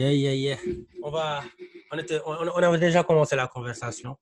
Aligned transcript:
Yeah, 0.00 0.12
yeah, 0.12 0.32
yeah. 0.32 0.56
On 1.02 1.10
va. 1.10 1.42
On, 1.92 1.98
était, 1.98 2.18
on, 2.24 2.32
on 2.32 2.62
avait 2.62 2.78
déjà 2.78 3.02
commencé 3.04 3.36
la 3.36 3.46
conversation. 3.48 4.16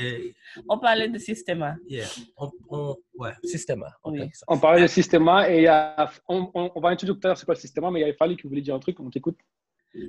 Et, 0.00 0.34
On 0.66 0.78
parlait 0.78 1.08
de 1.08 1.18
système. 1.18 1.76
yeah. 1.86 2.06
On, 2.38 2.50
on, 2.70 2.96
ouais, 3.18 3.32
système. 3.44 3.84
on 4.02 4.12
Oui. 4.12 4.30
parlait 4.58 4.80
de 4.82 4.86
système 4.86 5.28
et 5.46 5.56
il 5.58 5.62
y 5.64 5.66
a, 5.66 6.10
on, 6.26 6.50
on, 6.54 6.70
on 6.74 6.80
va 6.80 6.88
introduire 6.88 7.16
tout 7.16 7.26
à 7.26 7.28
l'heure 7.28 7.38
c'est 7.38 7.44
quoi 7.44 7.54
le 7.54 7.60
système, 7.60 7.84
mais 7.90 8.00
il 8.00 8.06
y 8.06 8.10
a 8.10 8.14
Fali 8.14 8.34
qui 8.38 8.46
voulait 8.48 8.62
dire 8.62 8.74
un 8.74 8.78
truc, 8.78 8.98
on 9.00 9.10
t'écoute. 9.10 9.38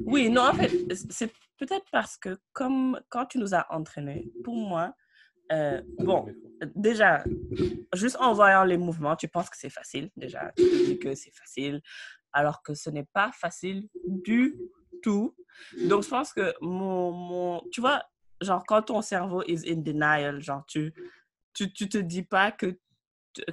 Oui, 0.05 0.29
non, 0.29 0.43
en 0.43 0.53
fait, 0.53 0.71
c'est 1.09 1.31
peut-être 1.57 1.85
parce 1.91 2.15
que 2.15 2.37
comme 2.53 3.01
quand 3.09 3.25
tu 3.25 3.37
nous 3.37 3.53
as 3.53 3.65
entraînés, 3.69 4.31
pour 4.45 4.55
moi, 4.55 4.93
euh, 5.51 5.81
bon, 5.99 6.27
déjà, 6.75 7.23
juste 7.93 8.15
en 8.21 8.33
voyant 8.33 8.63
les 8.63 8.77
mouvements, 8.77 9.17
tu 9.17 9.27
penses 9.27 9.49
que 9.49 9.57
c'est 9.57 9.69
facile, 9.69 10.09
déjà. 10.15 10.53
Tu 10.55 10.63
te 10.63 10.85
dis 10.85 10.99
que 10.99 11.13
c'est 11.15 11.35
facile, 11.35 11.81
alors 12.33 12.61
que 12.61 12.73
ce 12.73 12.89
n'est 12.89 13.07
pas 13.13 13.31
facile 13.33 13.87
du 14.07 14.57
tout. 15.03 15.35
Donc, 15.87 16.03
je 16.03 16.09
pense 16.09 16.33
que 16.33 16.53
mon, 16.61 17.11
mon, 17.11 17.63
tu 17.71 17.81
vois, 17.81 18.03
genre, 18.41 18.63
quand 18.65 18.83
ton 18.83 19.01
cerveau 19.01 19.43
is 19.47 19.69
in 19.69 19.77
denial, 19.77 20.41
genre, 20.41 20.65
tu, 20.67 20.93
tu, 21.53 21.71
tu 21.73 21.89
te 21.89 21.97
dis 21.97 22.23
pas 22.23 22.51
que, 22.51 22.77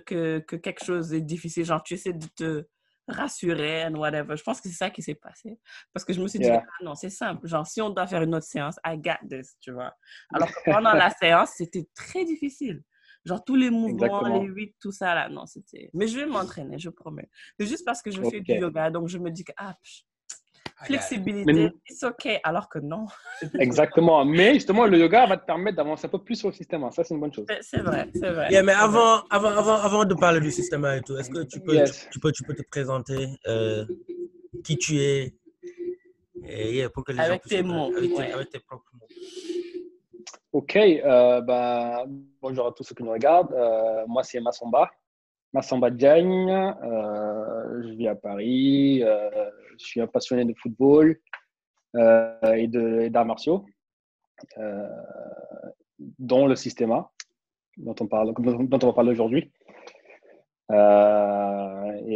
que, 0.07 0.39
que 0.41 0.57
quelque 0.57 0.85
chose 0.85 1.13
est 1.13 1.21
difficile, 1.21 1.65
genre, 1.65 1.83
tu 1.83 1.95
essaies 1.95 2.13
de 2.13 2.27
te 2.37 2.67
rassurer 3.09 3.85
and 3.85 3.95
whatever. 3.95 4.37
Je 4.37 4.43
pense 4.43 4.61
que 4.61 4.69
c'est 4.69 4.75
ça 4.75 4.91
qui 4.91 5.03
s'est 5.03 5.15
passé. 5.15 5.59
Parce 5.93 6.05
que 6.05 6.13
je 6.13 6.21
me 6.21 6.29
suis 6.29 6.39
dit, 6.39 6.47
Yeah. 6.47 6.65
ah 6.67 6.85
non, 6.85 6.95
c'est 6.95 7.11
simple. 7.11 7.47
Genre, 7.47 7.67
si 7.67 7.81
on 7.81 7.91
doit 7.91 8.07
faire 8.07 8.23
une 8.23 8.35
autre 8.35 8.47
séance, 8.47 8.77
I 8.85 8.97
got 8.99 9.27
this, 9.29 9.57
tu 9.61 9.73
vois. 9.73 9.95
Alors 10.35 10.49
que 10.49 10.55
pendant 10.71 10.93
la 10.93 11.11
séance, 11.11 11.53
c'était 11.57 11.87
très 11.95 12.25
difficile. 12.25 12.83
Genre, 13.25 13.45
tous 13.45 13.57
les 13.57 13.71
mouvements, 13.71 13.89
Exactement. 14.07 14.43
les 14.43 14.49
huit, 14.49 14.75
tout 14.81 14.93
ça, 14.93 15.15
là, 15.15 15.29
non, 15.29 15.45
c'était... 15.47 15.91
Mais 15.93 16.07
je 16.07 16.19
vais 16.19 16.27
m'entraîner, 16.27 16.79
je 16.79 16.89
promets. 16.89 17.29
C'est 17.59 17.67
juste 17.67 17.85
parce 17.85 18.01
que 18.01 18.11
je 18.11 18.23
fais 18.23 18.41
du 18.41 18.53
yoga, 18.53 18.91
donc 18.91 19.09
je 19.09 19.19
me 19.19 19.31
dis 19.31 19.45
que, 19.45 19.53
ah, 19.57 19.75
pff, 19.83 20.05
flexibilité, 20.85 21.53
Mais- 21.53 21.73
it's 21.91 22.03
OK, 22.05 22.29
alors 22.45 22.69
que 22.69 22.79
non. 22.79 23.07
Exactement. 23.59 24.25
Mais 24.25 24.55
justement, 24.55 24.87
le 24.87 24.97
yoga 24.99 25.27
va 25.27 25.37
te 25.37 25.45
permettre 25.45 25.77
d'avancer 25.77 26.07
un 26.07 26.11
peu 26.11 26.23
plus 26.23 26.37
sur 26.37 26.49
le 26.49 26.55
système. 26.55 26.85
hein. 26.85 26.91
Ça, 26.93 27.03
c'est 27.05 27.15
une 27.15 27.21
bonne 27.21 27.33
chose. 27.35 27.45
C'est- 27.49 27.63
C'est 27.63 27.81
vrai, 27.83 28.09
c'est 28.15 28.31
vrai. 28.31 28.51
Yeah, 28.51 28.63
mais 28.63 28.73
avant, 28.73 29.23
avant, 29.29 29.49
avant, 29.51 29.75
avant 29.75 30.05
de 30.05 30.15
parler 30.15 30.41
du 30.41 30.51
système 30.53 30.85
et 30.87 31.01
tout, 31.03 31.17
est-ce 31.17 31.31
que 31.31 31.43
tu 31.45 31.61
peux, 31.61 31.75
Yes. 31.75 32.05
tu, 32.05 32.11
tu 32.13 32.21
peux, 32.21 32.33
tu 32.33 32.45
peux 32.45 32.55
te 32.55 32.63
présenter 32.63 33.27
euh, 33.49 33.85
qui 34.65 34.77
tu 34.79 34.99
es? 35.01 35.35
Et, 36.47 36.77
yeah, 36.77 36.89
pour 36.89 37.05
que 37.05 37.11
les 37.13 37.19
gens 37.19 37.25
Avec 37.25 37.43
tes 37.43 37.59
te- 37.61 37.67
mots, 37.67 37.93
Avec, 37.97 38.11
tes, 38.11 38.17
ouais. 38.17 38.33
avec 38.33 38.49
tes 38.51 38.61
propres 38.61 38.91
mots. 38.95 39.07
Ok, 40.53 40.77
euh, 40.77 41.41
bah, 41.43 42.05
bonjour 42.41 42.69
à 42.69 42.73
tous 42.73 42.83
ceux 42.83 42.95
qui 42.95 43.03
nous 43.03 43.11
regardent. 43.11 43.53
Euh, 43.53 44.07
moi, 44.07 44.23
c'est 44.23 44.41
Massamba. 44.41 44.91
Massamba 45.53 45.91
Diagne. 45.91 46.51
Euh, 46.51 47.83
je 47.83 47.89
vis 47.91 48.09
à 48.09 48.15
Paris. 48.15 49.03
Euh, 49.03 49.29
je 49.79 49.85
suis 49.85 50.01
un 50.01 50.07
passionné 50.07 50.45
de 50.47 50.55
football 50.55 51.19
et 51.95 52.67
d'arts 53.11 53.27
martiaux, 53.27 53.65
dont 55.99 56.47
le 56.47 56.55
systéma, 56.57 57.11
dont 57.77 57.95
on, 58.01 58.07
parle, 58.07 58.33
dont, 58.39 58.79
on 58.83 58.87
va 58.87 58.93
parler 58.93 59.13
aujourd'hui. 59.13 59.51
Et 60.71 60.75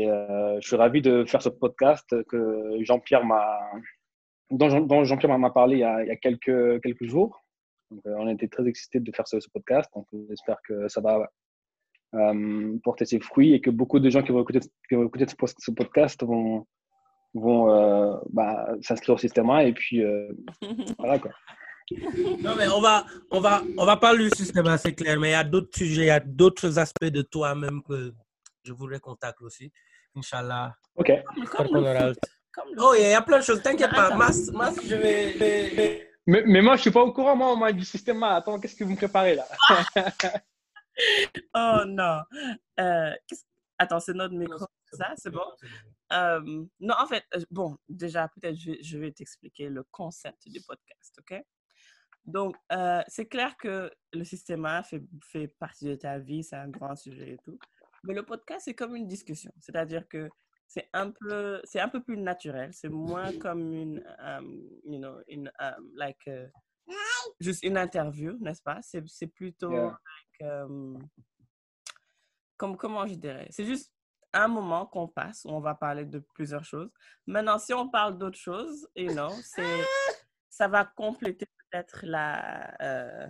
je 0.09 0.61
suis 0.61 0.77
ravi 0.77 1.01
de 1.03 1.25
faire 1.25 1.43
ce 1.43 1.49
podcast 1.51 2.23
que 2.25 2.77
Jean-Pierre 2.81 3.25
m'a, 3.25 3.59
dont 4.51 4.69
Jean- 4.69 4.81
dont 4.83 5.05
Jean-Pierre 5.05 5.39
m'a- 5.39 5.51
parlé 5.51 5.77
il 5.77 5.81
y 5.81 5.85
a, 5.85 6.17
quelques 6.17 7.05
jours. 7.05 7.42
Donc, 7.93 8.07
euh, 8.07 8.15
on 8.19 8.29
était 8.29 8.49
très 8.49 8.67
excités 8.67 9.01
de 9.01 9.13
faire 9.13 9.27
ce, 9.29 9.39
ce 9.41 9.49
podcast. 9.51 9.91
Donc, 9.95 10.07
j'espère 10.29 10.57
que 10.67 10.89
ça 10.89 11.01
va 11.01 11.29
euh, 12.15 12.79
porter 12.83 13.05
ses 13.05 13.21
fruits 13.21 13.53
et 13.53 13.61
que 13.61 13.71
beaucoup 13.71 14.01
de 14.01 14.09
gens 14.11 14.23
qui 14.23 14.33
vont 14.33 14.43
écouter, 14.43 14.61
qui 14.89 14.95
vont 14.95 15.07
écouter 15.07 15.27
ce, 15.29 15.71
podcast 15.71 16.23
vont, 16.25 16.67
vont 17.35 17.71
euh, 17.71 18.17
bah, 18.31 18.67
s'inscrire 18.81 19.15
au 19.15 19.19
système 19.19 19.51
A 19.51 19.65
et 19.65 19.73
puis 19.73 20.03
euh, 20.03 20.29
voilà 20.99 21.19
quoi. 21.19 21.31
Non, 22.41 22.55
mais 22.57 22.69
on 22.69 22.81
va, 22.81 23.05
on 23.31 23.41
va, 23.41 23.63
on 23.77 23.85
va 23.85 23.97
parler 23.99 24.25
du 24.25 24.31
système, 24.37 24.67
hein, 24.67 24.79
c'est 24.79 24.95
clair, 24.95 25.19
mais 25.21 25.29
il 25.29 25.33
y 25.33 25.35
a 25.35 25.45
d'autres 25.45 25.77
sujets, 25.77 26.03
il 26.03 26.07
y 26.07 26.11
a 26.11 26.21
d'autres 26.21 26.79
aspects 26.79 27.05
de 27.05 27.23
toi-même 27.23 27.83
que 27.83 28.15
je 28.65 28.73
voudrais 28.73 29.01
qu'on 29.01 29.17
tacle 29.17 29.45
aussi. 29.45 29.71
Inch'Allah. 30.17 30.75
Ok. 30.95 31.11
Comme 31.51 31.69
comme 31.69 32.67
Oh, 32.79 32.95
yeah, 32.95 33.09
il 33.09 33.11
y 33.13 33.15
a 33.15 33.23
plein 33.23 33.39
de 33.39 33.45
choses, 33.45 33.63
t'inquiète 33.63 33.91
pas. 33.91 34.15
Mas, 34.15 34.51
Mas, 34.53 34.75
je 34.87 34.95
vais. 34.95 35.33
je 35.33 35.39
vais- 35.39 35.71
je 35.71 35.75
vais- 35.77 36.12
Mais, 36.27 36.63
moi, 36.63 36.77
je 36.77 36.83
suis 36.83 36.91
pas 36.91 37.03
au 37.03 37.13
courant 37.13 37.37
moi, 37.37 37.57
moi, 37.57 37.73
du 37.73 37.85
système 37.85 38.23
A. 38.23 38.37
Attends, 38.37 38.61
qu'est-ce 38.61 38.77
que 38.77 38.85
vous 38.85 38.93
me 38.93 38.97
préparez 38.97 39.35
là? 39.35 39.47
Oh 41.55 41.85
non. 41.87 42.21
Euh, 42.79 43.15
Attends, 43.79 43.99
c'est 43.99 44.15
notre 44.15 44.35
micro. 44.35 44.65
Ça, 44.93 45.13
c'est 45.17 45.31
bon? 45.31 45.45
Euh, 46.13 46.65
non, 46.79 46.95
en 47.01 47.07
fait, 47.07 47.25
euh, 47.35 47.41
bon, 47.51 47.77
déjà, 47.89 48.29
peut-être 48.29 48.55
je, 48.55 48.73
je 48.81 48.99
vais 48.99 49.11
t'expliquer 49.11 49.69
le 49.69 49.83
concept 49.85 50.47
du 50.47 50.61
podcast, 50.61 51.19
OK? 51.19 51.43
Donc, 52.25 52.55
euh, 52.71 53.03
c'est 53.09 53.27
clair 53.27 53.57
que 53.57 53.91
le 54.13 54.23
système 54.23 54.65
A 54.67 54.85
fait, 54.85 55.03
fait 55.25 55.49
partie 55.49 55.87
de 55.87 55.97
ta 55.97 56.19
vie, 56.19 56.45
c'est 56.45 56.55
un 56.55 56.69
grand 56.69 56.95
sujet 56.95 57.33
et 57.33 57.39
tout. 57.45 57.59
Mais 58.05 58.15
le 58.15 58.25
podcast, 58.25 58.63
c'est 58.67 58.75
comme 58.75 58.95
une 58.95 59.09
discussion. 59.09 59.51
C'est-à-dire 59.59 60.07
que 60.07 60.29
c'est 60.75 60.89
un 60.95 61.11
peu, 61.11 61.61
c'est 61.65 61.81
un 61.81 61.89
peu 61.89 62.03
plus 62.03 62.17
naturel. 62.17 62.73
C'est 62.73 62.89
moins 62.89 63.31
comme 63.39 63.75
une, 63.75 64.03
um, 64.19 64.71
you 64.85 64.99
know, 64.99 65.21
une, 65.29 65.53
um, 65.59 65.91
like, 65.95 66.27
euh, 66.29 66.49
juste 67.41 67.63
une 67.63 67.77
interview, 67.77 68.39
n'est-ce 68.41 68.63
pas? 68.63 68.81
C'est 68.81 69.07
c'est 69.07 69.27
plutôt 69.27 69.71
Yeah. 69.71 69.99
like, 70.41 70.51
um, 70.51 71.07
comme, 72.57 72.77
comment 72.79 73.07
je 73.07 73.17
dirais? 73.17 73.49
C'est 73.51 73.67
juste 73.67 73.93
un 74.33 74.49
moment 74.49 74.87
qu'on 74.87 75.09
passe 75.09 75.45
où 75.45 75.51
on 75.51 75.61
va 75.61 75.75
parler 75.75 76.07
de 76.07 76.21
plusieurs 76.35 76.65
choses. 76.65 76.91
Maintenant, 77.27 77.59
si 77.59 77.75
on 77.75 77.91
parle 77.91 78.17
d'autres 78.17 78.39
choses, 78.39 78.89
you 78.97 79.13
know, 79.13 79.29
c'est, 79.43 79.85
ça 80.49 80.69
va 80.69 80.87
compléter 80.87 81.45
peut-être 81.45 82.01
la, 82.07 82.75
euh, 82.81 83.29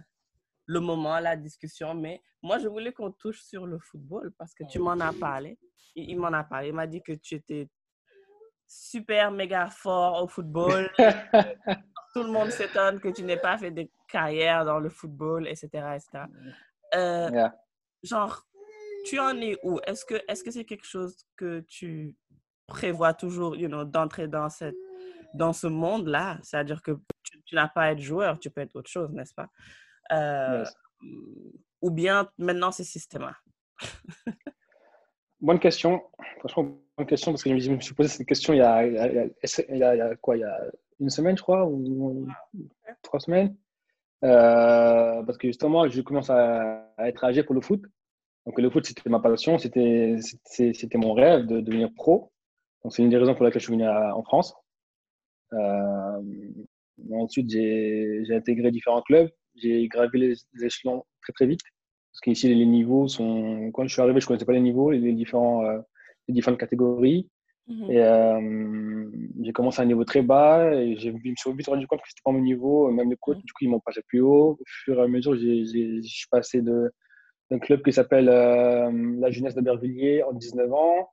le 0.66 0.80
moment, 0.80 1.18
la 1.18 1.36
discussion. 1.36 1.94
Mais 1.94 2.20
moi, 2.42 2.58
je 2.58 2.68
voulais 2.68 2.92
qu'on 2.92 3.10
touche 3.12 3.42
sur 3.42 3.66
le 3.66 3.78
football 3.78 4.32
parce 4.38 4.54
que 4.54 4.64
tu 4.64 4.78
m'en 4.78 4.98
as 5.00 5.12
parlé. 5.12 5.58
Il, 5.94 6.10
il 6.10 6.16
m'en 6.18 6.32
a 6.32 6.44
parlé. 6.44 6.68
Il 6.68 6.74
m'a 6.74 6.86
dit 6.86 7.02
que 7.02 7.12
tu 7.12 7.34
étais 7.34 7.68
super, 8.66 9.30
méga 9.30 9.68
fort 9.70 10.22
au 10.22 10.28
football. 10.28 10.90
Tout 12.14 12.22
le 12.22 12.30
monde 12.30 12.50
s'étonne 12.50 13.00
que 13.00 13.08
tu 13.08 13.22
n'aies 13.22 13.38
pas 13.40 13.56
fait 13.58 13.70
de 13.70 13.88
carrière 14.08 14.64
dans 14.64 14.78
le 14.78 14.90
football, 14.90 15.46
etc. 15.48 15.68
etc. 15.96 16.24
Euh, 16.94 17.30
Yeah. 17.32 17.54
genre, 18.02 18.46
tu 19.06 19.18
en 19.18 19.40
es 19.40 19.58
où? 19.62 19.80
Est-ce 19.86 20.04
que 20.04 20.20
est-ce 20.28 20.44
que 20.44 20.50
c'est 20.50 20.64
quelque 20.66 20.84
chose 20.86 21.16
que 21.36 21.60
tu 21.60 22.14
prévois 22.66 23.14
toujours, 23.14 23.56
you 23.56 23.68
know, 23.68 23.84
d'entrer 23.84 24.28
dans 24.28 24.48
cette 24.50 24.76
dans 25.34 25.52
ce 25.54 25.66
monde-là? 25.66 26.38
C'est-à-dire 26.42 26.82
que 26.82 26.92
tu, 27.22 27.42
tu 27.44 27.54
n'as 27.54 27.68
pas 27.68 27.82
à 27.84 27.92
être 27.92 28.00
joueur, 28.00 28.38
tu 28.38 28.50
peux 28.50 28.60
être 28.60 28.76
autre 28.76 28.90
chose, 28.90 29.10
n'est-ce 29.12 29.34
pas? 29.34 29.48
Euh, 30.12 30.60
Yes. 30.64 30.76
Ou 31.80 31.90
bien 31.90 32.28
maintenant 32.38 32.70
c'est 32.70 32.84
systéma. 32.84 33.34
Bonne 35.40 35.58
question. 35.58 36.00
Franchement, 36.38 36.78
bonne 36.96 37.06
question 37.06 37.32
parce 37.32 37.42
que 37.42 37.58
je 37.58 37.70
me 37.72 37.80
suis 37.80 37.94
posé 37.94 38.08
cette 38.08 38.26
question 38.26 38.52
il 38.52 38.58
y 38.58 38.60
a, 38.60 38.86
il 38.86 38.92
y 38.94 39.64
il 39.70 39.76
y 39.78 40.16
quoi 40.20 40.36
Il 40.36 40.40
y 40.40 40.44
a 40.44 40.56
une 41.00 41.10
semaine, 41.10 41.36
je 41.36 41.42
crois, 41.42 41.66
ou 41.66 42.28
trois 43.02 43.18
semaines? 43.18 43.56
Euh, 44.24 45.22
parce 45.24 45.36
que 45.38 45.48
justement, 45.48 45.88
je 45.88 46.00
commence 46.02 46.30
à, 46.30 46.88
à 46.96 47.08
être 47.08 47.24
âgé 47.24 47.42
pour 47.42 47.56
le 47.56 47.60
foot. 47.60 47.82
Donc 48.46 48.60
le 48.60 48.70
foot, 48.70 48.86
c'était 48.86 49.10
ma 49.10 49.18
passion, 49.18 49.58
c'était 49.58 50.16
mon 50.94 51.12
rêve 51.14 51.46
de 51.46 51.60
devenir 51.60 51.92
pro. 51.94 52.32
Donc 52.84 52.94
c'est 52.94 53.02
une 53.02 53.10
des 53.10 53.16
raisons 53.18 53.34
pour 53.34 53.42
laquelle 53.44 53.60
je 53.60 53.66
suis 53.66 53.72
venu 53.74 53.84
à- 53.86 54.16
en 54.16 54.22
France. 54.22 54.54
Euh, 55.54 56.22
ensuite, 57.12 57.50
j'ai 57.50 58.24
intégré 58.30 58.70
différents 58.70 59.02
clubs. 59.02 59.28
J'ai 59.56 59.86
gravi 59.88 60.18
les, 60.18 60.34
les 60.54 60.64
échelons 60.64 61.04
très 61.22 61.32
très 61.32 61.46
vite. 61.46 61.60
Parce 62.12 62.20
qu'ici, 62.20 62.54
les 62.54 62.66
niveaux 62.66 63.08
sont. 63.08 63.70
Quand 63.72 63.86
je 63.86 63.92
suis 63.92 64.02
arrivé, 64.02 64.20
je 64.20 64.26
ne 64.26 64.28
connaissais 64.28 64.44
pas 64.44 64.52
les 64.52 64.60
niveaux, 64.60 64.90
les, 64.90 65.12
différents, 65.12 65.64
euh, 65.64 65.78
les 66.28 66.34
différentes 66.34 66.60
catégories. 66.60 67.28
Et 67.88 68.00
euh, 68.00 69.08
j'ai 69.40 69.52
commencé 69.52 69.81
à 69.81 69.84
un 69.84 69.87
niveau 69.87 70.04
très 70.04 70.20
bas 70.20 70.75
et 70.75 70.96
je 70.99 71.10
me 71.10 71.19
suis 71.37 71.52
vite 71.52 71.69
rendu 71.69 71.87
compte 71.87 72.00
que 72.00 72.08
c'était 72.08 72.20
pas 72.25 72.32
mon 72.32 72.40
niveau. 72.40 72.90
Même 72.90 73.08
les 73.08 73.16
coachs, 73.16 73.38
du 73.38 73.52
coup, 73.52 73.62
ils 73.64 73.70
m'ont 73.70 73.81
passé 73.81 74.02
plus 74.06 74.20
haut. 74.20 74.58
Au 74.60 74.64
fur 74.66 74.99
et 74.99 75.02
à 75.02 75.08
mesure, 75.08 75.34
je 75.34 76.00
suis 76.02 76.28
passé 76.31 76.60
d'un 76.60 77.58
club 77.60 77.82
qui 77.82 77.93
s'appelle 77.93 78.28
euh, 78.28 78.90
la 79.19 79.31
Jeunesse 79.31 79.54
d'Aubervilliers 79.54 80.22
en 80.25 80.32
19 80.32 80.72
ans. 80.72 81.08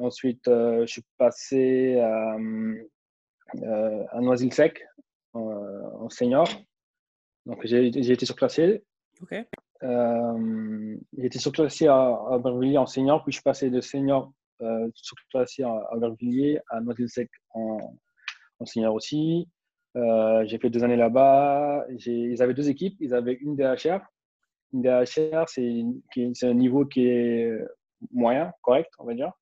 Ensuite, 0.00 0.46
euh, 0.48 0.82
je 0.82 0.92
suis 0.92 1.04
passé 1.18 1.98
à, 1.98 2.36
à 4.12 4.20
Noisy-le-Sec 4.20 4.86
en, 5.34 5.40
en 5.40 6.08
senior. 6.08 6.48
Donc, 7.48 7.60
j'ai 7.64 7.86
été 7.86 8.26
surclassé. 8.26 8.84
OK. 9.22 9.34
Euh, 9.82 10.96
j'ai 11.16 11.26
été 11.26 11.38
surclassé 11.38 11.86
à, 11.86 11.94
à 11.94 12.36
Aubervilliers 12.36 12.78
en 12.78 12.86
senior, 12.86 13.22
puis 13.24 13.32
je 13.32 13.36
suis 13.36 13.42
passé 13.42 13.70
de 13.70 13.80
senior 13.80 14.32
euh, 14.60 14.88
surclassé 14.94 15.62
à, 15.62 15.70
à 15.70 15.96
Aubervilliers 15.96 16.60
à 16.68 16.80
Noisy-le-Sec 16.80 17.30
en, 17.54 17.78
en 18.58 18.66
senior 18.66 18.94
aussi. 18.94 19.48
Euh, 19.96 20.44
j'ai 20.46 20.58
fait 20.58 20.68
deux 20.68 20.84
années 20.84 20.96
là-bas. 20.96 21.86
Ils 21.88 22.42
avaient 22.42 22.54
deux 22.54 22.68
équipes. 22.68 22.96
Ils 23.00 23.14
avaient 23.14 23.38
une 23.40 23.56
DHR. 23.56 24.00
Une 24.74 24.82
DHR, 24.82 25.48
c'est 25.48 25.82
un 26.42 26.54
niveau 26.54 26.84
qui 26.84 27.06
est 27.08 27.50
moyen, 28.12 28.52
correct, 28.60 28.90
on 28.98 29.06
va 29.06 29.14
dire. 29.14 29.32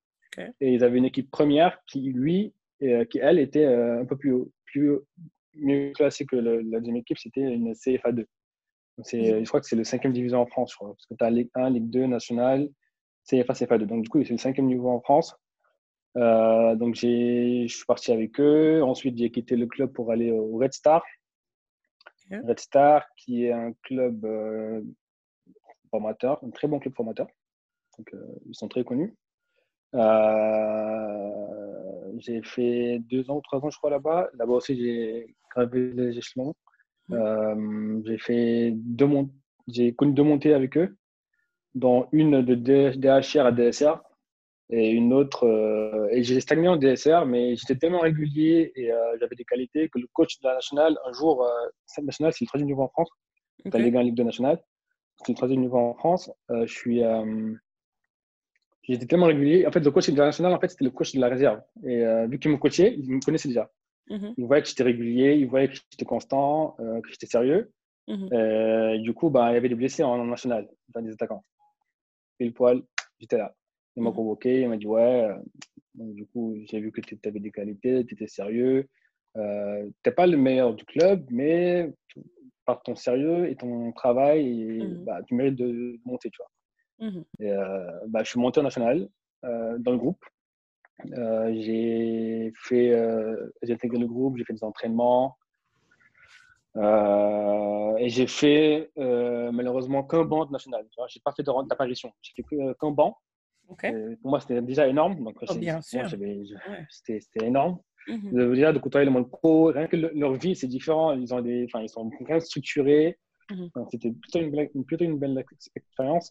Et 0.61 0.75
ils 0.75 0.85
avaient 0.85 0.99
une 0.99 1.07
équipe 1.07 1.31
première 1.31 1.79
qui, 1.87 2.13
lui, 2.13 2.55
qui, 2.79 3.19
elle, 3.19 3.41
était 3.41 3.65
un 3.65 4.05
peu 4.05 4.17
plus, 4.17 4.45
plus 4.67 5.01
mieux 5.59 5.93
classée 5.93 6.27
que 6.27 6.37
la 6.37 6.79
deuxième 6.79 6.97
équipe, 6.97 7.19
c'était 7.19 7.41
une 7.41 7.75
CFA 7.75 8.13
2. 8.13 8.27
C'est, 9.03 9.45
je 9.45 9.49
crois 9.49 9.61
que 9.61 9.67
c'est 9.67 9.77
le 9.77 9.85
cinquième 9.85 10.13
division 10.13 10.41
en 10.41 10.47
France, 10.47 10.71
je 10.73 10.77
crois, 10.77 10.89
parce 10.89 11.07
que 11.07 11.15
tu 11.15 11.25
as 11.25 11.31
Ligue 11.31 11.51
1, 11.55 11.71
Ligue 11.71 11.91
2, 11.91 12.07
Nationale, 12.07 12.69
CFA, 13.29 13.53
CFA 13.55 13.79
2. 13.79 13.87
Donc, 13.87 14.03
du 14.03 14.09
coup, 14.09 14.23
c'est 14.25 14.31
le 14.31 14.39
cinquième 14.39 14.67
niveau 14.67 14.89
en 14.89 15.01
France. 15.01 15.37
Euh, 16.17 16.75
donc, 16.77 16.95
je 16.95 17.67
suis 17.69 17.85
parti 17.87 18.13
avec 18.13 18.41
eux. 18.41 18.83
Ensuite, 18.83 19.19
j'ai 19.19 19.31
quitté 19.31 19.57
le 19.57 19.67
club 19.67 19.93
pour 19.93 20.11
aller 20.13 20.31
au 20.31 20.57
Red 20.57 20.73
Star. 20.73 21.05
Red 22.31 22.59
Star, 22.59 23.05
qui 23.17 23.45
est 23.45 23.53
un 23.53 23.73
club 23.83 24.25
euh, 24.25 24.83
formateur, 25.91 26.43
un 26.43 26.51
très 26.51 26.67
bon 26.67 26.79
club 26.79 26.95
formateur. 26.95 27.27
Donc, 27.99 28.13
euh, 28.15 28.27
ils 28.49 28.55
sont 28.55 28.69
très 28.69 28.85
connus. 28.85 29.15
J'ai 32.19 32.43
fait 32.43 33.01
deux 33.11 33.31
ans 33.31 33.37
ou 33.37 33.43
trois 33.43 33.65
ans, 33.65 33.71
je 33.71 33.79
crois, 33.79 33.91
là-bas. 33.91 34.29
Là-bas 34.35 34.55
aussi, 34.55 34.77
j'ai 34.77 35.35
gravé 35.55 35.93
les 35.93 36.19
échelons. 36.19 36.55
Mmh. 37.09 38.03
j'ai 38.05 38.19
fait 38.19 38.73
deux 38.75 39.07
j'ai 39.69 39.95
connu 39.95 40.13
deux 40.13 40.23
montées 40.23 40.55
avec 40.55 40.77
eux, 40.77 40.97
dont 41.75 42.09
une 42.13 42.43
de 42.43 42.55
DHR 42.55 43.47
à 43.47 43.53
DSR 43.53 44.01
et 44.71 44.91
une 44.91 45.13
autre. 45.13 45.47
Euh, 45.47 46.09
et 46.11 46.23
j'ai 46.23 46.41
stagné 46.41 46.69
en 46.69 46.77
DSR, 46.77 47.27
mais 47.27 47.57
j'étais 47.57 47.77
tellement 47.77 48.01
régulier 48.01 48.73
et 48.75 48.93
euh, 48.93 49.17
j'avais 49.21 49.37
des 49.37 49.45
qualités 49.45 49.89
que 49.89 49.99
le 49.99 50.07
coach 50.13 50.41
de 50.41 50.49
la 50.49 50.55
nationale, 50.55 50.97
un 51.07 51.13
jour, 51.13 51.45
euh, 51.45 52.03
nationale, 52.03 52.33
c'est 52.33 52.45
le 52.45 52.49
troisième 52.49 52.69
niveau 52.69 52.83
en 52.83 52.89
France. 52.89 53.11
Okay. 53.65 53.79
Ligue 53.79 53.97
1, 53.97 54.03
Ligue 54.05 54.15
2 54.15 54.23
nationale. 54.25 54.63
C'est 55.25 55.33
le 55.33 55.37
troisième 55.37 55.61
niveau 55.61 55.79
en 55.79 55.95
France. 55.95 56.31
je 56.51 56.67
suis. 56.67 57.03
J'étais 58.89 59.07
tellement 59.07 59.27
régulier. 59.27 59.67
En 59.67 59.73
fait, 59.73 59.81
le 59.81 59.91
coach 59.91 60.09
nationale, 60.09 60.53
en 60.53 60.61
fait, 60.61 60.69
c'était 60.69 60.85
le 60.85 60.91
coach 60.91 61.15
de 61.15 61.21
la 61.21 61.29
réserve. 61.29 61.61
Et 61.85 62.05
vu 62.29 62.39
qu'il 62.39 62.51
me 62.53 62.57
coachait, 62.57 62.95
il 62.97 63.11
me 63.11 63.21
connaissait 63.21 63.49
déjà. 63.49 63.71
Mm 64.09 64.29
Il 64.37 64.47
voyait 64.47 64.63
que 64.63 64.69
j'étais 64.69 64.85
régulier, 64.85 65.35
il 65.35 65.49
voyait 65.49 65.69
que 65.69 65.75
j'étais 65.91 66.05
constant, 66.05 66.77
que 66.79 67.11
j'étais 67.11 67.27
sérieux. 67.27 67.73
Mm 68.07 68.99
du 69.03 69.13
coup, 69.13 69.31
bah, 69.31 69.51
il 69.51 69.55
y 69.55 69.57
avait 69.57 69.69
des 69.69 69.75
blessés 69.75 70.05
en, 70.05 70.25
national, 70.25 70.69
dans 70.95 71.03
des 71.03 71.13
attaquants. 71.13 71.43
Et 72.39 72.47
le 72.47 72.53
poil, 72.53 72.83
j'étais 73.19 73.39
là. 73.39 73.55
Il 73.97 74.03
m'a 74.03 74.13
convoqué, 74.13 74.63
il 74.63 74.69
m'a 74.69 74.77
dit 74.77 74.87
Ouais, 74.87 75.25
euh, 75.25 75.35
donc, 75.95 76.15
du 76.15 76.27
coup, 76.27 76.55
j'ai 76.71 76.81
vu 76.81 76.93
que 76.93 77.01
tu 77.01 77.19
avais 77.25 77.41
des 77.41 77.51
qualités, 77.51 78.05
tu 78.05 78.15
étais 78.15 78.27
sérieux. 78.27 78.89
Euh, 79.37 79.85
tu 79.85 80.09
n'es 80.09 80.15
pas 80.15 80.27
le 80.27 80.37
meilleur 80.37 80.75
du 80.75 80.85
club, 80.85 81.27
mais 81.31 81.93
par 82.67 82.83
ton 82.83 82.95
sérieux 82.95 83.49
et 83.49 83.57
ton 83.57 83.93
travail, 83.93 84.65
mmh. 84.85 85.05
bah, 85.05 85.21
tu 85.27 85.35
mérites 85.35 85.57
de 85.57 85.99
monter. 86.05 86.31
Tu 86.31 86.39
vois. 86.39 86.51
Mmh 86.99 87.21
et, 87.41 87.51
euh, 87.53 87.91
bah, 88.09 88.23
je 88.23 88.31
suis 88.31 88.41
monté 88.41 88.61
en 88.61 88.63
national 88.63 89.09
dans 89.43 89.93
le 89.93 89.99
groupe. 89.99 90.25
j'ai 91.05 92.53
fait, 92.57 92.89
j'ai 93.63 93.73
intégré 93.75 93.99
le 93.99 94.07
groupe, 94.09 94.37
j'ai 94.39 94.45
fait 94.45 94.55
des 94.55 94.65
entraînements. 94.65 95.37
et 96.77 98.09
j'ai 98.09 98.27
fait 98.27 98.91
malheureusement 98.97 100.03
qu'un 100.05 100.25
banc 100.25 100.49
national. 100.51 100.85
Je 100.97 101.19
n'ai 101.19 101.23
pas 101.23 101.33
fait 101.33 101.45
d'apparition. 101.45 102.11
J'ai 102.23 102.33
fait 102.35 102.57
qu'un 102.81 102.91
banc. 102.91 103.19
Euh, 103.85 104.17
pour 104.23 104.31
moi, 104.31 104.41
c'était 104.41 104.63
déjà 104.63 104.87
énorme. 104.87 105.23
Donc, 105.25 105.37
oh. 105.43 105.47
C'était 106.91 107.47
énorme. 107.47 107.79
Mm 108.09 108.15
-hmm. 108.15 108.55
Déjà, 108.55 108.73
de 108.73 108.79
côtoyer 108.79 109.07
le 109.07 109.13
monde 109.17 109.31
pro, 109.31 109.73
rien 109.79 109.89
que 109.89 109.97
leur 109.97 110.35
vie, 110.35 110.55
c'est 110.55 110.71
différent. 110.77 111.13
Ils, 111.23 111.31
ont 111.35 111.43
des, 111.49 111.67
ils 111.87 111.89
sont 111.97 112.11
bien 112.27 112.39
structurés. 112.41 113.19
Mm 113.51 113.67
C'était 113.91 114.13
plutôt 114.23 114.41
plutôt 114.89 115.05
une 115.11 115.19
belle 115.23 115.37
expérience. 115.81 116.27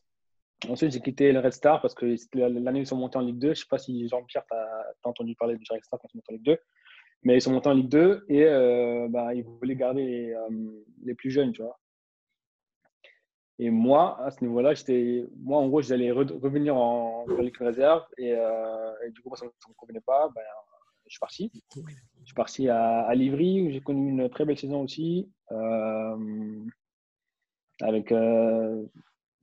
Ensuite, 0.70 0.92
j'ai 0.92 1.02
quitté 1.02 1.32
le 1.32 1.40
Red 1.40 1.54
Star 1.54 1.82
parce 1.82 1.94
que 1.94 2.16
l'année 2.34 2.80
ils 2.80 2.88
sont 2.88 2.98
montés 2.98 3.18
en 3.18 3.22
Ligue 3.22 3.40
2. 3.40 3.48
Je 3.48 3.52
ne 3.52 3.56
sais 3.56 3.66
pas 3.70 3.78
si 3.78 4.08
Jean-Pierre 4.08 4.46
t'a 4.48 4.86
entendu 5.04 5.36
parler 5.36 5.58
du 5.58 5.66
Red 5.70 5.84
Star 5.84 6.00
quand 6.00 6.08
ils 6.08 6.12
sont 6.12 6.18
montés 6.18 6.32
en 6.32 6.36
Ligue 6.36 6.46
2. 6.46 6.58
Mais 7.24 7.38
ils 7.38 7.42
sont 7.42 7.52
montés 7.52 7.70
en 7.70 7.74
Ligue 7.74 7.90
2 7.90 8.26
et 8.30 8.46
euh, 8.46 9.08
bah, 9.10 9.34
ils 9.34 9.44
voulaient 9.44 9.76
garder 9.76 10.06
les, 10.06 10.34
euh, 10.34 10.84
les 11.04 11.14
plus 11.14 11.32
jeunes, 11.32 11.52
tu 11.52 11.62
vois. 11.62 11.80
Et 13.58 13.70
moi, 13.70 14.22
à 14.22 14.32
ce 14.32 14.44
niveau-là, 14.44 14.74
j'étais, 14.74 15.26
moi, 15.38 15.60
en 15.60 15.68
gros, 15.68 15.82
j'allais 15.82 16.12
revenir 16.12 16.76
en 16.76 17.26
Ligue 17.40 17.58
réserve 17.58 18.04
et, 18.18 18.34
euh, 18.34 18.94
et, 19.06 19.12
du 19.12 19.22
coup, 19.22 19.34
ça 19.36 19.46
ne 19.46 19.50
me 19.50 19.74
convenait 19.76 20.02
pas. 20.02 20.30
Ben, 20.36 20.42
je 21.06 21.12
suis 21.12 21.20
parti. 21.20 21.52
Je 21.76 22.26
suis 22.26 22.34
parti 22.36 22.68
à, 22.68 23.02
à 23.02 23.16
Livry 23.16 23.62
où 23.62 23.72
j'ai 23.72 23.82
connu 23.82 24.10
une 24.10 24.30
très 24.30 24.44
belle 24.44 24.58
saison 24.58 24.82
aussi, 24.82 25.32
euh, 25.52 26.66
avec 27.82 28.12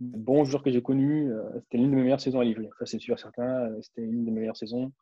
bons 0.02 0.44
joueurs 0.44 0.62
que 0.62 0.70
j'ai 0.70 0.82
connus. 0.82 1.32
Euh, 1.32 1.43
c'était 1.60 1.78
l'une 1.78 1.90
de 1.90 1.96
mes 1.96 2.02
meilleures 2.02 2.20
saisons 2.20 2.40
à 2.40 2.44
Livry. 2.44 2.69
Ça, 2.78 2.87
c'est 2.87 2.99
sûr, 2.99 3.19
certain. 3.19 3.70
C'était 3.82 4.02
une 4.02 4.25
de 4.25 4.31
mes 4.31 4.40
meilleures 4.40 4.56
saisons. 4.56 4.93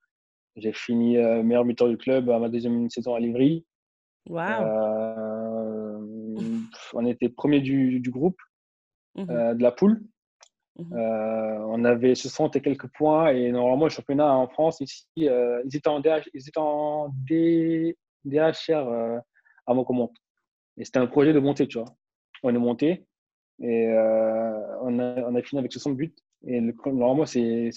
J'ai 0.56 0.72
fini 0.72 1.16
euh, 1.16 1.42
meilleur 1.42 1.64
buteur 1.64 1.88
du 1.88 1.96
club 1.96 2.30
à 2.30 2.38
ma 2.38 2.48
deuxième 2.48 2.88
saison 2.90 3.14
à 3.14 3.20
Livry. 3.20 3.64
Wow. 4.28 4.40
on 6.92 7.06
était 7.06 7.28
premier 7.28 7.60
du, 7.60 8.00
du 8.00 8.10
groupe. 8.10 8.36
Mmh 9.16 9.26
euh, 9.30 9.54
de 9.54 9.62
la 9.62 9.72
poule. 9.72 10.02
Mmh 10.76 10.94
euh, 10.94 11.58
on 11.72 11.84
avait 11.84 12.14
60 12.14 12.56
et 12.56 12.62
quelques 12.62 12.88
points 12.88 13.30
et 13.30 13.50
normalement 13.50 13.84
le 13.84 13.90
championnat 13.90 14.32
en 14.32 14.48
France 14.48 14.80
ici, 14.80 15.06
euh, 15.20 15.62
ils 15.64 15.76
étaient 15.76 15.88
en, 15.88 16.00
DH, 16.00 16.28
ils 16.32 16.48
étaient 16.48 16.58
en 16.58 17.12
DHR 18.24 19.20
à 19.66 19.74
Montcomont. 19.74 20.12
Et 20.76 20.84
c'était 20.84 20.98
un 20.98 21.06
projet 21.06 21.32
de 21.32 21.40
montée, 21.40 21.66
tu 21.66 21.78
vois. 21.78 21.88
On 22.42 22.54
est 22.54 22.58
monté 22.58 23.06
et 23.62 23.88
on 24.82 24.98
a, 24.98 25.28
on, 25.28 25.34
a, 25.34 25.42
fini 25.42 25.58
avec 25.58 25.72
60 25.72 25.96
buts. 25.96 26.14
Et 26.46 26.58
le, 26.58 26.74
normalement, 26.86 27.26
c'est 27.26 27.70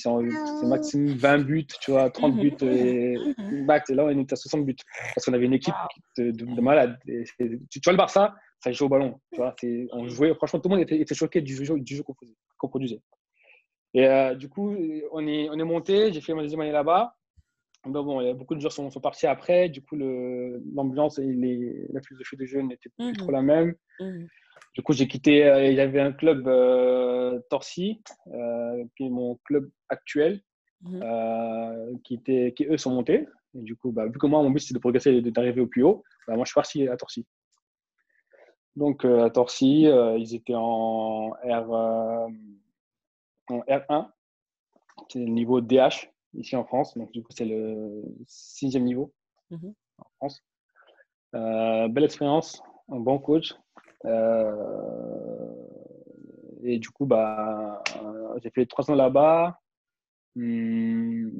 maximum 0.63 1.15
20 1.15 1.37
buts, 1.39 1.67
tu 1.81 1.91
vois, 1.91 2.09
30 2.09 2.35
mmh 2.35 2.39
buts 2.39 2.55
et 2.61 3.17
max. 3.65 3.89
Et 3.89 3.95
là, 3.95 4.05
on 4.05 4.09
est 4.09 4.31
à 4.31 4.35
60 4.35 4.65
buts 4.65 4.75
parce 5.13 5.25
qu'on 5.25 5.33
avait 5.33 5.45
une 5.45 5.53
équipe 5.53 5.73
de, 6.17 6.31
de, 6.31 6.45
de 6.45 6.61
malades. 6.61 6.97
tu, 7.05 7.59
tu, 7.69 7.81
vois 7.83 7.93
le 7.93 7.97
Barça, 7.97 8.33
ça 8.63 8.71
joue 8.71 8.85
au 8.85 8.89
ballon. 8.89 9.19
Tu 9.33 9.41
vois, 9.41 9.53
on 9.91 10.07
jouait, 10.07 10.33
franchement, 10.35 10.59
tout 10.59 10.69
le 10.69 10.75
monde 10.75 10.83
était, 10.83 10.97
était 10.97 11.15
choqué 11.15 11.41
du 11.41 11.55
jeu, 11.55 11.77
du 11.77 11.95
jeu 11.97 12.03
qu'on 12.57 12.67
produisait. 12.69 13.01
Et 13.93 14.07
euh, 14.07 14.33
du 14.33 14.47
coup, 14.49 14.75
on 15.11 15.27
est, 15.27 15.49
on 15.49 15.59
est 15.59 15.63
monté. 15.63 16.13
J'ai 16.13 16.21
fait 16.21 16.33
ma 16.33 16.41
deuxième 16.41 16.61
année 16.61 16.71
là-bas. 16.71 17.15
bon, 17.85 18.21
y 18.21 18.29
a 18.29 18.33
beaucoup 18.33 18.55
de 18.55 18.61
joueurs 18.61 18.71
sont, 18.71 18.89
sont 18.89 19.01
partis 19.01 19.27
après. 19.27 19.67
Du 19.67 19.81
coup, 19.81 19.97
l'ambiance 19.97 21.19
et 21.19 21.25
les, 21.25 21.85
la 21.91 22.01
philosophie 22.01 22.37
de 22.37 22.45
jeu 22.45 22.61
n'était 22.61 22.89
plus 22.97 23.11
mmh 23.11 23.17
trop 23.17 23.31
la 23.31 23.41
même. 23.41 23.75
Mmh. 23.99 24.25
Du 24.73 24.81
coup, 24.81 24.93
j'ai 24.93 25.07
quitté. 25.07 25.45
Euh, 25.45 25.67
il 25.69 25.75
y 25.75 25.81
avait 25.81 25.99
un 25.99 26.11
club 26.11 26.47
euh, 26.47 27.39
Torcy, 27.49 28.01
euh, 28.27 28.83
qui 28.95 29.05
est 29.05 29.09
mon 29.09 29.35
club 29.45 29.69
actuel, 29.89 30.41
mmh 30.81 30.99
euh, 31.03 31.95
qui, 32.03 32.15
était, 32.15 32.53
qui 32.55 32.65
eux 32.65 32.77
sont 32.77 32.91
montés. 32.91 33.27
Et 33.55 33.61
du 33.61 33.75
coup, 33.75 33.91
bah, 33.91 34.07
vu 34.07 34.17
que 34.17 34.25
moi, 34.25 34.41
mon 34.41 34.49
but, 34.49 34.59
c'est 34.59 34.73
de 34.73 34.79
progresser 34.79 35.11
et 35.11 35.21
d'arriver 35.21 35.61
au 35.61 35.67
plus 35.67 35.83
haut, 35.83 36.03
bah, 36.27 36.35
moi, 36.35 36.43
je 36.45 36.49
suis 36.49 36.55
parti 36.55 36.87
à 36.87 36.97
Torcy. 36.97 37.25
Donc, 38.75 39.05
à 39.05 39.29
Torcy, 39.29 39.85
ils 40.17 40.33
étaient 40.33 40.55
en, 40.55 41.29
R, 41.29 41.69
en 43.49 43.59
R1, 43.67 44.09
c'est 45.09 45.19
le 45.19 45.25
niveau 45.25 45.61
DH 45.61 46.09
ici 46.33 46.55
en 46.55 46.65
France. 46.65 46.97
Donc, 46.97 47.11
du 47.11 47.21
coup, 47.21 47.31
c'est 47.31 47.45
le 47.45 48.01
sixième 48.25 48.85
niveau 48.85 49.13
mmh 49.51 49.69
en 49.99 50.05
France. 50.17 50.43
belle 51.31 52.03
expérience, 52.03 52.63
un 52.89 52.99
bon 52.99 53.19
coach. 53.19 53.53
Et 56.63 56.79
du 56.79 56.89
coup, 56.89 57.05
bah, 57.05 57.83
j'ai 58.41 58.49
fait 58.49 58.65
trois 58.65 58.89
ans 58.89 58.95
là-bas. 58.95 59.59
Hum, 60.35 61.31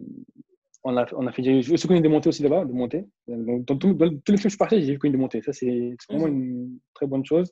on 0.83 0.97
a, 0.97 1.05
on 1.13 1.27
a 1.27 1.31
fait, 1.31 1.43
j'ai 1.43 1.73
aussi 1.73 1.87
connu 1.87 2.01
des 2.01 2.09
montées 2.09 2.29
aussi 2.29 2.43
là-bas, 2.43 2.65
de 2.65 2.73
montées. 2.73 3.05
Donc, 3.27 3.65
dans, 3.65 3.77
tous 3.77 3.87
les 3.89 3.97
films 3.97 4.19
que 4.25 4.43
je 4.43 4.49
suis 4.49 4.57
parti, 4.57 4.83
j'ai 4.83 4.97
connu 4.97 5.13
des 5.13 5.17
montées. 5.17 5.41
Ça, 5.41 5.53
c'est 5.53 5.95
vraiment 6.09 6.27
mhm. 6.27 6.43
une 6.43 6.79
très 6.93 7.07
bonne 7.07 7.25
chose. 7.25 7.51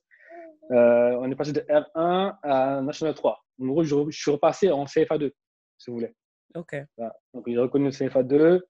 Euh, 0.72 1.18
on 1.20 1.32
est 1.32 1.36
passé 1.36 1.54
de 1.54 1.62
R1 1.62 2.36
à 2.44 2.82
National 2.82 3.16
3. 3.16 3.40
En 3.62 3.66
gros, 3.66 3.84
je, 3.84 3.96
je, 4.10 4.20
suis 4.20 4.32
repassé 4.32 4.70
en 4.70 4.86
CFA2, 4.86 5.32
si 5.78 5.90
vous 5.90 5.98
voulez. 5.98 6.14
OK. 6.56 6.76
Voilà. 6.98 7.14
Donc, 7.34 7.46
j'ai 7.48 7.58
reconnu 7.58 7.86
le 7.86 7.92
CFA2. 7.92 8.62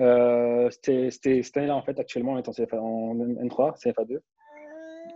Euh, 0.00 0.70
C'était 0.70 1.10
cette 1.10 1.56
année-là, 1.58 1.76
en 1.76 1.82
fait, 1.82 1.98
actuellement, 1.98 2.32
on 2.32 2.38
est 2.38 2.48
en, 2.48 2.52
CFA, 2.52 2.80
en 2.80 3.14
N3, 3.14 3.78
CFA2. 3.82 4.18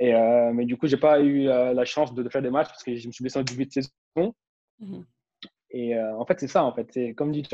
Et, 0.01 0.15
euh, 0.15 0.51
mais 0.53 0.65
du 0.65 0.79
coup, 0.79 0.87
j'ai 0.87 0.97
pas 0.97 1.21
eu 1.21 1.47
euh, 1.49 1.75
la 1.75 1.85
chance 1.85 2.15
de, 2.15 2.23
de, 2.23 2.29
faire 2.31 2.41
des 2.41 2.51
matchs 2.51 2.69
parce 2.69 2.83
que 2.83 2.97
je 2.97 3.07
me 3.07 3.13
suis 3.13 3.23
blessé 3.23 3.39
en 3.39 3.43
début 3.43 3.67
de 3.67 3.73
saison. 3.73 4.35
Mm 4.81 5.03
et 5.73 5.95
euh, 5.95 6.19
en 6.19 6.27
fait, 6.27 6.41
c'est 6.41 6.49
ça, 6.49 6.65
en 6.65 6.75
fait. 6.75 6.89
C'est 6.91 7.15
comme 7.15 7.31
dit, 7.31 7.45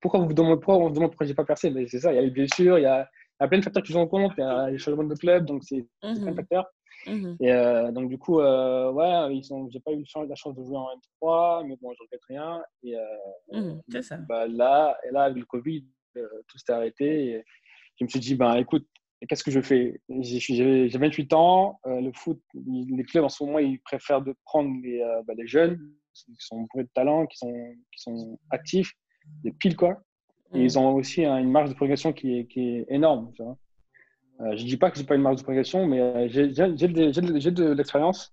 pourquoi 0.00 0.20
vous 0.20 0.32
demandez 0.32 0.58
pourquoi 0.58 0.78
on 0.78 0.88
se 0.88 0.94
demande 0.94 1.10
pourquoi 1.10 1.26
j'ai 1.26 1.34
pas 1.34 1.44
percé? 1.44 1.68
Mais 1.68 1.86
c'est 1.86 2.00
ça, 2.00 2.10
il 2.10 2.16
y 2.16 2.18
a 2.18 2.22
les 2.22 2.30
blessures, 2.30 2.78
il 2.78 2.82
y 2.84 2.86
a, 2.86 3.02
il 3.02 3.42
y 3.42 3.44
a 3.44 3.46
plein 3.46 3.58
de 3.58 3.62
facteurs 3.62 3.82
qui 3.82 3.92
sont 3.92 3.98
en 3.98 4.06
compte, 4.06 4.32
il 4.38 4.40
y 4.40 4.42
a 4.42 4.70
les 4.70 4.78
changements 4.78 5.04
de 5.04 5.14
club, 5.14 5.44
donc 5.44 5.62
c'est 5.64 5.86
plein 6.00 6.14
de 6.14 6.30
mmh 6.30 6.34
facteurs. 6.34 6.66
Mmh 7.06 7.34
et 7.40 7.92
donc, 7.92 8.08
du 8.08 8.16
coup, 8.16 8.40
ouais, 8.40 9.36
ils 9.36 9.44
sont, 9.44 9.68
j'ai 9.68 9.80
pas 9.80 9.92
eu 9.92 10.02
la 10.26 10.34
chance 10.34 10.56
de 10.56 10.64
jouer 10.64 10.78
en 10.78 10.88
M3, 11.20 11.66
mais 11.66 11.76
bon, 11.76 11.92
je 11.92 12.02
regrette 12.04 12.24
rien. 12.26 12.62
Et 12.82 12.94
ça. 14.00 14.16
Bah, 14.16 14.46
là, 14.48 14.96
et 15.06 15.12
là, 15.12 15.24
avec 15.24 15.36
le 15.36 15.44
Covid, 15.44 15.84
tout 16.14 16.56
s'est 16.56 16.72
arrêté. 16.72 17.32
Et 17.32 17.44
je 18.00 18.04
me 18.04 18.08
suis 18.08 18.20
dit, 18.20 18.34
ben, 18.34 18.54
écoute, 18.54 18.86
qu'est-ce 19.26 19.44
que 19.44 19.50
je 19.50 19.60
fais? 19.60 20.00
J'ai 20.20 20.88
28 20.88 21.32
ans, 21.32 21.80
le 21.84 22.10
foot, 22.12 22.40
les 22.54 23.04
clubs 23.04 23.24
en 23.24 23.28
ce 23.28 23.42
moment, 23.44 23.58
ils 23.58 23.80
préfèrent 23.80 24.22
de 24.22 24.34
prendre 24.44 24.70
les, 24.82 25.00
bah, 25.26 25.34
les 25.36 25.46
jeunes 25.46 25.78
qui 26.14 26.34
sont 26.38 26.62
bourrés 26.62 26.84
de 26.84 26.90
talent, 26.94 27.26
qui 27.26 27.38
sont, 27.38 27.74
qui 27.92 28.02
sont 28.02 28.38
actifs, 28.50 28.92
des 29.44 29.52
piles 29.52 29.76
quoi. 29.76 30.02
Et 30.54 30.62
ils 30.62 30.78
ont 30.78 30.94
aussi 30.94 31.24
hein, 31.24 31.36
une 31.36 31.50
marge 31.50 31.68
de 31.68 31.74
progression 31.74 32.12
qui 32.12 32.38
est, 32.38 32.46
qui 32.46 32.60
est 32.60 32.86
énorme. 32.88 33.32
Tu 33.36 33.42
vois. 33.42 33.58
Euh, 34.40 34.56
je 34.56 34.62
ne 34.62 34.68
dis 34.68 34.76
pas 34.76 34.90
que 34.90 34.98
j'ai 34.98 35.04
pas 35.04 35.16
une 35.16 35.22
marge 35.22 35.36
de 35.36 35.42
progression, 35.42 35.86
mais 35.86 36.00
euh, 36.00 36.28
j'ai 36.28 36.48
de, 36.48 37.72
l'expérience. 37.72 38.32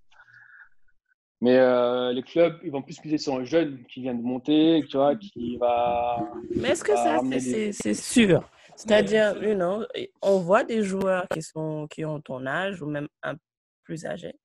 Mais 1.41 1.57
euh, 1.57 2.13
les 2.13 2.23
clubs, 2.23 2.57
ils 2.63 2.71
vont 2.71 2.81
plus 2.81 3.03
miser 3.03 3.17
sur 3.17 3.35
un 3.35 3.43
jeune 3.43 3.83
qui 3.89 4.01
vient 4.01 4.13
de 4.13 4.21
monter, 4.21 4.83
tu 4.89 4.97
vois, 4.97 5.15
qui 5.15 5.57
va. 5.57 6.31
Mais 6.55 6.69
est-ce 6.69 6.83
que 6.83 6.95
ça, 6.95 7.21
des- 7.21 7.71
c'est 7.73 7.93
sûr? 7.93 8.49
C'est-à-dire, 8.75 9.41
you 9.43 9.55
know, 9.55 9.85
on 10.21 10.39
voit 10.39 10.63
des 10.63 10.83
joueurs 10.83 11.27
qui, 11.33 11.41
sont, 11.41 11.87
qui 11.89 12.03
ont 12.05 12.19
ton 12.21 12.45
âge 12.45 12.81
ou 12.81 12.87
même 12.87 13.07
un 13.23 13.35
plus 13.83 14.05
âgés. 14.05 14.35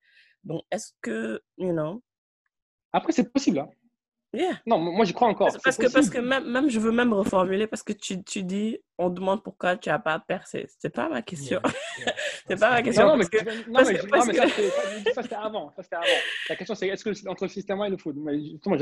Donc, 0.43 0.61
est-ce 0.71 0.91
que, 1.01 1.41
you 1.57 1.71
know, 1.71 2.01
Après, 2.93 3.11
c'est 3.11 3.31
possible. 3.31 3.59
Hein. 3.59 3.69
yeah. 4.33 4.59
Non, 4.65 4.79
moi, 4.79 5.03
j'y 5.05 5.13
crois 5.13 5.27
encore. 5.27 5.47
Parce, 5.51 5.61
parce 5.61 5.77
que, 5.77 5.91
parce 5.91 6.09
que 6.09 6.17
même, 6.19 6.49
même, 6.49 6.69
je 6.69 6.79
veux 6.79 6.91
même 6.91 7.13
reformuler 7.13 7.67
parce 7.67 7.83
que 7.83 7.93
tu, 7.93 8.23
tu 8.23 8.43
dis, 8.43 8.79
on 8.97 9.09
demande 9.09 9.43
pourquoi 9.43 9.75
tu 9.77 9.89
n'as 9.89 9.99
pas 9.99 10.17
percé. 10.19 10.67
C'est 10.79 10.89
pas 10.89 11.09
ma 11.09 11.21
question. 11.21 11.59
Yeah, 11.63 12.05
yeah. 12.05 12.15
C'est 12.47 12.59
pas 12.59 12.71
ma 12.71 12.81
question. 12.81 13.03
Non, 13.05 13.09
non, 13.11 13.17
mais, 13.17 13.25
que- 13.25 13.67
non, 13.67 13.73
parce 13.73 13.89
mais, 13.89 13.95
que- 13.97 14.03
non, 14.03 14.09
parce 14.11 14.27
mais 14.27 14.33
que- 14.33 15.11
ça, 15.13 15.23
c'était- 15.23 15.35
avant. 15.35 15.73
La 16.49 16.55
question, 16.55 16.75
c'est 16.75 16.87
est-ce 16.87 17.03
que 17.03 17.27
entre 17.29 17.43
le 17.43 17.49
système 17.49 17.81
et 17.83 17.89
le 17.89 17.97
foot? 17.97 18.15
Mais 18.17 18.39
justement, 18.39 18.75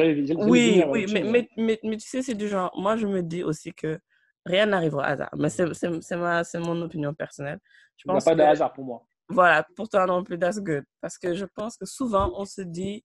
Oui, 0.48 0.84
oui, 0.88 1.06
mais, 1.12 1.24
mais, 1.24 1.50
mais, 1.58 1.80
mais 1.84 1.98
tu 1.98 2.08
sais, 2.08 2.22
c'est 2.22 2.36
du 2.36 2.48
genre, 2.48 2.72
moi 2.78 2.96
je 2.98 3.06
me 3.08 3.22
dis 3.22 3.44
aussi 3.44 3.74
que 3.74 4.00
rien 4.46 4.66
n'arrive 4.68 4.96
au 4.96 5.00
hasard. 5.02 5.30
Mais 5.38 5.50
c'est 5.50 6.60
mon 6.60 6.82
opinion 6.82 7.14
personnelle. 7.14 7.60
Je 7.98 8.04
Il 8.06 8.08
n'y 8.08 8.12
a 8.12 8.16
pense 8.16 8.26
pas 8.26 8.36
de 8.36 8.40
que- 8.42 8.44
hasard 8.48 8.74
pour 8.74 8.86
moi. 8.86 9.06
Voilà, 9.32 9.66
pourtant 9.76 10.08
non 10.08 10.24
plus, 10.24 10.40
that's 10.40 10.60
good. 10.60 10.84
Parce 11.02 11.18
que 11.20 11.36
je 11.36 11.46
pense 11.46 11.78
que 11.78 11.86
souvent, 11.86 12.32
on 12.36 12.46
se 12.46 12.62
dit, 12.62 13.04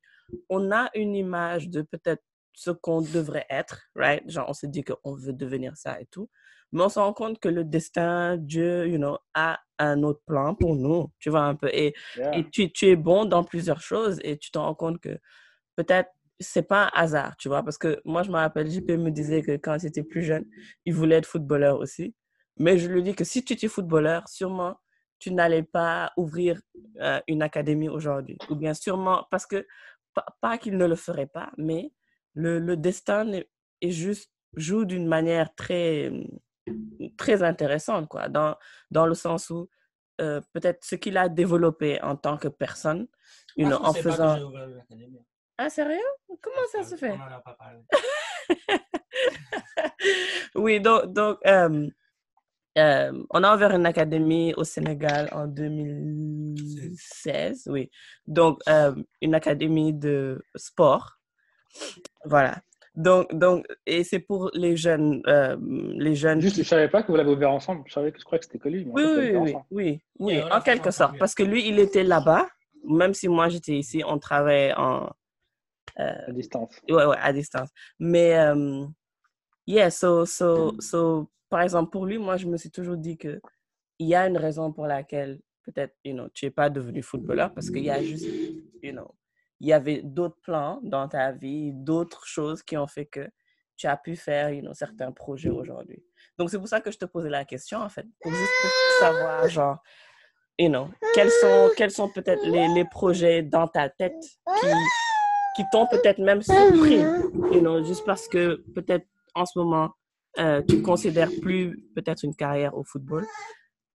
on 0.49 0.73
a 0.73 0.89
une 0.95 1.15
image 1.15 1.69
de 1.69 1.83
peut-être 1.83 2.23
ce 2.55 2.71
qu'on 2.71 3.03
devrait 3.03 3.45
être, 3.51 3.83
right? 3.95 4.23
Genre, 4.31 4.47
on 4.49 4.55
se 4.55 4.65
dit 4.67 4.83
qu'on 4.85 5.15
veut 5.15 5.35
devenir 5.35 5.77
ça 5.77 6.01
et 6.01 6.07
tout. 6.07 6.31
Mais 6.73 6.83
on 6.83 6.89
se 6.89 6.99
rend 6.99 7.13
compte 7.13 7.39
que 7.41 7.49
le 7.49 7.63
destin, 7.65 8.37
Dieu, 8.39 8.87
you 8.89 8.97
know, 8.97 9.19
a 9.35 9.61
un 9.79 10.03
autre 10.03 10.23
plan 10.25 10.55
pour 10.55 10.77
nous, 10.77 11.11
tu 11.19 11.29
vois, 11.29 11.43
un 11.43 11.57
peu. 11.57 11.69
Et, 11.73 11.95
Yeah. 12.17 12.39
et 12.39 12.49
tu, 12.49 12.73
tu 12.73 12.87
es 12.89 12.97
bon 12.97 13.27
dans 13.27 13.45
plusieurs 13.45 13.81
choses 13.81 14.19
et 14.23 14.39
tu 14.39 14.51
te 14.51 14.59
rends 14.59 14.75
compte 14.75 15.01
que 15.01 15.19
peut-être 15.77 16.11
c'est 16.41 16.63
pas 16.63 16.85
un 16.87 16.91
hasard, 16.95 17.37
tu 17.37 17.49
vois. 17.49 17.63
Parce 17.63 17.79
que 17.79 18.01
moi, 18.05 18.23
je 18.23 18.31
me 18.31 18.37
rappelle, 18.37 18.71
JP 18.71 18.91
me 18.93 19.11
disait 19.11 19.43
que 19.43 19.53
quand 19.53 19.77
il 19.77 19.87
était 19.87 20.03
plus 20.03 20.23
jeune, 20.23 20.45
il 20.85 20.95
voulait 20.95 21.17
être 21.17 21.27
footballeur 21.27 21.79
aussi. 21.79 22.15
Mais 22.57 22.79
je 22.79 22.89
lui 22.89 23.03
dis 23.03 23.15
que 23.15 23.25
si 23.25 23.45
tu 23.45 23.53
étais 23.55 23.69
footballeur, 23.69 24.29
sûrement, 24.29 24.77
tu 25.19 25.33
n'allais 25.33 25.63
pas 25.63 26.13
ouvrir 26.17 26.61
euh, 27.01 27.21
une 27.29 27.43
académie 27.43 27.89
aujourd'hui. 27.89 28.37
Ou 28.51 28.57
bien 28.57 28.75
sûrement, 28.75 29.27
parce 29.31 29.47
que, 29.47 29.67
pas, 30.15 30.27
pas 30.41 30.59
qu'il 30.59 30.77
ne 30.77 30.87
le 30.87 30.97
ferait 30.97 31.27
pas, 31.27 31.53
mais 31.57 31.93
le, 32.35 32.59
le 32.59 32.77
destin 32.77 33.33
est, 33.33 33.49
est 33.81 33.91
juste, 33.91 34.31
joue 34.57 34.85
d'une 34.85 35.07
manière 35.07 35.55
très, 35.55 36.13
très 37.17 37.43
intéressante, 37.43 38.09
quoi, 38.09 38.29
dans, 38.29 38.57
dans 38.91 39.07
le 39.07 39.15
sens 39.15 39.51
où 39.51 39.69
euh, 40.21 40.41
peut-être 40.53 40.85
ce 40.85 40.95
qu'il 40.95 41.17
a 41.17 41.29
développé 41.29 42.01
en 42.03 42.17
tant 42.17 42.37
que 42.37 42.49
personne, 42.49 43.09
Ah, 43.59 43.89
en 43.89 43.93
que 43.93 44.01
Ah, 45.57 45.71
sérieux? 45.71 46.01
Comment 46.43 46.67
ça 46.73 46.83
se 46.83 46.97
fait? 46.97 47.13
On 47.13 47.21
en 47.21 47.37
a 47.37 47.41
pas 47.41 47.55
parlé. 47.55 47.79
Oui, 50.55 50.81
donc, 50.81 51.13
donc 51.13 51.39
euh, 51.47 51.89
euh, 52.79 53.25
on 53.31 53.43
a 53.43 53.55
ouvert 53.55 53.73
une 53.73 53.87
académie 53.87 54.53
au 54.57 54.65
Sénégal 54.65 55.29
en 55.33 55.47
2016, 55.47 57.69
oui. 57.71 57.91
Donc, 58.27 58.61
euh, 58.69 58.95
une 59.21 59.35
académie 59.35 59.93
de 59.93 60.43
sport. 60.55 61.19
Voilà. 62.25 62.59
Donc, 62.95 63.35
donc 63.35 63.67
et 63.87 64.05
c'est 64.05 64.21
pour 64.21 64.51
les 64.55 64.77
jeunes, 64.77 65.21
euh, 65.27 65.57
les 65.97 66.15
jeunes 66.15 66.41
Juste, 66.41 66.55
qui- 66.57 66.63
je 66.63 66.67
ne 66.67 66.71
savais 66.71 66.89
pas 66.89 67.03
que 67.03 67.09
vous 67.11 67.17
l'avez 67.17 67.33
ouvert 67.33 67.51
ensemble. 67.51 67.83
Je, 67.87 67.93
savais 67.93 68.13
que, 68.13 68.21
je 68.21 68.25
crois 68.25 68.39
que 68.39 68.45
c'était 68.45 68.59
que 68.61 68.69
lui. 68.69 68.85
mais 68.85 68.93
en 68.93 68.95
Oui, 68.95 69.03
oui, 69.35 69.57
oui, 69.73 70.01
oui, 70.21 70.41
en 70.53 70.61
quelque 70.61 70.91
sorte. 70.93 71.19
Parce 71.19 71.35
que 71.35 71.43
lui, 71.43 71.67
il 71.67 71.81
était 71.81 72.05
là-bas, 72.05 72.47
même 72.89 73.13
si 73.15 73.27
moi, 73.29 73.49
j'étais 73.49 73.77
ici, 73.77 74.03
on 74.07 74.19
travaillait 74.19 74.75
en, 74.77 75.11
À 75.97 76.33
distance. 76.33 76.81
ouais, 76.89 77.05
ouais, 77.05 77.17
à 77.21 77.33
distance. 77.33 77.69
Mais, 77.99 78.39
euh, 78.39 78.87
yeah, 79.67 79.91
so, 79.91 80.27
so, 80.27 80.75
so, 80.81 81.31
par 81.49 81.63
exemple, 81.63 81.91
pour 81.91 82.07
lui, 82.07 82.19
moi, 82.19 82.37
je 82.37 82.47
me 82.47 82.57
suis 82.57 82.71
toujours 82.71 82.97
dit 82.97 83.17
que 83.17 83.41
il 83.99 84.09
y 84.09 84.15
a 84.15 84.27
une 84.27 84.37
raison 84.37 84.73
pour 84.73 84.87
laquelle 84.87 85.41
peut-être, 85.63 85.95
you 86.05 86.13
know, 86.13 86.29
tu 86.31 86.45
n'es 86.45 86.51
pas 86.51 86.69
devenu 86.69 87.03
footballeur 87.03 87.55
parce 87.55 87.71
qu'il 87.71 87.85
y 87.85 87.91
a 87.91 88.03
juste, 88.03 88.27
you 88.83 88.93
know, 88.93 89.15
il 89.61 89.69
y 89.69 89.73
avait 89.73 90.03
d'autres 90.03 90.39
plans 90.43 90.81
dans 90.83 91.09
ta 91.09 91.33
vie, 91.33 91.73
d'autres 91.73 92.27
choses 92.27 92.63
qui 92.63 92.77
ont 92.77 92.87
fait 92.87 93.07
que 93.07 93.29
tu 93.77 93.87
as 93.87 93.97
pu 93.97 94.17
faire, 94.17 94.51
you 94.51 94.63
know, 94.63 94.75
certains 94.75 95.13
projets 95.13 95.51
aujourd'hui. 95.51 96.05
Donc, 96.39 96.51
c'est 96.51 96.59
pour 96.59 96.69
ça 96.69 96.81
que 96.81 96.91
je 96.91 96.99
te 96.99 97.05
posais 97.05 97.31
la 97.31 97.45
question, 97.45 97.79
en 97.79 97.89
fait, 97.89 98.07
pour 98.21 98.33
juste 98.33 98.53
pour 98.63 98.71
savoir, 99.01 99.49
genre, 99.49 99.83
you 100.59 100.69
know, 100.69 100.89
quels 101.15 101.31
sont, 101.31 101.71
quels 101.77 101.91
sont 101.91 102.11
peut-être 102.11 102.45
les, 102.45 102.69
les 102.69 102.85
projets 102.85 103.43
dans 103.43 103.67
ta 103.67 103.89
tête 103.89 104.13
qui, 104.61 104.67
qui 105.57 105.63
t'ont 105.73 105.87
peut-être 105.87 106.19
même 106.19 106.43
surpris, 106.43 107.01
you 107.53 107.61
know, 107.61 107.85
juste 107.85 108.05
parce 108.05 108.27
que 108.29 108.57
peut-être 108.75 109.07
en 109.35 109.47
ce 109.47 109.59
moment, 109.59 109.91
euh, 110.39 110.63
tu 110.69 110.83
considères 110.83 111.31
plus 111.43 111.81
peut-être 111.95 112.25
une 112.25 112.35
carrière 112.35 112.77
au 112.77 112.83
football. 112.85 113.25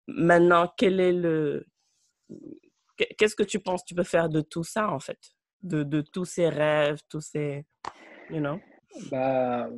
Maintenant, 0.06 0.72
quel 0.76 1.00
est 1.00 1.12
le... 1.12 1.66
qu'est- 2.96 3.14
Qu'est-ce 3.18 3.34
que 3.36 3.42
tu 3.42 3.58
penses 3.60 3.82
que 3.82 3.88
tu 3.88 3.94
peux 3.94 4.04
faire 4.04 4.28
de 4.28 4.40
tout 4.40 4.64
ça, 4.64 4.90
en 4.90 5.00
fait? 5.00 5.18
De, 5.62 5.82
de 5.82 6.00
tous 6.00 6.24
ces 6.24 6.48
rêves, 6.48 7.00
tous 7.08 7.20
ces... 7.20 7.64
You 8.30 8.38
know? 8.40 8.58
Bah, 9.10 9.68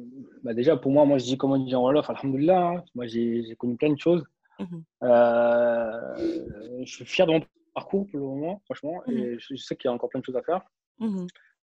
bah 0.44 0.54
déjà, 0.54 0.76
pour 0.76 0.92
moi, 0.92 1.04
moi, 1.04 1.18
je 1.18 1.24
dis 1.24 1.36
comme 1.38 1.52
on 1.52 1.58
dit 1.64 1.74
en 1.74 1.82
Wolof, 1.82 2.08
Alhamdoulilah. 2.10 2.68
hein. 2.68 2.84
Moi, 2.94 3.06
j'ai 3.06 3.54
connu 3.58 3.76
plein 3.76 3.92
de 3.92 3.98
choses. 3.98 4.24
Mhm. 4.58 4.84
Euh, 5.04 6.80
je 6.84 6.90
suis 6.94 7.04
fier 7.06 7.26
de 7.26 7.32
mon 7.32 7.40
parcours 7.74 8.06
pour 8.10 8.20
le 8.20 8.26
moment, 8.26 8.60
franchement. 8.66 9.02
Et 9.06 9.38
je, 9.38 9.54
je 9.54 9.62
sais 9.62 9.74
qu'il 9.76 9.88
y 9.88 9.90
a 9.90 9.94
encore 9.94 10.10
plein 10.10 10.20
de 10.20 10.24
choses 10.26 10.36
à 10.36 10.42
faire. 10.42 10.60
Mhm. 10.98 11.26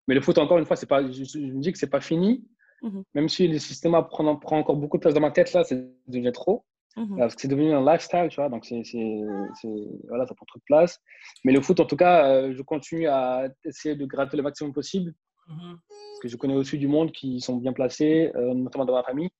Mais 0.09 0.15
le 0.15 0.21
foot, 0.21 0.39
encore 0.39 0.59
une 0.59 0.65
fois, 0.67 0.77
c'est 0.77 0.89
pas, 0.89 1.03
je, 1.11 1.25
je 1.25 1.39
me 1.39 1.61
dis 1.61 1.73
que 1.73 1.79
c'est 1.79 1.91
pas 1.91 2.01
fini. 2.01 2.45
Mhm. 2.83 3.05
Même 3.15 3.29
si 3.29 3.47
le 3.47 3.59
système 3.59 3.93
prend, 4.09 4.37
prend 4.37 4.59
encore 4.59 4.77
beaucoup 4.77 4.97
de 4.97 5.03
place 5.03 5.15
dans 5.15 5.21
ma 5.21 5.31
tête, 5.31 5.53
là, 5.53 5.65
c'est 5.65 5.89
devient 6.09 6.33
trop. 6.33 6.65
Mhm. 6.97 7.17
Parce 7.19 7.35
que 7.35 7.41
c'est 7.43 7.49
devenu 7.49 7.73
un 7.73 7.85
lifestyle, 7.85 8.27
tu 8.29 8.37
vois. 8.37 8.49
Donc, 8.49 8.65
c'est, 8.67 8.83
c'est, 8.85 9.21
c'est- 9.61 9.69
voilà, 10.09 10.27
ça 10.27 10.35
prend 10.35 10.45
trop 10.47 10.59
de 10.59 10.65
place. 10.67 10.99
Mais 11.45 11.53
le 11.53 11.61
foot, 11.61 11.81
en 11.81 11.87
tout 11.87 11.97
cas, 11.97 12.27
euh, 12.29 12.53
je 12.55 12.63
continue 12.63 13.07
à 13.07 13.49
essayer 13.65 13.95
de 13.95 14.05
gratter 14.05 14.37
le 14.37 14.43
maximum 14.43 14.73
possible. 14.73 15.15
Mhm. 15.49 15.77
Parce 15.89 16.21
que 16.21 16.29
je 16.29 16.37
connais 16.37 16.55
aussi 16.55 16.79
du 16.79 16.89
monde 16.89 17.13
qui 17.13 17.41
sont 17.41 17.57
bien 17.57 17.73
placés, 17.73 18.31
euh, 18.35 18.53
notamment 18.55 18.85
dans 18.85 18.95
ma 18.95 19.03
famille. 19.05 19.31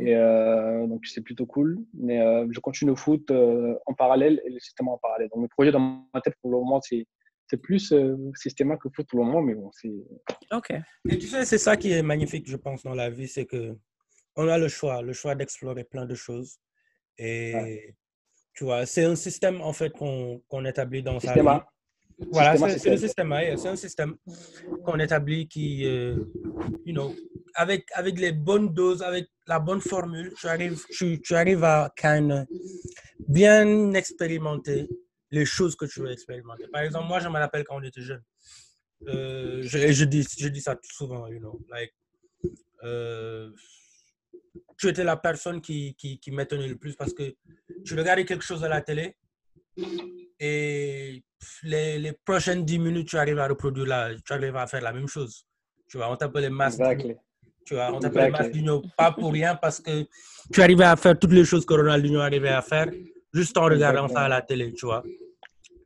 Et 0.00 0.16
euh, 0.16 0.84
donc, 0.88 1.06
c'est 1.06 1.20
plutôt 1.20 1.46
cool. 1.46 1.78
Mais 1.94 2.20
euh, 2.20 2.46
je 2.50 2.58
continue 2.60 2.90
le 2.90 2.96
foot 2.96 3.30
euh, 3.30 3.76
en 3.86 3.94
parallèle 3.94 4.40
et 4.44 4.50
le 4.50 4.58
système 4.58 4.88
en 4.88 4.98
parallèle. 4.98 5.28
Donc, 5.32 5.42
mes 5.42 5.48
projets 5.48 5.70
dans 5.70 6.02
ma 6.12 6.20
tête 6.20 6.34
pour 6.42 6.50
le 6.50 6.56
moment, 6.56 6.80
c'est, 6.80 7.06
c'est 7.48 7.56
plus 7.56 7.92
euh, 7.92 8.16
système 8.34 8.76
que 8.78 8.88
foot 8.88 9.06
pour 9.08 9.20
le 9.20 9.26
moment. 9.26 9.42
Mais 9.42 9.54
bon, 9.54 9.70
c'est. 9.72 9.92
OK. 10.52 10.70
Et 11.08 11.18
tu 11.18 11.26
sais, 11.26 11.44
c'est 11.44 11.58
ça 11.58 11.76
qui 11.76 11.92
est 11.92 12.02
magnifique, 12.02 12.48
je 12.48 12.56
pense, 12.56 12.82
dans 12.82 12.94
la 12.94 13.10
vie, 13.10 13.28
c'est 13.28 13.46
que 13.46 13.76
on 14.36 14.48
a 14.48 14.58
le 14.58 14.68
choix, 14.68 15.02
le 15.02 15.12
choix 15.12 15.34
d'explorer 15.34 15.84
plein 15.84 16.06
de 16.06 16.14
choses. 16.14 16.58
Et 17.18 17.94
tu 18.52 18.64
vois, 18.64 18.84
c'est 18.86 19.04
un 19.04 19.16
système, 19.16 19.60
en 19.60 19.72
fait, 19.72 19.90
qu'on 19.90 20.42
qu'on 20.48 20.64
établit 20.64 21.02
dans 21.02 21.20
sa 21.20 21.34
vie. 21.34 21.40
A. 21.40 21.66
Voilà, 22.32 22.56
c'est 22.56 22.78
ça. 22.78 22.96
système 22.96 23.34
c'est 23.56 23.68
un 23.68 23.76
système 23.76 24.16
qu'on 24.84 24.98
établit 24.98 25.48
qui, 25.48 25.84
euh, 25.84 26.16
you 26.86 26.94
know, 26.94 27.14
avec, 27.54 27.86
avec 27.92 28.18
les 28.18 28.32
bonnes 28.32 28.72
doses, 28.72 29.02
avec 29.02 29.28
la 29.46 29.58
bonne 29.60 29.80
formule, 29.82 30.32
tu 30.38 30.46
arrives, 30.46 30.82
tu, 30.90 31.20
tu 31.20 31.34
arrives 31.34 31.62
à 31.62 31.92
kind 31.94 32.32
of 32.32 32.46
bien 33.28 33.92
expérimenter 33.92 34.88
les 35.30 35.44
choses 35.44 35.76
que 35.76 35.86
tu 35.86 36.00
veux 36.00 36.10
expérimenter. 36.10 36.66
Par 36.68 36.82
exemple, 36.82 37.08
moi, 37.08 37.20
je 37.20 37.28
me 37.28 37.38
rappelle 37.38 37.64
quand 37.64 37.76
on 37.76 37.82
était 37.82 38.02
jeune. 38.02 38.22
Euh, 39.08 39.62
je, 39.62 40.04
dis, 40.04 40.26
je 40.38 40.48
dis 40.48 40.60
ça 40.60 40.76
souvent, 40.82 41.26
you 41.26 41.38
know, 41.38 41.60
like, 41.70 41.94
euh, 42.82 43.50
tu 44.78 44.88
étais 44.88 45.04
la 45.04 45.16
personne 45.16 45.60
qui, 45.60 45.94
qui, 45.96 46.18
qui 46.18 46.30
m'étonnait 46.30 46.68
le 46.68 46.76
plus 46.76 46.94
parce 46.96 47.12
que 47.12 47.34
tu 47.84 47.94
regardais 47.94 48.24
quelque 48.24 48.44
chose 48.44 48.64
à 48.64 48.68
la 48.68 48.80
télé 48.80 49.16
et 50.40 51.22
les, 51.62 51.98
les 51.98 52.12
prochaines 52.12 52.64
10 52.64 52.78
minutes, 52.78 53.08
tu 53.08 53.18
arrives 53.18 53.38
à 53.38 53.48
reproduire 53.48 53.86
la, 53.86 54.10
tu 54.14 54.32
arrives 54.32 54.56
à 54.56 54.66
faire 54.66 54.82
la 54.82 54.92
même 54.92 55.08
chose. 55.08 55.46
Tu 55.88 55.98
vois, 55.98 56.10
on 56.10 56.16
t'appelle 56.16 56.42
les 56.42 56.50
masques. 56.50 56.80
Exactly. 56.80 57.16
Tu 57.64 57.74
vois, 57.74 57.92
on 57.92 57.98
t'appelle 57.98 58.26
Exactly. 58.26 58.60
Ronaldinho 58.60 58.82
pas 58.96 59.12
pour 59.12 59.32
rien 59.32 59.56
parce 59.56 59.80
que 59.80 60.06
tu 60.52 60.62
arrivais 60.62 60.84
à 60.84 60.96
faire 60.96 61.18
toutes 61.18 61.32
les 61.32 61.44
choses 61.44 61.66
que 61.66 61.74
Ronaldinho 61.74 62.20
arrivait 62.20 62.48
à 62.48 62.62
faire 62.62 62.90
juste 63.36 63.56
en 63.58 63.64
regardant 63.64 64.08
ça 64.08 64.22
à 64.22 64.28
la 64.28 64.40
télé, 64.42 64.72
tu 64.72 64.86
vois. 64.86 65.02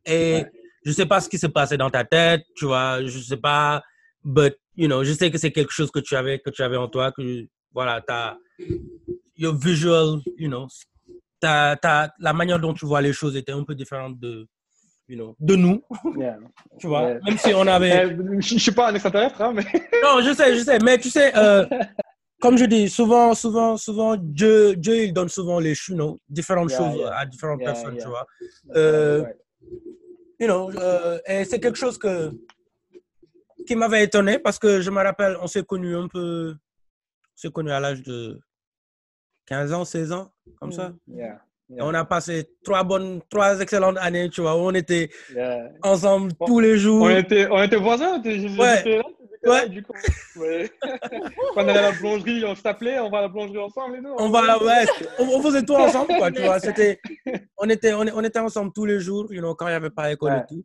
Et 0.07 0.45
je 0.85 0.92
sais 0.92 1.07
pas 1.07 1.21
ce 1.21 1.28
qui 1.28 1.38
s'est 1.38 1.49
passé 1.49 1.76
dans 1.76 1.90
ta 1.90 2.04
tête, 2.04 2.42
tu 2.57 2.64
vois, 2.66 3.04
je 3.04 3.19
sais 3.19 3.37
pas, 3.37 3.83
but, 4.25 4.54
you 4.76 4.87
know, 4.87 5.04
je 5.04 5.12
sais 5.12 5.30
que 5.30 5.38
c'est 5.38 5.52
quelque 5.52 5.73
chose 5.73 5.90
que 5.90 5.99
tu 6.00 6.14
avais, 6.16 6.38
que 6.38 6.50
tu 6.50 6.62
avais 6.62 6.76
en 6.76 6.88
toi, 6.88 7.12
que, 7.12 7.47
voilà, 7.73 8.00
ta, 8.00 8.38
your 9.37 9.54
visual, 9.57 10.21
you 10.38 10.49
know, 10.49 10.66
ta, 11.40 11.76
ta, 11.76 12.12
la 12.19 12.33
manière 12.33 12.59
dont 12.61 12.75
tu 12.75 12.87
vois 12.87 13.00
les 13.02 13.12
choses 13.12 13.37
était 13.37 13.52
un 13.52 13.64
peu 13.64 13.75
différente 13.75 14.19
de, 14.19 14.47
you 15.09 15.16
know, 15.16 15.37
de 15.40 15.57
nous, 15.57 15.83
Yeah. 16.16 16.38
tu 16.78 16.87
vois. 16.87 17.14
Même 17.26 17.37
si 17.38 17.52
on 17.54 17.66
avait, 17.66 18.07
Euh, 18.07 18.40
je 18.40 18.54
ne 18.54 18.59
suis 18.61 18.73
pas 18.73 18.90
un 18.90 18.95
extraterrestre, 18.95 19.40
hein, 19.42 19.52
mais. 19.54 19.64
non, 20.02 20.21
je 20.23 20.33
sais, 20.35 20.57
je 20.57 20.62
sais, 20.62 20.78
mais 20.78 20.99
tu 20.99 21.11
sais, 21.11 21.37
euh, 21.37 21.66
comme 22.40 22.56
je 22.59 22.64
dis, 22.64 22.88
souvent, 22.88 23.35
souvent, 23.35 23.76
souvent, 23.76 24.16
Dieu, 24.16 24.75
Dieu 24.76 24.97
il 25.04 25.12
donne 25.12 25.28
souvent 25.28 25.61
les 25.61 25.75
you 25.88 25.94
know, 25.94 26.18
différentes 26.28 26.70
Yeah, 26.70 26.78
choses 26.78 26.97
yeah. 26.99 27.16
à 27.18 27.26
différentes 27.26 27.61
Yeah, 27.61 27.73
personnes, 27.73 27.99
tu 27.99 28.09
vois. 28.09 28.26
Euh, 28.76 29.23
Ouais. 29.23 29.37
you 30.40 30.47
know, 30.47 30.70
euh, 30.78 31.18
et 31.26 31.44
c'est 31.44 31.61
quelque 31.61 31.78
chose 31.78 31.99
que, 31.99 32.30
qui 33.66 33.76
m'avait 33.76 34.04
étonné 34.04 34.38
parce 34.38 34.59
que 34.59 34.80
je 34.80 34.90
me 34.90 35.02
rappelle, 35.02 35.37
on 35.42 35.47
s'est 35.47 35.64
connus 35.64 35.94
un 35.97 36.09
peu, 36.09 36.54
on 36.56 37.37
s'est 37.37 37.50
connus 37.50 37.73
à 37.73 37.80
l'âge 37.80 38.02
de 38.02 38.40
15 39.47 39.73
ans, 39.73 39.85
16 39.85 40.12
ans, 40.12 40.32
comme 40.59 40.73
ça. 40.73 40.92
Yeah. 41.06 41.40
Et 41.76 41.80
on 41.82 41.94
a 41.94 42.04
passé 42.04 42.50
trois 42.64 42.82
bonnes, 42.82 43.20
trois 43.30 43.61
excellentes 43.61 43.97
années, 43.99 44.28
tu 44.28 44.40
vois, 44.40 44.56
où 44.56 44.61
on 44.61 44.75
était 44.75 45.09
ensemble 45.82 46.32
tous 46.44 46.59
les 46.59 46.76
jours. 46.78 47.02
On 47.04 47.11
était, 47.11 47.47
on 47.49 47.62
était 47.62 47.76
voisins, 47.76 48.14
on 48.14 48.18
était, 48.18 48.40
Ouais. 48.59 48.59
là, 48.59 48.76
t'étais 48.82 48.97
là, 48.97 49.52
Ouais. 49.52 49.68
du 49.68 49.82
coup. 49.85 49.92
Ouais. 50.37 50.68
On 51.56 51.68
allait 51.68 51.78
à 51.78 51.82
la 51.82 51.92
boulangerie, 51.92 52.44
on 52.44 52.54
s'appelait, 52.54 52.99
on 53.00 53.11
va 53.11 53.18
à 53.18 53.23
la 53.23 53.28
boulangerie 53.28 53.59
ensemble 53.59 53.97
et 53.97 54.02
tout. 54.02 54.14
On 54.18 54.28
va 54.30 54.42
là, 54.42 54.62
ouais, 54.62 54.87
on, 55.18 55.25
on 55.25 55.42
faisait 55.42 55.62
tout 55.64 55.75
ensemble, 55.75 56.14
quoi, 56.16 56.30
tu 56.30 56.42
vois. 56.42 56.59
C'était, 56.61 57.00
on 57.56 57.68
était, 57.68 57.92
on, 57.94 58.00
on 58.00 58.25
était 58.25 58.38
ensemble 58.38 58.73
tous 58.73 58.85
les 58.85 59.00
jours, 59.00 59.32
you 59.32 59.40
know, 59.40 59.54
quand 59.54 59.66
il 59.66 59.70
n'y 59.70 59.76
avait 59.76 59.90
pas 59.90 60.12
école 60.12 60.32
Ouais. 60.32 60.40
et 60.40 60.47
tout. 60.49 60.64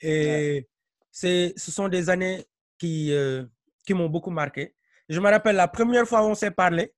Et 0.00 0.68
c'est, 1.10 1.52
ce 1.56 1.70
sont 1.70 1.88
des 1.88 2.10
années 2.10 2.44
qui, 2.78 3.12
euh, 3.12 3.44
qui 3.86 3.94
m'ont 3.94 4.08
beaucoup 4.08 4.30
marqué. 4.30 4.74
Je 5.08 5.20
me 5.20 5.28
rappelle 5.30 5.56
la 5.56 5.68
première 5.68 6.06
fois 6.06 6.22
où 6.22 6.26
on 6.28 6.34
s'est 6.34 6.50
parlé, 6.50 6.92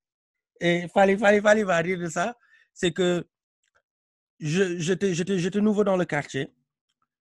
et 0.61 0.87
fallait, 0.95 1.17
fallait, 1.19 1.41
fallait 1.41 1.65
va 1.65 1.77
rire 1.79 1.99
de 1.99 2.09
ça, 2.09 2.35
c'est 2.73 2.93
que 2.93 3.27
je, 4.41 4.79
j'étais, 4.79 5.15
j'étais, 5.15 5.39
j'étais 5.39 5.61
nouveau 5.61 5.85
dans 5.85 5.97
le 5.97 6.05
quartier. 6.05 6.53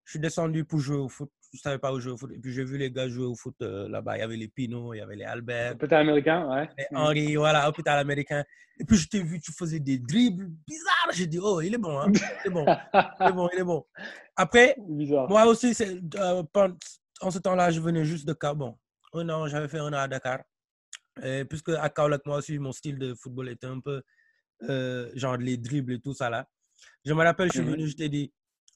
Je 0.04 0.12
suis 0.12 0.20
descendu 0.20 0.64
pour 0.66 0.80
jouer 0.80 0.98
au 0.98 1.10
foot. 1.10 1.32
Je 1.56 1.60
ne 1.60 1.62
savais 1.62 1.78
pas 1.80 1.94
où 1.94 2.00
jouer 2.00 2.12
au 2.12 2.18
foot. 2.18 2.32
Et 2.34 2.38
puis 2.40 2.52
j'ai 2.54 2.64
vu 2.66 2.78
les 2.78 2.92
gars 2.92 3.08
jouer 3.08 3.26
au 3.26 3.36
foot 3.36 3.56
euh, 3.62 3.88
là-bas. 3.88 4.18
Il 4.18 4.20
y 4.20 4.24
avait 4.24 4.36
les 4.36 4.48
Pinot, 4.50 4.94
il 4.94 4.98
y 4.98 5.02
avait 5.02 5.16
les 5.16 5.24
Albert. 5.24 5.78
Peut-être 5.78 5.94
américain, 5.94 6.48
ouais. 6.50 6.70
Et 6.78 6.84
Henri, 6.94 7.36
voilà, 7.36 7.68
hôpital 7.70 7.98
américain. 7.98 8.44
Et 8.78 8.84
puis, 8.84 8.98
je 8.98 9.08
t'ai 9.08 9.24
vu, 9.24 9.40
tu 9.40 9.54
faisais 9.54 9.80
des 9.80 9.98
dribbles 9.98 10.50
bizarres. 10.68 11.12
J'ai 11.14 11.28
dit, 11.28 11.40
oh, 11.42 11.62
il 11.62 11.74
est 11.74 11.78
bon, 11.78 11.98
hein. 11.98 12.12
Il 12.12 12.48
est 12.48 12.50
bon, 12.54 12.66
il 13.22 13.28
est 13.28 13.32
bon, 13.32 13.50
il 13.54 13.60
est 13.60 13.64
bon. 13.64 13.86
Après, 14.36 14.76
Bizarre. 14.90 15.30
moi 15.30 15.46
aussi, 15.46 15.72
euh, 15.82 16.44
en 17.22 17.32
ce 17.32 17.40
temps-là, 17.40 17.72
je 17.72 17.80
venais 17.80 18.04
juste 18.04 18.28
de 18.28 18.34
Cap. 18.34 18.58
Bon, 18.58 18.78
un 19.14 19.30
an, 19.30 19.48
j'avais 19.48 19.70
fait 19.70 19.80
un 19.80 19.88
an 19.94 19.98
à 20.00 20.08
Dakar. 20.10 20.40
Et 21.24 21.46
puisque 21.46 21.70
à 21.70 21.90
Kaolack, 21.90 22.26
moi 22.26 22.38
aussi, 22.40 22.60
mon 22.60 22.74
style 22.74 22.98
de 23.00 23.14
football 23.14 23.48
était 23.48 23.68
un 23.68 23.80
peu 23.80 24.02
euh, 24.64 25.10
genre 25.16 25.38
les 25.38 25.56
dribbles 25.58 25.94
et 25.94 26.00
tout 26.02 26.14
ça 26.14 26.30
là. 26.30 26.46
Je 27.06 27.14
me 27.14 27.24
rappelle, 27.24 27.48
je 27.48 27.54
suis 27.54 27.62
Mhm. 27.62 27.72
venu, 27.72 27.88
je 27.88 27.96
t'ai 27.96 28.10
dit, 28.10 28.34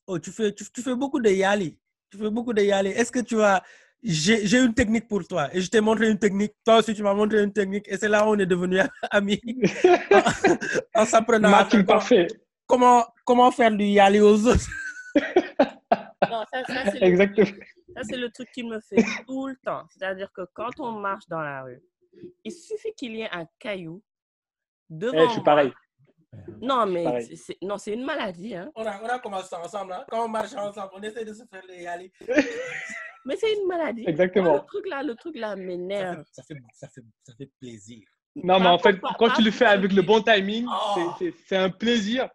oh, 0.07 0.17
tu 0.19 0.31
fais, 0.31 0.53
tu, 0.53 0.63
tu 0.71 0.81
fais 0.81 0.95
beaucoup 0.95 1.19
de 1.19 1.29
yali. 1.29 1.77
Tu 2.11 2.17
fais 2.17 2.29
beaucoup 2.29 2.53
de 2.53 2.61
yali. 2.61 2.89
Est-ce 2.89 3.11
que 3.11 3.19
tu 3.19 3.41
as. 3.41 3.63
J'ai 4.01 4.47
j'ai 4.47 4.59
une 4.59 4.73
technique 4.73 5.07
pour 5.07 5.27
toi. 5.27 5.49
Et 5.53 5.59
je 5.61 5.69
t'ai 5.69 5.81
montré 5.81 6.09
une 6.09 6.17
technique. 6.17 6.53
Toi 6.65 6.77
aussi, 6.77 6.93
tu 6.93 7.03
m'as 7.03 7.13
montré 7.13 7.43
une 7.43 7.51
technique. 7.51 7.85
Et 7.89 7.97
c'est 7.97 8.07
là 8.07 8.25
où 8.25 8.29
on 8.31 8.39
est 8.39 8.45
devenus 8.45 8.81
amis. 9.11 9.41
en 10.95 11.05
s'apprenant 11.05 11.51
comment, 11.69 11.83
parfait. 11.85 12.27
comment, 12.65 13.05
comment 13.25 13.51
faire 13.51 13.71
du 13.71 13.83
yali 13.85 14.21
aux 14.21 14.47
autres? 14.47 14.65
Non, 16.29 16.43
ça, 16.51 16.63
ça, 16.65 16.91
c'est 16.91 16.99
le, 16.99 17.05
Exactement. 17.07 17.47
ça, 17.95 18.01
c'est 18.03 18.17
le 18.17 18.29
truc 18.29 18.49
qu'il 18.53 18.67
me 18.69 18.79
fait 18.79 19.03
tout 19.27 19.47
le 19.47 19.55
temps. 19.65 19.83
C'est-à-dire 19.89 20.31
que 20.33 20.41
quand 20.53 20.79
on 20.79 20.91
marche 20.93 21.27
dans 21.27 21.41
la 21.41 21.63
rue, 21.63 21.81
il 22.43 22.51
suffit 22.51 22.93
qu'il 22.95 23.15
y 23.15 23.21
ait 23.21 23.29
un 23.31 23.45
caillou 23.59 24.01
devant 24.89 25.13
Eh, 25.17 25.25
je 25.25 25.29
suis 25.29 25.35
moi. 25.37 25.43
pareil. 25.45 25.71
Non, 26.61 26.85
mais 26.85 27.21
c'est- 27.21 27.35
c'est- 27.35 27.57
non, 27.61 27.77
c'est 27.77 27.93
une 27.93 28.03
maladie. 28.05 28.55
Hein. 28.55 28.71
On 28.75 28.85
a, 28.85 29.01
on 29.01 29.07
a 29.07 29.19
commencé 29.19 29.47
ça 29.47 29.59
ensemble. 29.59 29.93
Hein? 29.93 30.05
Quand 30.09 30.25
on 30.25 30.27
marche 30.27 30.53
ensemble, 30.53 30.89
on 30.93 31.01
essaie 31.01 31.25
de 31.25 31.33
se 31.33 31.43
faire 31.51 31.63
les 31.67 31.83
yali. 31.83 32.11
Mais 33.25 33.35
c'est 33.35 33.53
une 33.53 33.67
maladie. 33.67 34.01
Moi, 34.03 34.09
Exactement. 34.11 34.53
le 34.53 34.59
truc 34.65 34.87
là, 34.87 35.03
le 35.03 35.15
truc 35.15 35.35
là 35.37 35.49
Ça 35.49 35.55
m'énerve. 35.57 36.17
fait, 36.17 36.23
ça, 36.31 36.43
fait, 36.43 36.55
ça, 36.73 36.87
fait, 36.87 37.01
ça 37.23 37.33
fait 37.35 37.49
plaisir. 37.59 38.07
Non, 38.35 38.59
mais 38.59 38.65
Pas 38.65 38.71
en 38.71 38.79
fait, 38.79 38.93
pas- 39.01 39.15
quand 39.19 39.27
pas? 39.27 39.35
tu 39.35 39.41
le 39.41 39.51
fais 39.51 39.65
avec 39.65 39.91
le 39.91 40.01
bon 40.01 40.21
timing, 40.21 40.65
Oh. 40.69 41.11
c'est- 41.17 41.25
c'est- 41.31 41.37
c'est 41.47 41.57
un 41.57 41.69
plaisir. 41.69 42.29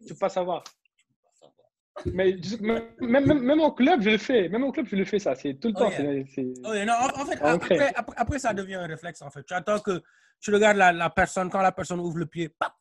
Tu 0.00 0.14
peux 0.14 0.18
pas 0.20 0.28
savoir. 0.28 0.62
Mais 2.06 2.36
même, 2.60 2.84
même, 3.00 3.40
même 3.40 3.60
au 3.60 3.72
club, 3.72 4.00
je 4.02 4.10
le 4.10 4.18
fais. 4.18 4.48
Même 4.48 4.64
au 4.64 4.72
club, 4.72 4.86
je 4.86 4.96
le 4.96 5.04
fais 5.04 5.18
ça. 5.18 5.34
C'est 5.34 5.54
tout 5.54 5.68
le 5.68 5.74
Oh, 5.76 5.80
temps. 5.80 5.90
yeah. 5.90 5.98
c'est- 5.98 6.26
c'est- 6.34 6.68
Oui, 6.68 6.84
non, 6.86 6.92
en, 6.94 7.22
en 7.22 7.26
fait, 7.26 7.38
après, 7.42 7.92
après, 8.16 8.38
ça 8.38 8.54
devient 8.54 8.74
un 8.74 8.86
réflexe, 8.86 9.20
en 9.22 9.30
fait. 9.30 9.44
Tu 9.44 9.54
attends 9.54 9.80
que 9.80 10.02
tu 10.40 10.52
regardes 10.52 10.76
la, 10.76 10.92
la 10.92 11.10
personne, 11.10 11.50
quand 11.50 11.60
la 11.62 11.72
personne 11.72 12.00
ouvre 12.00 12.18
le 12.18 12.26
pied, 12.26 12.48
pap, 12.50 12.72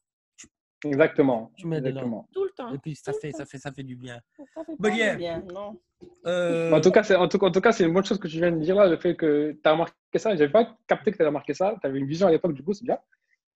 Exactement. 0.85 1.51
tu 1.57 1.67
mets 1.67 1.77
dedans. 1.81 1.89
Exactement. 1.89 2.27
Tout 2.33 2.43
le 2.43 2.49
temps. 2.51 2.73
Et 2.73 2.77
puis, 2.77 2.95
ça 2.95 3.11
fait, 3.13 3.31
ça 3.31 3.45
fait, 3.45 3.57
ça 3.57 3.71
fait 3.71 3.83
du 3.83 3.95
bien. 3.95 4.19
Ça 4.53 4.63
fait 4.65 4.73
But 4.79 4.89
pas 4.89 4.95
yeah. 4.95 5.13
de 5.13 5.17
bien, 5.17 5.43
non. 5.53 5.79
Euh, 6.27 6.71
En 6.71 6.81
tout 6.81 6.91
cas, 6.91 7.03
c'est 7.03 7.15
en 7.15 7.27
tout, 7.27 7.43
en 7.43 7.51
tout 7.51 7.61
cas, 7.61 7.71
c'est 7.71 7.83
une 7.85 7.93
bonne 7.93 8.05
chose 8.05 8.19
que 8.19 8.27
tu 8.27 8.37
viens 8.37 8.51
de 8.51 8.59
dire 8.59 8.75
là, 8.75 8.87
le 8.87 8.97
fait 8.97 9.15
que 9.15 9.51
tu 9.53 9.59
as 9.69 9.71
remarqué 9.73 9.95
ça. 10.17 10.35
J'avais 10.35 10.51
pas 10.51 10.75
capté 10.87 11.11
que 11.11 11.17
tu 11.17 11.21
avais 11.21 11.29
remarqué 11.29 11.53
ça. 11.53 11.75
Tu 11.81 11.87
avais 11.87 11.99
une 11.99 12.07
vision 12.07 12.27
à 12.27 12.31
l'époque, 12.31 12.53
du 12.53 12.63
coup, 12.63 12.73
c'est 12.73 12.85
bien. 12.85 12.97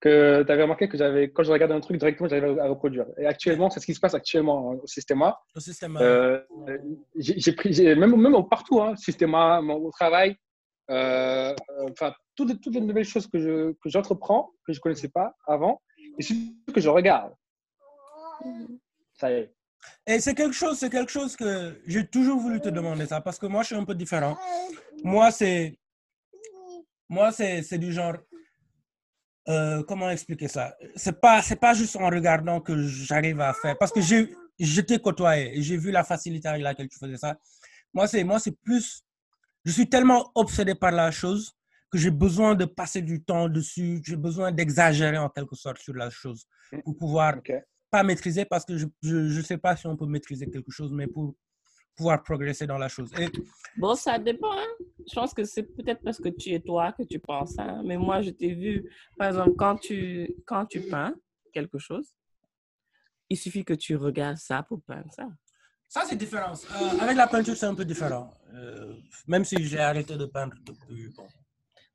Que 0.01 0.43
tu 0.43 0.51
avais 0.51 0.61
remarqué 0.63 0.87
que 0.87 0.97
j'avais, 0.97 1.29
quand 1.29 1.43
je 1.43 1.51
regardais 1.51 1.73
un 1.75 1.81
truc 1.81 1.97
directement, 1.97 2.29
j'arrivais 2.29 2.57
à 2.59 2.67
reproduire. 2.69 3.05
Et 3.17 3.25
actuellement, 3.25 3.69
c'est 3.69 3.81
ce 3.81 3.85
qui 3.85 3.93
se 3.93 3.99
passe 3.99 4.13
actuellement 4.13 4.69
au 4.81 4.87
Systema. 4.87 5.37
le 5.53 5.59
système. 5.61 5.97
Euh, 5.99 6.39
j'ai 7.17 7.37
j'ai 7.37 7.51
pris, 7.51 7.73
j'ai- 7.73 7.95
même, 7.95 8.15
même 8.15 8.35
partout, 8.49 8.81
hein, 8.81 8.95
Systema, 8.95 9.59
mon- 9.61 9.75
au 9.75 9.91
travail, 9.91 10.37
euh, 10.89 11.53
enfin, 11.91 12.13
toutes, 12.35 12.49
les- 12.49 12.59
toutes 12.59 12.73
les 12.75 12.81
nouvelles 12.81 13.03
choses 13.03 13.27
que, 13.27 13.39
je, 13.39 13.71
que 13.73 13.89
j'entreprends, 13.89 14.51
que 14.65 14.71
je 14.73 14.79
ne 14.79 14.81
connaissais 14.81 15.09
pas 15.09 15.35
avant, 15.45 15.81
que 16.73 16.81
je 16.81 16.89
regarde. 16.89 17.33
Ça 19.13 19.31
y 19.31 19.35
est. 19.35 19.53
Et 20.05 20.19
c'est 20.19 20.35
quelque 20.35 20.53
chose, 20.53 20.77
c'est 20.77 20.89
quelque 20.89 21.11
chose 21.11 21.35
que 21.35 21.81
j'ai 21.85 22.05
toujours 22.05 22.39
voulu 22.39 22.59
te 22.59 22.69
demander 22.69 23.05
ça 23.05 23.21
parce 23.21 23.39
que 23.39 23.45
moi, 23.45 23.61
je 23.61 23.67
suis 23.67 23.75
un 23.75 23.85
peu 23.85 23.95
différent. 23.95 24.37
Moi, 25.03 25.31
c'est, 25.31 25.79
moi, 27.07 27.31
c'est, 27.31 27.77
du 27.77 27.93
genre, 27.93 28.15
euh, 29.47 29.83
comment 29.83 30.09
expliquer 30.09 30.47
ça? 30.47 30.75
C'est 30.95 31.19
pas, 31.19 31.41
c'est 31.41 31.55
pas 31.55 31.73
juste 31.73 31.95
en 31.95 32.09
regardant 32.09 32.59
que 32.59 32.77
j'arrive 32.87 33.39
à 33.41 33.53
faire 33.53 33.77
parce 33.77 33.91
que 33.91 34.01
j'ai, 34.01 34.35
j'étais 34.59 34.99
côtoyé 34.99 35.57
et 35.57 35.61
j'ai 35.61 35.77
vu 35.77 35.91
la 35.91 36.03
facilité 36.03 36.47
avec 36.47 36.61
laquelle 36.61 36.89
tu 36.89 36.97
faisais 36.99 37.17
ça. 37.17 37.37
Moi, 37.93 38.07
c'est, 38.07 38.23
moi, 38.23 38.39
c'est 38.39 38.59
plus, 38.63 39.03
je 39.63 39.71
suis 39.71 39.89
tellement 39.89 40.31
obsédé 40.35 40.75
par 40.75 40.91
la 40.91 41.11
chose 41.11 41.55
que 41.91 41.97
j'ai 41.97 42.11
besoin 42.11 42.55
de 42.55 42.65
passer 42.65 43.01
du 43.01 43.23
temps 43.23 43.49
dessus. 43.49 44.01
J'ai 44.05 44.15
besoin 44.15 44.51
d'exagérer 44.51 45.17
en 45.17 45.29
quelque 45.29 45.55
sorte 45.55 45.79
sur 45.79 45.93
la 45.95 46.09
chose 46.09 46.45
pour 46.83 46.95
pouvoir 46.95 47.37
Ok. 47.37 47.51
pas 47.89 48.03
maîtriser 48.03 48.45
parce 48.45 48.65
que 48.65 48.77
je 48.77 48.87
ne 49.37 49.41
sais 49.41 49.57
pas 49.57 49.75
si 49.75 49.87
on 49.87 49.95
peut 49.97 50.05
maîtriser 50.05 50.49
quelque 50.49 50.71
chose, 50.71 50.91
mais 50.91 51.07
pour 51.07 51.35
pouvoir 51.95 52.21
progresser 52.23 52.65
dans 52.67 52.77
la 52.77 52.87
chose. 52.87 53.11
Et 53.19 53.27
Bon, 53.75 53.93
ça 53.95 54.17
dépend. 54.19 54.51
hein. 54.53 54.67
Je 55.09 55.13
pense 55.15 55.33
que 55.33 55.43
c'est 55.43 55.63
peut-être 55.63 56.01
parce 56.03 56.17
que 56.19 56.29
tu 56.29 56.51
es 56.51 56.59
toi 56.59 56.93
que 56.93 57.03
tu 57.03 57.19
penses 57.19 57.53
ça. 57.55 57.63
hein. 57.63 57.81
Mais 57.83 57.97
moi, 57.97 58.21
je 58.21 58.29
t'ai 58.29 58.53
vu, 58.53 58.89
par 59.17 59.27
exemple, 59.29 59.53
quand 59.57 59.75
tu, 59.77 60.33
quand 60.45 60.65
tu 60.65 60.81
peins 60.81 61.13
quelque 61.51 61.77
chose, 61.79 62.07
il 63.29 63.37
suffit 63.37 63.65
que 63.65 63.73
tu 63.73 63.95
regardes 63.95 64.37
ça 64.37 64.63
pour 64.63 64.81
peindre 64.83 65.11
ça. 65.13 65.27
ça, 65.87 66.03
c'est 66.07 66.15
différent. 66.15 66.53
Euh, 66.53 66.99
avec 66.99 67.17
la 67.17 67.27
peinture, 67.27 67.55
c'est 67.57 67.65
un 67.65 67.75
peu 67.75 67.85
différent. 67.85 68.31
Euh, 68.53 68.93
même 69.27 69.43
si 69.43 69.55
j'ai 69.65 69.79
arrêté 69.79 70.15
de 70.17 70.25
peindre 70.25 70.55
depuis. 70.65 71.09
bon. 71.15 71.27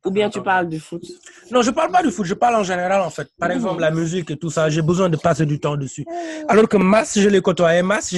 Ou 0.04 0.10
bien 0.10 0.28
tu 0.28 0.42
parles 0.42 0.68
du 0.68 0.78
foot? 0.80 1.02
Non, 1.50 1.62
je 1.62 1.70
parle 1.70 1.90
pas 1.90 2.02
du 2.02 2.10
foot, 2.10 2.26
je 2.26 2.34
parle 2.34 2.56
en 2.56 2.62
général 2.62 3.00
en 3.00 3.10
fait. 3.10 3.28
Par 3.38 3.48
Mhm. 3.48 3.54
exemple, 3.56 3.80
la 3.80 3.90
musique 3.90 4.30
et 4.30 4.36
tout 4.36 4.50
ça, 4.50 4.68
j'ai 4.68 4.82
besoin 4.82 5.08
de 5.08 5.16
passer 5.16 5.46
du 5.46 5.58
temps 5.58 5.76
dessus. 5.76 6.04
Alors 6.48 6.68
que 6.68 6.76
Mass, 6.76 7.18
je 7.18 7.28
l'ai 7.28 7.40
côtoyé. 7.40 7.80
Mass, 7.82 8.12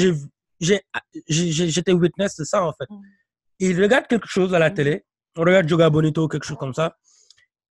j'étais 0.61 1.93
witness 1.93 2.37
de 2.37 2.45
ça 2.45 2.65
en 2.65 2.73
fait. 2.73 2.87
Mhm. 2.91 3.03
Il 3.61 3.81
regarde 3.83 4.07
quelque 4.07 4.29
chose 4.29 4.53
à 4.55 4.59
la 4.59 4.71
télé, 4.71 5.05
on 5.37 5.43
regarde 5.43 5.69
Joga 5.69 5.89
Bonito 5.89 6.25
ou 6.25 6.29
quelque 6.29 6.45
chose 6.45 6.59
comme 6.59 6.75
ça. 6.75 6.97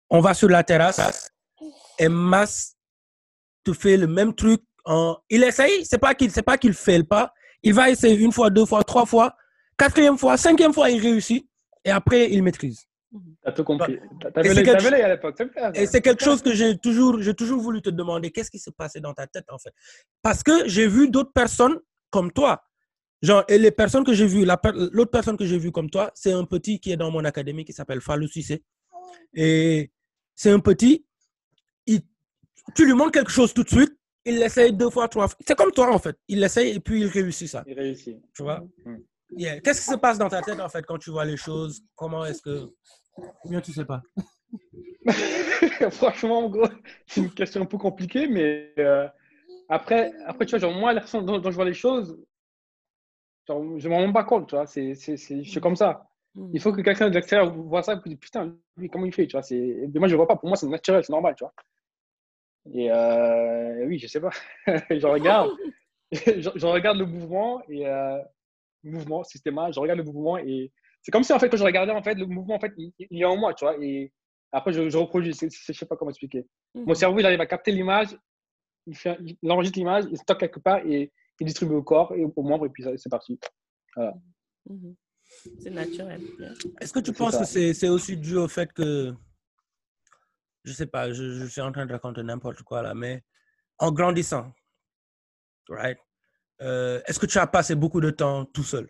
On 0.09 0.19
va 0.21 0.33
sur 0.33 0.47
la 0.49 0.63
terrasse 0.63 1.29
et 1.99 2.07
Mass 2.07 2.75
te 3.63 3.73
fait 3.73 3.97
le 3.97 4.07
même 4.07 4.33
truc. 4.33 4.61
En... 4.85 5.17
Il 5.29 5.43
essaye, 5.43 5.85
c'est 5.85 5.97
pas 5.97 6.13
qu'il, 6.13 6.29
c'est 6.31 6.41
pas 6.43 6.57
qu'il 6.57 6.73
fait 6.73 7.03
pas. 7.03 7.33
Il 7.63 7.73
va 7.73 7.89
essayer 7.89 8.15
une 8.17 8.31
fois, 8.33 8.49
deux 8.49 8.65
fois, 8.65 8.83
trois 8.83 9.05
fois, 9.05 9.35
quatrième 9.77 10.17
fois, 10.17 10.37
cinquième 10.37 10.73
fois, 10.73 10.89
il 10.89 11.01
réussit 11.01 11.47
et 11.85 11.89
après 11.91 12.29
il 12.31 12.43
maîtrise. 12.43 12.85
T'as 13.43 13.51
tout 13.51 13.63
compris. 13.63 13.99
T'avais 14.33 14.53
l'œil 14.53 14.63
quelque 14.63 14.89
l'œil 14.89 15.01
à 15.01 15.09
l'époque. 15.09 15.37
Et 15.75 15.85
c'est 15.85 16.01
quelque 16.01 16.23
chose 16.23 16.41
que 16.41 16.53
j'ai 16.53 16.77
toujours, 16.77 17.21
j'ai 17.21 17.33
toujours 17.33 17.59
voulu 17.61 17.81
te 17.81 17.89
demander, 17.89 18.31
qu'est-ce 18.31 18.49
qui 18.51 18.59
s'est 18.59 18.71
passé 18.71 18.99
dans 18.99 19.13
ta 19.13 19.27
tête 19.27 19.45
en 19.49 19.57
fait? 19.57 19.73
Parce 20.21 20.43
que 20.43 20.67
j'ai 20.67 20.87
vu 20.87 21.09
d'autres 21.09 21.31
personnes 21.33 21.79
comme 22.09 22.31
toi. 22.31 22.63
Genre, 23.21 23.43
et 23.47 23.57
les 23.57 23.71
personnes 23.71 24.03
que 24.03 24.13
j'ai 24.13 24.25
vues, 24.27 24.43
la 24.45 24.59
l'autre 24.91 25.11
personne 25.11 25.37
que 25.37 25.45
j'ai 25.45 25.57
vue 25.57 25.71
comme 25.71 25.89
toi, 25.89 26.11
c'est 26.13 26.33
un 26.33 26.43
petit 26.45 26.79
qui 26.79 26.91
est 26.91 26.97
dans 26.97 27.09
mon 27.11 27.23
académie 27.23 27.63
qui 27.63 27.71
s'appelle 27.73 28.01
Fallou 28.01 28.27
Cissé. 28.27 28.63
Et 29.33 29.91
c'est 30.35 30.51
un 30.51 30.59
petit, 30.59 31.05
il- 31.85 32.01
tu 32.75 32.85
lui 32.85 32.93
montres 32.93 33.11
quelque 33.11 33.31
chose 33.31 33.53
tout 33.53 33.63
de 33.63 33.69
suite, 33.69 33.93
il 34.25 34.39
l'essaye 34.39 34.73
deux 34.73 34.89
fois, 34.89 35.07
trois 35.07 35.27
fois. 35.27 35.37
C'est 35.47 35.55
comme 35.55 35.71
toi 35.71 35.93
en 35.93 35.99
fait. 35.99 36.17
Il 36.27 36.39
l'essaye 36.39 36.75
et 36.75 36.79
puis 36.79 37.01
il 37.01 37.07
réussit 37.07 37.47
ça. 37.47 37.63
Il 37.67 37.73
réussit. 37.79 38.17
Tu 38.33 38.43
vois? 38.43 38.61
Mm. 38.85 38.97
Yeah. 39.35 39.59
Qu'est-ce 39.61 39.81
qui 39.81 39.87
se 39.91 39.95
passe 39.95 40.17
dans 40.17 40.29
ta 40.29 40.41
tête 40.41 40.59
en 40.59 40.69
fait 40.69 40.85
quand 40.85 40.97
tu 40.99 41.09
vois 41.09 41.25
les 41.25 41.37
choses? 41.37 41.81
Comment 41.95 42.23
est-ce 42.25 42.41
que. 42.41 42.69
Ou 43.17 43.49
bien 43.49 43.61
tu 43.61 43.71
sais 43.71 43.85
pas 43.85 44.01
Franchement, 45.91 46.45
en 46.45 46.49
gros, 46.49 46.67
c'est 47.05 47.21
une 47.21 47.33
question 47.33 47.61
un 47.61 47.65
peu 47.65 47.77
compliquée, 47.77 48.27
mais 48.27 48.73
euh, 48.79 49.07
après, 49.69 50.13
après, 50.25 50.45
tu 50.45 50.51
vois, 50.51 50.59
genre, 50.59 50.73
moi, 50.73 50.93
la 50.93 51.01
façon 51.01 51.21
dont, 51.21 51.41
je 51.43 51.55
vois 51.55 51.65
les 51.65 51.73
choses, 51.73 52.17
je 53.47 53.87
m'en 53.87 53.97
rends 53.97 54.13
pas 54.13 54.23
compte, 54.23 54.49
tu 54.49 54.55
vois, 54.55 54.65
c'est, 54.67 54.95
comme 55.61 55.75
ça. 55.75 56.09
Il 56.53 56.59
faut 56.59 56.73
que 56.73 56.81
quelqu'un 56.81 57.09
de 57.09 57.15
l'extérieur 57.15 57.53
voit 57.53 57.83
ça 57.83 57.93
et 57.93 58.09
dise 58.09 58.17
putain, 58.17 58.55
lui, 58.77 58.89
comment 58.89 59.05
il 59.05 59.13
fait 59.13 59.27
tu 59.27 59.33
vois, 59.33 59.43
c'est... 59.43 59.87
Moi, 59.93 60.07
je 60.07 60.15
vois 60.15 60.27
pas. 60.27 60.35
Pour 60.35 60.49
moi, 60.49 60.57
c'est 60.57 60.67
naturel, 60.67 61.03
c'est 61.03 61.13
normal. 61.13 61.35
Tu 61.37 61.43
vois. 61.43 61.53
Et 62.73 62.91
euh, 62.91 63.85
oui, 63.85 63.99
je 63.99 64.07
sais 64.07 64.19
pas. 64.19 64.31
je 64.89 65.05
regarde. 65.05 65.51
je, 66.11 66.65
regarde 66.65 66.97
le 66.97 67.05
mouvement 67.05 67.61
et 67.69 67.87
euh, 67.87 68.19
mouvement, 68.83 69.23
systéma, 69.23 69.71
je 69.71 69.79
regarde 69.79 69.99
le 69.99 70.05
mouvement 70.05 70.37
et 70.37 70.71
c'est 71.03 71.11
comme 71.11 71.23
si 71.23 71.31
en 71.33 71.37
fait 71.39 71.49
quand 71.49 71.57
je 71.57 71.63
regardais 71.63 71.91
en 71.91 72.01
fait 72.01 72.15
le 72.15 72.25
mouvement 72.25 72.55
en 72.55 72.59
fait 72.59 72.73
il, 72.77 72.91
il 72.97 73.21
est 73.21 73.25
en 73.25 73.37
moi, 73.37 73.53
tu 73.53 73.65
vois. 73.65 73.75
Et 73.79 74.11
après 74.51 74.73
je, 74.73 74.89
je 74.89 74.97
reproduis, 74.97 75.33
je 75.39 75.73
sais 75.73 75.85
pas 75.85 75.95
comment 75.95 76.09
expliquer. 76.09 76.47
Mon 76.73 76.87
Mhm. 76.87 76.95
cerveau 76.95 77.19
il 77.19 77.25
arrive 77.27 77.41
à 77.41 77.45
capter 77.45 77.71
l'image, 77.71 78.17
il, 78.87 78.95
fait, 78.97 79.17
il 79.41 79.51
enregistre 79.51 79.77
l'image, 79.77 80.05
il 80.09 80.17
stocke 80.17 80.39
quelque 80.39 80.59
part 80.59 80.79
et 80.85 81.11
il 81.39 81.45
distribue 81.45 81.75
au 81.75 81.83
corps 81.83 82.13
et 82.15 82.23
aux 82.23 82.41
membres 82.43 82.65
et 82.65 82.69
puis 82.69 82.83
ça- 82.83 82.97
c'est 82.97 83.09
parti. 83.09 83.39
Mhm. 84.65 84.95
C'est 85.59 85.69
naturel. 85.71 86.21
Est-ce 86.79 86.93
que 86.93 86.99
tu 86.99 87.11
C'est 87.11 87.17
penses 87.17 87.33
ça. 87.33 87.39
que 87.39 87.45
c'est 87.45 87.73
c'est 87.73 87.89
aussi 87.89 88.15
dû 88.17 88.37
au 88.37 88.47
fait 88.47 88.71
que, 88.71 89.13
je 90.63 90.71
sais 90.71 90.85
pas, 90.87 91.11
je, 91.11 91.31
je 91.39 91.45
suis 91.45 91.61
en 91.61 91.71
train 91.71 91.85
de 91.85 91.91
raconter 91.91 92.23
n'importe 92.23 92.61
quoi 92.63 92.81
là, 92.81 92.93
mais 92.93 93.23
en 93.77 93.91
grandissant, 93.91 94.51
right, 95.69 95.97
euh, 96.61 97.01
est-ce 97.07 97.19
que 97.19 97.25
tu 97.25 97.37
as 97.39 97.47
passé 97.47 97.75
beaucoup 97.75 97.99
de 97.99 98.09
temps 98.11 98.45
tout 98.45 98.63
seul? 98.63 98.89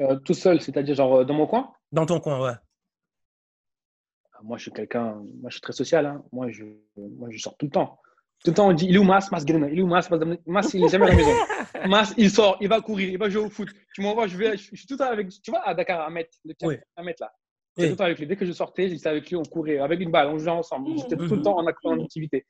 Euh, 0.00 0.16
tout 0.16 0.34
seul, 0.34 0.60
c'est-à-dire 0.60 0.94
genre 0.94 1.16
euh, 1.16 1.24
dans 1.24 1.34
mon 1.34 1.46
coin? 1.46 1.72
dans 1.92 2.06
ton 2.06 2.20
coin, 2.20 2.40
ouais. 2.42 2.54
Moi 4.42 4.56
je 4.56 4.62
suis 4.62 4.72
quelqu'un, 4.72 5.16
moi 5.40 5.50
je 5.50 5.54
suis 5.54 5.60
très 5.60 5.72
social. 5.74 6.06
Hein. 6.06 6.24
Moi 6.32 6.50
je, 6.50 6.64
moi 6.96 7.28
je 7.30 7.38
sors 7.38 7.56
tout 7.58 7.66
le 7.66 7.70
temps. 7.72 7.98
Tout 8.42 8.50
le 8.50 8.54
temps 8.54 8.68
on 8.68 8.72
dit 8.72 8.86
il 8.86 8.94
est 8.94 8.98
où 8.98 9.04
Mas, 9.04 9.30
Mas 9.30 9.44
il 9.46 9.50
est 9.78 9.82
où 9.82 9.86
Mas, 9.86 10.08
Mas, 10.10 10.18
Mas 10.46 10.72
il 10.74 10.84
est 10.84 10.88
jamais 10.88 11.04
à 11.04 11.08
la 11.10 11.14
maison. 11.16 11.32
Mas 11.86 12.14
il 12.16 12.30
sort, 12.30 12.56
il 12.60 12.68
va 12.68 12.80
courir, 12.80 13.10
il 13.10 13.18
va 13.18 13.28
jouer 13.28 13.42
au 13.44 13.50
foot. 13.50 13.68
Tu 13.94 14.00
m'envoies, 14.00 14.26
je 14.28 14.36
vais, 14.38 14.56
je 14.56 14.74
suis 14.74 14.86
tout 14.86 14.94
le 14.94 14.98
temps 14.98 15.10
avec, 15.10 15.28
tu 15.28 15.50
vois 15.50 15.60
à 15.60 15.74
Dakar, 15.74 16.00
Ahmed, 16.06 16.26
le 16.46 16.54
petit 16.54 16.66
Oui. 16.66 16.76
Ahmed 16.96 17.16
là. 17.20 17.30
J'étais 17.76 17.82
Oui. 17.82 17.88
tout 17.88 17.92
le 17.92 17.96
temps 17.98 18.04
avec 18.04 18.18
lui. 18.18 18.26
Dès 18.26 18.36
que 18.36 18.46
je 18.46 18.52
sortais, 18.52 18.88
j'étais 18.88 19.08
avec 19.08 19.28
lui, 19.28 19.36
on 19.36 19.42
courait 19.42 19.78
avec 19.78 20.00
une 20.00 20.10
balle, 20.10 20.28
on 20.28 20.38
jouait 20.38 20.50
ensemble. 20.50 20.90
J'étais 20.96 21.16
tout 21.16 21.22
le 21.34 21.36
Mhm. 21.36 21.42
temps 21.42 21.58
en, 21.58 21.66
en 21.84 22.00
activité. 22.00 22.46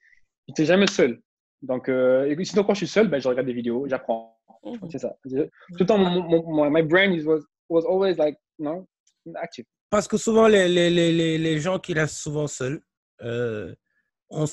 J'étais 0.47 0.65
jamais 0.65 0.87
seul. 0.87 1.21
Donc, 1.63 1.89
euh, 1.89 2.25
et 2.39 2.45
sinon, 2.45 2.63
quand 2.65 2.73
je 2.75 2.79
suis 2.79 2.87
seul, 2.89 3.09
ben, 3.09 3.21
je 3.21 3.29
regarde 3.29 3.47
des 3.47 3.53
vidéos, 3.53 3.87
j'apprends. 3.89 4.40
Mhm. 4.65 4.91
C'est 4.91 4.99
ça. 4.99 5.15
Je- 5.25 5.45
Tout 5.45 5.81
le 5.81 5.87
temps, 5.87 5.99
mon, 5.99 6.23
mon, 6.23 6.43
mon- 6.51 6.71
my 6.71 6.83
brain 6.83 7.11
was, 7.25 7.41
was 7.69 7.85
always 7.87 8.17
like, 8.17 8.37
know, 8.59 8.87
active. 9.37 9.65
Parce 9.91 10.07
que 10.07 10.17
souvent, 10.17 10.47
les, 10.49 10.69
les, 10.69 10.91
les, 10.91 11.13
les, 11.13 11.39
les 11.39 11.59
gens 11.61 11.79
qui 11.79 11.95
restent 11.95 12.17
souvent 12.19 12.47
seuls 12.47 12.81
euh, 13.23 13.75
ont, 14.29 14.47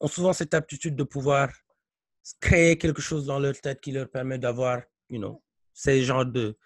ont 0.00 0.06
souvent 0.08 0.32
cette 0.32 0.54
aptitude 0.54 0.94
de 0.96 1.02
pouvoir 1.04 1.50
créer 2.40 2.78
quelque 2.78 3.02
chose 3.02 3.26
dans 3.26 3.38
leur 3.38 3.58
tête 3.60 3.80
qui 3.80 3.90
leur 3.92 4.08
permet 4.08 4.38
d'avoir, 4.38 4.82
you 5.10 5.18
know, 5.18 5.42
ces 5.72 6.02
genres 6.02 6.26
de, 6.26 6.56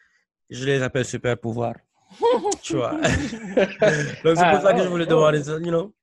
je 0.50 0.64
les 0.66 0.82
appelle 0.82 1.04
super 1.04 1.38
pouvoirs. 1.38 1.76
tu 2.62 2.76
vois. 2.76 2.92
Donc, 4.24 4.36
c'est 4.36 4.42
Ah, 4.42 4.52
pour 4.54 4.62
ça 4.62 4.72
que 4.74 4.80
oh, 4.80 4.84
je 4.84 4.88
voulais 4.88 5.04
oh. 5.08 5.10
demander 5.10 5.42
ça, 5.44 5.52
you 5.58 5.70
know. 5.70 5.94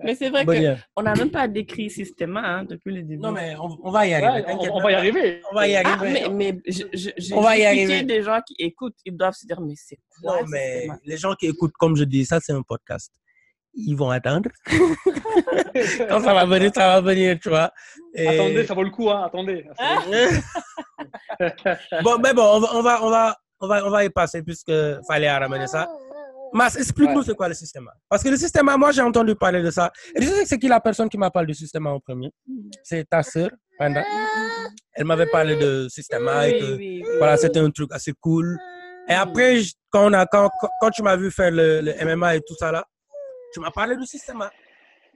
Mais 0.00 0.14
c'est 0.14 0.28
vrai 0.30 0.44
qu'on 0.44 1.02
n'a 1.02 1.14
même 1.14 1.30
pas 1.30 1.48
décrit 1.48 1.88
système 1.90 2.36
hein, 2.36 2.64
depuis 2.64 2.94
le 2.94 3.02
début. 3.02 3.20
Non, 3.22 3.32
mais 3.32 3.54
on, 3.56 3.78
on 3.82 3.90
va 3.90 4.06
y 4.06 4.10
Ouais, 4.10 4.14
arriver. 4.16 4.44
on, 4.70 4.80
va 4.80 4.92
y 4.92 4.94
arriver. 4.94 5.42
On 5.50 5.54
va 5.54 5.68
y 5.68 5.76
Ah, 5.76 5.80
arriver. 5.88 6.28
mais, 6.28 6.52
mais 6.52 6.60
je, 6.66 6.82
je, 6.92 7.10
j'ai 7.16 7.34
On 7.34 7.40
va 7.40 7.56
y 7.56 7.64
arriver. 7.64 8.02
des 8.02 8.22
gens 8.22 8.40
qui 8.46 8.54
écoutent, 8.58 8.96
ils 9.04 9.16
doivent 9.16 9.34
se 9.34 9.46
dire, 9.46 9.60
mais 9.60 9.74
c'est 9.76 9.98
quoi 10.22 10.40
Non, 10.40 10.46
mais 10.48 10.88
les 11.04 11.16
gens 11.16 11.34
qui 11.34 11.46
écoutent, 11.46 11.72
comme 11.78 11.96
je 11.96 12.04
dis, 12.04 12.24
ça, 12.26 12.38
c'est 12.40 12.52
un 12.52 12.62
podcast. 12.62 13.12
Ils 13.76 13.94
vont 13.96 14.10
attendre. 14.10 14.50
Quand 14.70 14.70
ça 16.20 16.32
va 16.34 16.44
venir, 16.46 16.70
ça 16.72 16.86
va 16.86 17.00
venir, 17.00 17.36
tu 17.42 17.48
vois. 17.48 17.72
Et- 18.14 18.28
Attendez, 18.28 18.64
ça 18.66 18.74
vaut 18.74 18.84
le 18.84 18.90
coup, 18.90 19.10
hein, 19.10 19.24
attendez. 19.26 19.66
bon, 22.02 22.18
mais 22.22 22.32
bon, 22.34 22.42
on 22.44 22.60
va, 22.60 22.68
on 22.76 22.82
va, 22.82 23.04
on 23.04 23.10
va, 23.10 23.36
on 23.60 23.66
va, 23.66 23.86
on 23.86 23.90
va 23.90 24.04
y 24.04 24.10
passer 24.10 24.42
puisque 24.42 24.72
fallait 25.08 25.30
ramener 25.30 25.66
ça. 25.66 25.88
Mas, 26.54 26.76
explique-nous 26.76 27.18
Ouais. 27.18 27.24
c'est 27.26 27.34
quoi 27.34 27.48
le 27.48 27.54
système. 27.54 27.88
Parce 28.08 28.22
que 28.22 28.28
le 28.28 28.36
système, 28.36 28.70
moi, 28.78 28.92
j'ai 28.92 29.02
entendu 29.02 29.34
parler 29.34 29.60
de 29.60 29.70
ça. 29.70 29.90
Et 30.14 30.20
tu 30.20 30.26
sais 30.28 30.42
que 30.42 30.48
c'est 30.48 30.58
qui 30.58 30.68
la 30.68 30.80
personne 30.80 31.08
qui 31.08 31.18
m'a 31.18 31.30
parlé 31.30 31.48
du 31.48 31.54
système 31.54 31.86
en 31.88 31.98
premier? 31.98 32.30
C'est 32.84 33.04
ta 33.08 33.22
sœur, 33.24 33.50
Panda. 33.76 34.04
Elle 34.92 35.04
m'avait 35.04 35.26
parlé 35.26 35.56
de 35.56 35.88
système 35.88 36.22
et 36.28 36.52
Oui, 36.52 36.58
que 36.60 36.76
oui, 36.76 37.02
oui. 37.04 37.10
voilà, 37.18 37.36
c'était 37.36 37.58
un 37.58 37.70
truc 37.70 37.90
assez 37.92 38.12
cool. 38.20 38.56
Et 39.08 39.12
après, 39.14 39.60
quand, 39.90 40.08
on 40.10 40.12
a, 40.12 40.26
quand- 40.26 40.48
quand 40.80 40.90
tu 40.90 41.02
m'as 41.02 41.16
vu 41.16 41.30
faire 41.32 41.50
le, 41.50 41.80
le 41.80 41.92
MMA 42.04 42.36
et 42.36 42.40
tout 42.40 42.54
ça 42.56 42.70
là, 42.70 42.84
tu 43.52 43.58
m'as 43.60 43.70
parlé 43.72 43.96
du 43.96 44.06
système. 44.06 44.42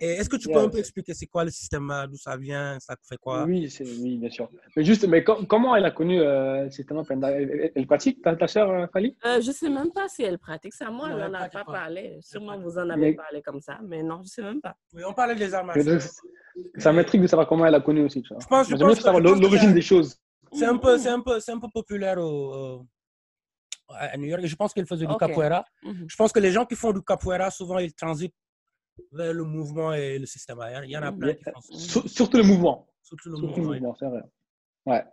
Et 0.01 0.07
est-ce 0.13 0.29
que 0.29 0.37
tu 0.37 0.47
peux 0.49 0.55
Yeah. 0.55 0.63
un 0.65 0.69
peu 0.69 0.79
expliquer 0.79 1.13
c'est 1.15 1.27
quoi 1.27 1.45
le 1.45 1.51
système, 1.51 1.93
d'où 2.09 2.17
ça 2.17 2.37
vient, 2.37 2.79
ça 2.81 2.95
fait 3.03 3.17
quoi? 3.17 3.45
Oui, 3.45 3.69
c'est- 3.69 3.85
oui, 4.01 4.17
bien 4.19 4.31
sûr. 4.31 4.49
Mais 4.77 4.85
juste, 4.85 5.07
mais 5.09 5.25
com- 5.25 5.45
comment 5.47 5.75
elle 5.75 5.85
a 5.85 5.91
connu 5.91 6.21
euh, 6.21 6.71
système 6.71 7.03
elle, 7.11 7.73
elle- 7.75 7.87
pratique, 7.87 8.23
ta, 8.23 8.37
ta 8.37 8.47
sœur, 8.47 8.71
euh, 8.71 8.87
Fali? 8.93 9.17
Euh, 9.25 9.41
je 9.41 9.51
sais 9.51 9.69
même 9.69 9.91
pas 9.93 10.09
si 10.09 10.23
elle 10.23 10.39
pratique 10.39 10.75
ça. 10.75 10.91
Moi, 10.91 11.09
Non, 11.09 11.17
elle 11.17 11.23
elle 11.25 11.33
n'en 11.33 11.39
a 11.41 11.49
pas 11.49 11.65
pas. 11.65 11.73
parlé. 11.73 12.19
Sûrement, 12.23 12.59
vous 12.59 12.79
en 12.79 12.89
avez 12.91 13.01
Mais- 13.01 13.13
parlé 13.15 13.43
comme 13.43 13.61
ça. 13.61 13.79
Mais 13.83 14.03
non, 14.03 14.23
je 14.25 14.29
sais 14.29 14.43
même 14.43 14.61
pas. 14.61 14.77
Oui, 14.95 15.03
on 15.07 15.13
parlait 15.13 15.35
des 15.35 15.49
donc, 15.51 16.01
Ça 16.79 16.93
m'intrigue 16.93 17.23
de 17.23 17.27
savoir 17.27 17.47
comment 17.49 17.67
elle 17.67 17.75
a 17.75 17.81
connu 17.81 18.03
aussi. 18.05 18.23
Tu 18.23 18.29
vois. 18.35 18.39
Je 18.43 18.47
pense- 18.47 18.69
je 18.69 18.77
pense 18.77 18.97
que- 18.97 19.03
savoir 19.03 19.23
l'origine 19.23 19.73
des 19.75 19.83
choses. 19.83 20.17
C'est 20.53 20.65
un 20.65 20.77
peu, 20.79 20.97
c'est 20.99 21.09
un 21.11 21.21
peu, 21.21 21.41
c'est 21.41 21.53
un 21.53 21.59
peu 21.59 21.69
populaire 21.73 22.19
au, 22.19 22.85
à 23.91 24.17
New 24.17 24.27
York. 24.27 24.43
Et 24.45 24.47
Je 24.49 24.57
pense 24.57 24.73
qu'elle 24.73 24.87
faisait 24.87 25.07
du 25.07 25.17
capoeira. 25.17 25.65
Mhm. 25.83 26.07
Je 26.09 26.17
pense 26.17 26.33
que 26.33 26.41
les 26.41 26.51
gens 26.53 26.65
qui 26.67 26.75
font 26.75 26.93
du 26.93 27.03
capoeira, 27.03 27.51
souvent, 27.51 27.79
ils 27.79 27.93
transitent 27.95 28.35
vers 29.13 29.33
le 29.33 29.45
mouvement 29.45 29.93
et 29.93 30.19
le 30.19 30.27
système. 30.27 30.59
Il 30.69 30.73
y 30.73 30.77
en 30.77 30.81
a- 30.81 30.85
Il 30.85 30.91
y 30.91 30.97
en 30.97 31.03
a 31.03 31.13
plein 31.13 31.35
qui 31.35 31.45
font 31.45 31.61
ça. 31.61 31.75
Sur- 31.79 32.09
surtout 32.09 32.37
le 32.39 32.43
mouvement. 32.45 32.87
Surtout 33.03 33.31
le 33.31 33.37
Surtout 33.37 33.49
mouvement. 33.61 33.71
oui. 33.73 33.81
mouvement, 33.81 33.97
c'est 33.99 34.07
vrai. 34.07 34.23
Ouais. 34.87 35.05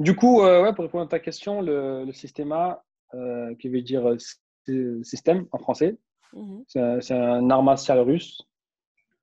Du 0.00 0.14
coup, 0.14 0.42
euh, 0.42 0.62
ouais, 0.62 0.74
pour 0.74 0.84
répondre 0.84 1.04
à 1.04 1.08
ta 1.08 1.18
question, 1.18 1.60
le, 1.60 2.04
le 2.04 2.12
systéma, 2.12 2.82
euh, 3.14 3.54
qui 3.56 3.68
veut 3.68 3.82
dire 3.82 4.06
euh, 4.08 4.18
sy- 4.18 4.38
système 5.02 5.46
en 5.52 5.58
français, 5.58 5.96
Mhm. 6.34 6.64
c'est 6.68 6.80
un, 6.80 7.00
c'est 7.00 7.14
un 7.14 7.48
art 7.50 7.62
martial 7.62 7.98
russe 8.00 8.42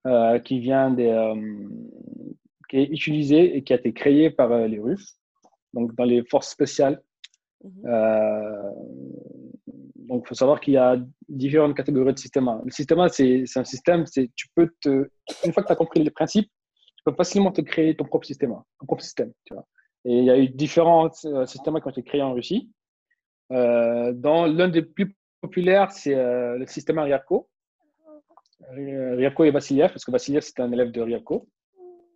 euh, 0.07 0.39
qui 0.39 0.59
vient 0.59 0.89
des, 0.91 1.07
euh, 1.07 1.67
qui 2.69 2.77
est 2.77 2.85
utilisé 2.89 3.55
et 3.55 3.63
qui 3.63 3.73
a 3.73 3.77
été 3.77 3.93
créé 3.93 4.29
par 4.31 4.49
les 4.67 4.79
Russes, 4.79 5.15
donc 5.73 5.93
dans 5.95 6.03
les 6.03 6.23
forces 6.25 6.49
spéciales. 6.49 7.01
Mhm. 7.63 7.83
Euh, 7.85 8.71
donc, 9.95 10.23
il 10.25 10.27
faut 10.27 10.35
savoir 10.35 10.59
qu'il 10.59 10.73
y 10.73 10.77
a 10.77 10.97
différentes 11.29 11.75
catégories 11.75 12.13
de 12.13 12.19
systèmes. 12.19 12.49
Le 12.63 12.71
système, 12.71 13.07
c'est 13.09 13.43
un 13.55 13.63
système, 13.63 14.05
c'est 14.05 14.29
tu 14.35 14.47
peux 14.55 14.69
te, 14.81 15.09
une 15.45 15.53
fois 15.53 15.63
que 15.63 15.67
tu 15.67 15.73
as 15.73 15.75
compris 15.75 16.03
les 16.03 16.11
principes, 16.11 16.49
tu 16.97 17.03
peux 17.05 17.13
facilement 17.13 17.51
te 17.51 17.61
créer 17.61 17.95
ton 17.95 18.05
propre 18.05 18.25
système, 18.25 18.51
ton 18.79 18.85
propre 18.85 19.03
système, 19.03 19.31
tu 19.45 19.53
vois. 19.53 19.65
Et 20.05 20.19
il 20.19 20.23
y 20.23 20.29
a 20.29 20.37
eu 20.37 20.49
différents 20.49 21.09
euh, 21.25 21.45
systèmes 21.45 21.79
qui 21.79 21.87
ont 21.87 21.91
été 21.91 22.03
créés 22.03 22.21
en 22.21 22.33
Russie. 22.33 22.71
Euh, 23.51 24.13
dans 24.13 24.45
l'un 24.45 24.69
des 24.69 24.83
plus 24.83 25.15
populaires, 25.41 25.91
c'est 25.91 26.15
euh, 26.15 26.57
le 26.57 26.67
système 26.67 26.99
Ryabko. 26.99 27.49
Ryabko 28.71 29.43
et 29.43 29.51
Vassiliev, 29.51 29.89
parce 29.89 30.05
que 30.05 30.11
Vassiliev, 30.11 30.41
c'était 30.41 30.61
un 30.61 30.71
élève 30.71 30.91
de 30.91 31.01
Ryabko. 31.01 31.47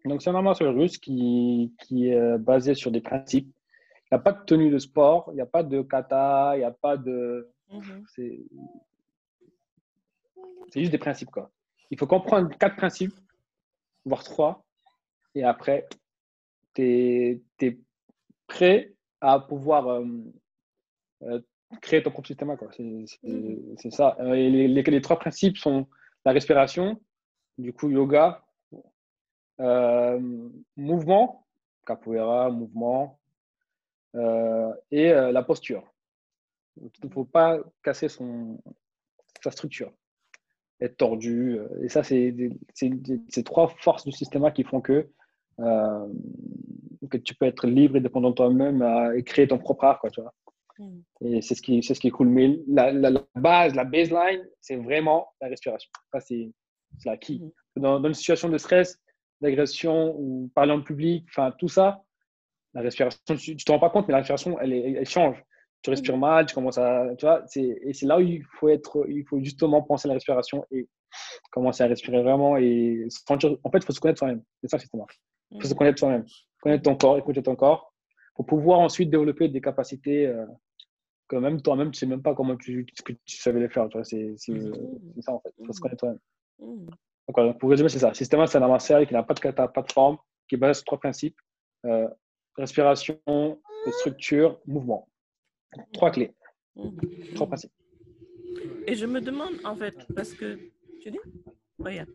Donc, 0.05 0.21
c'est 0.21 0.29
un 0.29 0.35
art 0.35 0.43
martial 0.43 0.69
russe 0.69 0.97
qui, 0.97 1.73
qui 1.81 2.09
est 2.09 2.37
basé 2.37 2.73
sur 2.73 2.89
des 2.91 3.01
principes. 3.01 3.51
Il 4.11 4.15
n'y 4.15 4.19
a 4.19 4.23
pas 4.23 4.31
de 4.31 4.43
tenue 4.45 4.71
de 4.71 4.79
sport, 4.79 5.29
il 5.31 5.35
n'y 5.35 5.41
a 5.41 5.45
pas 5.45 5.61
de 5.61 5.81
kata, 5.83 6.53
il 6.55 6.59
n'y 6.59 6.63
a 6.65 6.71
pas 6.71 6.97
de. 6.97 7.47
Mhm. 7.71 8.05
C'est 10.71 10.79
juste 10.81 10.91
des 10.91 10.97
principes, 10.97 11.29
quoi. 11.31 11.51
Il 11.91 11.97
faut 11.97 12.07
comprendre 12.07 12.49
quatre 12.57 12.75
principes, 12.75 13.13
voire 14.05 14.23
trois, 14.23 14.65
et 15.35 15.43
après, 15.43 15.87
tu 16.73 16.81
es, 16.83 17.79
prêt 18.47 18.93
à 19.21 19.39
pouvoir 19.39 19.87
euh, 19.87 20.05
euh, 21.23 21.39
créer 21.81 22.01
ton 22.01 22.09
propre 22.11 22.27
système, 22.27 22.55
quoi. 22.57 22.69
C'est 22.71 23.91
ça. 23.91 24.17
Euh, 24.19 24.33
Et 24.33 24.49
les, 24.49 24.67
les- 24.67 24.81
les 24.83 25.01
trois 25.01 25.19
principes 25.19 25.57
sont 25.57 25.87
la 26.25 26.31
respiration, 26.31 26.99
du 27.57 27.73
coup, 27.73 27.89
yoga, 27.89 28.43
euh, 29.59 30.49
mouvement, 30.75 31.45
capoeira, 31.85 32.49
mouvement, 32.49 33.19
et 34.91 35.11
la 35.11 35.43
posture. 35.43 35.83
Il 36.77 36.89
ne 37.03 37.09
faut 37.09 37.25
pas 37.25 37.59
casser 37.83 38.09
son, 38.09 38.59
sa 39.43 39.51
structure, 39.51 39.91
être 40.81 40.97
tordu. 40.97 41.57
euh, 41.59 41.67
Et 41.83 41.89
ça, 41.89 42.03
c'est 42.03 42.33
ces 42.73 43.43
trois 43.43 43.67
forces 43.79 44.05
du 44.05 44.11
système 44.11 44.51
qui 44.53 44.63
font 44.63 44.81
que, 44.81 45.07
euh, 45.59 46.07
que 47.09 47.17
tu 47.17 47.35
peux 47.35 47.45
être 47.45 47.67
libre 47.67 47.95
et 47.97 48.01
dépendant 48.01 48.29
de 48.31 48.35
toi-même 48.35 48.81
euh, 48.81 49.17
et 49.17 49.23
créer 49.23 49.47
ton 49.47 49.57
propre 49.57 49.85
art. 49.85 49.99
Quoi, 49.99 50.09
tu 50.09 50.21
vois. 50.21 50.33
Mhm. 50.79 51.03
Et 51.21 51.41
c'est 51.41 51.55
ce, 51.55 51.61
qui, 51.61 51.83
c'est 51.83 51.93
ce 51.93 51.99
qui 51.99 52.07
est 52.07 52.11
cool. 52.11 52.29
Mais 52.29 52.59
la, 52.67 52.91
la- 52.91 53.09
la 53.09 53.23
base, 53.35 53.75
la 53.75 53.83
baseline, 53.83 54.45
c'est 54.61 54.77
vraiment 54.77 55.27
la 55.41 55.47
respiration. 55.49 55.89
Ça, 56.13 56.19
c'est 56.19 56.51
la 57.05 57.17
key. 57.17 57.39
Mhm. 57.39 57.51
Dans, 57.77 57.99
dans 57.99 58.07
une 58.07 58.13
situation 58.13 58.49
de 58.49 58.57
stress, 58.57 58.99
d'agression 59.41 60.15
ou 60.17 60.51
parler 60.53 60.73
en 60.73 60.81
public, 60.81 61.25
enfin 61.29 61.51
tout 61.57 61.69
ça, 61.69 62.01
la 62.73 62.81
respiration, 62.81 63.19
tu 63.37 63.51
ne 63.53 63.57
te 63.57 63.71
rends 63.71 63.79
pas 63.79 63.89
compte, 63.89 64.07
mais 64.07 64.11
la 64.11 64.17
respiration, 64.19 64.59
elle, 64.59 64.73
est- 64.73 64.91
elle 64.93 65.07
change. 65.09 65.41
Tu 65.81 65.89
respires 65.89 66.17
mal, 66.17 66.45
tu 66.45 66.53
commences 66.55 66.77
à. 66.77 67.07
Tu 67.17 67.25
vois, 67.25 67.43
c'est- 67.47 67.79
et 67.83 67.93
c'est 67.93 68.05
là 68.05 68.17
où 68.17 68.21
il 68.21 68.43
faut, 68.43 68.67
être, 68.69 69.05
il 69.07 69.25
faut 69.25 69.39
justement 69.39 69.81
penser 69.81 70.07
à 70.07 70.09
la 70.09 70.15
respiration 70.15 70.65
et 70.71 70.87
commencer 71.51 71.83
à 71.83 71.87
respirer 71.87 72.21
vraiment. 72.21 72.57
Et 72.57 73.05
sentir, 73.09 73.55
en 73.63 73.71
fait, 73.71 73.77
il 73.79 73.85
faut 73.85 73.93
se 73.93 73.99
connaître 73.99 74.19
soi-même. 74.19 74.43
C'est 74.61 74.69
ça, 74.69 74.77
justement. 74.77 75.07
Il 75.51 75.61
faut 75.61 75.67
se 75.67 75.73
Mhm. 75.73 75.77
connaître 75.77 75.99
soi-même. 75.99 76.25
Connaître 76.61 76.83
ton 76.83 76.95
corps, 76.95 77.17
écouter 77.17 77.41
ton 77.41 77.55
corps, 77.55 77.93
pour 78.35 78.45
pouvoir 78.45 78.79
ensuite 78.79 79.09
développer 79.09 79.47
des 79.47 79.61
capacités 79.61 80.27
euh, 80.27 80.45
que 81.29 81.35
même 81.37 81.61
toi-même, 81.61 81.91
tu 81.91 81.99
sais 81.99 82.05
même 82.05 82.21
pas 82.23 82.33
comment 82.35 82.57
tu, 82.57 82.85
savais 83.25 83.59
les 83.59 83.69
faire. 83.69 83.87
Vois, 83.87 84.03
c'est, 84.03 84.35
ça 84.37 85.31
en 85.33 85.39
fait. 85.39 85.53
Il 85.59 85.65
faut 85.65 85.73
se 85.73 85.79
connaître 85.79 85.99
toi-même. 86.01 86.19
Voilà, 87.33 87.53
pour 87.53 87.69
résumer, 87.69 87.89
c'est 87.89 87.99
ça. 87.99 88.13
Système, 88.13 88.45
c'est 88.47 88.57
un 88.57 88.67
martial 88.67 89.05
qui 89.07 89.13
n'a 89.13 89.23
pas 89.23 89.33
de 89.35 89.39
kata, 89.39 89.67
pas 89.67 89.83
de 89.83 89.91
forme, 89.91 90.17
qui 90.47 90.55
est 90.55 90.57
basé 90.57 90.73
sur 90.75 90.85
trois 90.85 90.99
principes 90.99 91.37
euh, 91.85 92.07
respiration, 92.57 93.19
structure, 93.91 94.59
mouvement. 94.65 95.07
Trois 95.93 96.11
clés, 96.11 96.33
Mhm. 96.75 97.33
trois 97.35 97.47
principes. 97.47 97.71
Et 98.87 98.95
je 98.95 99.05
me 99.05 99.21
demande, 99.21 99.53
en 99.63 99.75
fait, 99.75 99.95
parce 100.15 100.33
que. 100.33 100.57
Tu 101.01 101.11
dis? 101.11 101.19
Oh, 101.79 101.87
yeah. 101.87 102.05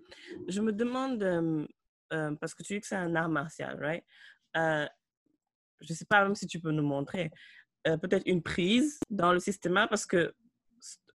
Je 0.49 0.61
me 0.61 0.73
demande, 0.73 1.23
euh, 1.23 1.67
euh, 2.13 2.35
parce 2.37 2.55
que 2.55 2.63
tu 2.63 2.75
dis 2.75 2.81
que 2.81 2.87
c'est 2.87 2.97
un 2.97 3.15
art 3.15 3.29
martial, 3.29 3.79
right? 3.81 4.05
Euh, 4.57 4.87
je 5.81 5.93
ne 5.93 5.97
sais 5.97 6.05
pas 6.05 6.23
même 6.25 6.35
si 6.35 6.47
tu 6.47 6.61
peux 6.61 6.71
nous 6.71 6.83
montrer. 6.87 7.31
euh, 7.87 7.97
Peut-être 7.97 8.25
une 8.27 8.43
prise 8.43 8.99
dans 9.11 9.33
le 9.33 9.41
système, 9.41 9.75
parce 9.89 10.07
que 10.07 10.35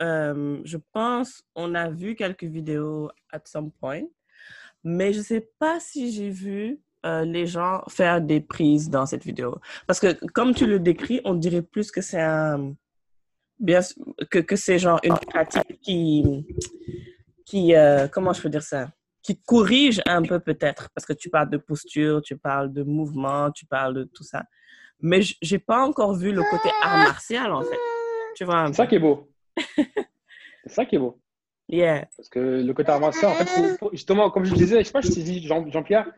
euh, 0.01 0.61
je 0.63 0.77
pense 0.91 1.43
on 1.55 1.75
a 1.75 1.89
vu 1.89 2.15
quelques 2.15 2.43
vidéos 2.45 3.09
at 3.31 3.41
some 3.45 3.71
point, 3.71 4.03
mais 4.83 5.13
je 5.13 5.19
ne 5.19 5.23
sais 5.23 5.49
pas 5.59 5.79
si 5.79 6.11
j'ai 6.11 6.29
vu 6.29 6.79
euh, 7.05 7.23
les 7.25 7.45
gens 7.47 7.81
faire 7.87 8.21
des 8.21 8.41
prises 8.41 8.89
dans 8.89 9.05
cette 9.05 9.23
vidéo. 9.23 9.57
Parce 9.87 9.99
que 9.99 10.13
comme 10.33 10.53
tu 10.53 10.65
le 10.65 10.79
décris, 10.79 11.21
on 11.25 11.33
dirait 11.35 11.61
plus 11.61 11.91
que 11.91 12.01
c'est 12.01 12.21
un 12.21 12.73
bien 13.59 13.79
que, 14.29 14.39
que 14.39 14.55
c'est 14.55 14.79
genre 14.79 14.99
une 15.03 15.17
pratique 15.17 15.79
qui 15.81 16.45
qui 17.45 17.75
euh, 17.75 18.07
comment 18.07 18.33
je 18.33 18.41
peux 18.41 18.49
dire 18.49 18.63
ça? 18.63 18.89
Qui 19.21 19.37
corrige 19.41 20.01
un 20.05 20.21
peu 20.21 20.39
peut-être 20.39 20.89
parce 20.95 21.05
que 21.05 21.13
tu 21.13 21.29
parles 21.29 21.49
de 21.49 21.57
posture 21.57 22.21
tu 22.21 22.37
parles 22.37 22.71
de 22.71 22.83
mouvement 22.83 23.51
tu 23.51 23.65
parles 23.65 23.93
de 23.93 24.03
tout 24.05 24.23
ça 24.23 24.43
mais 25.01 25.19
j'ai 25.41 25.59
pas 25.59 25.83
encore 25.85 26.13
vu 26.13 26.31
le 26.31 26.41
côté 26.43 26.69
art 26.81 26.97
martial 26.99 27.51
en 27.51 27.61
fait 27.63 27.77
tu 28.35 28.45
vois 28.45 28.67
C'est 28.67 28.73
ça 28.73 28.87
qui 28.87 28.95
est 28.95 28.99
beau. 28.99 29.29
c'est 30.63 30.69
ça 30.73 30.85
qui 30.85 30.95
est 30.95 30.99
beau. 30.99 31.19
yeah 31.67 32.07
Parce 32.15 32.29
que 32.29 32.39
le 32.39 32.73
côté 32.73 32.91
art 32.91 32.99
martial, 33.01 33.31
en 33.31 33.35
fait, 33.35 33.45
faut- 33.49 33.77
faut- 33.77 33.89
justement, 33.91 34.29
comme 34.31 34.45
je 34.45 34.53
disais, 34.53 34.79
je 34.79 34.83
sais 34.85 34.91
pas 34.93 35.01
si 35.01 35.45
Jean- 35.45 35.69
Jean-Pierre, 35.69 36.09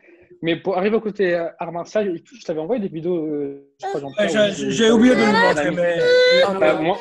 mais 0.41 0.55
pour 0.55 0.77
arriver 0.77 0.95
au 0.95 1.01
côté 1.01 1.35
euh, 1.35 1.49
art 1.59 1.71
martial, 1.71 2.17
je 2.25 2.43
t'avais 2.45 2.59
envoyé 2.59 2.81
des 2.81 2.87
vidéos, 2.87 3.25
euh, 3.25 3.73
j'ai 3.79 3.87
ou- 3.87 4.71
j'ai 4.71 4.91
oublié 4.91 5.15
de 5.15 5.21
le 5.21 5.31
montrer, 5.31 5.71
mais. 5.71 5.99
Euh, 6.01 6.81
moi, 6.81 6.97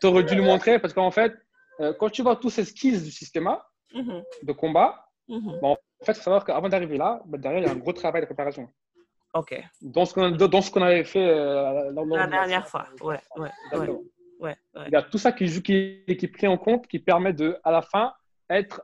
tu 0.00 0.06
aurais 0.06 0.24
dû 0.24 0.34
le 0.34 0.42
montrer 0.42 0.78
parce 0.78 0.92
qu'en 0.92 1.10
fait, 1.10 1.32
euh, 1.80 1.92
quand 1.98 2.10
tu 2.10 2.22
vois 2.22 2.36
tous 2.36 2.50
ces 2.50 2.64
skills 2.64 3.02
du 3.02 3.10
système 3.10 3.48
Mhm, 3.94 4.22
de 4.42 4.52
combat, 4.52 5.06
mhm. 5.28 5.58
en 5.62 5.76
fait, 6.04 6.12
il 6.12 6.16
faut 6.16 6.22
savoir 6.22 6.44
qu'avant 6.44 6.68
d'arriver 6.68 6.98
là, 6.98 7.22
bah, 7.26 7.38
derrière, 7.38 7.60
il 7.60 7.64
y 7.64 7.68
a 7.68 7.72
un 7.72 7.76
gros 7.76 7.92
travail 7.94 8.20
de 8.20 8.26
préparation. 8.26 8.68
ok 9.34 9.52
Dans 9.80 10.04
ce 10.04 10.12
qu'on 10.14 10.30
dans 10.30 10.62
ce 10.62 10.70
qu'on 10.70 10.82
avait 10.82 11.04
fait 11.04 11.26
euh, 11.26 11.90
la 11.92 12.02
de 12.26 12.30
dernière 12.30 12.66
fois 12.68 12.84
ouais 13.00 13.20
ouais 13.36 13.42
ouais 13.42 13.50
Exactement. 13.72 14.02
ouais, 14.40 14.56
ouais. 14.74 14.84
Il 14.88 14.92
y 14.92 14.96
a 14.96 15.02
tout 15.02 15.18
ça 15.18 15.32
qui, 15.32 15.46
qui, 15.62 16.04
qui 16.18 16.24
est 16.26 16.32
pris 16.38 16.46
en 16.46 16.58
compte, 16.58 16.86
qui 16.86 16.98
permet 16.98 17.32
de, 17.32 17.56
à 17.64 17.70
la 17.72 17.82
fin, 17.82 18.12
être 18.50 18.82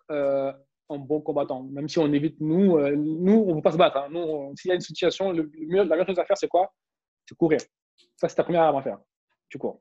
un 0.90 0.98
bon 0.98 1.20
combattant. 1.20 1.62
Même 1.64 1.88
si 1.88 1.98
on 1.98 2.12
évite, 2.12 2.36
nous, 2.40 2.76
euh, 2.76 2.94
nous 2.96 3.44
on 3.46 3.50
ne 3.50 3.54
veut 3.56 3.62
pas 3.62 3.72
se 3.72 3.76
battre. 3.76 3.96
hein. 3.96 4.08
Nous, 4.10 4.52
s'il 4.56 4.68
y 4.68 4.72
a 4.72 4.74
une 4.74 4.80
situation, 4.80 5.32
le, 5.32 5.50
le 5.54 5.66
mieux, 5.66 5.78
la 5.78 5.84
meilleure 5.84 6.06
chose 6.06 6.18
à 6.18 6.24
faire, 6.24 6.36
c'est 6.36 6.48
quoi? 6.48 6.72
C'est 7.26 7.36
courir. 7.36 7.60
Ça, 8.16 8.28
c'est 8.28 8.34
ta 8.34 8.44
première 8.44 8.62
arme 8.62 8.76
à 8.76 8.82
faire. 8.82 8.98
Tu 9.48 9.56
cours. 9.58 9.80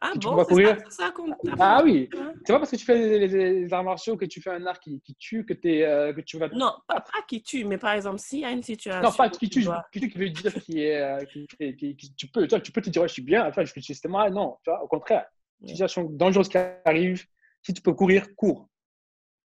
ah 0.00 0.10
Si 0.14 0.18
tu 0.18 0.26
bon 0.26 0.36
c'est 0.38 0.44
ça, 0.44 0.50
courir- 0.50 0.92
ça 0.92 1.04
t'apprend? 1.04 1.26
Ah 1.58 1.82
oui 1.84 2.08
Hein? 2.16 2.32
C'est 2.44 2.52
pas 2.52 2.58
parce 2.58 2.70
que 2.70 2.76
tu 2.76 2.84
fais 2.84 2.96
les, 3.18 3.28
les- 3.28 3.60
les 3.60 3.72
arts 3.72 3.84
martiaux 3.84 4.16
que 4.16 4.24
tu 4.24 4.40
fais 4.40 4.50
un 4.50 4.64
art 4.66 4.80
qui, 4.80 5.00
qui 5.02 5.14
tue 5.16 5.44
que, 5.44 5.52
t'es, 5.52 5.84
euh, 5.84 6.12
que 6.12 6.20
tu 6.22 6.38
vas. 6.38 6.48
non 6.48 6.72
pas, 6.88 7.00
pas 7.00 7.22
qui 7.28 7.42
tue 7.42 7.64
mais 7.64 7.76
par 7.78 7.92
exemple 7.92 8.18
s'il 8.18 8.40
y 8.40 8.44
a 8.44 8.50
une 8.50 8.62
situation 8.62 9.08
Non, 9.08 9.14
pas 9.14 9.28
qui 9.28 9.48
tu 9.48 9.60
tue, 9.60 9.64
dois- 9.64 9.84
qui 9.92 10.00
tue 10.00 10.08
qui 10.08 10.18
veut 10.18 10.30
dire 10.30 10.54
qui 10.54 10.80
est, 10.82 11.00
euh, 11.00 11.18
qui, 11.26 11.46
qui- 11.76 11.96
qui- 11.96 12.14
tu 12.14 12.26
peux, 12.28 12.46
tu, 12.48 12.60
tu 12.62 12.72
peux 12.72 12.80
te 12.80 12.88
dire 12.90 13.02
ouais, 13.02 13.08
je 13.08 13.12
suis 13.12 13.22
bien, 13.22 13.44
tu 13.50 13.54
vois, 13.54 13.64
je 13.64 13.72
le 13.76 13.82
système, 13.82 14.14
ah, 14.16 14.30
non, 14.30 14.56
tu 14.64 14.70
vois, 14.70 14.82
au 14.82 14.88
contraire, 14.88 15.26
Ouais. 15.60 15.68
situation 15.68 16.04
dangereuse 16.04 16.48
qui 16.48 16.56
arrive, 16.86 17.22
si 17.62 17.74
tu 17.74 17.82
peux 17.82 17.92
courir, 17.92 18.34
cours. 18.34 18.69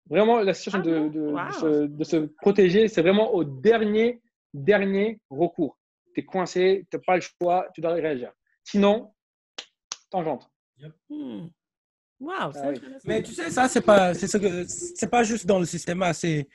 Vraiment, 0.08 0.40
la 0.40 0.52
situation 0.54 0.80
Ah 0.80 0.82
de, 0.82 0.98
bon? 0.98 1.06
de, 1.10 1.20
de 1.20 1.30
Wow. 1.30 1.52
se, 1.52 1.86
de 1.86 2.04
se 2.04 2.16
protéger, 2.40 2.88
c'est 2.88 3.02
vraiment 3.02 3.32
au 3.34 3.44
dernier, 3.44 4.20
dernier 4.52 5.20
recours. 5.30 5.78
Tu 6.14 6.20
es 6.20 6.24
coincé, 6.24 6.86
tu 6.90 6.96
n'as 6.96 7.02
pas 7.02 7.14
le 7.16 7.22
choix, 7.22 7.68
tu 7.74 7.80
dois 7.80 7.92
réagir. 7.94 8.32
Sinon, 8.64 9.12
tangente. 10.10 10.50
Hmm. 11.08 11.46
Wow, 12.20 12.32
Ah 12.54 12.68
oui. 12.68 12.80
Mais 13.04 13.22
tu 13.22 13.32
sais, 13.32 13.50
ça, 13.50 13.68
c'est 13.68 13.80
pas, 13.80 14.14
c'est 14.14 14.26
ce 14.28 14.36
que, 14.38 14.64
c'est 14.66 15.08
pas 15.10 15.22
juste 15.24 15.46
dans 15.46 15.58
le 15.58 15.64
système, 15.64 16.02
A, 16.02 16.12
c'est, 16.12 16.46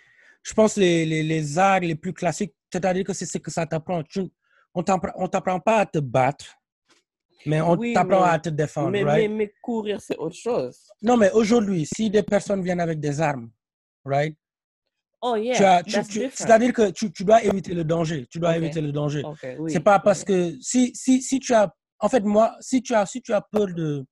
je 0.44 0.54
pense, 0.54 0.78
les, 0.78 1.06
les, 1.06 1.24
les 1.24 1.58
arts 1.58 1.80
les 1.82 1.96
plus 1.96 2.14
classiques, 2.14 2.54
c'est-à-dire 2.72 3.04
que 3.04 3.14
c'est 3.14 3.26
ce 3.26 3.38
que 3.38 3.52
ça 3.52 3.66
t'apprend. 3.66 4.04
Tu- 4.04 4.30
on 4.74 4.84
t'apprend, 4.84 5.12
on 5.16 5.28
t'apprend 5.28 5.60
pas 5.60 5.78
à 5.80 5.86
te 5.86 5.98
battre, 6.00 6.46
mais 7.46 7.62
on 7.62 7.76
Oui, 7.78 7.94
t'apprend 7.94 8.24
à 8.24 8.40
te 8.40 8.50
défendre, 8.50 8.92
mais, 8.92 9.04
right? 9.04 9.30
mais, 9.30 9.36
mais 9.36 9.54
courir, 9.62 10.02
c'est 10.02 10.18
autre 10.18 10.36
chose. 10.36 10.80
Non, 11.02 11.18
mais 11.18 11.32
aujourd'hui, 11.32 11.86
si 11.86 12.10
des 12.10 12.24
personnes 12.24 12.62
viennent 12.62 12.80
avec 12.80 13.00
des 13.00 13.22
armes, 13.22 13.50
right? 14.06 14.36
Oh, 15.22 15.36
yeah, 15.36 15.82
c'est-à-dire 15.84 16.74
que 16.74 16.92
tu, 16.92 17.12
tu 17.12 17.24
dois 17.26 17.44
éviter 17.44 17.74
le 17.74 17.84
danger. 17.84 18.28
Tu 18.30 18.40
dois 18.40 18.56
éviter 18.56 18.82
le 18.82 18.92
danger. 18.92 19.24
Ok, 19.26 19.40
oui. 19.60 19.72
C'est 19.72 19.80
pas 19.80 20.00
parce 20.00 20.24
que 20.24 20.56
si, 20.62 20.92
si, 20.94 21.24
si 21.24 21.40
tu 21.40 21.54
as, 21.54 21.74
en 22.00 22.08
fait, 22.08 22.20
moi, 22.22 22.56
si 22.60 22.84
tu 22.84 22.94
as, 22.94 23.06
si 23.08 23.22
tu 23.24 23.34
as 23.34 23.42
peur 23.42 23.68
de, 23.74 24.06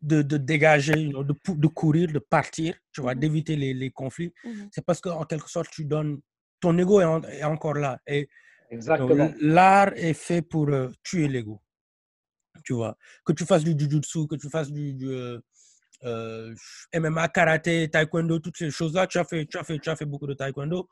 de, 0.00 0.22
de 0.22 0.36
dégager, 0.36 0.98
you 1.00 1.10
know, 1.10 1.24
de, 1.24 1.34
de 1.48 1.66
courir, 1.66 2.06
de 2.12 2.20
partir, 2.20 2.74
tu 2.92 3.00
vois, 3.00 3.14
Mhm. 3.14 3.20
d'éviter 3.20 3.56
les, 3.56 3.74
les 3.74 3.90
conflits, 3.90 4.32
Mhm. 4.44 4.68
c'est 4.70 4.84
parce 4.84 5.00
qu'en 5.00 5.24
quelque 5.24 5.50
sorte, 5.50 5.70
tu 5.70 5.84
donnes, 5.84 6.20
ton 6.60 6.78
ego 6.78 7.00
est, 7.00 7.04
en- 7.04 7.22
est 7.22 7.42
encore 7.44 7.74
là. 7.74 7.98
Et 8.06 8.28
Exactement. 8.70 9.32
l'art 9.40 9.92
est 9.96 10.14
fait 10.14 10.42
pour 10.42 10.68
euh, 10.68 10.88
tuer 11.02 11.26
l'ego. 11.26 11.60
Tu 12.70 12.74
vois, 12.74 12.96
que 13.24 13.32
tu 13.32 13.44
fasses 13.46 13.64
du 13.64 13.74
jujutsu, 13.76 14.28
que 14.28 14.36
tu 14.36 14.48
fasses 14.48 14.70
du, 14.70 14.94
du, 14.94 15.08
euh, 15.10 15.40
euh, 16.04 16.54
MMA, 16.92 17.26
karaté, 17.26 17.90
taekwondo, 17.90 18.38
toutes 18.38 18.56
ces 18.58 18.70
choses-là, 18.70 19.08
tu 19.08 19.18
as 19.18 19.24
fait, 19.24 19.44
tu 19.46 19.58
as 19.58 19.64
fait, 19.64 19.80
tu 19.80 19.90
as 19.90 19.96
fait 19.96 20.04
beaucoup 20.04 20.28
de 20.28 20.34
taekwondo. 20.34 20.88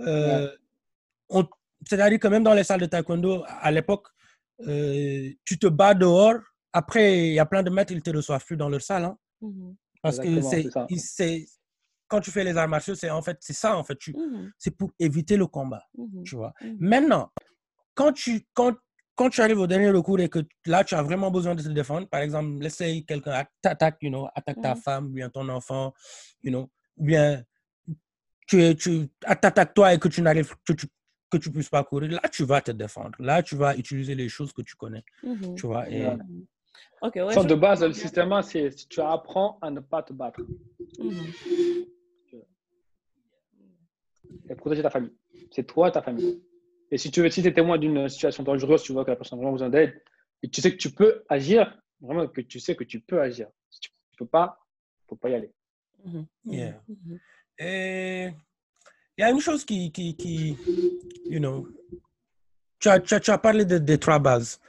Euh, 0.00 0.50
on- 1.28 1.46
C'est-à-dire 1.86 2.18
que 2.18 2.28
même 2.28 2.42
dans 2.44 2.54
les 2.54 2.64
salles 2.64 2.80
de 2.80 2.86
taekwondo, 2.86 3.44
à 3.46 3.70
l'époque, 3.70 4.06
euh, 4.66 5.28
tu 5.44 5.58
te 5.58 5.66
bats 5.66 5.92
dehors. 5.92 6.40
Après, 6.72 7.28
il 7.28 7.34
y 7.34 7.38
a 7.38 7.44
plein 7.44 7.62
de 7.62 7.68
maîtres, 7.68 7.92
ils 7.92 7.96
ne 7.96 8.00
te 8.00 8.08
reçoivent 8.08 8.46
plus 8.46 8.56
dans 8.56 8.70
leur 8.70 8.80
salle. 8.80 9.04
hein, 9.04 9.18
Mhm. 9.42 9.76
parce 10.00 10.16
que 10.18 10.28
Exactement, 10.28 10.96
c'est, 10.96 11.46
quand 12.06 12.20
tu 12.22 12.30
fais 12.30 12.42
les 12.42 12.56
arts 12.56 12.68
martiaux, 12.68 12.94
c'est 12.94 13.10
en 13.10 13.20
fait, 13.20 13.36
c'est 13.42 13.52
ça 13.52 13.76
en 13.76 13.84
fait. 13.84 13.96
Tu, 13.98 14.14
Mhm. 14.16 14.50
c'est 14.56 14.70
pour 14.70 14.90
éviter 14.98 15.36
le 15.36 15.46
combat, 15.46 15.84
Mhm. 15.94 16.22
tu 16.24 16.36
vois. 16.36 16.54
Maintenant, 16.80 17.30
quand 17.94 18.14
tu, 18.14 18.46
quand, 18.54 18.74
quand 19.18 19.30
tu 19.30 19.40
arrives 19.40 19.58
au 19.58 19.66
dernier 19.66 19.90
recours 19.90 20.20
et 20.20 20.28
que 20.28 20.38
là, 20.64 20.84
tu 20.84 20.94
as 20.94 21.02
vraiment 21.02 21.30
besoin 21.30 21.56
de 21.56 21.62
te 21.62 21.68
défendre, 21.68 22.06
par 22.08 22.20
exemple, 22.20 22.62
laisse 22.62 22.78
quelqu'un 23.04 23.44
t'attaque, 23.60 23.98
you 24.00 24.10
know, 24.10 24.28
attaque 24.32 24.60
ta 24.62 24.74
Mhm. 24.76 24.80
femme, 24.80 25.06
ou 25.06 25.10
bien 25.10 25.28
ton 25.28 25.48
enfant, 25.48 25.92
you 26.44 26.50
know, 26.52 26.70
ou 26.96 27.04
bien 27.04 27.42
tu, 28.46 28.62
es- 28.62 28.76
tu 28.76 29.08
t'attaques 29.20 29.74
toi 29.74 29.92
et 29.92 29.98
que 29.98 30.06
tu 30.08 30.22
n'arrives 30.22 30.54
que 30.64 30.72
tu 30.72 30.86
que 31.30 31.36
tu 31.36 31.50
puisses 31.52 31.68
pas 31.68 31.84
courir, 31.84 32.10
là 32.12 32.26
tu 32.30 32.42
vas 32.44 32.62
te 32.62 32.70
défendre. 32.70 33.12
Là 33.18 33.42
tu 33.42 33.54
vas 33.54 33.76
utiliser 33.76 34.14
les 34.14 34.30
choses 34.30 34.50
que 34.50 34.62
tu 34.62 34.76
connais, 34.76 35.04
Mhm. 35.22 35.54
tu 35.56 35.66
vois. 35.66 35.90
Et, 35.90 36.06
ouais. 36.06 37.44
De 37.52 37.54
base, 37.54 37.82
le 37.84 37.92
système, 37.92 38.32
c'est 38.42 38.70
si 38.70 38.88
tu 38.88 39.00
apprends 39.02 39.58
à 39.60 39.70
ne 39.70 39.80
pas 39.80 40.02
te 40.02 40.14
battre 40.14 40.40
Mhm. 40.98 41.32
et 44.48 44.54
protéger 44.54 44.82
ta 44.82 44.88
famille. 44.90 45.12
C'est 45.50 45.66
toi 45.66 45.88
et 45.88 45.92
ta 45.92 46.00
famille. 46.00 46.40
Et 46.90 46.98
si 46.98 47.10
tu 47.10 47.22
veux, 47.22 47.30
si 47.30 47.46
es 47.46 47.52
témoin 47.52 47.78
d'une 47.78 48.08
situation 48.08 48.42
dangereuse, 48.42 48.82
tu 48.82 48.92
vois 48.92 49.04
que 49.04 49.10
la 49.10 49.16
personne 49.16 49.38
a 49.38 49.42
vraiment 49.42 49.52
besoin 49.52 49.68
d'aide, 49.70 50.00
et 50.42 50.48
tu 50.48 50.60
sais 50.60 50.70
que 50.72 50.76
tu 50.76 50.90
peux 50.90 51.22
agir, 51.28 51.78
vraiment 52.00 52.26
que 52.28 52.40
tu 52.40 52.60
sais 52.60 52.74
que 52.76 52.84
tu 52.84 53.00
peux 53.00 53.20
agir. 53.20 53.48
Si 53.70 53.80
tu 53.80 53.90
ne 54.12 54.18
peux 54.18 54.26
pas, 54.30 54.58
il 55.00 55.04
ne 55.04 55.08
faut 55.08 55.16
pas 55.16 55.28
y 55.30 55.34
aller. 55.34 55.52
Mhm. 56.04 56.26
Yeah. 56.44 56.80
Mhm. 56.88 57.18
et 57.58 58.28
il 59.16 59.20
y 59.20 59.24
a 59.24 59.30
une 59.30 59.40
chose 59.40 59.64
qui, 59.64 59.90
qui, 59.90 60.14
qui 60.16 60.56
you 61.28 61.40
know, 61.40 61.66
tu 62.78 62.88
as, 62.88 63.00
tu 63.00 63.14
as, 63.14 63.20
tu 63.20 63.30
as 63.32 63.38
parlé 63.38 63.64
de- 63.64 63.78
des 63.78 63.98
trois 63.98 64.20
bases, 64.20 64.60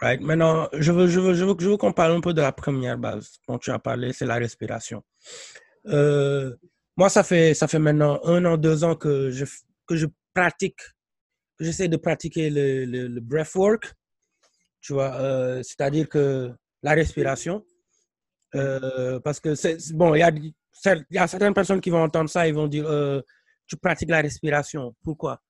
right? 0.00 0.20
Maintenant, 0.22 0.66
je 0.72 0.90
veux, 0.90 1.06
je 1.08 1.20
veux, 1.20 1.34
je 1.34 1.44
veux, 1.44 1.54
je 1.58 1.68
veux 1.68 1.76
qu'on 1.76 1.92
parle 1.92 2.12
un 2.12 2.20
peu 2.22 2.32
de 2.32 2.40
la 2.40 2.52
première 2.52 2.96
base 2.96 3.38
dont 3.46 3.58
tu 3.58 3.70
as 3.70 3.78
parlé, 3.78 4.14
c'est 4.14 4.24
la 4.24 4.36
respiration. 4.36 5.04
Euh, 5.86 6.56
moi, 6.96 7.10
ça 7.10 7.22
fait, 7.22 7.52
ça 7.52 7.68
fait 7.68 7.78
maintenant 7.78 8.18
un 8.24 8.42
an, 8.46 8.56
deux 8.56 8.82
ans 8.82 8.96
que 8.96 9.30
je, 9.30 9.44
que 9.86 9.94
je 9.94 10.06
pratique, 10.34 10.78
que 10.78 10.84
j'essaie 11.60 11.88
de 11.88 11.96
pratiquer 11.96 12.50
le, 12.50 12.84
le, 12.84 13.08
le 13.08 13.20
breathwork, 13.20 13.92
tu 14.80 14.92
vois, 14.92 15.14
euh, 15.16 15.62
c'est-à-dire 15.62 16.08
que 16.08 16.52
la 16.82 16.92
respiration, 16.92 17.64
euh, 18.54 19.20
parce 19.20 19.40
que 19.40 19.54
c'est 19.54 19.78
bon, 19.94 20.14
il 20.14 20.20
y 20.20 20.54
y 21.10 21.18
a 21.18 21.26
certaines 21.26 21.54
personnes 21.54 21.80
qui 21.80 21.90
vont 21.90 22.02
entendre 22.02 22.30
ça, 22.30 22.46
ils 22.48 22.54
vont 22.54 22.68
dire, 22.68 22.86
euh, 22.86 23.20
tu 23.66 23.76
pratiques 23.76 24.10
la 24.10 24.20
respiration. 24.22 24.94
Pourquoi? 25.04 25.42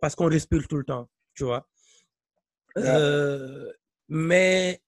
Parce 0.00 0.14
qu'on 0.14 0.28
respire 0.28 0.68
tout 0.68 0.76
le 0.76 0.84
temps, 0.84 1.08
tu 1.34 1.44
vois. 1.44 1.66
Mais 4.08 4.82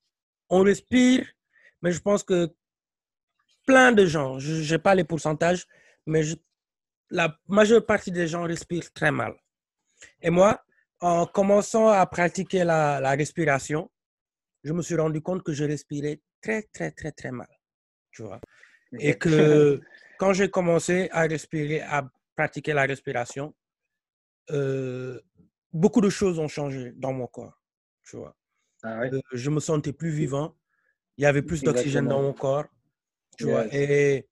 on 0.48 0.62
respire, 0.62 1.26
mais 1.82 1.92
je 1.92 2.00
pense 2.00 2.22
que 2.22 2.48
plein 3.66 3.92
de 3.92 4.06
gens, 4.06 4.38
je 4.38 4.72
n'ai 4.72 4.78
pas 4.78 4.94
les 4.94 5.04
pourcentages, 5.04 5.66
mais 6.06 6.22
je- 6.22 6.36
la 7.10 7.36
majeure 7.48 7.84
partie 7.84 8.12
des 8.12 8.28
gens 8.28 8.44
respirent 8.44 8.92
très 8.92 9.10
mal. 9.10 9.34
Et 10.22 10.30
moi, 10.30 10.62
en 11.00 11.26
commençant 11.26 11.88
à 11.88 12.04
pratiquer 12.06 12.64
la, 12.64 13.00
la 13.00 13.10
respiration, 13.10 13.90
je 14.64 14.72
me 14.72 14.82
suis 14.82 14.96
rendu 14.96 15.20
compte 15.20 15.42
que 15.42 15.52
je 15.52 15.64
respirais 15.64 16.20
très, 16.40 16.62
très, 16.62 16.90
très, 16.90 17.12
très 17.12 17.30
mal. 17.30 17.48
Tu 18.10 18.22
vois. 18.22 18.40
Et 18.98 19.14
que 19.14 19.80
quand 20.18 20.32
j'ai 20.32 20.50
commencé 20.50 21.08
à 21.12 21.22
respirer, 21.22 21.80
à 21.82 22.08
pratiquer 22.34 22.72
la 22.72 22.82
respiration, 22.82 23.54
euh, 24.50 25.20
beaucoup 25.72 26.00
de 26.00 26.10
choses 26.10 26.38
ont 26.38 26.48
changé 26.48 26.92
dans 26.96 27.12
mon 27.12 27.26
corps. 27.26 27.60
Tu 28.04 28.16
vois. 28.16 28.36
Ah 28.82 29.00
ouais? 29.00 29.12
Euh, 29.12 29.20
je 29.32 29.50
me 29.50 29.60
sentais 29.60 29.92
plus 29.92 30.10
vivant. 30.10 30.56
Il 31.16 31.22
y 31.22 31.26
avait 31.26 31.42
plus 31.42 31.62
d'oxygène 31.62 32.08
dans 32.08 32.22
mon 32.22 32.32
corps. 32.32 32.66
Tu 33.38 33.44
vois. 33.44 33.66
Et 33.74 34.28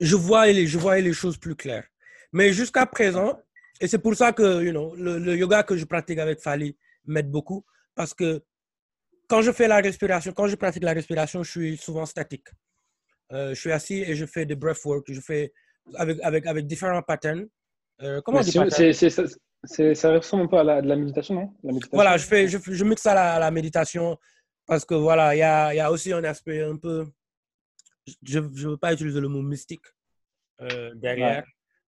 je 0.00 0.16
voyais, 0.16 0.52
les, 0.52 0.66
je 0.66 0.78
voyais 0.78 1.02
les 1.02 1.12
choses 1.12 1.36
plus 1.36 1.56
claires. 1.56 1.86
Mais 2.32 2.52
jusqu'à 2.52 2.86
présent, 2.86 3.40
et 3.84 3.88
c'est 3.88 3.98
pour 3.98 4.14
ça 4.14 4.32
que 4.32 4.62
you 4.64 4.70
know, 4.72 4.94
le, 4.96 5.18
le 5.18 5.36
yoga 5.36 5.62
que 5.62 5.76
je 5.76 5.84
pratique 5.84 6.18
avec 6.18 6.40
Fali 6.40 6.76
m'aide 7.06 7.30
beaucoup. 7.30 7.64
Parce 7.94 8.12
que 8.14 8.42
quand 9.28 9.42
je 9.42 9.52
fais 9.52 9.68
la 9.68 9.76
respiration, 9.88 10.32
quand 10.32 10.48
je 10.48 10.56
pratique 10.56 10.82
la 10.84 10.92
respiration, 10.94 11.42
je 11.42 11.50
suis 11.50 11.76
souvent 11.76 12.06
statique. 12.06 12.48
Euh, 13.32 13.50
je 13.54 13.60
suis 13.60 13.72
assis 13.72 14.00
et 14.08 14.14
je 14.14 14.26
fais 14.26 14.44
des 14.46 14.54
breathwork. 14.56 15.04
Je 15.10 15.20
fais 15.20 15.52
avec, 15.96 16.18
avec, 16.22 16.46
avec 16.46 16.66
différents 16.66 17.02
patterns. 17.02 17.46
Euh, 18.02 18.20
comment 18.22 18.38
on 18.38 18.40
Mais 18.40 18.46
dit 18.46 18.94
c'est- 18.94 19.92
Ça 19.94 20.12
ressemble 20.12 20.44
un 20.44 20.46
peu 20.48 20.58
à 20.58 20.64
la, 20.64 20.82
de 20.82 20.88
la 20.88 20.96
méditation, 20.96 21.34
non? 21.34 21.46
La 21.62 21.72
méditation. 21.72 21.96
Voilà, 21.96 22.16
je, 22.16 22.24
fais, 22.26 22.48
je, 22.48 22.58
je 22.66 22.84
mixe 22.84 23.02
ça 23.02 23.12
à 23.12 23.14
la, 23.14 23.34
à 23.34 23.38
la 23.38 23.50
méditation 23.50 24.16
parce 24.66 24.84
que 24.84 24.94
voilà, 24.94 25.34
il 25.34 25.38
y 25.38 25.42
a, 25.42 25.74
y 25.74 25.80
a 25.80 25.90
aussi 25.90 26.12
un 26.12 26.24
aspect 26.24 26.62
un 26.62 26.76
peu. 26.76 27.06
Je 28.22 28.38
ne 28.40 28.46
veux 28.70 28.76
pas 28.76 28.92
utiliser 28.92 29.20
le 29.20 29.28
mot 29.28 29.40
mystique 29.42 29.86
euh, 30.60 30.92
derrière. 30.96 31.44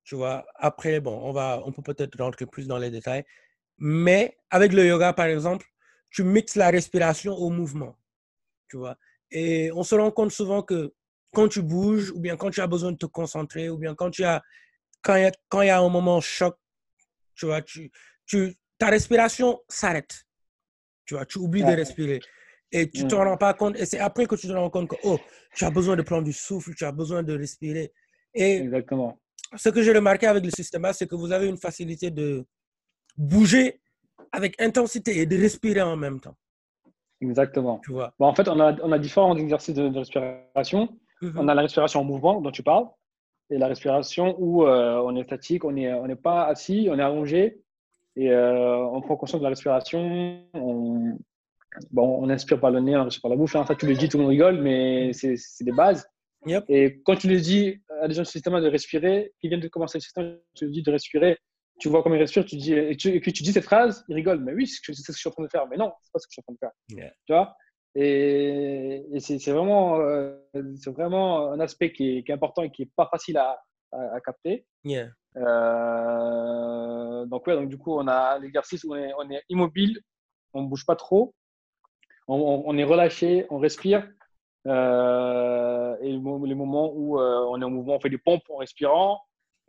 Tu 0.06 0.14
vois, 0.14 0.46
après, 0.54 1.00
bon, 1.00 1.18
on, 1.20 1.32
va, 1.32 1.60
on 1.66 1.72
peut 1.72 1.82
peut-être 1.82 2.16
rentrer 2.22 2.46
plus 2.46 2.68
dans 2.68 2.78
les 2.78 2.90
détails. 2.92 3.24
Mais 3.78 4.38
avec 4.50 4.72
le 4.72 4.86
yoga, 4.86 5.12
par 5.12 5.26
exemple, 5.26 5.66
tu 6.10 6.22
mixes 6.22 6.54
la 6.54 6.70
respiration 6.70 7.34
au 7.34 7.50
mouvement. 7.50 7.98
Tu 8.68 8.76
vois. 8.76 8.96
Et 9.32 9.72
on 9.72 9.82
se 9.82 9.96
rend 9.96 10.12
compte 10.12 10.30
souvent 10.30 10.62
que 10.62 10.94
quand 11.32 11.48
tu 11.48 11.60
bouges, 11.60 12.12
ou 12.12 12.20
bien 12.20 12.36
quand 12.36 12.50
tu 12.50 12.60
as 12.60 12.68
besoin 12.68 12.92
de 12.92 12.96
te 12.96 13.06
concentrer, 13.06 13.68
ou 13.68 13.78
bien 13.78 13.96
quand 13.96 14.10
tu 14.10 14.22
as. 14.24 14.42
Quand 15.02 15.16
il 15.16 15.22
y 15.22 15.26
a, 15.26 15.32
quand 15.48 15.62
il 15.62 15.66
y 15.66 15.70
a 15.70 15.80
un 15.80 15.88
moment 15.88 16.20
choc, 16.20 16.56
tu 17.34 17.46
vois, 17.46 17.60
tu, 17.62 17.90
tu, 18.26 18.54
ta 18.78 18.86
respiration 18.86 19.60
s'arrête. 19.68 20.24
Tu 21.04 21.14
vois, 21.14 21.26
tu 21.26 21.38
oublies 21.38 21.62
Ouais. 21.64 21.72
de 21.72 21.76
respirer. 21.80 22.20
Et 22.70 22.88
tu 22.90 23.04
ne 23.04 23.08
te 23.08 23.14
Mm. 23.16 23.18
rends 23.18 23.36
pas 23.36 23.54
compte. 23.54 23.76
Et 23.76 23.86
c'est 23.86 23.98
après 23.98 24.26
que 24.26 24.36
tu 24.36 24.46
te 24.46 24.52
rends 24.52 24.70
compte 24.70 24.88
que, 24.88 24.96
oh, 25.02 25.18
tu 25.54 25.64
as 25.64 25.70
besoin 25.70 25.96
de 25.96 26.02
prendre 26.02 26.24
du 26.24 26.32
souffle, 26.32 26.74
tu 26.74 26.84
as 26.84 26.92
besoin 26.92 27.22
de 27.24 27.36
respirer. 27.36 27.92
Et 28.34 28.56
Exactement. 28.56 29.20
Ce 29.56 29.68
que 29.70 29.82
j'ai 29.82 29.92
remarqué 29.92 30.26
avec 30.26 30.44
le 30.44 30.50
système 30.50 30.84
A, 30.84 30.92
c'est 30.92 31.06
que 31.06 31.14
vous 31.14 31.32
avez 31.32 31.46
une 31.48 31.56
facilité 31.56 32.10
de 32.10 32.44
bouger 33.16 33.80
avec 34.32 34.60
intensité 34.60 35.18
et 35.18 35.26
de 35.26 35.36
respirer 35.36 35.82
en 35.82 35.96
même 35.96 36.20
temps. 36.20 36.36
Exactement. 37.20 37.80
Tu 37.84 37.92
vois. 37.92 38.12
Bon, 38.18 38.26
en 38.26 38.34
fait, 38.34 38.48
on 38.48 38.60
a, 38.60 38.76
on 38.82 38.92
a 38.92 38.98
différents 38.98 39.36
exercices 39.36 39.74
de, 39.74 39.88
de 39.88 39.98
respiration. 39.98 40.88
Mhm. 41.22 41.34
On 41.36 41.48
a 41.48 41.54
la 41.54 41.62
respiration 41.62 42.00
en 42.00 42.04
mouvement 42.04 42.40
dont 42.40 42.50
tu 42.50 42.62
parles 42.62 42.86
et 43.48 43.58
la 43.58 43.68
respiration 43.68 44.36
où 44.38 44.66
euh, 44.66 45.00
on 45.04 45.16
est 45.16 45.22
statique, 45.24 45.64
on 45.64 45.72
n'est 45.72 45.92
on 45.94 46.06
n'est 46.06 46.16
pas 46.16 46.44
assis, 46.46 46.88
on 46.90 46.98
est 46.98 47.02
allongé 47.02 47.62
et 48.16 48.30
euh, 48.30 48.84
on 48.86 49.00
prend 49.00 49.16
conscience 49.16 49.40
de 49.40 49.44
la 49.44 49.50
respiration. 49.50 50.42
On, 50.52 51.16
bon, 51.90 52.18
on 52.22 52.28
inspire 52.28 52.60
par 52.60 52.70
le 52.70 52.80
nez, 52.80 52.96
on 52.96 53.04
respire 53.04 53.22
par 53.22 53.30
la 53.30 53.36
bouche. 53.36 53.56
hein. 53.56 53.64
Ça, 53.66 53.74
tu 53.74 53.86
le 53.86 53.94
dis, 53.94 54.08
tout 54.08 54.18
le 54.18 54.24
monde 54.24 54.30
rigole, 54.30 54.60
mais 54.60 55.12
c'est 55.12 55.36
des 55.60 55.72
bases. 55.72 56.06
Yep. 56.46 56.64
Et 56.68 57.00
quand 57.04 57.16
tu 57.16 57.28
le 57.28 57.40
dis 57.40 57.82
à 58.00 58.08
des 58.08 58.14
gens 58.14 58.22
du 58.22 58.28
système 58.30 58.58
de 58.60 58.68
respirer, 58.68 59.32
qui 59.40 59.48
viennent 59.48 59.60
de 59.60 59.68
commencer 59.68 59.98
le 59.98 60.02
système, 60.02 60.38
tu 60.54 60.66
le 60.66 60.70
dis 60.70 60.82
de 60.82 60.90
respirer, 60.90 61.38
tu 61.78 61.88
vois 61.88 62.02
comment 62.02 62.14
ils 62.14 62.20
respirent, 62.20 62.44
tu 62.44 62.56
dis, 62.56 62.72
et, 62.72 62.96
tu, 62.96 63.08
et 63.08 63.20
puis 63.20 63.32
tu 63.32 63.42
dis 63.42 63.52
cette 63.52 63.64
phrase, 63.64 64.04
ils 64.08 64.14
rigolent. 64.14 64.40
Mais 64.42 64.54
oui, 64.54 64.66
c'est 64.66 64.76
ce 64.76 65.02
que 65.02 65.12
je 65.12 65.18
suis 65.18 65.28
en 65.28 65.32
train 65.32 65.42
de 65.42 65.48
faire. 65.48 65.66
Mais 65.68 65.76
non, 65.76 65.92
c'est 66.02 66.12
pas 66.12 66.18
ce 66.18 66.26
que 66.26 66.30
je 66.30 66.34
suis 66.34 66.40
en 66.40 66.44
train 66.44 66.54
de 66.54 66.58
faire. 66.58 66.72
Yeah. 66.88 67.12
Tu 67.26 67.32
vois? 67.32 67.54
Et, 67.94 69.04
et 69.12 69.20
c'est 69.20 69.50
vraiment, 69.52 69.98
euh, 70.00 70.36
c'est 70.76 70.90
vraiment 70.90 71.50
un 71.50 71.60
aspect 71.60 71.92
qui 71.92 72.18
est, 72.18 72.22
qui 72.24 72.30
est 72.30 72.34
important 72.34 72.62
et 72.62 72.70
qui 72.70 72.82
est 72.82 72.90
pas 72.94 73.08
facile 73.10 73.36
à, 73.38 73.58
à, 73.92 74.14
à 74.14 74.20
capter. 74.20 74.66
Yeah. 74.84 75.08
Euh, 75.36 77.26
donc, 77.26 77.46
ouais, 77.46 77.54
donc 77.54 77.68
du 77.68 77.78
coup, 77.78 77.92
on 77.98 78.06
a 78.08 78.38
l'exercice 78.38 78.84
où 78.84 78.92
on 78.92 78.96
est, 78.96 79.12
on 79.18 79.30
est 79.30 79.42
immobile, 79.48 80.00
on 80.52 80.62
ne 80.62 80.68
bouge 80.68 80.86
pas 80.86 80.96
trop, 80.96 81.34
on, 82.28 82.36
on- 82.36 82.62
on 82.66 82.78
est 82.78 82.84
relâché, 82.84 83.46
on 83.50 83.58
respire. 83.58 84.08
Euh, 84.66 85.96
et 86.00 86.12
le 86.12 86.46
les 86.46 86.54
moments 86.54 86.92
où 86.92 87.20
euh, 87.20 87.46
on 87.48 87.60
est 87.60 87.64
en 87.64 87.70
mouvement, 87.70 87.96
on 87.96 88.00
fait 88.00 88.10
des 88.10 88.18
pompes 88.18 88.42
en 88.48 88.56
respirant, 88.56 89.20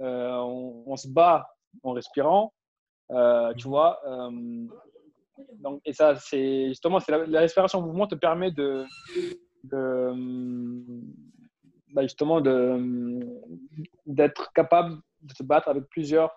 euh, 0.01 0.31
on, 0.38 0.83
on 0.88 0.95
se 0.95 1.07
bat 1.07 1.47
en 1.83 1.91
respirant, 1.93 2.53
tu 3.57 3.67
vois. 3.67 3.99
donc, 5.60 5.81
et 5.86 5.93
ça, 5.93 6.15
c'est 6.15 6.69
justement, 6.69 6.99
c'est 6.99 7.12
la, 7.12 7.25
la 7.27 7.39
respiration 7.41 7.79
en 7.79 7.83
mouvement 7.83 8.07
te 8.07 8.15
permet 8.15 8.51
de, 8.51 8.86
de 9.63 10.13
bah, 11.93 12.01
justement 12.01 12.41
de 12.41 13.19
d'être 14.05 14.51
capable 14.53 14.97
de 15.21 15.33
se 15.33 15.43
battre 15.43 15.67
avec 15.67 15.86
plusieurs 15.89 16.31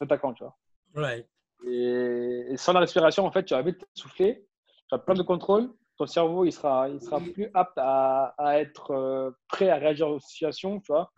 attaquants, 0.00 0.32
tu 0.32 0.44
vois. 0.44 0.56
Right. 0.94 1.28
Et, 1.66 2.46
et 2.50 2.56
sans 2.56 2.72
la 2.72 2.80
respiration, 2.80 3.26
en 3.26 3.32
fait, 3.32 3.44
tu 3.44 3.54
vas 3.54 3.62
vite 3.62 3.84
souffler, 3.92 4.46
tu 4.88 4.94
as 4.94 4.98
plein 4.98 5.14
de 5.14 5.22
contrôle, 5.22 5.70
ton 5.98 6.06
cerveau, 6.06 6.44
il 6.44 6.52
sera, 6.52 6.88
il 6.88 7.00
sera 7.00 7.20
plus 7.20 7.50
apte 7.54 7.76
à, 7.76 8.34
à 8.38 8.58
être 8.60 8.92
euh, 8.92 9.30
prêt 9.48 9.68
à 9.68 9.76
réagir 9.76 10.08
aux 10.08 10.20
situations, 10.20 10.80
tu 10.80 10.92
vois. 10.92 11.10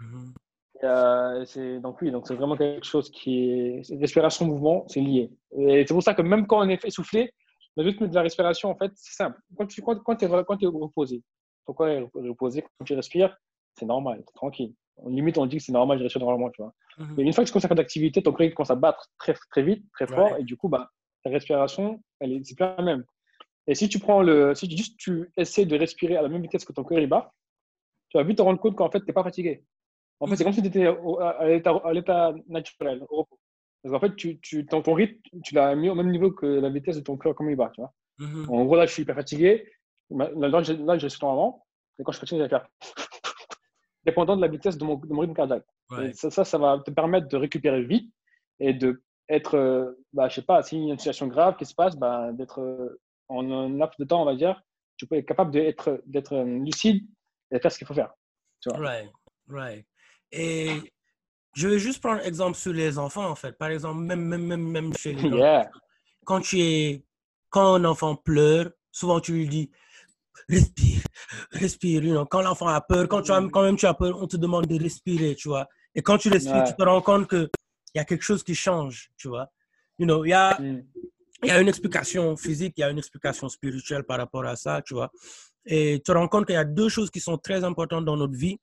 Et, 0.82 0.86
euh, 0.86 1.44
c'est, 1.44 1.78
donc 1.80 2.00
oui, 2.00 2.10
donc 2.10 2.26
c'est 2.26 2.34
vraiment 2.34 2.56
quelque 2.56 2.86
chose 2.86 3.10
qui 3.10 3.50
est... 3.50 4.00
Respiration, 4.00 4.46
mouvement, 4.46 4.84
c'est 4.88 5.00
lié. 5.00 5.30
Et 5.58 5.84
c'est 5.86 5.92
pour 5.94 6.02
ça 6.02 6.14
que 6.14 6.22
même 6.22 6.46
quand 6.46 6.64
on 6.64 6.68
est 6.68 6.82
essoufflé, 6.84 7.32
le 7.76 7.84
rythme 7.84 8.08
de 8.08 8.14
la 8.14 8.22
respiration, 8.22 8.70
en 8.70 8.76
fait, 8.76 8.90
c'est 8.96 9.14
simple. 9.14 9.38
Quand 9.56 9.66
tu 9.66 9.82
quand, 9.82 10.02
quand 10.02 10.22
es, 10.22 10.28
quand 10.28 10.62
es 10.62 10.66
reposé, 10.66 11.22
est 11.68 12.08
reposé, 12.14 12.62
quand 12.62 12.84
tu 12.84 12.94
respires, 12.94 13.36
c'est 13.78 13.86
normal, 13.86 14.24
tranquille. 14.34 14.74
Limite, 15.06 15.38
on 15.38 15.46
dit 15.46 15.58
que 15.58 15.62
c'est 15.62 15.72
normal 15.72 15.98
de 15.98 16.02
respirer 16.02 16.24
normalement, 16.24 16.50
tu 16.50 16.62
vois. 16.62 16.72
Mhm. 16.98 17.14
Mais 17.16 17.22
une 17.24 17.32
fois 17.32 17.44
que 17.44 17.48
tu 17.48 17.52
commences 17.52 17.64
à 17.64 17.68
faire 17.68 17.76
d'activité, 17.76 18.22
ton 18.22 18.34
il 18.38 18.54
commence 18.54 18.70
à 18.70 18.74
battre 18.74 19.06
très, 19.18 19.34
très 19.50 19.62
vite, 19.62 19.84
très 19.92 20.06
fort, 20.06 20.32
Ouais. 20.32 20.40
et 20.40 20.44
du 20.44 20.56
coup, 20.56 20.68
bah, 20.68 20.90
ta 21.22 21.30
respiration, 21.30 22.02
elle 22.18 22.32
est, 22.32 22.44
c'est 22.44 22.54
plus 22.54 22.64
la 22.64 22.82
même. 22.82 23.04
Et 23.70 23.76
si 23.76 23.88
tu 23.88 24.00
prends 24.00 24.20
le, 24.20 24.52
si 24.56 24.66
tu, 24.66 24.76
juste 24.76 24.98
tu 24.98 25.30
essaies 25.36 25.64
de 25.64 25.78
respirer 25.78 26.16
à 26.16 26.22
la 26.22 26.28
même 26.28 26.42
vitesse 26.42 26.64
que 26.64 26.72
ton 26.72 26.84
il 26.90 27.06
bat, 27.06 27.32
tu 28.08 28.18
vas 28.18 28.24
vite 28.24 28.38
te 28.38 28.42
rendre 28.42 28.58
compte 28.58 28.74
qu'en 28.74 28.90
fait, 28.90 28.98
tu 28.98 29.06
n'es 29.06 29.12
pas 29.12 29.22
fatigué. 29.22 29.62
En 30.18 30.26
fait, 30.26 30.34
c'est 30.34 30.42
comme 30.42 30.52
si 30.52 30.60
tu 30.60 30.66
étais 30.66 30.86
à 30.86 31.92
l'état, 31.92 32.34
naturel, 32.48 33.06
au 33.08 33.18
repos. 33.18 33.38
Parce 33.80 33.92
qu'en 33.92 34.00
fait, 34.00 34.16
tu, 34.16 34.40
tu, 34.40 34.66
ton, 34.66 34.82
ton 34.82 34.92
rythme, 34.92 35.20
tu 35.44 35.54
l'as 35.54 35.76
mis 35.76 35.88
au 35.88 35.94
même 35.94 36.10
niveau 36.10 36.32
que 36.32 36.46
la 36.46 36.68
vitesse 36.68 36.96
de 36.96 37.00
ton 37.02 37.16
cœur, 37.16 37.36
comme 37.36 37.48
il 37.48 37.54
bat, 37.54 37.70
tu 37.72 37.80
vois. 37.80 37.94
Mhm. 38.18 38.50
En 38.50 38.64
gros, 38.64 38.74
là, 38.74 38.86
je 38.86 38.92
suis 38.92 39.04
hyper 39.04 39.14
fatigué. 39.14 39.70
Là, 40.10 40.28
je, 40.62 40.72
là, 40.72 40.98
je 40.98 41.06
suis 41.06 41.20
normalement. 41.22 41.64
Et 42.00 42.02
quand 42.02 42.10
je 42.10 42.18
continue, 42.18 42.40
je 42.40 42.44
vais 42.46 42.48
faire 42.48 42.66
dépendant 44.04 44.34
de 44.34 44.42
la 44.42 44.48
vitesse 44.48 44.78
de 44.78 44.84
mon, 44.84 44.96
de 44.96 45.14
mon 45.14 45.20
rythme 45.20 45.34
cardiaque. 45.34 45.64
Ça, 46.12 46.44
ça 46.44 46.58
va 46.58 46.82
te 46.84 46.90
permettre 46.90 47.28
de 47.28 47.36
récupérer 47.36 47.84
vite 47.84 48.12
et 48.58 48.74
de 48.74 49.00
être, 49.28 49.56
euh, 49.56 49.92
bah, 50.12 50.28
je 50.28 50.34
sais 50.34 50.42
pas, 50.42 50.60
s'il 50.64 50.84
y 50.86 50.90
a 50.90 50.92
une 50.92 50.98
situation 50.98 51.28
grave 51.28 51.56
qui 51.56 51.64
se 51.64 51.74
passe, 51.74 51.96
bah, 51.96 52.32
d'être 52.32 52.60
euh, 52.60 53.00
en 53.30 53.50
un 53.50 53.76
laps 53.76 53.98
de 53.98 54.04
temps, 54.04 54.22
on 54.22 54.26
va 54.26 54.34
dire, 54.34 54.60
tu 54.96 55.06
peux 55.06 55.16
être 55.16 55.26
capable 55.26 55.50
d'être, 55.52 56.02
d'être 56.06 56.34
euh, 56.34 56.44
lucide 56.44 57.06
et 57.50 57.56
de 57.56 57.60
faire 57.60 57.72
ce 57.72 57.78
qu'il 57.78 57.86
faut 57.86 57.94
faire. 57.94 58.12
Right, 58.74 59.10
right. 59.48 59.86
Et 60.32 60.68
je 61.54 61.68
vais 61.68 61.78
juste 61.78 62.02
prendre 62.02 62.20
exemple 62.26 62.56
sur 62.56 62.72
les 62.72 62.98
enfants, 62.98 63.28
en 63.28 63.34
fait. 63.34 63.56
Par 63.56 63.70
exemple, 63.70 64.00
même, 64.00 64.20
même, 64.20 64.44
même, 64.44 64.62
même 64.68 64.92
chez 64.94 65.14
les. 65.14 65.30
Quand 66.26 66.40
tu 66.40 66.60
es, 66.60 67.04
quand 67.48 67.74
un 67.74 67.84
enfant 67.86 68.14
pleure, 68.14 68.70
souvent 68.92 69.20
tu 69.20 69.32
lui 69.32 69.48
dis, 69.48 69.70
respire, 70.48 71.02
respire. 71.52 72.04
you 72.04 72.12
know. 72.12 72.26
Quand 72.26 72.42
l'enfant 72.42 72.68
a 72.68 72.80
peur, 72.82 73.08
quand, 73.08 73.22
tu 73.22 73.32
as, 73.32 73.40
quand 73.50 73.62
même 73.62 73.76
tu 73.76 73.86
as 73.86 73.94
peur, 73.94 74.20
on 74.22 74.26
te 74.26 74.36
demande 74.36 74.66
de 74.66 74.78
respirer, 74.80 75.34
tu 75.34 75.48
vois. 75.48 75.66
Et 75.94 76.02
quand 76.02 76.18
tu 76.18 76.28
respires, 76.28 76.56
Ouais. 76.56 76.64
tu 76.64 76.74
te 76.74 76.82
rends 76.82 77.00
compte 77.00 77.28
qu'il 77.28 77.48
y 77.94 77.98
a 77.98 78.04
quelque 78.04 78.22
chose 78.22 78.42
qui 78.44 78.54
change, 78.54 79.10
tu 79.16 79.28
vois. 79.28 79.48
You 79.98 80.06
know, 80.06 80.24
il 80.24 80.28
y 80.28 80.32
a, 80.34 80.60
Mm. 80.60 80.82
Il 81.42 81.48
y 81.48 81.52
a 81.52 81.60
une 81.60 81.68
explication 81.68 82.36
physique, 82.36 82.74
il 82.76 82.80
y 82.80 82.84
a 82.84 82.90
une 82.90 82.98
explication 82.98 83.48
spirituelle 83.48 84.04
par 84.04 84.18
rapport 84.18 84.44
à 84.44 84.56
ça, 84.56 84.82
tu 84.84 84.94
vois. 84.94 85.10
Et 85.64 85.94
tu 85.96 86.02
te 86.02 86.12
rends 86.12 86.28
compte 86.28 86.46
qu'il 86.46 86.54
y 86.54 86.58
a 86.58 86.64
deux 86.64 86.88
choses 86.88 87.10
qui 87.10 87.20
sont 87.20 87.38
très 87.38 87.64
importantes 87.64 88.04
dans 88.04 88.16
notre 88.16 88.34
vie 88.36 88.58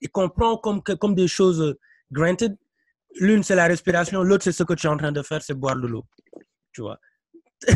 et 0.00 0.08
qu'on 0.08 0.28
prend 0.28 0.56
comme, 0.58 0.82
comme 0.82 1.14
des 1.14 1.28
choses 1.28 1.60
euh, 1.60 1.78
granted. 2.12 2.56
L'une, 3.20 3.42
c'est 3.42 3.54
la 3.54 3.66
respiration, 3.66 4.22
l'autre, 4.22 4.44
c'est 4.44 4.52
ce 4.52 4.62
que 4.62 4.74
tu 4.74 4.86
es 4.86 4.90
en 4.90 4.96
train 4.96 5.12
de 5.12 5.22
faire, 5.22 5.42
c'est 5.42 5.54
boire 5.54 5.76
de 5.76 5.86
l'eau, 5.86 6.04
tu 6.72 6.82
vois. 6.82 6.98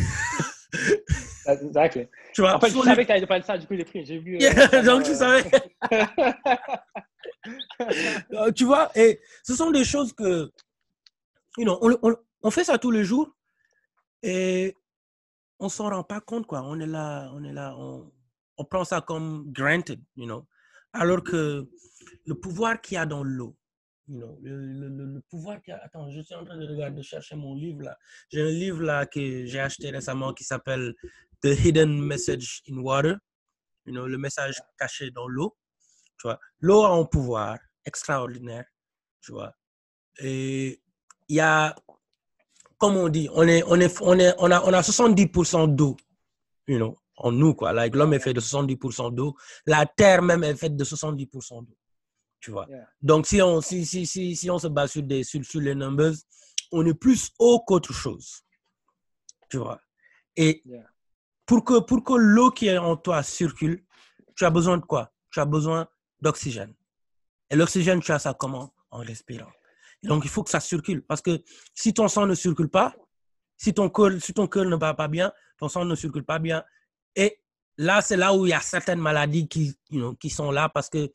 Exactly. 1.47 2.09
Tu 2.35 2.41
vois, 2.41 2.55
En 2.57 2.61
fait, 2.61 2.71
je 2.71 2.81
savais 2.83 3.03
que 3.03 3.07
tu 3.09 3.13
allais 3.13 3.27
parler 3.27 3.41
de 3.43 3.47
ça, 3.47 3.59
du 3.59 3.67
coup, 3.67 3.75
j'ai 3.75 3.85
pris. 3.85 4.05
J'ai 4.05 4.19
vu. 4.19 4.39
euh, 4.41 4.83
Donc, 4.85 5.03
tu 5.05 5.11
euh, 5.11 5.15
savais. 5.15 5.45
Tu 8.55 8.65
vois, 8.65 8.91
et 8.95 9.21
ce 9.43 9.55
sont 9.57 9.71
des 9.73 9.85
choses 9.85 10.13
que, 10.13 10.51
you 11.59 11.65
know, 11.65 11.79
on, 11.83 11.99
on- 12.03 12.17
on 12.45 12.51
fait 12.51 12.65
ça 12.65 12.79
tous 12.79 12.91
les 12.93 13.05
jours 13.05 13.35
et 14.23 14.77
on 15.59 15.69
s'en 15.69 15.91
rend 15.91 16.05
pas 16.05 16.21
compte, 16.21 16.47
quoi. 16.47 16.63
On 16.63 16.79
est 16.81 16.87
là, 16.87 17.31
on 17.35 17.45
est 17.45 17.53
là, 17.53 17.75
on, 17.79 18.13
on 18.57 18.65
prend 18.65 18.85
ça 18.85 19.01
comme 19.01 19.53
granted, 19.53 20.01
you 20.17 20.27
know? 20.27 20.47
Alors 20.93 21.23
que 21.23 21.69
le 22.27 22.35
pouvoir 22.35 22.81
qu'il 22.81 22.97
y 22.97 22.99
a 22.99 23.07
dans 23.07 23.23
l'eau, 23.25 23.57
you 24.09 24.19
know, 24.19 24.39
le, 24.43 24.57
le- 24.61 24.89
le- 24.89 25.21
pouvoir 25.31 25.63
qu'il 25.63 25.73
y 25.73 25.75
a. 25.77 25.83
Attends, 25.85 26.11
je 26.11 26.21
suis 26.21 26.35
en 26.35 26.45
train 26.45 26.57
de 26.59 26.67
regarder, 26.67 26.97
de 26.99 27.03
chercher 27.03 27.37
mon 27.37 27.55
livre 27.55 27.83
là. 27.83 27.97
J'ai 28.31 28.43
un 28.43 28.51
livre 28.51 28.83
là 28.83 29.07
que 29.07 29.47
j'ai 29.47 29.61
acheté 29.61 29.91
récemment 29.91 30.33
qui 30.35 30.45
s'appelle 30.45 30.95
the 31.43 31.49
hidden 31.65 32.01
message 32.03 32.63
in 32.69 32.79
water, 32.79 33.17
you 33.87 33.93
know, 33.93 34.07
le 34.07 34.19
message 34.19 34.57
caché 34.79 35.11
dans 35.11 35.29
l'eau. 35.29 35.57
Tu 36.19 36.29
vois, 36.29 36.39
l'eau 36.61 36.83
a 36.85 36.91
un 36.95 37.05
pouvoir 37.05 37.59
extraordinaire, 37.85 38.65
tu 39.21 39.33
vois? 39.33 39.55
Et 40.19 40.81
il 41.29 41.37
y 41.37 41.41
a, 41.41 41.75
comme 42.83 42.97
on 42.97 43.09
dit, 43.09 43.29
on, 43.33 43.47
est, 43.47 43.63
on, 43.69 43.79
est, 43.79 44.03
on, 44.03 44.19
est, 44.19 44.35
on, 44.39 44.51
a, 44.51 44.61
on 44.65 44.73
a 44.73 44.81
70% 44.81 45.73
d'eau, 45.73 45.97
you 46.67 46.79
know, 46.79 46.99
en 47.17 47.31
nous, 47.31 47.55
quoi. 47.55 47.73
Like, 47.73 47.95
l'homme 47.95 48.13
est 48.13 48.19
fait 48.19 48.35
de 48.35 48.41
70% 48.41 49.15
d'eau. 49.15 49.37
La 49.67 49.87
terre 49.87 50.21
même 50.21 50.43
est 50.43 50.57
faite 50.57 50.75
de 50.77 50.85
70% 50.85 51.65
d'eau. 51.65 51.77
Tu 52.41 52.51
vois. 52.51 52.67
Yeah. 52.69 52.89
Donc, 53.01 53.29
si 53.29 53.41
on, 53.41 53.61
si, 53.61 53.87
si, 53.87 54.05
si, 54.05 54.35
si 54.35 54.51
on 54.51 54.59
se 54.59 54.67
base 54.67 54.91
sur, 54.91 55.05
des, 55.05 55.23
sur, 55.23 55.45
sur 55.45 55.61
les 55.61 55.77
numbers, 55.77 56.15
on 56.73 56.85
est 56.85 56.93
plus 56.95 57.31
haut 57.39 57.61
qu'autre 57.61 57.93
chose. 57.93 58.43
Tu 59.49 59.59
vois. 59.59 59.81
Et 60.35 60.61
Yeah. 60.67 60.85
pour 61.47 61.65
que, 61.65 61.79
pour 61.79 62.03
que 62.03 62.15
l'eau 62.15 62.51
qui 62.51 62.67
est 62.67 62.79
en 62.79 62.97
toi 62.97 63.23
circule, 63.23 63.85
tu 64.35 64.45
as 64.45 64.51
besoin 64.51 64.79
de 64.79 64.85
quoi? 64.85 65.13
Tu 65.31 65.39
as 65.39 65.45
besoin 65.45 65.87
d'oxygène. 66.21 66.75
Et 67.49 67.55
l'oxygène, 67.55 68.01
tu 68.01 68.11
as 68.11 68.19
ça 68.19 68.35
comment? 68.35 68.75
En 68.91 68.99
respirant. 68.99 69.53
Donc, 70.03 70.25
il 70.25 70.31
faut 70.31 70.43
que 70.43 70.51
ça 70.51 70.61
circule. 70.61 71.03
Parce 71.03 71.23
que 71.23 71.43
si 71.75 71.95
ton 71.95 72.09
sang 72.09 72.27
ne 72.27 72.35
circule 72.35 72.69
pas, 72.69 72.95
si 73.57 73.73
ton 73.73 73.89
cœur, 73.89 74.11
si 74.21 74.35
ton 74.35 74.47
cœur 74.47 74.65
ne 74.65 74.77
bat 74.77 74.95
pas 74.95 75.09
bien, 75.09 75.33
ton 75.59 75.69
sang 75.69 75.85
ne 75.85 75.95
circule 75.95 76.25
pas 76.25 76.39
bien. 76.39 76.65
Et 77.15 77.41
là, 77.77 78.03
c'est 78.03 78.17
là 78.17 78.35
où 78.35 78.47
il 78.47 78.51
y 78.51 78.53
a 78.53 78.61
certaines 78.61 79.01
maladies 79.01 79.47
qui, 79.47 79.75
you 79.91 80.01
know, 80.01 80.15
qui 80.15 80.31
sont 80.31 80.51
là 80.51 80.69
parce 80.69 80.89
que 80.89 81.13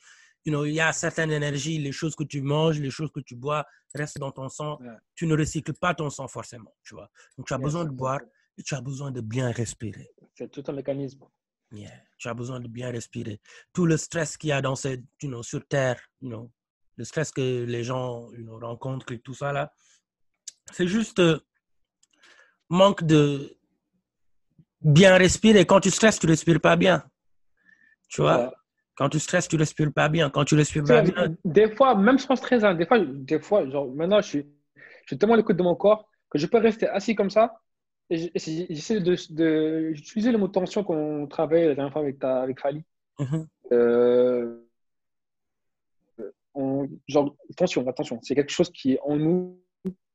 you 0.47 0.53
know, 0.53 0.63
il 0.63 0.75
y 0.75 0.79
a 0.79 0.93
certaines 0.93 1.31
énergies, 1.31 1.77
les 1.77 1.91
choses 1.91 2.15
que 2.15 2.23
tu 2.23 2.41
manges, 2.41 2.79
les 2.79 2.89
choses 2.89 3.11
que 3.11 3.19
tu 3.19 3.35
bois 3.35 3.65
restent 3.93 4.17
dans 4.17 4.31
ton 4.31 4.47
sang. 4.47 4.79
Tu 5.13 5.27
ne 5.27 5.35
recycles 5.35 5.73
pas 5.73 5.93
ton 5.93 6.09
sang 6.09 6.29
forcément, 6.29 6.73
tu 6.83 6.95
vois. 6.95 7.09
Donc, 7.38 7.47
tu 7.47 7.53
as 7.53 7.57
besoin 7.57 7.83
de 7.83 7.89
boire 7.89 8.21
et 8.57 8.63
tu 8.63 8.73
as 8.73 8.79
besoin 8.79 9.11
de 9.11 9.19
bien 9.19 9.51
respirer. 9.51 10.09
C'est 10.35 10.49
tout 10.49 10.63
un 10.67 10.71
mécanisme. 10.71 11.25
Yeah. 11.73 11.91
Tu 12.17 12.29
as 12.29 12.33
besoin 12.33 12.61
de 12.61 12.69
bien 12.69 12.89
respirer. 12.91 13.41
Tout 13.73 13.85
le 13.85 13.97
stress 13.97 14.38
qu'il 14.38 14.49
y 14.49 14.53
a 14.53 14.61
dans 14.61 14.77
cette, 14.77 15.03
you 15.21 15.27
know, 15.27 15.43
sur 15.43 15.67
Terre, 15.67 15.99
you 16.21 16.29
know, 16.29 16.49
le 16.97 17.03
stress 17.03 17.31
que 17.31 17.63
les 17.63 17.83
gens 17.83 18.27
rencontrent 18.61 19.11
et 19.11 19.19
tout 19.19 19.33
ça 19.33 19.53
là, 19.53 19.71
c'est 20.71 20.87
juste 20.87 21.19
euh, 21.19 21.39
manque 22.69 23.03
de 23.03 23.55
bien 24.81 25.15
respirer. 25.17 25.65
Quand 25.65 25.79
tu 25.79 25.91
stresses, 25.91 26.19
tu 26.19 26.27
respires 26.27 26.59
pas 26.59 26.75
bien. 26.75 27.03
Tu 28.09 28.21
vois, 28.21 28.37
Ouais. 28.47 28.49
quand 28.95 29.09
tu 29.09 29.19
stresses, 29.19 29.47
tu 29.47 29.55
respires 29.57 29.93
pas 29.93 30.09
bien. 30.09 30.29
Quand 30.29 30.43
tu 30.45 30.55
respires 30.55 30.83
pas 30.83 31.01
bien, 31.01 31.35
Des 31.45 31.73
fois, 31.75 31.95
même 31.95 32.17
sans 32.17 32.35
stress, 32.35 32.63
hein, 32.63 32.73
des 32.73 32.85
fois, 32.85 32.99
des 32.99 33.39
fois 33.39 33.69
genre, 33.69 33.87
maintenant, 33.93 34.21
je 34.21 34.27
suis, 34.27 34.45
je 34.75 35.07
suis 35.07 35.17
tellement 35.17 35.35
à 35.35 35.37
l'écoute 35.37 35.57
de 35.57 35.63
mon 35.63 35.75
corps 35.75 36.09
que 36.29 36.37
je 36.37 36.47
peux 36.47 36.57
rester 36.57 36.87
assis 36.87 37.15
comme 37.15 37.29
ça. 37.29 37.61
Et 38.09 38.31
j'essaie 38.35 39.01
de, 39.01 39.15
de, 39.33 39.91
d'utiliser 39.93 40.31
le 40.31 40.37
mot 40.37 40.47
tension 40.47 40.83
qu'on 40.83 41.27
travaillait 41.27 41.67
la 41.67 41.75
dernière 41.75 41.91
fois 41.91 42.01
avec, 42.01 42.19
ta, 42.19 42.41
avec 42.41 42.59
Fali. 42.59 42.83
Mhm. 43.19 43.47
Euh, 43.73 44.61
on- 46.58 46.89
genre, 47.08 47.36
attention, 47.51 47.88
attention, 47.88 48.20
c'est 48.24 48.36
quelque 48.36 48.51
chose 48.51 48.72
qui 48.72 48.93
est 48.93 48.99
en 49.03 49.16
nous 49.16 49.60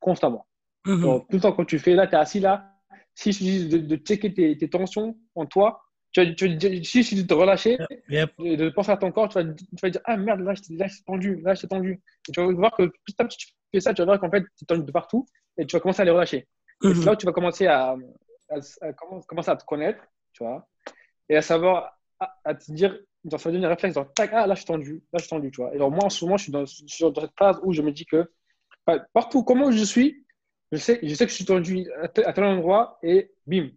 constamment. 0.01 0.47
Mhm. 0.87 1.01
Genre, 1.01 1.21
tout 1.29 1.37
le 1.37 1.41
temps, 1.41 1.53
quand 1.53 1.65
tu 1.65 1.79
fais 1.79 1.95
là, 1.95 2.07
tu 2.07 2.15
es 2.15 2.19
assis 2.19 2.41
là, 2.41 2.69
si 3.15 3.33
je 3.33 3.39
te 3.39 3.45
dis 3.45 3.69
de, 3.69 3.79
de 3.79 3.97
checker 3.97 4.33
tes, 4.35 4.57
tes 4.57 4.69
tensions 4.69 5.17
en 5.35 5.47
toi, 5.47 5.81
tu 6.13 6.21
vas, 6.25 6.35
tu 6.35 6.47
vas 6.49 6.55
te 6.55 6.59
dire- 6.59 6.85
si 6.85 7.03
je 7.03 7.15
dis 7.15 7.23
de 7.23 7.29
te 7.29 7.35
relâcher, 7.35 7.79
Yep. 8.09 8.31
de, 8.39 8.57
de 8.57 8.71
penser 8.71 8.91
à 8.91 8.97
ton 8.97 9.13
corps, 9.13 9.29
tu 9.29 9.35
vas, 9.41 9.45
tu 9.45 9.65
vas 9.83 9.91
dire 9.91 10.01
Ah 10.05 10.17
merde, 10.17 10.41
là, 10.41 10.55
j'étais 10.55 10.75
là, 10.75 10.87
tendu, 11.07 11.37
là, 11.43 11.55
j'étais 11.55 11.69
tendu. 11.69 12.01
Et 12.29 12.33
tu 12.33 12.41
vas 12.41 12.53
voir 12.53 12.73
que 12.77 12.85
petit 13.05 13.15
à 13.19 13.25
petit, 13.25 13.39
tu 13.39 13.47
fais 13.73 13.81
ça, 13.81 13.95
tu 13.95 14.03
vas 14.03 14.07
voir 14.07 14.21
qu'en 14.21 14.31
fait, 14.31 14.43
tu 14.43 14.65
es 14.65 14.67
tendu 14.67 14.85
de 14.85 14.93
partout 14.93 15.27
et 15.57 15.65
tu 15.67 15.77
vas 15.77 15.81
commencer 15.81 16.03
à 16.03 16.05
les 16.05 16.11
relâcher. 16.11 16.47
Mhm. 16.83 16.95
c'est 16.95 17.05
là 17.05 17.13
où 17.13 17.17
tu 17.17 17.27
vas 17.27 17.33
commencer 17.33 17.67
à, 17.69 17.91
à, 18.51 18.57
à 18.57 18.93
commen- 18.93 19.25
commencer 19.27 19.51
à 19.51 19.57
te 19.57 19.65
connaître, 19.65 20.03
tu 20.33 20.43
vois, 20.43 20.67
et 21.29 21.37
à 21.37 21.43
savoir, 21.43 21.97
à 22.45 22.55
te 22.55 22.73
dire, 22.73 22.99
genre, 23.31 23.41
ça 23.41 23.49
va 23.49 23.53
devenir 23.53 23.69
un 23.69 23.75
réflexe, 23.75 23.95
genre, 23.95 24.13
tac, 24.15 24.31
ah 24.33 24.47
là, 24.47 24.55
je 24.55 24.61
suis 24.61 24.67
tendu, 24.67 25.03
là, 25.13 25.19
je 25.19 25.23
suis 25.23 25.31
tendu, 25.31 25.51
tu 25.51 25.61
vois. 25.61 25.73
Et 25.73 25.77
alors, 25.77 25.91
moi, 25.91 26.05
en 26.05 26.11
ce 26.11 26.25
moment, 26.25 26.37
je 26.37 26.45
suis 26.45 26.53
dans, 26.53 26.65
je 26.65 26.85
suis 26.87 27.05
dans 27.05 27.21
cette 27.21 27.37
phase 27.39 27.61
où 27.63 27.73
je 27.73 27.83
me 27.83 27.93
dis 27.93 28.05
que 28.05 28.31
enfin, 28.87 29.03
partout, 29.13 29.45
comment 29.45 29.71
je 29.71 29.85
suis, 29.85 30.25
je 30.73 30.79
sais, 30.79 30.99
je 31.03 31.15
sais 31.15 31.25
que 31.25 31.31
je 31.31 31.37
suis 31.37 31.45
tendu 31.45 31.87
à 32.01 32.09
tel, 32.09 32.25
à 32.27 32.33
tel 32.33 32.45
endroit 32.45 32.99
et 33.03 33.31
bim, 33.47 33.69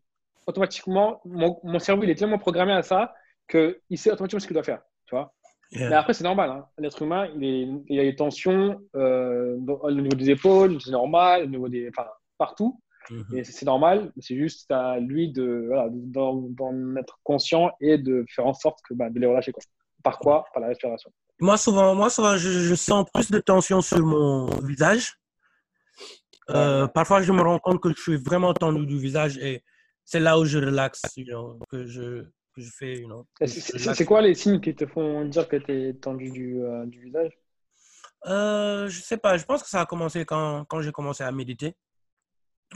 automatiquement, 0.48 1.22
mon, 1.26 1.60
mon 1.64 1.80
cerveau, 1.80 2.04
il 2.04 2.10
est 2.10 2.16
tellement 2.16 2.38
programmé 2.38 2.74
à 2.74 2.82
ça 2.84 3.14
qu'il 3.48 3.98
sait 3.98 4.12
automatiquement 4.12 4.40
ce 4.40 4.48
qu'il 4.48 4.54
doit 4.54 4.64
faire, 4.64 4.82
tu 5.06 5.16
vois. 5.16 5.34
Yeah. 5.72 5.90
Mais 5.90 5.96
après, 5.96 6.14
c'est 6.14 6.24
normal. 6.24 6.50
hein. 6.52 6.66
L'être 6.78 7.02
humain, 7.02 7.28
il, 7.36 7.44
est, 7.44 7.68
il 7.90 8.00
a 8.00 8.04
des 8.04 8.16
tensions 8.16 8.82
euh, 8.96 9.58
au 9.58 9.92
niveau 9.92 10.16
des 10.16 10.30
épaules, 10.30 10.80
c'est 10.80 10.92
normal, 10.92 11.44
au 11.44 11.48
niveau 11.48 11.68
des, 11.68 11.90
enfin, 11.90 12.08
partout. 12.38 12.80
Mhm. 13.10 13.38
Et 13.38 13.44
c'est 13.44 13.66
normal. 13.66 14.12
C'est 14.20 14.36
juste 14.36 14.70
à 14.72 15.00
lui 15.00 15.32
de, 15.32 15.66
voilà, 15.68 15.88
d'en, 15.92 16.96
être 16.98 17.20
conscient 17.24 17.72
et 17.82 17.98
de 17.98 18.26
faire 18.30 18.48
en 18.48 18.54
sorte 18.54 18.80
que, 18.88 18.94
bah, 18.94 19.10
de 19.10 19.20
les 19.20 19.28
relâcher. 19.28 19.52
Quoi. 19.52 19.64
Par 20.04 20.20
quoi? 20.20 20.46
Par 20.54 20.62
la 20.62 20.68
respiration. 20.70 21.12
Moi, 21.40 21.58
souvent, 21.58 21.96
moi, 21.96 22.10
souvent 22.10 22.38
je, 22.38 22.50
je 22.50 22.76
sens 22.76 23.06
plus 23.14 23.30
de 23.30 23.40
tension 23.40 23.82
sur 23.82 24.00
mon 24.00 24.46
visage. 24.62 25.20
Euh, 26.50 26.88
parfois, 26.88 27.22
je 27.22 27.32
me 27.32 27.42
rends 27.42 27.60
compte 27.60 27.82
que 27.82 27.90
je 27.90 28.02
suis 28.02 28.18
vraiment 28.18 28.54
tendu 28.54 28.86
du 28.86 28.98
visage 29.00 29.38
et 29.38 29.64
c'est 30.04 30.20
là 30.20 30.40
où 30.40 30.46
je 30.46 30.60
relaxe, 30.60 31.02
you 31.18 31.26
know, 31.26 31.60
que, 31.70 31.86
je, 31.86 32.22
que 32.54 32.62
je 32.62 32.70
fais. 32.70 33.00
You 33.00 33.08
know, 33.08 33.26
C'est, 33.46 34.06
quoi 34.06 34.22
les 34.22 34.36
signes 34.36 34.62
qui 34.62 34.76
te 34.76 34.86
font 34.86 35.26
dire 35.26 35.48
que 35.48 35.58
tu 35.58 35.72
es 35.72 35.94
tendu 35.94 36.30
du, 36.30 36.62
euh, 36.62 36.86
du 36.86 37.02
visage? 37.02 37.32
Euh, 38.28 38.88
je 38.88 39.02
sais 39.02 39.18
pas, 39.18 39.38
je 39.38 39.46
pense 39.46 39.64
que 39.64 39.70
ça 39.70 39.82
a 39.82 39.86
commencé 39.86 40.26
quand, 40.26 40.66
quand 40.66 40.82
j'ai 40.82 40.92
commencé 40.92 41.24
à 41.24 41.32
méditer. 41.32 41.76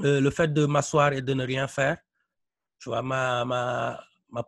Euh, 0.01 0.21
le 0.21 0.29
fait 0.29 0.53
de 0.53 0.65
m'asseoir 0.65 1.13
et 1.13 1.21
de 1.21 1.33
ne 1.33 1.45
rien 1.45 1.67
faire, 1.67 1.97
tu 2.79 2.89
vois, 2.89 3.01
m'a, 3.01 3.99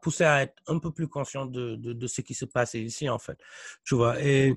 poussé 0.01 0.23
à 0.23 0.43
être 0.43 0.53
un 0.67 0.79
peu 0.79 0.91
plus 0.91 1.07
conscient 1.07 1.45
de, 1.45 1.75
de, 1.75 1.93
de 1.93 2.07
ce 2.07 2.21
qui 2.21 2.33
se 2.33 2.45
passait 2.45 2.81
ici, 2.81 3.09
en 3.09 3.19
fait. 3.19 3.37
Tu 3.83 3.95
vois, 3.95 4.21
et 4.21 4.55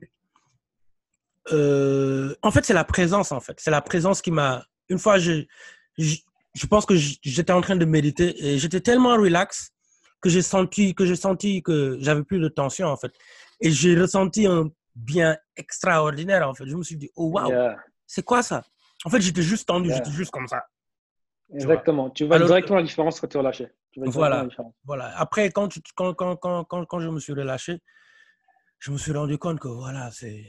euh, 1.53 2.35
en 2.43 2.51
fait, 2.51 2.65
c'est 2.65 2.75
la 2.75 2.85
présence, 2.85 3.33
en 3.33 3.41
fait. 3.41 3.59
C'est 3.59 3.71
la 3.71 3.83
présence 3.83 4.23
qui 4.23 4.31
m'a. 4.31 4.65
Une 4.89 4.99
fois, 4.99 5.19
je, 5.19 5.45
je, 5.99 6.17
je 6.55 6.67
pense 6.67 6.87
que 6.87 6.95
j'étais 6.97 7.53
en 7.53 7.61
train 7.61 7.77
de 7.77 7.85
méditer 7.85 8.35
et 8.47 8.59
j'étais 8.59 8.81
tellement 8.81 9.17
relax 9.17 9.73
que 10.21 10.29
j'ai 10.29 10.43
senti 10.43 10.95
que 10.95 11.05
j'ai 11.05 11.17
senti 11.17 11.63
que 11.63 11.99
j'avais 12.01 12.23
plus 12.23 12.39
de 12.39 12.49
tension, 12.49 12.87
en 12.89 12.97
fait. 12.97 13.13
Et 13.61 13.71
j'ai 13.71 13.99
ressenti 13.99 14.47
un 14.47 14.71
bien 14.95 15.37
extraordinaire, 15.57 16.49
en 16.49 16.55
fait. 16.55 16.67
Je 16.67 16.77
me 16.77 16.83
suis 16.83 16.97
dit, 16.97 17.11
oh, 17.17 17.31
waouh, 17.31 17.51
Yeah. 17.51 17.77
c'est 18.07 18.25
quoi 18.25 18.43
ça? 18.43 18.63
En 19.05 19.11
fait, 19.11 19.21
j'étais 19.21 19.43
juste 19.43 19.67
tendu, 19.67 19.89
Yeah. 19.89 19.97
j'étais 19.97 20.13
juste 20.13 20.31
comme 20.31 20.47
ça. 20.47 20.65
Exactement. 21.53 22.11
Tu 22.11 22.25
vois 22.25 22.37
Alors- 22.37 22.49
directement 22.49 22.77
la 22.79 22.85
différence 22.85 23.21
quand 23.21 23.27
tu 23.29 23.37
es 23.37 23.41
relâché. 23.41 23.69
Tu 23.93 24.01
vois 24.01 24.09
Voilà. 24.11 24.47
Voilà. 24.85 25.17
Après, 25.19 25.51
quand, 25.51 25.69
tu- 25.69 25.81
quand, 25.95 26.15
quand, 26.15 26.37
quand, 26.37 26.65
quand, 26.65 26.85
quand 26.87 27.01
je 27.01 27.09
me 27.09 27.21
suis 27.21 27.33
relâché, 27.33 27.79
je 28.79 28.91
me 28.91 28.97
suis 28.99 29.13
rendu 29.13 29.39
compte 29.39 29.61
que 29.61 29.69
voilà, 29.69 30.11
c'est 30.11 30.45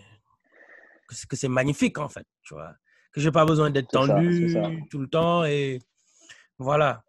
que 1.07 1.15
c'est, 1.15 1.27
que 1.27 1.35
c'est 1.35 1.47
magnifique 1.47 1.97
en 1.99 2.09
fait, 2.09 2.25
tu 2.41 2.53
vois. 2.55 2.73
Que 3.13 3.21
j'ai 3.21 3.31
pas 3.31 3.45
besoin 3.45 3.69
d'être 3.69 3.91
ça, 3.91 3.99
tendu 4.07 4.49
ça. 4.49 4.63
tout 4.89 4.97
le 4.99 5.07
temps 5.07 5.45
et 5.45 5.79
voilà. 6.57 7.03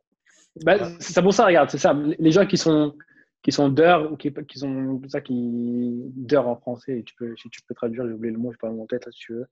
Bah, 0.64 0.76
c'est 1.00 1.22
pour 1.22 1.32
ça, 1.34 1.46
regarde, 1.46 1.70
c'est 1.70 1.78
ça. 1.78 1.94
Les 2.18 2.30
gens 2.30 2.46
qui 2.46 2.58
sont 2.58 2.94
qui 3.42 3.52
sont 3.52 3.68
d'heures 3.68 4.10
ou 4.12 4.16
qui, 4.16 4.32
qui 4.48 4.58
sont 4.58 5.00
ça 5.08 5.20
qui 5.20 6.02
d'heures 6.14 6.48
en 6.48 6.56
français, 6.56 7.02
tu 7.06 7.14
peux 7.14 7.34
si 7.36 7.48
tu 7.50 7.60
peux 7.62 7.74
traduire, 7.74 8.06
j'ai 8.06 8.12
oublié 8.12 8.32
le 8.32 8.38
mot, 8.38 8.52
je 8.52 8.58
pas 8.58 8.70
mon 8.70 8.86
tête 8.86 9.06
là, 9.06 9.12
si 9.12 9.18
tu 9.20 9.32
veux, 9.34 9.46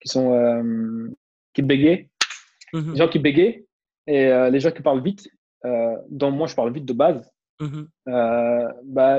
qui 0.00 0.08
sont 0.08 0.32
euh, 0.34 1.08
qui 1.54 1.62
bégayent, 1.62 2.08
Mhm, 2.74 2.92
les 2.92 2.98
gens 2.98 3.08
qui 3.08 3.18
bégayent 3.18 3.66
et 4.08 4.26
euh, 4.26 4.48
les 4.50 4.60
gens 4.60 4.70
qui 4.72 4.82
parlent 4.82 5.02
vite, 5.02 5.28
euh, 5.64 5.96
dont 6.10 6.30
moi 6.32 6.46
je 6.48 6.54
parle 6.54 6.72
vite 6.72 6.84
de 6.86 6.92
base. 6.92 7.30
mhm, 7.60 7.88
euh, 8.08 8.68
bah, 8.84 9.18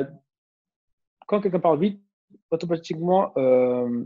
quand 1.28 1.42
quelqu'un 1.42 1.60
parle 1.60 1.80
vite, 1.80 2.02
automatiquement 2.52 3.32
euh, 3.38 4.04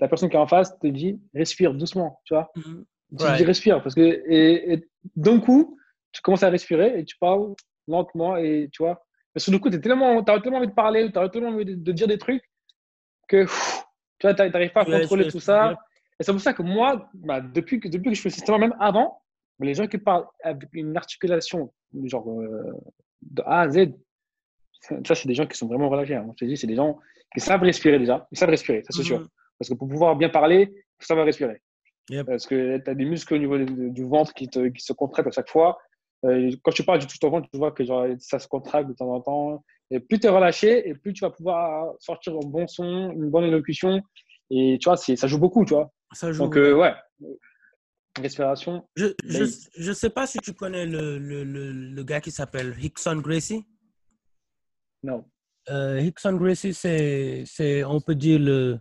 la 0.00 0.08
personne 0.08 0.28
qui 0.28 0.36
est 0.36 0.38
en 0.38 0.46
face 0.46 0.78
te 0.78 0.86
dit 0.86 1.20
respire 1.34 1.74
doucement, 1.74 2.20
tu 2.24 2.34
vois. 2.34 2.50
mhm. 2.56 2.84
Tu 3.18 3.24
Right. 3.24 3.36
dis 3.38 3.44
respire 3.44 3.82
parce 3.82 3.94
que 3.94 4.00
et, 4.00 4.72
et 4.72 4.88
d'un 5.16 5.38
coup, 5.38 5.78
tu 6.12 6.22
commences 6.22 6.42
à 6.42 6.48
respirer 6.50 6.98
et 6.98 7.04
tu 7.04 7.16
parles 7.18 7.54
lentement 7.86 8.36
et 8.36 8.68
tu 8.72 8.82
vois. 8.82 9.04
Mais 9.34 9.40
sur 9.40 9.52
le 9.52 9.58
coup, 9.58 9.70
tu 9.70 9.80
tellement, 9.80 10.18
as 10.20 10.40
tellement 10.40 10.58
envie 10.58 10.68
de 10.68 10.72
parler, 10.74 11.10
tu 11.12 11.18
as 11.18 11.28
tellement 11.28 11.50
envie 11.50 11.64
de, 11.66 11.74
de 11.74 11.92
dire 11.92 12.06
des 12.08 12.18
trucs 12.18 12.42
que 13.28 13.42
pff, 13.44 13.82
tu 14.18 14.26
n'arrives 14.26 14.72
pas 14.72 14.82
à 14.82 14.84
Ouais, 14.86 15.00
contrôler 15.00 15.28
tout 15.28 15.40
ça. 15.40 15.76
Et 16.20 16.24
c'est 16.24 16.32
pour 16.32 16.40
ça 16.40 16.52
que 16.54 16.62
moi, 16.62 17.08
bah, 17.14 17.40
depuis, 17.40 17.80
que, 17.80 17.88
depuis 17.88 18.10
que 18.10 18.16
je 18.16 18.22
fais 18.22 18.28
le 18.28 18.34
système, 18.34 18.58
même 18.60 18.76
avant, 18.80 19.21
les 19.62 19.74
gens 19.74 19.86
qui 19.86 19.98
parlent 19.98 20.26
avec 20.42 20.68
une 20.72 20.96
articulation 20.96 21.72
genre 22.04 22.28
euh, 22.40 22.72
de 23.22 23.42
A 23.46 23.60
à 23.62 23.68
Z, 23.68 23.92
ça, 24.80 25.14
c'est 25.14 25.28
des 25.28 25.34
gens 25.34 25.46
qui 25.46 25.56
sont 25.56 25.66
vraiment 25.68 25.88
relâchés. 25.88 26.16
hein. 26.16 26.26
Je 26.38 26.44
te 26.44 26.48
dis, 26.48 26.56
c'est 26.56 26.66
des 26.66 26.74
gens 26.74 26.98
qui 27.32 27.40
savent 27.40 27.62
respirer 27.62 27.98
déjà. 27.98 28.26
Ils 28.32 28.38
savent 28.38 28.50
respirer, 28.50 28.82
ça 28.82 28.88
c'est 28.90 29.02
sûr. 29.04 29.20
Mhm. 29.20 29.28
Parce 29.58 29.68
que 29.70 29.74
pour 29.74 29.88
pouvoir 29.88 30.16
bien 30.16 30.28
parler, 30.28 30.68
il 30.72 30.82
faut 30.98 31.06
savoir 31.06 31.24
respirer. 31.26 31.62
Yep. 32.10 32.26
Parce 32.26 32.46
que 32.46 32.78
tu 32.78 32.90
as 32.90 32.94
des 32.94 33.04
muscles 33.04 33.34
au 33.34 33.38
niveau 33.38 33.58
de- 33.58 33.88
du 33.90 34.04
ventre 34.04 34.34
qui, 34.34 34.48
te, 34.48 34.66
qui 34.68 34.82
se 34.82 34.92
contractent 34.92 35.28
à 35.28 35.30
chaque 35.32 35.48
fois. 35.48 35.78
Euh, 36.24 36.50
quand 36.62 36.72
tu 36.72 36.82
parles 36.84 36.98
du 36.98 37.06
tout 37.06 37.16
ton 37.20 37.30
ventre, 37.30 37.48
tu 37.52 37.58
vois 37.58 37.70
que 37.72 37.84
genre, 37.84 38.06
ça 38.18 38.38
se 38.40 38.48
contracte 38.48 38.88
de 38.88 38.94
temps 38.94 39.12
en 39.12 39.20
temps. 39.20 39.64
Et 39.90 40.00
plus 40.00 40.18
tu 40.18 40.26
es 40.26 40.30
relâché, 40.30 40.88
et 40.88 40.94
plus 40.94 41.12
tu 41.12 41.20
vas 41.20 41.30
pouvoir 41.30 41.92
sortir 42.00 42.32
un 42.34 42.40
bon 42.44 42.66
son, 42.66 43.12
une 43.12 43.30
bonne 43.30 43.44
élocution. 43.44 44.00
Et 44.50 44.78
tu 44.80 44.88
vois, 44.88 44.96
ça 44.96 45.26
joue 45.28 45.38
beaucoup, 45.38 45.64
tu 45.64 45.74
vois. 45.74 45.92
Ça 46.12 46.32
joue. 46.32 46.42
Donc, 46.44 46.56
euh, 46.56 46.74
ouais. 46.74 46.92
Respiration. 48.20 48.86
Je 48.96 49.06
je, 49.24 49.44
je 49.76 49.92
sais 49.92 50.10
pas 50.10 50.26
si 50.26 50.38
tu 50.38 50.52
connais 50.52 50.86
le, 50.86 51.18
le, 51.18 51.44
le, 51.44 51.72
le 51.72 52.04
gars 52.04 52.20
qui 52.20 52.30
s'appelle 52.30 52.76
Hickson 52.80 53.16
Gracie. 53.16 53.64
Non. 55.02 55.24
Euh, 55.70 56.00
Hickson 56.00 56.34
Gracie, 56.36 56.74
c'est, 56.74 57.44
c'est, 57.46 57.84
on 57.84 58.00
peut 58.00 58.14
dire, 58.14 58.38
le 58.38 58.78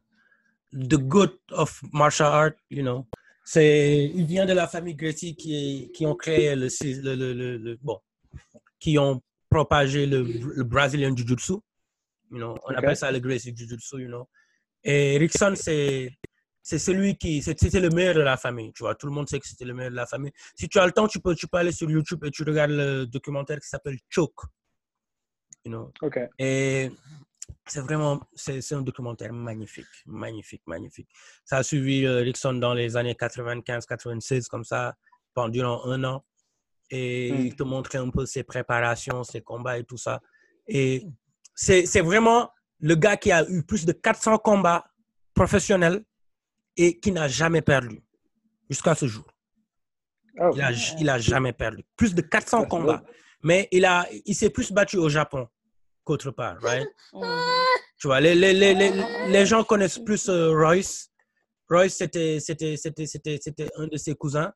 the 0.73 0.95
goat 0.95 1.37
of 1.51 1.81
martial 1.91 2.31
art, 2.31 2.53
you 2.69 2.81
know. 2.81 3.07
C'est, 3.43 4.11
il 4.13 4.25
vient 4.25 4.45
de 4.45 4.53
la 4.53 4.67
famille 4.67 4.95
Gracie 4.95 5.35
qui, 5.35 5.91
qui 5.93 6.05
ont 6.05 6.15
créé 6.15 6.55
le, 6.55 6.67
le, 7.03 7.33
le, 7.33 7.57
le, 7.57 7.77
bon, 7.81 7.99
qui 8.79 8.97
ont 8.97 9.21
propagé 9.49 10.05
le, 10.05 10.23
le 10.23 10.63
Brazilian 10.63 11.15
Jiu-Jitsu. 11.15 11.53
You 12.31 12.37
know, 12.37 12.55
on 12.65 12.73
appelle 12.73 12.95
ça 12.95 13.11
le 13.11 13.19
Gracie 13.19 13.53
Jiu-Jitsu, 13.55 13.99
you 13.99 14.07
know. 14.07 14.27
Et 14.83 15.17
Rickson, 15.17 15.53
c'est, 15.55 16.11
c'est 16.63 16.79
celui 16.79 17.17
qui, 17.17 17.41
c'était 17.41 17.79
le 17.79 17.89
meilleur 17.89 18.15
de 18.15 18.21
la 18.21 18.37
famille, 18.37 18.71
tu 18.73 18.83
vois. 18.83 18.95
Tout 18.95 19.07
le 19.07 19.13
monde 19.13 19.27
sait 19.27 19.39
que 19.39 19.47
c'était 19.47 19.65
le 19.65 19.73
meilleur 19.73 19.91
de 19.91 19.95
la 19.95 20.05
famille. 20.05 20.31
Si 20.55 20.69
tu 20.69 20.79
as 20.79 20.85
le 20.85 20.91
temps, 20.91 21.07
tu 21.07 21.19
peux, 21.19 21.33
tu 21.35 21.47
peux 21.47 21.57
aller 21.57 21.71
sur 21.71 21.89
YouTube 21.89 22.23
et 22.23 22.31
tu 22.31 22.43
regardes 22.43 22.71
le 22.71 23.05
documentaire 23.05 23.59
qui 23.59 23.67
s'appelle 23.67 23.97
Choke. 24.09 24.43
You 25.65 25.71
know. 25.71 25.91
Ok. 26.01 26.19
Et 26.37 26.91
c'est 27.67 27.81
vraiment, 27.81 28.21
c'est 28.35 28.73
un 28.73 28.81
documentaire 28.81 29.33
magnifique, 29.33 29.87
magnifique, 30.05 30.61
magnifique. 30.67 31.09
Ça 31.45 31.57
a 31.57 31.63
suivi 31.63 32.05
euh, 32.05 32.21
Rickson 32.21 32.53
dans 32.53 32.73
les 32.73 32.95
années 32.95 33.13
95-96, 33.13 34.47
comme 34.47 34.63
ça, 34.63 34.95
pendant 35.33 35.49
durant 35.49 35.85
un 35.85 36.03
an. 36.03 36.25
Et 36.89 37.31
Mm. 37.31 37.45
il 37.45 37.55
te 37.55 37.63
montrait 37.63 37.99
un 37.99 38.09
peu 38.09 38.25
ses 38.25 38.43
préparations, 38.43 39.23
ses 39.23 39.41
combats 39.41 39.77
et 39.77 39.83
tout 39.83 39.97
ça. 39.97 40.19
Et 40.67 41.05
c'est 41.55 41.85
c'est 41.85 42.01
vraiment 42.01 42.51
le 42.79 42.95
gars 42.95 43.17
qui 43.17 43.31
a 43.31 43.47
eu 43.49 43.63
plus 43.63 43.85
de 43.85 43.93
400 43.93 44.37
combats 44.39 44.85
professionnels 45.33 46.03
et 46.77 46.99
qui 46.99 47.11
n'a 47.11 47.27
jamais 47.27 47.61
perdu 47.61 48.01
jusqu'à 48.69 48.95
ce 48.95 49.07
jour. 49.07 49.25
Oh. 50.39 50.51
Il 50.55 50.61
a, 50.61 50.71
il 50.99 51.09
a 51.09 51.19
jamais 51.19 51.53
perdu. 51.53 51.83
Plus 51.95 52.15
de 52.15 52.21
400 52.21 52.65
combats. 52.65 53.03
Mais 53.43 53.67
il, 53.71 53.85
a, 53.85 54.07
il 54.25 54.35
s'est 54.35 54.49
plus 54.49 54.71
battu 54.71 54.97
au 54.97 55.09
Japon 55.09 55.47
qu'autre 56.03 56.31
part, 56.31 56.57
right? 56.61 56.87
Tu 57.99 58.07
vois, 58.07 58.19
les, 58.19 58.33
les, 58.33 58.53
les, 58.53 58.73
les, 58.73 58.91
les 59.27 59.45
gens 59.45 59.63
connaissent 59.63 59.99
plus 59.99 60.29
euh, 60.29 60.51
Royce. 60.51 61.11
Royce, 61.69 61.95
c'était, 61.95 62.39
c'était, 62.39 62.77
c'était, 62.77 63.05
c'était, 63.05 63.39
c'était 63.41 63.69
un 63.77 63.87
de 63.87 63.97
ses 63.97 64.15
cousins. 64.15 64.51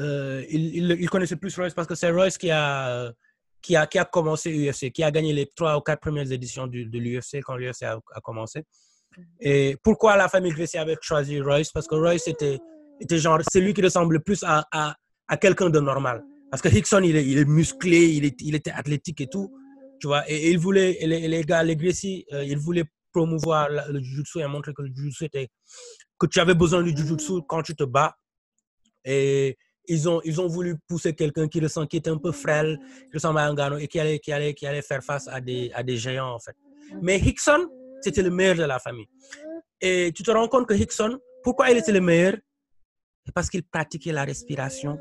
Euh, 0.00 0.44
il, 0.48 0.76
il, 0.76 0.90
il 1.00 1.10
connaissait 1.10 1.36
plus 1.36 1.54
Royce 1.56 1.74
parce 1.74 1.86
que 1.86 1.94
c'est 1.94 2.10
Royce 2.10 2.38
qui 2.38 2.50
a, 2.50 3.12
qui, 3.60 3.76
a, 3.76 3.86
qui 3.86 3.98
a 3.98 4.04
commencé 4.04 4.50
l'UFC, 4.50 4.90
qui 4.92 5.02
a 5.02 5.10
gagné 5.10 5.32
les 5.32 5.46
trois 5.46 5.76
ou 5.76 5.80
quatre 5.80 6.00
premières 6.00 6.30
éditions 6.30 6.66
du, 6.66 6.86
de 6.86 6.98
l'UFC 6.98 7.42
quand 7.44 7.56
l'UFC 7.56 7.82
a, 7.82 7.98
a 8.14 8.20
commencé. 8.20 8.64
Et 9.40 9.76
pourquoi 9.82 10.16
la 10.16 10.28
famille 10.28 10.52
Gracie 10.52 10.78
avait 10.78 10.96
choisi 11.00 11.40
Royce? 11.40 11.70
Parce 11.72 11.86
que 11.86 11.94
Royce 11.94 12.28
était, 12.28 12.58
était 13.00 13.18
genre, 13.18 13.40
c'est 13.50 13.60
lui 13.60 13.74
qui 13.74 13.82
ressemble 13.82 14.22
plus 14.22 14.42
à, 14.44 14.66
à, 14.72 14.94
à 15.26 15.36
quelqu'un 15.36 15.70
de 15.70 15.80
normal. 15.80 16.22
Parce 16.50 16.62
que 16.62 16.68
Hickson, 16.68 17.02
il 17.04 17.16
est, 17.16 17.44
musclé, 17.44 18.06
il, 18.06 18.54
était 18.54 18.70
athlétique 18.70 19.20
et 19.20 19.26
tout. 19.26 19.52
Tu 20.00 20.06
vois, 20.06 20.28
et, 20.30 20.34
et 20.34 20.50
il 20.52 20.58
voulait, 20.58 20.96
les, 21.02 21.28
les 21.28 21.42
gars, 21.44 21.62
les 21.62 21.76
Gracie, 21.76 22.24
euh, 22.32 22.44
ils 22.44 22.56
voulaient 22.58 22.84
promouvoir 23.12 23.68
la- 23.68 23.88
le 23.88 24.00
Jiu-Jitsu 24.00 24.40
et 24.40 24.46
montrer 24.46 24.72
que 24.72 24.82
le 24.82 24.88
Jiu-Jitsu 24.94 25.24
était, 25.24 25.48
que 26.18 26.26
tu 26.26 26.40
avais 26.40 26.54
besoin 26.54 26.82
du 26.82 26.96
Jiu-Jitsu 26.96 27.42
quand 27.48 27.62
tu 27.62 27.74
te 27.74 27.84
bats. 27.84 28.14
Et 29.04 29.56
ils 29.86 30.08
ont, 30.08 30.20
ils 30.24 30.40
ont 30.40 30.46
voulu 30.46 30.76
pousser 30.86 31.14
quelqu'un 31.14 31.48
qui 31.48 31.60
ressent, 31.60 31.86
qui 31.86 31.96
était 31.96 32.10
un 32.10 32.18
peu 32.18 32.32
frêle, 32.32 32.78
qui 33.10 33.14
ressemble 33.14 33.40
à 33.40 33.46
un 33.46 33.54
gars 33.54 33.76
et 33.78 33.88
qui 33.88 33.98
allait, 33.98 34.18
qui 34.18 34.32
allait, 34.32 34.54
qui 34.54 34.66
allait 34.66 34.82
faire 34.82 35.02
face 35.02 35.28
à 35.28 35.40
des, 35.40 35.70
à 35.74 35.82
des 35.82 35.96
géants, 35.96 36.34
en 36.34 36.38
fait. 36.38 36.54
Mais 37.02 37.18
Hickson, 37.18 37.66
c'était 38.00 38.22
le 38.22 38.30
meilleur 38.30 38.56
de 38.56 38.64
la 38.64 38.78
famille. 38.78 39.08
Et 39.80 40.12
tu 40.14 40.22
te 40.22 40.30
rends 40.30 40.48
compte 40.48 40.66
que 40.66 40.74
Hickson, 40.74 41.18
pourquoi 41.42 41.70
il 41.70 41.78
était 41.78 41.92
le 41.92 42.00
meilleur? 42.00 42.36
Parce 43.34 43.48
qu'il 43.50 43.62
pratiquait 43.62 44.12
la 44.12 44.24
respiration, 44.24 44.98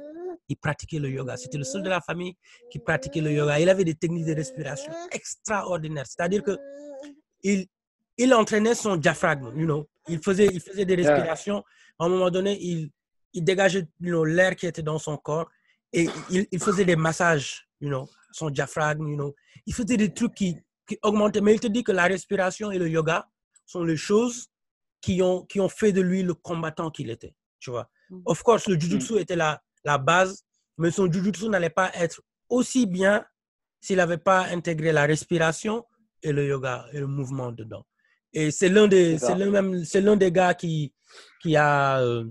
il 0.49 0.57
pratiquait 0.57 0.99
le 0.99 1.09
yoga. 1.09 1.37
C'était 1.37 1.57
le 1.57 1.63
seul 1.63 1.81
de 1.81 1.89
la 1.89 2.01
famille 2.01 2.35
qui 2.69 2.79
pratiquait 2.79 3.21
le 3.21 3.31
yoga. 3.31 3.59
Il 3.59 3.69
avait 3.69 3.83
des 3.83 3.95
techniques 3.95 4.25
de 4.25 4.33
respiration 4.33 4.91
extraordinaires. 5.11 6.05
C'est-à-dire 6.07 6.43
que 6.43 6.57
il, 7.43 7.67
il 8.17 8.33
entraînait 8.33 8.75
son 8.75 8.95
diaphragme, 8.95 9.51
you 9.57 9.65
know. 9.65 9.87
Il 10.07 10.19
faisait, 10.19 10.47
il 10.47 10.61
faisait 10.61 10.85
des 10.85 10.95
respirations. 10.95 11.63
À 11.99 12.05
un 12.05 12.09
moment 12.09 12.29
donné, 12.29 12.57
il, 12.61 12.89
il 13.33 13.43
dégageait 13.43 13.87
you 13.99 14.09
know, 14.09 14.23
l'air 14.23 14.55
qui 14.55 14.67
était 14.67 14.81
dans 14.81 14.99
son 14.99 15.17
corps 15.17 15.49
et 15.93 16.07
il, 16.29 16.47
il 16.51 16.59
faisait 16.59 16.85
des 16.85 16.95
massages, 16.95 17.67
you 17.79 17.89
know, 17.89 18.09
son 18.31 18.49
diaphragme, 18.49 19.07
you 19.07 19.15
know. 19.15 19.35
Il 19.65 19.73
faisait 19.73 19.97
des 19.97 20.13
trucs 20.13 20.33
qui, 20.33 20.57
qui. 20.87 20.97
Mais 21.41 21.53
il 21.53 21.59
te 21.59 21.67
dit 21.67 21.83
que 21.83 21.91
la 21.91 22.05
respiration 22.05 22.71
et 22.71 22.79
le 22.79 22.89
yoga 22.89 23.27
sont 23.65 23.83
les 23.83 23.97
choses 23.97 24.47
qui 25.01 25.21
ont, 25.21 25.45
qui 25.45 25.59
ont 25.59 25.69
fait 25.69 25.91
de 25.91 26.01
lui 26.01 26.23
le 26.23 26.33
combattant 26.33 26.89
qu'il 26.89 27.09
était, 27.09 27.35
tu 27.59 27.69
vois. 27.69 27.89
Mhm. 28.09 28.21
Of 28.25 28.43
course, 28.43 28.67
le 28.67 28.79
jujutsu 28.79 29.19
était 29.19 29.35
la, 29.35 29.61
la 29.83 29.97
base, 29.97 30.43
mais 30.77 30.91
son 30.91 31.11
jujutsu 31.11 31.49
n'allait 31.49 31.69
pas 31.69 31.91
être 31.93 32.21
aussi 32.49 32.85
bien 32.85 33.25
s'il 33.79 33.97
n'avait 33.97 34.17
pas 34.17 34.47
intégré 34.47 34.91
la 34.91 35.05
respiration 35.05 35.85
et 36.23 36.31
le 36.31 36.47
yoga 36.47 36.87
et 36.93 36.99
le 36.99 37.07
mouvement 37.07 37.51
dedans. 37.51 37.85
Et 38.33 38.51
c'est 38.51 38.69
l'un 38.69 38.87
des, 38.87 39.13
C'est 39.13 39.19
ça. 39.19 39.27
c'est 39.27 39.35
l'un 39.37 39.49
même, 39.51 39.85
c'est 39.85 40.01
l'un 40.01 40.15
des 40.15 40.31
gars 40.31 40.53
qui, 40.53 40.93
qui 41.41 41.55
a, 41.55 42.01
euh, 42.01 42.25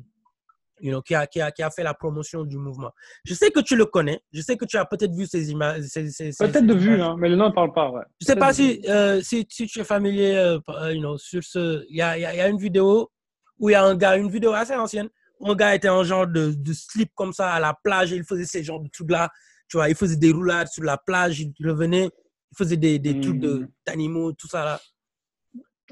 you 0.81 0.91
know, 0.91 1.01
qui 1.03 1.15
a, 1.15 1.27
qui 1.27 1.41
a, 1.41 1.51
qui 1.51 1.63
a 1.63 1.71
fait 1.71 1.83
la 1.83 1.95
promotion 1.95 2.45
du 2.45 2.59
mouvement. 2.59 2.91
Je 3.25 3.35
sais 3.35 3.51
que 3.51 3.61
tu 3.61 3.77
le 3.77 3.87
connais. 3.87 4.21
Je 4.33 4.41
sais 4.41 4.57
que 4.57 4.65
tu 4.65 4.77
as 4.77 4.85
peut-être 4.85 5.15
vu 5.15 5.27
ces 5.27 5.51
images. 5.51 5.83
Peut-être 5.95 6.67
de 6.67 6.75
vue, 6.75 7.01
hein, 7.01 7.17
mais 7.19 7.29
le 7.29 7.37
nom 7.37 7.49
ne 7.49 7.55
parle 7.55 7.73
pas. 7.73 7.91
Ouais. 7.91 8.03
Je 8.21 8.27
sais 8.27 8.35
Peut-être 8.35 8.45
pas 8.47 8.51
de 8.53 8.57
si, 8.57 8.83
euh, 8.89 9.21
si, 9.23 9.47
si 9.49 9.67
tu 9.67 9.81
es 9.81 9.85
familier 9.85 10.35
euh, 10.35 10.59
euh, 10.69 10.93
you 10.93 11.01
know, 11.01 11.17
sur 11.19 11.43
ce. 11.43 11.85
Il 11.89 11.97
y 11.97 12.03
a, 12.03 12.17
il 12.19 12.23
y 12.23 12.25
a- 12.25 12.35
il 12.35 12.39
y 12.39 12.41
a 12.41 12.49
une 12.49 12.59
vidéo 12.59 13.11
où 13.59 13.71
il 13.71 13.73
y 13.73 13.75
a 13.77 13.83
un 13.85 13.95
gars, 13.97 14.17
une 14.17 14.31
vidéo 14.31 14.53
assez 14.53 14.75
ancienne, 14.75 15.09
où 15.41 15.51
un 15.51 15.55
gars 15.55 15.75
était 15.75 15.89
en 15.89 16.05
genre 16.05 16.27
de, 16.27 16.53
de 16.53 16.73
slip 16.73 17.11
comme 17.15 17.33
ça 17.33 17.53
à 17.53 17.61
la 17.61 17.75
plage 17.83 18.13
et 18.13 18.17
il 18.17 18.25
faisait 18.25 18.45
ces 18.45 18.63
genres 18.63 18.81
de 18.81 18.89
trucs-là. 18.89 19.31
Tu 19.69 19.77
vois, 19.79 19.89
il 19.89 19.95
faisait 19.95 20.17
des 20.17 20.31
roulades 20.31 20.69
sur 20.69 20.83
la 20.85 20.97
plage, 20.99 21.41
il 21.41 21.53
revenait, 21.67 22.05
il 22.07 22.57
faisait 22.57 22.77
des, 22.77 22.99
des 22.99 23.19
trucs 23.21 23.41
de- 23.41 23.61
Mhm. 23.61 23.69
d'animaux, 23.87 24.33
tout 24.33 24.47
ça 24.49 24.65
là. 24.65 24.81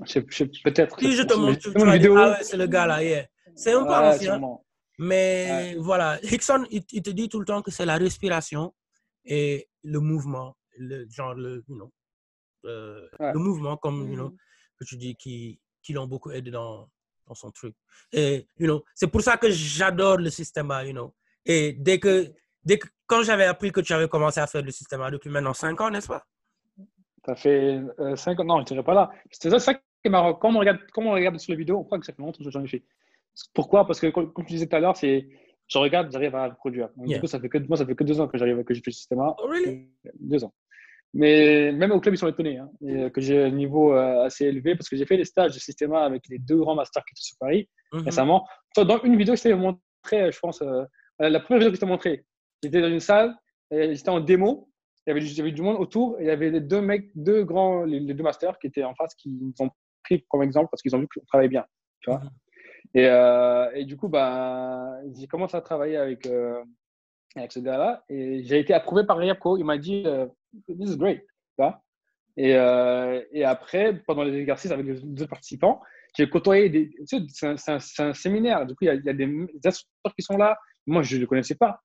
Sais- 0.07 0.25
sais- 0.31 0.51
Peut-être. 0.63 0.99
Si 0.99 1.13
je 1.13 1.23
te 1.23 1.35
montre, 1.35 1.59
tu, 1.59 1.71
tu 1.73 1.77
dire, 1.79 1.91
vidéo. 1.91 2.17
ah 2.17 2.31
ouais, 2.33 2.37
c'est 2.43 2.57
le 2.57 2.67
gars 2.67 2.87
là, 2.87 3.03
yeah. 3.03 3.25
C'est 3.57 3.73
un 3.73 3.85
peu 3.85 3.93
ancien. 3.93 4.33
sûrement. 4.33 4.64
Mais 4.99 5.75
voilà, 5.79 6.19
Hickson, 6.23 6.67
il, 6.71 6.83
il 6.93 7.03
te 7.03 7.11
dit 7.11 7.29
tout 7.29 7.41
le 7.41 7.45
temps 7.47 7.63
que 7.63 7.71
c'est 7.71 7.87
la 7.87 7.97
respiration 7.97 8.75
et 9.25 9.69
le 9.83 10.01
mouvement, 10.01 10.57
le 10.79 11.07
genre 11.11 11.35
le, 11.35 11.65
you 11.69 11.75
know, 11.77 11.93
euh, 12.67 13.09
Ouais. 13.19 13.33
le 13.33 13.39
mouvement 13.39 13.77
comme 13.77 14.09
you 14.09 14.15
know, 14.17 14.29
Mhm. 14.31 14.37
que 14.79 14.85
tu 14.85 14.97
dis 14.97 15.15
qui, 15.17 15.61
qui 15.83 15.93
l'ont 15.93 16.07
beaucoup 16.07 16.31
aidé 16.31 16.51
dans, 16.51 16.89
dans 17.27 17.35
son 17.35 17.51
truc. 17.51 17.75
Et 18.13 18.47
you 18.59 18.67
know, 18.67 18.85
c'est 18.95 19.09
pour 19.09 19.21
ça 19.23 19.37
que 19.37 19.51
j'adore 19.51 20.19
le 20.19 20.31
système 20.31 20.71
A, 20.71 20.85
you 20.85 20.93
know. 20.93 21.15
Et 21.45 21.73
dès 21.73 21.99
que 21.99 22.33
dès 22.65 22.79
que 22.79 22.89
quand 23.07 23.23
j'avais 23.23 23.45
appris 23.45 23.71
que 23.73 23.81
tu 23.81 23.93
avais 23.93 24.09
commencé 24.09 24.41
à 24.41 24.47
faire 24.47 24.63
le 24.63 24.71
système 24.71 25.03
A 25.03 25.11
depuis 25.11 25.29
maintenant 25.31 25.53
5 25.55 25.79
ans, 25.81 25.91
n'est-ce 25.91 26.09
pas? 26.09 26.25
Ça 27.27 27.35
fait 27.35 27.81
5 28.17 28.41
ans. 28.41 28.45
Non, 28.45 28.61
je 28.61 28.67
dirais 28.67 28.83
pas 28.85 28.95
là. 28.95 29.11
C'est 29.31 29.51
ça, 29.51 29.59
ça 29.59 29.75
qui 29.75 29.81
est 30.05 30.09
marrant. 30.11 30.35
Quand 30.35 30.55
on 30.55 30.59
regarde, 30.59 30.79
quand 30.93 31.03
on 31.03 31.13
regarde 31.13 31.39
sur 31.39 31.53
la 31.53 31.59
vidéo, 31.59 31.79
on 31.79 31.85
croit 31.85 31.99
que 31.99 32.07
ça 32.07 32.13
fait 32.13 32.23
longtemps 32.23 32.43
que 32.45 32.51
j'en 32.51 32.63
ai 32.63 32.69
fait. 32.69 32.85
Pourquoi? 33.55 33.87
Parce 33.87 34.01
que, 34.01 34.07
comme 34.09 34.33
tu 34.47 34.53
disais 34.55 34.67
tout 34.67 34.77
à 34.77 34.81
l'heure, 34.81 34.97
c'est 34.97 35.29
je 35.67 35.79
regarde, 35.79 36.13
j'arrive 36.13 36.35
à 36.37 36.51
produire. 36.51 36.89
Donc, 36.97 37.07
Yeah. 37.09 37.17
Du 37.17 37.21
coup, 37.23 37.27
ça 37.27 37.41
fait 37.41 37.49
que, 37.49 37.59
moi, 37.59 37.77
ça 37.79 37.87
fait 37.87 37.95
que 37.95 38.05
deux 38.05 38.21
ans 38.21 38.29
que 38.29 38.37
j'arrive, 38.37 38.63
que 38.65 38.75
j'ai 38.75 38.81
fait 38.83 38.91
le 38.91 38.95
système 38.95 39.21
A. 39.21 39.35
Oh, 39.43 39.49
really? 39.49 39.89
Deux 40.21 40.45
ans. 40.45 40.53
Mais 41.15 41.73
même 41.73 41.93
au 41.93 42.01
club, 42.01 42.15
ils 42.15 42.19
sont 42.19 42.29
étonnés 42.29 42.59
hein, 42.59 42.69
et, 42.87 42.97
euh, 43.05 43.09
que 43.11 43.21
j'ai 43.21 43.45
un 43.45 43.51
niveau 43.51 43.93
euh, 43.95 44.25
assez 44.25 44.47
élevé 44.47 44.75
parce 44.75 44.89
que 44.89 44.97
j'ai 44.97 45.07
fait 45.07 45.17
des 45.17 45.25
stages 45.25 45.55
de 45.55 45.59
système 45.61 45.93
A 45.95 46.05
avec 46.05 46.23
les 46.29 46.39
deux 46.39 46.57
grands 46.59 46.75
masters 46.75 47.05
qui 47.05 47.13
étaient 47.13 47.23
sur 47.23 47.37
Paris 47.39 47.69
Mhm. 47.93 48.01
récemment. 48.03 48.47
Dans 48.77 49.01
une 49.05 49.17
vidéo, 49.17 49.37
je 49.37 49.43
t'ai 49.43 49.55
montré, 49.55 50.33
je 50.33 50.39
pense, 50.41 50.61
euh, 50.63 50.85
la 51.21 51.39
première 51.41 51.61
vidéo 51.61 51.71
que 51.71 51.77
je 51.77 51.81
t'ai 51.81 51.87
montrée, 51.87 52.25
j'étais 52.63 52.81
dans 52.81 52.89
une 52.89 52.99
salle, 53.01 53.35
j'étais 53.71 54.09
en 54.09 54.19
démo, 54.21 54.69
il 55.07 55.11
y, 55.11 55.13
avait, 55.13 55.21
du- 55.21 55.27
il 55.27 55.37
y 55.39 55.41
avait 55.41 55.53
du 55.53 55.63
monde 55.63 55.77
autour, 55.79 56.19
et 56.19 56.25
il 56.25 56.27
y 56.27 56.31
avait 56.31 56.51
les 56.51 56.61
deux 56.61 56.81
mecs, 56.81 57.11
deux 57.15 57.45
grands, 57.45 57.85
les, 57.85 58.01
les 58.01 58.15
deux 58.15 58.25
masters 58.25 58.59
qui 58.59 58.67
étaient 58.67 58.83
en 58.85 58.95
face, 58.97 59.15
qui 59.15 59.29
nous 59.31 59.53
ont 59.61 59.71
pris 60.03 60.25
comme 60.29 60.43
exemple 60.43 60.69
parce 60.71 60.83
qu'ils 60.83 60.97
ont 60.97 60.99
vu 60.99 61.07
qu'on 61.07 61.25
travaillait 61.27 61.49
bien. 61.49 61.65
Tu 62.01 62.11
vois 62.11 62.19
Mhm. 62.21 62.31
Et, 62.93 63.07
euh, 63.07 63.71
et 63.75 63.85
du 63.85 63.97
coup, 63.97 64.09
bah, 64.09 64.99
j'ai 65.17 65.27
commencé 65.27 65.57
à 65.57 65.61
travailler 65.61 65.97
avec, 65.97 66.27
euh, 66.27 66.63
avec 67.37 67.53
ce 67.53 67.61
gars-là, 67.61 68.05
et 68.09 68.45
j'ai 68.45 68.59
été 68.59 68.75
approuvé 68.75 69.05
par 69.05 69.23
Yapko. 69.23 69.57
Il 69.57 69.65
m'a 69.65 69.79
dit, 69.79 70.03
euh, 70.07 70.27
This 70.69 70.91
is 70.91 70.97
great. 70.97 71.25
Et, 72.37 72.51
et 72.51 73.45
après, 73.45 74.03
pendant 74.07 74.25
les 74.25 74.37
exercices 74.37 74.73
avec 74.73 74.87
les 74.87 74.99
autres 75.05 75.27
participants, 75.27 75.81
j'ai 76.17 76.29
côtoyé 76.29 76.69
des. 76.69 76.91
tu 76.91 77.19
sais, 77.29 77.57
C'est 77.57 77.71
un, 77.71 77.77
un- 77.77 78.09
un 78.09 78.15
séminaire. 78.15 78.67
Du 78.67 78.75
coup, 78.75 78.85
il 78.85 79.03
y 79.05 79.09
a, 79.09 79.13
des, 79.13 79.25
instructeurs 79.65 80.15
qui 80.17 80.23
sont 80.23 80.37
là. 80.37 80.59
Moi, 80.87 81.03
je 81.03 81.17
ne 81.17 81.23
les 81.23 81.27
connaissais 81.27 81.55
pas. 81.57 81.81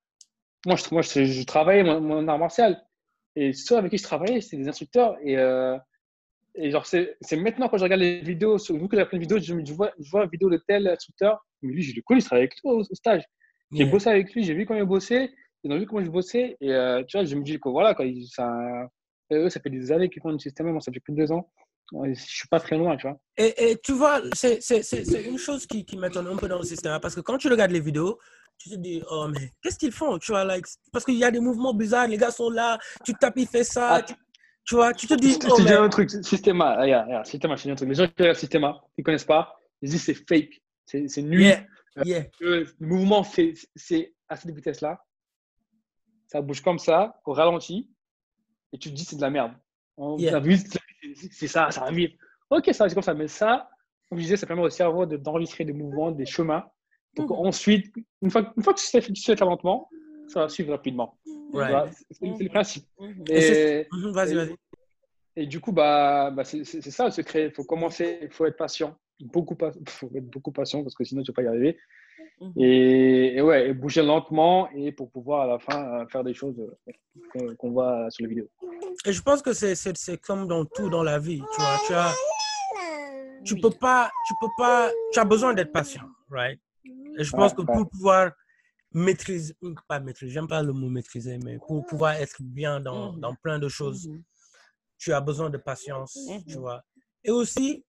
Moi, 0.65 0.75
je, 0.75 0.83
moi, 0.91 1.01
je, 1.01 1.43
travaillais 1.45 1.83
mon, 1.83 2.01
mon 2.01 2.27
art 2.27 2.37
martial. 2.37 2.83
Et 3.35 3.53
ceux 3.53 3.77
avec 3.77 3.91
qui 3.91 3.97
je 3.97 4.03
travaillais, 4.03 4.41
c'était 4.41 4.57
des 4.57 4.69
instructeurs. 4.69 5.17
Et 6.61 6.71
genre, 6.71 6.85
c'est 6.85 7.15
maintenant 7.37 7.69
quand 7.69 7.77
je 7.77 7.83
regarde 7.83 8.01
les 8.01 8.19
vidéos, 8.21 8.57
vu 8.57 8.87
que 8.87 8.97
j'ai 8.97 9.05
plein 9.05 9.17
de 9.17 9.23
vidéos, 9.23 9.39
je, 9.39 9.73
vois, 9.73 9.91
je 9.99 10.09
vois 10.11 10.21
la 10.21 10.27
vidéo 10.27 10.49
de 10.49 10.61
tel 10.67 10.87
instructeur. 10.87 11.45
Mais 11.61 11.73
lui, 11.73 11.81
je 11.81 11.95
le 11.95 12.01
connais, 12.01 12.19
je 12.21 12.25
travaille 12.25 12.43
avec 12.43 12.53
lui 12.55 12.61
au, 12.65 12.79
au 12.79 12.83
stage. 12.95 13.23
J'ai 13.71 13.83
Yeah. 13.83 13.91
bossé 13.91 14.09
avec 14.09 14.33
lui, 14.33 14.43
j'ai 14.43 14.53
vu 14.55 14.65
comment 14.65 14.79
il 14.79 14.85
bossait, 14.85 15.29
ils 15.63 15.71
ont 15.71 15.77
vu 15.77 15.85
comment 15.85 16.03
je 16.03 16.09
bossais. 16.09 16.57
Et 16.59 16.73
euh, 16.73 17.03
tu 17.07 17.17
vois, 17.17 17.25
je 17.25 17.35
me 17.35 17.43
dis 17.43 17.59
que 17.59 17.69
voilà, 17.69 17.93
quoi, 17.93 18.03
ça, 18.31 18.49
eux, 19.31 19.49
ça 19.49 19.59
fait 19.59 19.69
des 19.69 19.91
années 19.91 20.09
qu'ils 20.09 20.21
font 20.23 20.31
le 20.31 20.39
système, 20.39 20.71
moi, 20.71 20.81
ça 20.81 20.91
fait 20.91 20.99
plus 20.99 21.13
de 21.13 21.17
deux 21.17 21.31
ans. 21.31 21.51
Je 22.03 22.13
suis 22.13 22.47
pas 22.47 22.59
très 22.59 22.77
loin, 22.77 22.97
tu 22.97 23.07
vois. 23.07 23.17
Et, 23.37 23.71
et 23.71 23.77
tu 23.77 23.93
vois, 23.93 24.21
c'est 24.33 24.59
une 25.29 25.37
chose 25.37 25.65
qui, 25.67 25.85
qui 25.85 25.97
m'étonne 25.97 26.27
un 26.27 26.35
peu 26.35 26.47
dans 26.47 26.57
le 26.59 26.63
système. 26.65 26.93
hein, 26.93 26.99
Parce 26.99 27.15
que 27.15 27.21
quand 27.21 27.37
tu 27.37 27.47
regardes 27.47 27.71
les 27.71 27.79
vidéos, 27.79 28.17
tu 28.57 28.69
te 28.71 28.75
dis, 28.75 29.01
oh, 29.09 29.27
mais 29.31 29.51
qu'est-ce 29.61 29.77
qu'ils 29.77 29.91
font? 29.91 30.17
Tu 30.17 30.31
vois, 30.31 30.43
like, 30.43 30.65
parce 30.91 31.05
qu'il 31.05 31.15
y 31.15 31.23
a 31.23 31.31
des 31.31 31.39
mouvements 31.39 31.73
bizarres, 31.73 32.07
les 32.07 32.17
gars 32.17 32.31
sont 32.31 32.49
là, 32.49 32.77
tu 33.05 33.13
tapes, 33.13 33.37
il 33.37 33.47
fait 33.47 33.63
ça. 33.63 33.95
Ah. 33.95 34.01
tu, 34.01 34.13
tu 34.69 34.75
vois, 34.75 34.93
tu 34.93 35.07
te 35.07 35.15
dis, 35.15 35.33
Je 35.33 35.39
te 35.39 35.61
dis 35.65 35.73
un 35.73 35.89
truc, 35.89 36.11
Systema, 36.11 36.79
regarde, 36.79 37.07
regarde, 37.07 37.25
Systema, 37.25 37.55
je 37.55 37.63
te 37.63 37.67
dis 37.67 37.71
un 37.71 37.75
truc. 37.75 37.89
Les 37.89 37.95
gens 37.95 38.05
qui 38.07 38.13
regardent 38.19 38.37
Systema, 38.37 38.79
ils 38.97 39.01
ne 39.01 39.03
connaissent 39.03 39.23
pas, 39.25 39.59
ils 39.81 39.89
disent 39.89 40.03
c'est 40.03 40.13
fake, 40.13 40.61
c'est 40.85 41.21
nul. 41.23 41.41
yeah, 41.41 41.65
yeah. 42.05 42.23
Le 42.39 42.67
mouvement, 42.79 43.23
c'est 43.23 43.53
à 44.27 44.35
cette 44.35 44.51
vitesse-là. 44.53 45.03
Ça 46.27 46.39
bouge 46.41 46.61
comme 46.61 46.77
ça, 46.77 47.19
au 47.25 47.33
ralenti, 47.33 47.89
et 48.71 48.77
tu 48.77 48.89
te 48.91 48.95
dis 48.95 49.03
c'est 49.05 49.15
de 49.15 49.21
la 49.21 49.31
merde. 49.31 49.53
Yeah. 50.19 50.39
c'est- 51.31 51.47
ça, 51.47 51.71
ça 51.71 51.89
vite. 51.91 52.15
Ok, 52.51 52.69
ça 52.71 52.87
c'est 52.87 52.93
comme 52.93 53.03
ça, 53.03 53.15
mais 53.15 53.27
ça, 53.27 53.69
comme 54.07 54.19
je 54.19 54.23
disais, 54.23 54.37
ça 54.37 54.45
permet 54.45 54.61
au 54.61 54.69
cerveau 54.69 55.05
de- 55.07 55.17
d'enregistrer 55.17 55.65
des 55.65 55.73
mouvements, 55.73 56.11
des 56.11 56.25
chemins. 56.27 56.63
Donc 57.15 57.31
Mhm. 57.31 57.35
ensuite, 57.47 57.91
une 58.21 58.29
fois, 58.29 58.53
une 58.55 58.61
fois 58.63 58.73
que 58.75 58.79
tu 58.79 58.85
sais, 58.85 59.01
tu 59.01 59.15
sais 59.15 59.35
faire 59.35 59.47
lentement, 59.47 59.89
ça 60.27 60.41
va 60.41 60.49
suivre 60.49 60.71
rapidement. 60.71 61.17
Right. 61.53 61.69
vois, 61.71 61.89
C'est 62.11 62.43
le 62.43 62.49
principe. 62.49 62.85
Mhm. 62.99 63.23
Et 63.29 63.87
Mhm, 63.91 64.11
Vas-y, 64.11 64.35
vas-y. 64.35 64.55
et 65.35 65.45
du 65.47 65.59
coup, 65.59 65.71
bah, 65.71 66.31
bah 66.31 66.43
c'est 66.43 66.63
ça 66.63 67.05
le 67.05 67.11
secret. 67.11 67.45
Il 67.47 67.51
faut 67.51 67.63
commencer, 67.63 68.19
il 68.21 68.29
faut 68.31 68.45
être 68.45 68.57
patient. 68.57 68.97
Beaucoup, 69.21 69.55
faut 69.87 70.09
être 70.15 70.29
beaucoup 70.29 70.51
patient 70.51 70.83
parce 70.83 70.95
que 70.95 71.03
sinon 71.03 71.23
tu 71.23 71.31
ne 71.31 71.33
vas 71.33 71.35
pas 71.35 71.43
y 71.43 71.47
arriver. 71.47 71.77
Mhm. 72.41 72.53
Et, 72.57 73.35
et 73.37 73.41
ouais, 73.41 73.69
et 73.69 73.73
bouger 73.73 74.01
lentement 74.03 74.69
et 74.71 74.91
pour 74.91 75.09
pouvoir 75.11 75.41
à 75.41 75.47
la 75.47 75.59
fin 75.59 76.05
faire 76.07 76.23
des 76.23 76.33
choses 76.33 76.55
euh, 77.37 77.55
qu'on 77.57 77.71
voit 77.71 78.09
sur 78.11 78.23
les 78.23 78.29
vidéos. 78.29 78.49
Et 79.05 79.13
je 79.13 79.21
pense 79.21 79.41
que 79.41 79.53
c'est- 79.53 80.17
comme 80.21 80.47
dans 80.47 80.65
tout 80.65 80.89
dans 80.89 81.03
la 81.03 81.19
vie, 81.19 81.41
tu 81.53 81.61
vois. 81.61 81.77
Tu 81.87 81.93
as, 81.93 82.13
tu 83.45 83.55
peux 83.59 83.69
pas, 83.71 84.11
tu 84.27 84.33
peux 84.41 84.49
pas, 84.57 84.91
tu 85.13 85.19
as 85.19 85.25
besoin 85.25 85.53
d'être 85.53 85.71
patient, 85.71 86.03
right? 86.29 86.59
Et 87.17 87.23
je 87.23 87.31
pense 87.31 87.51
Ouais, 87.51 87.57
que 87.65 87.71
ouais. 87.71 87.77
pour 87.77 87.89
pouvoir 87.89 88.31
maîtriser, 88.93 89.55
pas 89.87 89.99
maîtriser, 89.99 90.31
j'aime 90.33 90.47
pas 90.47 90.63
le 90.63 90.73
mot 90.73 90.89
maîtriser, 90.89 91.37
mais 91.43 91.57
pour 91.59 91.85
pouvoir 91.85 92.13
être 92.13 92.37
bien 92.41 92.79
dans, 92.79 93.13
Mhm. 93.13 93.19
dans 93.19 93.35
plein 93.35 93.59
de 93.59 93.67
choses, 93.69 94.07
Mhm. 94.07 94.23
tu 94.97 95.13
as 95.13 95.21
besoin 95.21 95.49
de 95.49 95.57
patience, 95.57 96.17
tu 96.47 96.55
Mhm. 96.55 96.61
vois. 96.61 96.83
Et 97.23 97.31
aussi, 97.31 97.85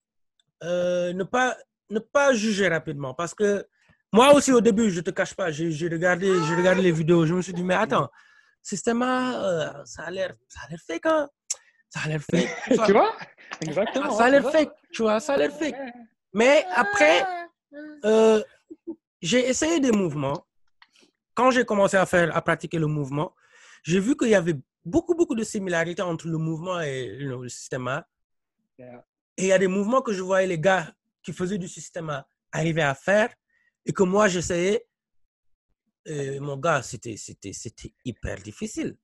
euh, 0.62 1.12
ne, 1.12 1.24
pas, 1.24 1.56
ne 1.90 1.98
pas 1.98 2.34
juger 2.34 2.68
rapidement. 2.68 3.14
Parce 3.14 3.34
que 3.34 3.66
moi 4.12 4.32
aussi, 4.34 4.52
au 4.52 4.60
début, 4.60 4.90
je 4.90 5.00
te 5.00 5.10
cache 5.10 5.34
pas, 5.34 5.50
j'ai 5.50 5.88
regardé, 5.88 6.26
j'ai 6.46 6.54
regardé 6.54 6.82
les 6.82 6.92
vidéos, 6.92 7.24
je 7.26 7.34
me 7.34 7.42
suis 7.42 7.54
dit, 7.54 7.62
mais 7.64 7.74
attends, 7.74 8.08
Systema, 8.62 9.42
euh, 9.42 9.84
ça 9.86 10.02
a 10.04 10.10
l'air 10.10 10.34
ça 10.46 10.60
a 10.66 10.68
l'air 10.68 10.78
fake, 10.86 11.06
hein? 11.06 11.28
Ça 11.88 12.00
a 12.04 12.08
l'air 12.08 12.20
fake. 12.20 12.50
tu 12.66 12.74
vois. 12.74 12.86
tu 12.86 12.92
vois? 12.92 13.14
Exactement. 13.62 14.10
ça 14.10 14.24
a 14.26 14.30
l'air 14.30 14.44
tu 14.44 14.50
fake, 14.52 14.72
tu 14.92 15.02
vois, 15.02 15.18
ça 15.18 15.32
a 15.32 15.36
l'air 15.38 15.50
fake. 15.50 15.76
Mais 16.34 16.66
après, 16.74 17.24
euh, 18.04 18.42
j'ai 19.22 19.48
essayé 19.48 19.80
des 19.80 19.92
mouvements. 19.92 20.44
Quand 21.40 21.50
j'ai 21.50 21.64
commencé 21.64 21.96
à 21.96 22.04
faire, 22.04 22.36
à 22.36 22.42
pratiquer 22.42 22.78
le 22.78 22.86
mouvement, 22.86 23.34
j'ai 23.82 23.98
vu 23.98 24.14
qu'il 24.14 24.28
y 24.28 24.34
avait 24.34 24.56
beaucoup, 24.84 25.14
beaucoup 25.14 25.34
de 25.34 25.42
similarités 25.42 26.02
entre 26.02 26.26
le 26.28 26.36
mouvement 26.36 26.82
et 26.82 27.16
you 27.18 27.28
know, 27.30 27.42
le 27.42 27.48
système. 27.48 28.02
Yeah. 28.78 29.06
Et 29.38 29.44
il 29.44 29.46
y 29.46 29.52
a 29.52 29.58
des 29.58 29.66
mouvements 29.66 30.02
que 30.02 30.12
je 30.12 30.20
voyais 30.22 30.46
les 30.46 30.58
gars 30.58 30.92
qui 31.22 31.32
faisaient 31.32 31.56
du 31.56 31.66
système 31.66 32.22
arriver 32.52 32.82
à 32.82 32.94
faire 32.94 33.30
et 33.86 33.92
que 33.94 34.02
moi 34.02 34.28
j'essayais. 34.28 34.86
Et 36.04 36.38
mon 36.40 36.58
gars, 36.58 36.82
c'était, 36.82 37.16
c'était, 37.16 37.54
c'était 37.54 37.94
hyper 38.04 38.36
difficile. 38.42 38.98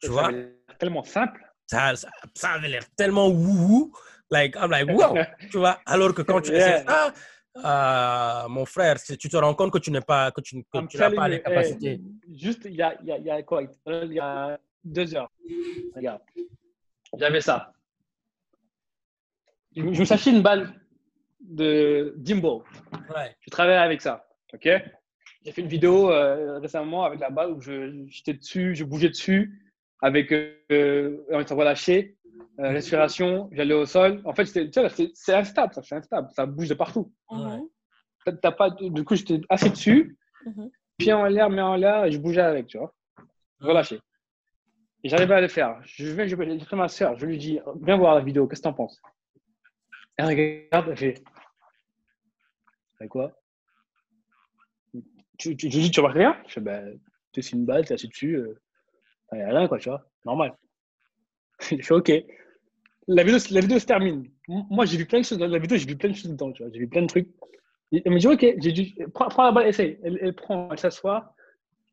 Tu 0.00 0.08
Ça 0.08 0.12
vois, 0.12 0.26
avait 0.28 0.60
tellement 0.78 1.02
simple. 1.02 1.40
ça, 1.66 1.96
ça, 1.96 2.10
ça 2.34 2.50
avait 2.50 2.68
l'air 2.68 2.84
tellement 2.94 3.28
wouhou. 3.28 3.90
Like, 4.30 4.54
I'm 4.56 4.70
like, 4.70 4.86
wow, 4.90 5.14
tu 5.50 5.56
vois? 5.56 5.80
Alors 5.86 6.12
que 6.14 6.20
quand 6.20 6.42
tu 6.42 6.52
Yeah. 6.52 6.82
essaies 6.82 6.84
ça, 6.86 7.14
euh, 7.56 8.48
mon 8.48 8.64
frère, 8.64 8.96
tu 9.02 9.28
te 9.28 9.36
rends 9.36 9.54
compte 9.54 9.72
que 9.72 9.78
tu 9.78 9.90
n'es 9.90 10.00
pas, 10.00 10.30
que 10.30 10.40
tu, 10.40 10.62
que 10.64 10.98
n'as 10.98 11.10
pas 11.10 11.28
les 11.28 11.42
capacités. 11.42 12.00
juste, 12.32 12.62
il 12.64 12.76
y 12.76 12.82
a, 12.82 12.96
y, 13.02 13.10
a, 13.12 13.18
y 13.18 13.30
a 13.30 13.42
quoi? 13.42 13.62
Il 13.86 14.12
y 14.12 14.18
a 14.20 14.58
deux 14.84 15.14
heures. 15.14 15.30
Regarde. 15.94 16.22
J'avais 17.18 17.40
ça. 17.40 17.72
Je, 19.76 19.82
je 19.82 20.00
me 20.00 20.04
suis 20.04 20.12
acheté 20.14 20.30
une 20.30 20.42
balle 20.42 20.72
de 21.40 22.14
Dimbo. 22.16 22.64
Ouais. 23.14 23.34
Je 23.40 23.50
travaille 23.50 23.76
avec 23.76 24.00
ça. 24.00 24.26
OK? 24.52 24.68
J'ai 25.44 25.52
fait 25.52 25.62
une 25.62 25.68
vidéo 25.68 26.10
euh, 26.10 26.58
récemment 26.58 27.04
avec 27.04 27.18
la 27.20 27.30
balle 27.30 27.52
où 27.52 27.60
je- 27.60 28.04
j'étais 28.08 28.34
dessus, 28.34 28.74
je 28.74 28.84
bougeais 28.84 29.08
dessus 29.08 29.58
avec 30.02 30.32
euh, 30.32 31.16
on 31.30 31.46
s'est 31.46 31.54
relâché, 31.54 32.16
euh, 32.58 32.68
respiration, 32.70 33.48
j'allais 33.52 33.74
au 33.74 33.86
sol. 33.86 34.20
En 34.24 34.34
fait, 34.34 34.44
c'est 34.46 35.34
instable, 35.34 35.72
ça, 35.74 35.82
c'est 35.82 35.94
instable, 35.96 36.28
ça 36.34 36.46
bouge 36.46 36.68
de 36.68 36.74
partout. 36.74 37.12
Mhm. 37.30 37.68
T'as- 38.24 38.32
t'as 38.32 38.52
pas, 38.52 38.70
du 38.70 39.04
coup, 39.04 39.16
j'étais 39.16 39.40
assis 39.48 39.70
dessus, 39.70 40.16
Mhm. 40.44 40.70
pied 40.98 41.12
en 41.12 41.24
l'air, 41.24 41.48
main 41.50 41.64
en 41.64 41.76
l'air, 41.76 42.04
et 42.04 42.12
je 42.12 42.18
bougeais 42.18 42.40
avec, 42.42 42.66
tu 42.66 42.78
vois. 42.78 42.92
Relâché. 43.60 43.98
Et 45.02 45.08
j'arrivais 45.08 45.34
à 45.34 45.40
le 45.40 45.48
faire. 45.48 45.80
Je 45.84 46.06
vais, 46.08 46.28
je 46.28 46.36
vais, 46.36 46.58
ma 46.72 46.88
soeur, 46.88 47.16
je 47.18 47.24
lui 47.26 47.38
dis, 47.38 47.58
viens 47.82 47.96
voir 47.96 48.14
la 48.14 48.20
vidéo, 48.20 48.46
qu'est-ce 48.46 48.60
que 48.60 48.64
t'en 48.68 48.74
penses? 48.74 49.00
Elle 50.16 50.26
regarde, 50.26 50.88
elle 50.90 50.96
fait, 50.96 51.22
fait 52.98 53.08
quoi? 53.08 53.32
Tu, 55.38 55.56
tu, 55.56 55.70
Je 55.70 55.76
lui 55.76 55.84
dis, 55.84 55.90
tu 55.90 56.00
vois 56.00 56.10
rien? 56.10 56.36
Je 56.46 56.52
fais, 56.54 56.60
ben, 56.60 56.98
tu 57.32 57.40
sais, 57.40 57.48
c'est 57.50 57.56
une 57.56 57.64
balle, 57.64 57.86
t'es 57.86 57.94
assis 57.94 58.08
dessus, 58.08 58.34
euh, 58.36 58.60
il 59.32 59.38
n'y 59.38 59.42
a 59.44 59.48
rien, 59.48 59.68
quoi, 59.68 59.78
tu 59.78 59.88
vois, 59.88 60.04
normal. 60.26 60.54
Je 61.70 61.82
fais, 61.82 61.94
ok. 61.94 62.12
La 63.08 63.24
vidéo, 63.24 63.38
la 63.50 63.60
vidéo 63.60 63.78
se 63.78 63.86
termine. 63.86 64.30
Moi, 64.48 64.84
j'ai 64.84 64.96
vu 64.98 65.06
plein 65.06 65.20
de 65.20 65.24
choses 65.24 65.38
dans 65.38 65.46
la 65.46 65.58
vidéo, 65.58 65.78
j'ai 65.78 65.86
vu 65.86 65.96
plein 65.96 66.10
de 66.10 66.14
choses 66.14 66.30
dedans, 66.30 66.52
tu 66.52 66.62
vois, 66.62 66.70
j'ai 66.72 66.78
vu 66.80 66.88
plein 66.88 67.02
de 67.02 67.06
trucs. 67.06 67.28
Et 67.92 68.02
Elle 68.04 68.12
me 68.12 68.18
dit, 68.18 68.26
ok, 68.28 68.40
j'ai 68.58 68.72
dit, 68.72 68.94
prends, 69.14 69.28
prends 69.28 69.44
la 69.44 69.52
balle, 69.52 69.66
essaye. 69.68 69.98
Elle, 70.04 70.18
elle 70.22 70.34
prend, 70.34 70.68
elle 70.70 70.78
s'assoit. 70.78 71.34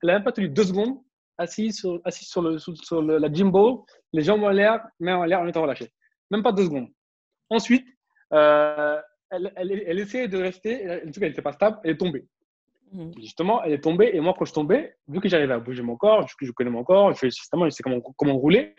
Elle 0.04 0.08
n'a 0.08 0.14
même 0.14 0.24
pas 0.24 0.32
tenu 0.32 0.48
deux 0.50 0.64
secondes, 0.66 1.00
assise 1.38 1.78
sur, 1.80 2.00
assise 2.04 2.28
sur, 2.28 2.42
le, 2.44 2.60
sur, 2.60 2.78
sur 2.78 3.02
le- 3.02 3.18
la 3.18 3.32
gym 3.32 3.52
ball, 3.52 3.78
les 4.14 4.22
jambes 4.22 4.44
en 4.44 4.50
l'air, 4.52 4.86
main 5.00 5.18
en 5.18 5.24
l'air 5.26 5.40
en 5.42 5.48
étant 5.48 5.64
relâchée. 5.64 5.92
Même 6.30 6.44
pas 6.44 6.52
deux 6.52 6.66
secondes. 6.66 6.90
Ensuite, 7.50 7.88
euh, 8.34 9.00
elle, 9.32 9.52
elle, 9.56 9.72
elle 9.88 10.00
essayait 10.00 10.28
de 10.28 10.38
rester, 10.38 10.88
en 11.04 11.12
tout 11.12 11.20
cas, 11.20 11.26
elle 11.26 11.30
n'était 11.30 11.42
pas 11.42 11.54
stable, 11.54 11.80
elle 11.84 11.92
est 11.92 11.98
tombée. 11.98 12.26
Mhm. 12.92 13.14
Justement, 13.20 13.64
elle 13.64 13.74
est 13.74 13.82
tombée, 13.82 14.12
et 14.14 14.20
moi, 14.20 14.36
quand 14.38 14.46
je 14.46 14.54
tombais, 14.54 14.96
vu 15.08 15.20
que 15.20 15.28
j'arrivais 15.28 15.54
à 15.54 15.60
bouger 15.60 15.82
mon 15.82 15.98
corps, 15.98 16.28
que 16.40 16.46
je 16.46 16.52
connais 16.52 16.70
mon 16.70 16.84
corps, 16.84 17.12
je 17.14 17.18
fais 17.18 17.32
systématiquement, 17.32 17.70
je 17.70 17.76
sais 17.76 17.84
comment, 17.84 18.02
comment 18.16 18.38
rouler, 18.38 18.76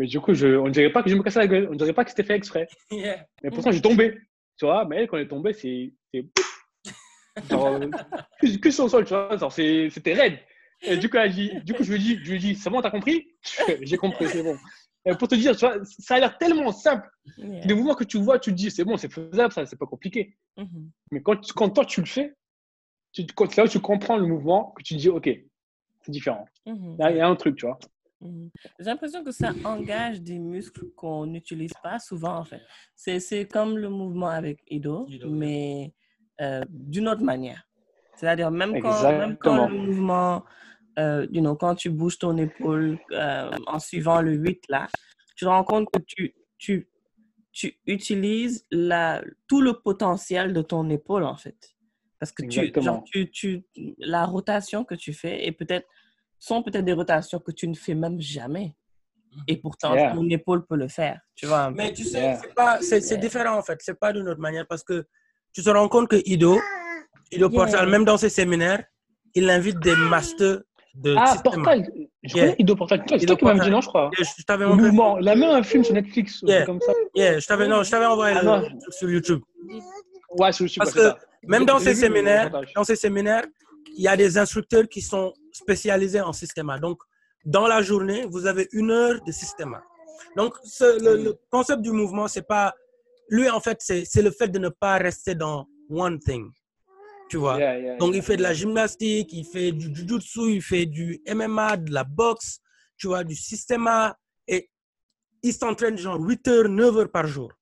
mais 0.00 0.06
du 0.06 0.18
coup, 0.18 0.32
je, 0.32 0.46
on 0.56 0.64
ne 0.68 0.70
dirait 0.70 0.90
pas 0.90 1.02
que 1.02 1.10
je 1.10 1.14
me 1.14 1.22
cassais 1.22 1.40
la 1.40 1.46
gueule, 1.46 1.66
on 1.68 1.72
ne 1.72 1.76
dirait 1.76 1.92
pas 1.92 2.04
que 2.04 2.10
c'était 2.10 2.24
fait 2.24 2.34
exprès. 2.34 2.66
Yeah. 2.90 3.26
Mais 3.42 3.50
pourtant, 3.50 3.70
j'ai 3.70 3.82
tombé. 3.82 4.18
Tu 4.56 4.64
vois, 4.64 4.86
mais 4.86 4.96
elle, 4.96 5.08
quand 5.08 5.18
elle 5.18 5.24
est 5.24 5.28
tombée, 5.28 5.52
c'est. 5.52 5.92
Genre, 7.50 7.66
euh, 7.66 7.90
que, 8.62 8.70
sur 8.70 8.84
le 8.84 8.88
sol, 8.90 9.04
tu 9.04 9.12
vois, 9.12 9.50
c'était 9.50 10.14
raide. 10.14 10.38
Et 10.82 10.96
du 10.96 11.10
coup, 11.10 11.18
elle 11.18 11.30
dit, 11.30 11.52
du 11.64 11.74
coup, 11.74 11.84
je 11.84 11.92
lui 11.92 11.98
dis, 11.98 12.18
je 12.24 12.32
lui 12.32 12.38
dis, 12.38 12.54
c'est 12.54 12.70
bon, 12.70 12.80
t'as 12.80 12.90
compris? 12.90 13.28
J'ai 13.82 13.98
compris, 13.98 14.26
c'est 14.28 14.42
bon. 14.42 14.56
Et 15.04 15.14
pour 15.14 15.28
te 15.28 15.34
dire, 15.34 15.54
tu 15.54 15.66
vois, 15.66 15.76
ça 15.84 16.14
a 16.14 16.20
l'air 16.20 16.38
tellement 16.38 16.72
simple. 16.72 17.06
Yeah. 17.36 17.66
Des 17.66 17.74
mouvements 17.74 17.94
que 17.94 18.04
tu 18.04 18.16
vois, 18.18 18.38
tu 18.38 18.50
te 18.52 18.56
dis, 18.56 18.70
c'est 18.70 18.84
bon, 18.84 18.96
c'est 18.96 19.12
faisable, 19.12 19.52
ça, 19.52 19.66
c'est 19.66 19.78
pas 19.78 19.86
compliqué. 19.86 20.34
Mhm. 20.56 20.90
Mais 21.10 21.20
quand, 21.20 21.38
quand 21.52 21.68
toi, 21.68 21.84
tu 21.84 22.00
le 22.00 22.06
fais, 22.06 22.32
tu, 23.12 23.26
quand, 23.34 23.50
c'est 23.50 23.58
là 23.60 23.66
où 23.66 23.68
tu 23.68 23.80
comprends 23.80 24.16
le 24.16 24.24
mouvement, 24.26 24.72
que 24.76 24.82
tu 24.82 24.94
te 24.94 24.98
dis, 24.98 25.10
OK, 25.10 25.28
c'est 26.02 26.10
différent. 26.10 26.46
Mhm. 26.64 26.96
Y, 26.98 27.02
a- 27.02 27.10
il 27.10 27.16
y 27.18 27.20
a 27.20 27.28
un 27.28 27.36
truc, 27.36 27.56
tu 27.56 27.66
vois. 27.66 27.78
Mhm. 28.20 28.50
J'ai 28.78 28.84
l'impression 28.84 29.24
que 29.24 29.32
ça 29.32 29.52
engage 29.64 30.20
des 30.20 30.38
muscles 30.38 30.86
qu'on 30.96 31.26
n'utilise 31.26 31.72
pas 31.82 31.98
souvent, 31.98 32.36
en 32.36 32.44
fait. 32.44 32.62
C'est 32.94 33.48
comme 33.48 33.78
le 33.78 33.88
mouvement 33.88 34.28
avec 34.28 34.60
Ido, 34.68 35.06
Ido, 35.08 35.30
mais 35.30 35.94
euh, 36.40 36.62
d'une 36.68 37.08
autre 37.08 37.22
manière. 37.22 37.66
C'est-à-dire, 38.16 38.50
même 38.50 38.80
quand, 38.80 39.02
même 39.10 39.36
quand 39.38 39.68
le 39.68 39.74
mouvement, 39.74 40.44
euh, 40.98 41.26
you 41.30 41.40
know, 41.40 41.56
quand 41.56 41.74
tu 41.74 41.88
bouges 41.88 42.18
ton 42.18 42.36
épaule 42.36 42.98
euh, 43.12 43.50
en 43.66 43.78
suivant 43.78 44.20
le 44.20 44.34
8, 44.34 44.64
là, 44.68 44.88
tu 45.36 45.46
te 45.46 45.48
rends 45.48 45.64
compte 45.64 45.88
que 45.90 46.00
tu, 46.00 46.34
tu, 46.58 46.90
tu 47.52 47.78
utilises 47.86 48.66
la, 48.70 49.22
tout 49.48 49.62
le 49.62 49.80
potentiel 49.80 50.52
de 50.52 50.60
ton 50.60 50.90
épaule, 50.90 51.24
en 51.24 51.36
fait. 51.36 51.74
Parce 52.18 52.32
que 52.32 52.44
tu, 52.44 52.70
genre, 52.82 53.02
tu, 53.04 53.30
tu, 53.30 53.64
la 53.96 54.26
rotation 54.26 54.84
que 54.84 54.94
tu 54.94 55.14
fais 55.14 55.46
est 55.46 55.52
peut-être 55.52 55.88
sont 56.40 56.62
peut-être 56.62 56.84
des 56.84 56.92
rotations 56.94 57.38
que 57.38 57.52
tu 57.52 57.68
ne 57.68 57.74
fais 57.74 57.94
même 57.94 58.20
jamais. 58.20 58.74
Et 59.46 59.56
pourtant, 59.58 59.94
Yeah. 59.94 60.12
ton 60.14 60.28
épaule 60.28 60.66
peut 60.66 60.74
le 60.76 60.88
faire. 60.88 61.20
Tu 61.36 61.46
vois? 61.46 61.70
Mais 61.70 61.92
tu 61.92 62.02
sais, 62.04 62.18
Yeah. 62.58 62.78
c'est 62.80 63.00
Yeah. 63.10 63.16
différent 63.18 63.56
en 63.58 63.62
fait. 63.62 63.78
C'est 63.80 63.94
pas 63.98 64.12
d'une 64.12 64.28
autre 64.28 64.40
manière 64.40 64.66
parce 64.66 64.82
que 64.82 65.04
tu 65.52 65.62
te 65.62 65.70
rends 65.70 65.88
compte 65.88 66.08
que 66.08 66.16
Ido, 66.24 66.58
Ido 67.30 67.48
Yeah. 67.48 67.58
Portal, 67.60 67.88
même 67.88 68.04
dans 68.04 68.16
ses 68.16 68.30
séminaires, 68.30 68.82
il 69.34 69.48
invite 69.48 69.78
des 69.78 69.94
masters 69.94 70.60
de 70.96 71.14
Ah, 71.16 71.26
système. 71.28 71.52
Portal 71.62 71.86
Je 72.24 72.34
Yeah. 72.36 72.44
connais 72.46 72.56
Ido 72.58 72.74
Portal. 72.74 73.04
C'est 73.08 73.24
toi 73.26 73.36
qui 73.36 73.44
m'as 73.44 73.58
dit, 73.64 73.70
non, 73.70 73.80
je 73.80 73.88
crois. 73.88 74.10
Je 74.18 74.42
t'avais 74.44 74.64
Le 74.64 74.70
montré. 74.70 74.86
mouvement. 74.86 75.18
Il 75.18 75.28
a 75.28 75.36
même 75.36 75.50
un 75.50 75.62
film 75.62 75.84
sur 75.84 75.94
Netflix, 75.94 76.40
Yeah. 76.42 76.64
comme 76.66 76.80
ça. 76.80 76.92
Yeah, 77.14 77.38
je 77.38 77.46
t'avais, 77.46 77.68
non, 77.68 77.82
je 77.84 77.90
t'avais 77.90 78.06
envoyé 78.06 78.36
Ah, 78.36 78.42
le 78.62 78.90
sur 78.90 79.08
YouTube. 79.08 79.40
Ouais, 80.38 80.50
sur 80.52 80.64
YouTube, 80.64 80.80
Parce 80.82 80.92
que 80.94 81.02
ça. 81.02 81.18
Même 81.44 81.64
dans 81.64 81.78
le 81.78 81.94
séminaires, 81.94 82.50
dans 82.74 82.84
ces 82.84 82.96
séminaires, 82.96 83.44
il 83.96 84.02
y 84.02 84.08
a 84.08 84.16
des 84.16 84.36
instructeurs 84.36 84.86
qui 84.88 85.00
sont 85.00 85.32
spécialisés 85.64 86.20
en 86.20 86.32
système. 86.32 86.70
Donc, 86.80 86.98
dans 87.44 87.66
la 87.74 87.80
journée, 87.82 88.26
vous 88.34 88.46
avez 88.46 88.68
une 88.72 88.90
heure 88.90 89.18
de 89.26 89.32
système. 89.32 89.74
Donc, 90.36 90.54
ce- 90.64 90.94
le, 91.06 91.12
le 91.26 91.32
concept 91.50 91.82
du 91.82 91.92
mouvement, 91.92 92.28
c'est 92.28 92.46
pas 92.56 92.74
lui 93.28 93.48
en 93.48 93.60
fait, 93.60 93.78
c'est 93.80 94.22
le 94.28 94.30
fait 94.32 94.48
de 94.48 94.58
ne 94.58 94.68
pas 94.70 94.96
rester 94.98 95.34
dans 95.34 95.66
one 95.88 96.18
thing. 96.18 96.50
Tu 97.28 97.36
vois? 97.36 97.58
Yeah, 97.58 97.78
yeah, 97.78 97.96
Donc, 97.98 98.10
yeah. 98.10 98.18
il 98.18 98.22
fait 98.24 98.36
de 98.36 98.42
la 98.42 98.52
gymnastique, 98.52 99.32
il 99.32 99.44
fait 99.44 99.70
du 99.70 99.94
jujutsu, 99.94 100.44
il 100.58 100.62
fait 100.62 100.84
du 100.86 101.22
MMA, 101.28 101.76
de 101.76 101.92
la 101.92 102.02
boxe, 102.02 102.58
tu 102.96 103.06
vois, 103.06 103.22
du 103.22 103.36
systéma. 103.36 104.16
Et 104.48 104.68
il 105.42 105.52
s'entraîne 105.52 105.96
genre 105.96 106.18
8 106.20 106.48
heures, 106.48 106.68
9 106.68 106.96
heures 106.98 107.10
par 107.10 107.26
jour. 107.28 107.52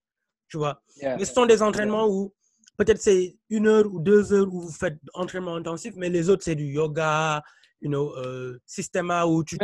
Tu 0.48 0.56
vois? 0.56 0.80
Mais 1.18 1.24
ce 1.26 1.34
sont 1.34 1.44
des 1.44 1.60
entraînements 1.62 2.08
où 2.08 2.32
peut-être 2.78 3.00
c'est 3.02 3.36
une 3.50 3.66
heure 3.66 3.86
ou 3.92 4.00
deux 4.00 4.32
heures 4.32 4.48
où 4.50 4.60
vous 4.62 4.72
faites 4.72 4.96
entraînement 5.12 5.56
intensif, 5.56 5.92
mais 5.96 6.08
les 6.08 6.30
autres, 6.30 6.44
c'est 6.44 6.54
du 6.54 6.64
yoga, 6.64 7.42
you 7.80 7.88
know, 7.88 8.14
euh, 8.16 8.58
systéma 8.66 9.26
où 9.26 9.44
tu 9.44 9.56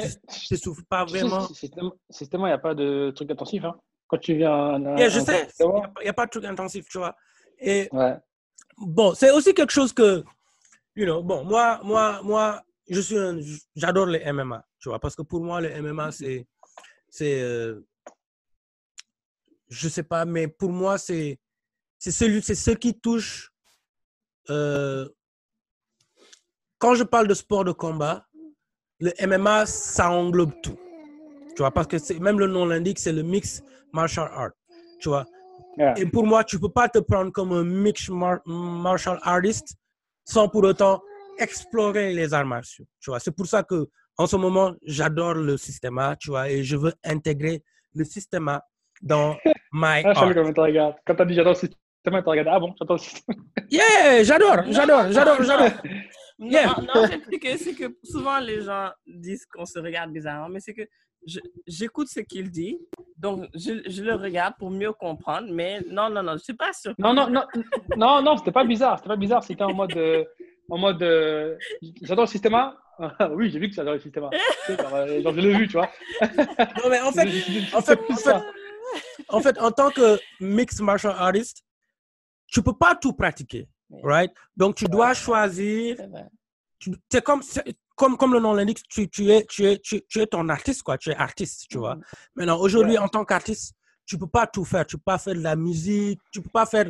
ne 0.51 0.57
souffles 0.57 0.85
pas 0.85 1.05
vraiment. 1.05 1.47
Systéma, 1.49 2.49
il 2.49 2.51
n'y 2.51 2.51
a 2.53 2.59
pas 2.59 2.75
de 2.75 3.11
truc 3.15 3.31
intensif. 3.31 3.65
Hein. 3.65 3.79
Quand 4.07 4.19
tu 4.19 4.37
viens 4.37 4.53
à 4.53 4.75
un- 4.77 4.97
Yeah, 4.97 5.09
je 5.09 5.21
un- 5.21 5.25
sais, 5.25 5.49
il 5.61 6.03
n'y 6.03 6.09
a, 6.09 6.13
pas 6.13 6.27
de 6.27 6.31
truc 6.31 6.45
intensif, 6.45 6.87
tu 6.89 6.99
vois. 6.99 7.17
Et 7.59 7.89
Ouais. 7.93 8.17
bon, 8.77 9.15
c'est 9.15 9.31
aussi 9.31 9.55
quelque 9.55 9.73
chose 9.73 9.93
que, 9.93 10.23
you 10.95 11.05
know, 11.05 11.23
bon, 11.23 11.45
moi, 11.45 11.81
moi, 11.83 12.21
moi, 12.23 12.63
je 12.89 13.01
suis 13.01 13.19
un, 13.19 13.39
j'adore 13.75 14.07
les 14.07 14.21
MMA, 14.33 14.65
tu 14.79 14.89
vois, 14.91 14.99
parce 15.01 15.17
que 15.17 15.23
pour 15.23 15.43
moi, 15.43 15.61
le 15.61 15.71
MMA, 15.71 16.13
c'est, 16.13 16.47
c'est, 17.09 17.41
euh, 17.41 17.81
je 19.69 19.89
sais 19.89 20.03
pas, 20.03 20.25
mais 20.25 20.47
pour 20.49 20.71
moi, 20.71 20.99
c'est, 20.99 21.41
c'est 21.99 22.13
celui, 22.13 22.43
c'est 22.43 22.55
ce 22.55 22.73
qui 22.73 23.01
touche, 23.01 23.51
euh, 24.51 25.09
quand 26.85 26.95
je 26.95 27.03
parle 27.03 27.27
de 27.29 27.33
sport 27.33 27.65
de 27.65 27.73
combat, 27.73 28.27
le 29.01 29.11
MMA, 29.27 29.65
ça 29.65 30.11
englobe 30.11 30.53
tout, 30.63 30.79
tu 31.57 31.63
vois, 31.63 31.71
parce 31.71 31.87
que 31.87 31.97
c'est, 31.97 32.19
même 32.19 32.39
le 32.39 32.47
nom 32.47 32.67
l'indique, 32.67 32.99
c'est 32.99 33.11
le 33.13 33.23
mix 33.23 33.63
martial 33.91 34.29
art, 34.35 34.51
tu 35.01 35.09
vois. 35.09 35.25
Yeah. 35.79 35.95
Et 35.99 36.05
pour 36.05 36.27
moi, 36.27 36.45
tu 36.45 36.59
peux 36.61 36.69
pas 36.69 36.91
te 36.91 36.99
prendre 36.99 37.33
comme 37.33 37.53
un 37.53 37.65
mix 37.65 38.11
mar- 38.11 38.43
martial 38.47 39.19
artist 39.23 39.75
sans 40.27 40.47
pour 40.47 40.63
autant 40.65 41.01
explorer 41.39 42.13
les 42.13 42.35
arts 42.35 42.45
martiaux. 42.45 42.85
Tu 43.01 43.09
vois, 43.11 43.19
c'est 43.19 43.35
pour 43.35 43.47
ça 43.47 43.63
que 43.63 43.89
en 44.19 44.27
ce 44.27 44.37
moment, 44.37 44.75
j'adore 44.85 45.33
le 45.35 45.57
système, 45.57 45.99
tu 46.21 46.29
vois, 46.33 46.51
et 46.51 46.63
je 46.63 46.77
veux 46.77 46.93
intégrer 47.03 47.65
le 47.95 48.05
système 48.05 48.61
dans 49.01 49.37
my 49.73 50.03
Ah, 50.05 50.11
art. 50.11 50.35
comment 50.35 50.53
tu. 50.53 50.79
Quand 51.07 51.15
tu 51.15 51.23
as 51.23 51.25
dit 51.25 51.35
j'adore 51.35 51.55
le 51.55 51.59
système, 51.59 51.79
tu 52.05 52.29
regardes. 52.29 52.49
Ah 52.53 52.61
bon, 52.61 52.75
j'adore 52.79 52.97
le 52.97 53.03
système. 53.03 53.37
Yeah, 53.71 54.23
j'adore, 54.23 54.65
j'adore, 54.69 55.11
j'adore, 55.11 55.43
j'adore. 55.43 55.71
Non, 56.39 56.49
Yeah. 56.51 56.75
non, 56.95 57.07
fait, 57.07 57.21
c'est 57.31 57.39
que, 57.39 57.57
c'est 57.59 57.75
que 57.75 57.97
souvent 58.05 58.39
les 58.41 58.63
gens 58.63 58.91
disent 59.07 59.47
qu'on 59.47 59.65
se 59.67 59.79
regarde 59.79 60.11
bizarrement, 60.13 60.49
mais 60.49 60.61
c'est 60.61 60.75
que 60.75 60.83
je- 61.27 61.41
j'écoute 61.67 62.09
ce 62.09 62.21
qu'il 62.21 62.51
dit, 62.51 62.79
donc 63.17 63.49
je, 63.55 63.83
je 63.89 64.03
le 64.03 64.15
regarde 64.15 64.55
pour 64.59 64.71
mieux 64.71 64.93
comprendre, 64.93 65.49
mais 65.53 65.81
non, 65.89 66.11
non, 66.11 66.23
non, 66.23 66.33
je 66.35 66.43
suis 66.43 66.55
pas 66.55 66.73
sûre. 66.73 66.93
Non, 66.99 67.15
non, 67.15 67.29
non, 67.31 67.45
non, 67.97 68.21
non, 68.23 68.37
c'était 68.37 68.53
pas 68.53 68.65
bizarre. 68.65 68.99
C'était 68.99 69.09
pas 69.09 69.17
bizarre. 69.17 69.43
C'était 69.45 69.63
en 69.63 69.73
mode. 69.75 69.97
euh, 69.97 70.25
en 70.71 70.79
mode. 70.79 71.03
euh, 71.03 71.57
j'adore 72.03 72.25
le 72.25 72.31
système. 72.31 72.55
oui, 73.31 73.51
j'ai 73.51 73.59
vu 73.59 73.69
que 73.69 73.75
j'adore 73.75 73.95
le 73.95 74.01
système. 74.01 74.25
Genre, 74.69 74.95
euh, 74.95 75.23
genre, 75.23 75.35
je 75.35 75.41
l'ai 75.41 75.55
vu, 75.57 75.67
tu 75.69 75.75
vois. 75.75 75.91
Non, 76.21 76.91
mais 76.91 77.01
en 77.01 77.13
fait, 77.17 77.29
en 77.75 77.81
fait, 77.81 78.01
en 78.11 78.17
fait, 78.17 78.43
en 79.29 79.41
fait, 79.41 79.59
en 79.61 79.71
tant 79.71 79.91
que 79.91 80.19
mixed 80.41 80.81
martial 80.81 81.15
artist, 81.17 81.63
tu 82.49 82.61
peux 82.63 82.77
pas 82.77 82.95
tout 82.95 83.13
pratiquer, 83.15 83.67
right? 84.03 84.33
Donc, 84.57 84.77
tu 84.77 84.85
dois 84.87 85.15
choisir 85.15 85.97
C'est 87.11 87.23
comme, 87.25 87.43
comme, 87.97 88.17
comme 88.17 88.33
le 88.35 88.41
nom 88.41 88.53
l'indique, 88.55 88.83
tu, 88.89 89.09
tu, 89.09 89.31
es, 89.31 89.45
tu, 89.47 89.65
es, 89.65 89.79
tu, 89.79 90.03
tu 90.09 90.21
es 90.21 90.27
ton 90.27 90.49
artiste, 90.49 90.83
quoi. 90.83 90.99
Tu 90.99 91.11
es 91.11 91.17
artiste, 91.17 91.67
tu 91.71 91.79
vois. 91.79 91.99
Maintenant, 92.35 92.59
aujourd'hui, 92.59 92.99
en 92.99 93.09
tant 93.09 93.25
qu'artiste, 93.25 93.75
tu 94.07 94.19
peux 94.19 94.27
pas 94.27 94.47
tout 94.47 94.65
faire. 94.65 94.85
Tu 94.87 94.97
peux 94.97 95.03
pas 95.05 95.19
faire 95.19 95.35
de 95.35 95.41
la 95.41 95.57
musique, 95.57 96.21
tu 96.31 96.43
peux 96.43 96.51
pas 96.51 96.67
faire. 96.67 96.87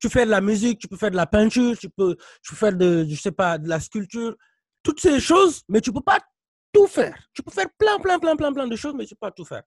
Tu 0.00 0.08
fais 0.10 0.24
de 0.26 0.30
la 0.30 0.40
musique, 0.40 0.78
tu 0.78 0.88
peux 0.88 0.96
faire 0.96 1.10
de 1.10 1.16
la 1.16 1.26
peinture, 1.26 1.76
tu 1.78 1.88
peux, 1.88 2.16
tu 2.42 2.50
peux 2.50 2.56
faire 2.56 2.72
de, 2.76 3.06
je 3.08 3.14
sais 3.14 3.32
pas, 3.32 3.56
de 3.58 3.68
la 3.68 3.80
sculpture, 3.80 4.36
toutes 4.82 5.00
ces 5.00 5.20
choses, 5.20 5.62
mais 5.68 5.80
tu 5.80 5.90
peux 5.92 6.02
pas 6.02 6.18
tout 6.72 6.86
faire. 6.86 7.16
Tu 7.32 7.42
peux 7.42 7.50
faire 7.50 7.68
plein, 7.78 7.98
plein, 7.98 8.18
plein, 8.18 8.36
plein, 8.36 8.52
plein 8.52 8.66
de 8.66 8.76
choses, 8.76 8.94
mais 8.94 9.06
tu 9.06 9.14
peux 9.14 9.20
pas 9.26 9.30
tout 9.30 9.44
faire. 9.44 9.62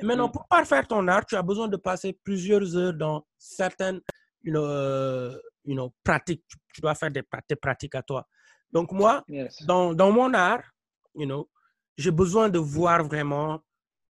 Et 0.00 0.04
maintenant, 0.04 0.28
Mm. 0.28 0.32
pour 0.32 0.46
parfaire 0.48 0.86
ton 0.88 1.06
art, 1.08 1.26
tu 1.26 1.36
as 1.36 1.42
besoin 1.42 1.68
de 1.68 1.76
passer 1.76 2.12
plusieurs 2.24 2.74
heures 2.76 2.94
dans 2.94 3.26
certaines, 3.36 4.00
you 4.42 4.52
know, 4.52 4.64
euh, 4.64 5.38
you 5.64 5.74
know, 5.74 5.92
pratiques. 6.02 6.44
Tu, 6.72 6.80
dois 6.80 6.94
faire 6.94 7.10
des, 7.10 7.22
pratiques 7.60 7.94
à 7.94 8.02
toi. 8.02 8.26
Donc, 8.70 8.92
moi, 8.92 9.24
Yes. 9.28 9.62
dans, 9.66 9.92
dans 9.94 10.10
mon 10.12 10.32
art, 10.34 10.62
you 11.14 11.26
know, 11.26 11.48
j'ai 11.96 12.10
besoin 12.10 12.48
de 12.48 12.58
voir 12.58 13.02
vraiment 13.04 13.60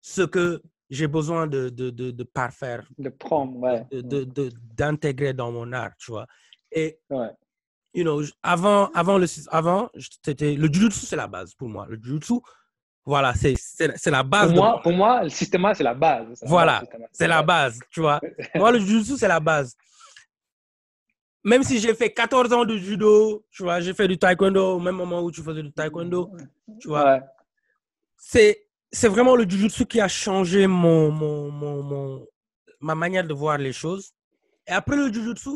ce 0.01 0.23
que 0.23 0.63
j'ai 0.89 1.07
besoin 1.07 1.47
de, 1.47 1.69
de, 1.69 1.91
de, 1.91 2.11
de 2.11 2.25
parfaire, 2.25 2.87
De 2.99 3.09
prendre, 3.11 3.57
ouais. 3.59 3.87
d'intégrer 4.77 5.33
dans 5.35 5.53
mon 5.53 5.73
art, 5.73 5.93
tu 5.99 6.11
vois. 6.13 6.27
Et, 6.71 6.99
Ouais. 7.11 7.31
you 7.95 8.03
know, 8.05 8.23
j- 8.23 8.33
avant, 8.43 8.87
avant, 8.93 9.19
le, 9.19 9.27
avant 9.51 9.91
le 9.95 10.73
jujutsu, 10.73 11.07
c'est 11.07 11.17
la 11.17 11.27
base 11.27 11.55
pour 11.55 11.69
moi. 11.69 11.87
Le 11.89 11.97
jujutsu, 12.03 12.35
voilà, 13.05 13.35
c'est, 13.35 13.55
la 14.11 14.23
base. 14.23 14.49
Pour 14.49 14.57
moi, 14.57 14.73
mon- 14.77 14.83
pour 14.83 14.93
moi, 14.93 15.23
le 15.23 15.29
système, 15.29 15.71
c'est 15.75 15.85
la 15.85 15.95
base. 15.95 16.43
Voilà, 16.47 16.83
c'est 17.13 17.29
la 17.29 17.43
base, 17.43 17.79
tu 17.91 18.01
vois. 18.01 18.21
Moi, 18.55 18.73
le 18.73 18.79
jujutsu, 18.81 19.17
c'est 19.17 19.29
la 19.29 19.41
base. 19.41 19.77
Même 21.51 21.63
si 21.63 21.79
j'ai 21.79 21.95
fait 21.95 22.13
14 22.13 22.53
ans 22.53 22.65
de 22.65 22.77
judo, 22.77 23.45
tu 23.51 23.63
vois, 23.63 23.79
j'ai 23.81 23.95
fait 23.95 24.09
du 24.09 24.19
taekwondo 24.19 24.77
au 24.77 24.81
même 24.81 24.97
moment 24.97 25.23
où 25.23 25.31
tu 25.31 25.43
faisais 25.43 25.63
du 25.63 25.73
taekwondo, 25.73 26.31
tu 26.81 26.89
vois. 26.89 27.05
Ouais. 27.15 27.21
c'est 28.17 28.67
c'est 28.93 29.09
vraiment 29.09 29.37
le 29.37 29.45
jujutsu 29.49 29.85
qui 29.87 30.01
a 30.01 30.09
changé 30.09 30.67
mon, 30.67 31.11
mon, 31.11 31.51
mon, 31.51 31.83
mon- 31.83 32.27
ma 32.81 32.95
manière 32.95 33.27
de 33.27 33.35
voir 33.35 33.59
les 33.59 33.73
choses. 33.73 34.13
Et 34.67 34.73
après 34.73 34.97
le 34.97 35.13
jujutsu, 35.13 35.51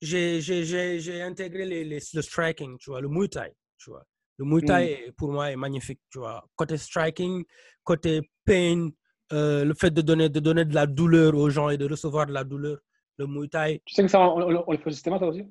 j'ai 0.00 1.22
intégré 1.22 1.64
les, 1.64 1.84
les- 1.84 2.02
le 2.14 2.22
striking, 2.22 2.78
tu 2.78 2.90
vois, 2.90 3.00
le 3.00 3.08
muay 3.08 3.28
thai, 3.28 3.52
tu 3.78 3.90
vois. 3.90 4.04
Le 4.38 4.44
muay 4.44 4.60
thai, 4.62 4.84
est- 5.08 5.12
pour 5.12 5.32
moi, 5.32 5.50
est 5.50 5.56
magnifique, 5.56 6.00
tu 6.10 6.18
vois. 6.18 6.44
Côté 6.54 6.76
striking, 6.78 7.44
côté 7.82 8.20
pain, 8.44 8.88
euh, 9.32 9.64
le 9.64 9.74
fait 9.74 9.90
de 9.90 10.02
donner, 10.02 10.28
de 10.28 10.40
donner 10.40 10.64
de 10.64 10.74
la 10.74 10.86
douleur 10.86 11.34
aux 11.34 11.50
gens 11.50 11.68
et 11.70 11.76
de 11.78 11.86
recevoir 11.88 12.26
de 12.26 12.32
la 12.32 12.44
douleur, 12.44 12.78
le 13.18 13.26
muay 13.26 13.48
thai. 13.48 13.82
Tu 13.84 13.94
sais 13.94 14.02
que 14.02 14.08
ça, 14.08 14.20
on, 14.20 14.40
on- 14.40 14.64
on 14.66 14.72
le 14.72 14.78
fait 14.78 14.86
au 14.88 14.92
système, 14.92 15.18
toi 15.18 15.28
aussi 15.28 15.44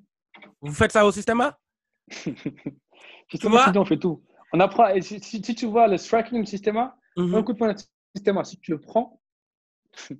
Vous 0.62 0.74
faites 0.74 0.92
ça 0.92 1.06
au 1.06 1.12
système 1.12 1.52
Système, 2.10 3.52
vois 3.52 3.72
on 3.76 3.86
fait 3.86 3.98
tout. 3.98 4.24
On 4.54 4.60
apprend, 4.60 4.88
et 4.90 5.02
si, 5.02 5.20
si- 5.22 5.44
si 5.44 5.56
tu 5.56 5.66
vois 5.66 5.88
le 5.88 5.98
striking 5.98 6.40
du 6.40 6.46
système, 6.46 6.92
Mhm. 7.18 7.36
un 7.36 7.44
coup 7.44 7.54
de 7.54 7.58
poing 7.58 7.74
de 7.74 7.80
système, 8.16 8.44
si 8.44 8.60
tu 8.60 8.72
le 8.72 8.80
prends, 8.80 9.20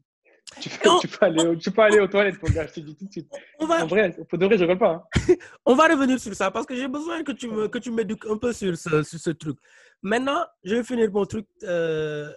tu, 0.60 0.70
peux, 0.70 0.90
Non. 0.90 1.00
tu, 1.00 1.08
peux 1.08 1.26
aller, 1.26 1.46
au- 1.46 1.56
tu 1.56 1.72
peux 1.72 1.82
aller 1.82 2.00
aux 2.00 2.08
toilettes, 2.08 2.42
mon 2.42 2.50
gars, 2.54 2.66
je 2.68 2.74
te 2.74 2.80
dis 2.80 2.96
tout 2.96 3.06
de 3.06 3.12
suite. 3.12 3.32
On 3.60 3.66
va, 3.66 3.84
En 3.84 3.88
vrai, 3.88 4.12
pour 4.30 4.38
de 4.40 4.46
vrai, 4.46 4.58
je 4.58 4.64
rigole 4.64 4.78
pas. 4.80 4.92
hein. 4.92 5.04
on 5.66 5.76
va 5.76 5.88
revenir 5.88 6.20
sur 6.20 6.34
ça 6.34 6.50
parce 6.52 6.66
que 6.66 6.76
j'ai 6.76 6.88
besoin 6.88 7.24
que 7.24 7.32
tu 7.34 7.48
me 7.50 7.68
que 7.68 7.78
tu 7.78 7.92
m'éduques 7.92 8.26
un 8.26 8.38
peu 8.38 8.52
sur 8.54 8.76
ce, 8.78 9.04
sur 9.04 9.20
ce 9.20 9.30
truc. 9.32 9.58
Maintenant, 10.02 10.46
je 10.64 10.76
vais 10.76 10.84
finir 10.84 11.12
mon 11.12 11.26
truc. 11.26 11.46
euh, 11.64 12.32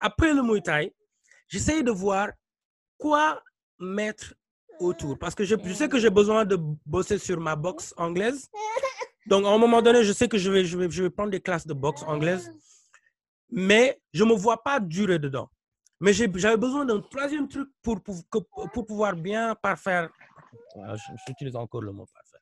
après 0.00 0.32
le 0.34 0.42
Muay 0.42 0.60
Thai, 0.60 0.94
j'essaye 1.48 1.82
de 1.82 1.90
voir 1.90 2.28
quoi 2.98 3.42
mettre 3.78 4.34
autour 4.80 5.18
parce 5.18 5.34
que 5.34 5.44
je, 5.44 5.54
je 5.64 5.72
sais 5.72 5.88
que 5.88 5.98
j'ai 5.98 6.10
besoin 6.10 6.44
de 6.44 6.58
bosser 6.84 7.18
sur 7.18 7.40
ma 7.40 7.56
boxe 7.56 7.94
anglaise. 7.96 8.48
Donc, 9.26 9.44
à 9.44 9.48
un 9.48 9.58
moment 9.58 9.82
donné, 9.82 10.04
je 10.04 10.12
sais 10.12 10.28
que 10.28 10.38
je 10.38 10.50
vais, 10.50 10.64
je 10.64 10.78
vais, 10.78 10.88
je 10.90 11.02
vais 11.02 11.10
prendre 11.10 11.30
des 11.30 11.40
classes 11.40 11.66
de 11.66 11.74
boxe 11.74 12.02
anglaise, 12.04 12.52
mais 13.50 14.00
je 14.12 14.24
me 14.24 14.34
vois 14.34 14.62
pas 14.62 14.78
durer 14.80 15.18
dedans. 15.18 15.48
Mais 16.00 16.12
j'avais 16.12 16.56
besoin 16.58 16.84
d'un 16.84 17.00
troisième 17.00 17.48
truc 17.48 17.68
pour, 17.82 18.00
pour, 18.02 18.16
que- 18.30 18.66
pour 18.72 18.86
pouvoir 18.86 19.14
bien 19.16 19.54
parfaire. 19.54 20.10
Ah, 20.84 20.94
J'utilise 21.26 21.56
encore 21.56 21.80
le 21.82 21.90
mot 21.92 22.06
parfaire. 22.12 22.40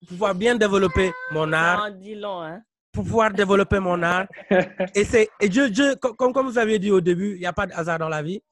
Pour 0.00 0.08
pouvoir 0.08 0.34
bien 0.34 0.54
développer 0.54 1.12
mon 1.32 1.52
art, 1.52 1.80
Ça 1.80 1.86
en 1.86 1.90
dit 1.90 2.14
long, 2.14 2.40
hein? 2.42 2.62
pour 2.92 3.04
pouvoir 3.04 3.32
développer 3.32 3.78
mon 3.80 4.02
art. 4.02 4.26
Et, 4.94 5.04
c'est, 5.04 5.28
et 5.40 5.48
Dieu, 5.48 5.68
Dieu, 5.70 5.96
co- 5.96 6.14
comme, 6.14 6.32
comme 6.32 6.46
vous 6.46 6.58
aviez 6.58 6.78
dit 6.78 6.90
au 6.90 7.00
début, 7.00 7.34
il 7.34 7.40
n'y 7.40 7.46
a 7.46 7.52
pas 7.52 7.66
de 7.66 7.72
hasard 7.72 7.98
dans 7.98 8.08
la 8.08 8.22
vie. 8.22 8.42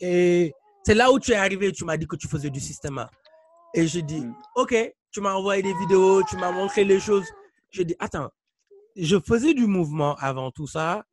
Et 0.00 0.52
c'est 0.86 0.94
là 0.94 1.10
où 1.12 1.18
tu 1.18 1.32
es 1.32 1.34
arrivé, 1.34 1.72
tu 1.72 1.84
m'as 1.84 1.96
dit 1.96 2.06
que 2.06 2.14
tu 2.16 2.28
faisais 2.28 2.48
du 2.48 2.60
système. 2.60 3.04
Et 3.74 3.88
j'ai 3.88 4.02
dit, 4.02 4.20
Mm. 4.20 4.34
OK, 4.54 4.74
tu 5.10 5.20
m'as 5.20 5.34
envoyé 5.34 5.60
des 5.62 5.74
vidéos, 5.74 6.22
tu 6.30 6.36
m'as 6.36 6.52
montré 6.52 6.84
les 6.84 7.00
choses. 7.00 7.26
J'ai 7.70 7.84
dit, 7.84 7.96
attends, 7.98 8.30
je 8.94 9.16
faisais 9.18 9.52
du 9.52 9.66
mouvement 9.66 10.14
avant 10.16 10.50
tout 10.52 10.68
ça. 10.68 11.04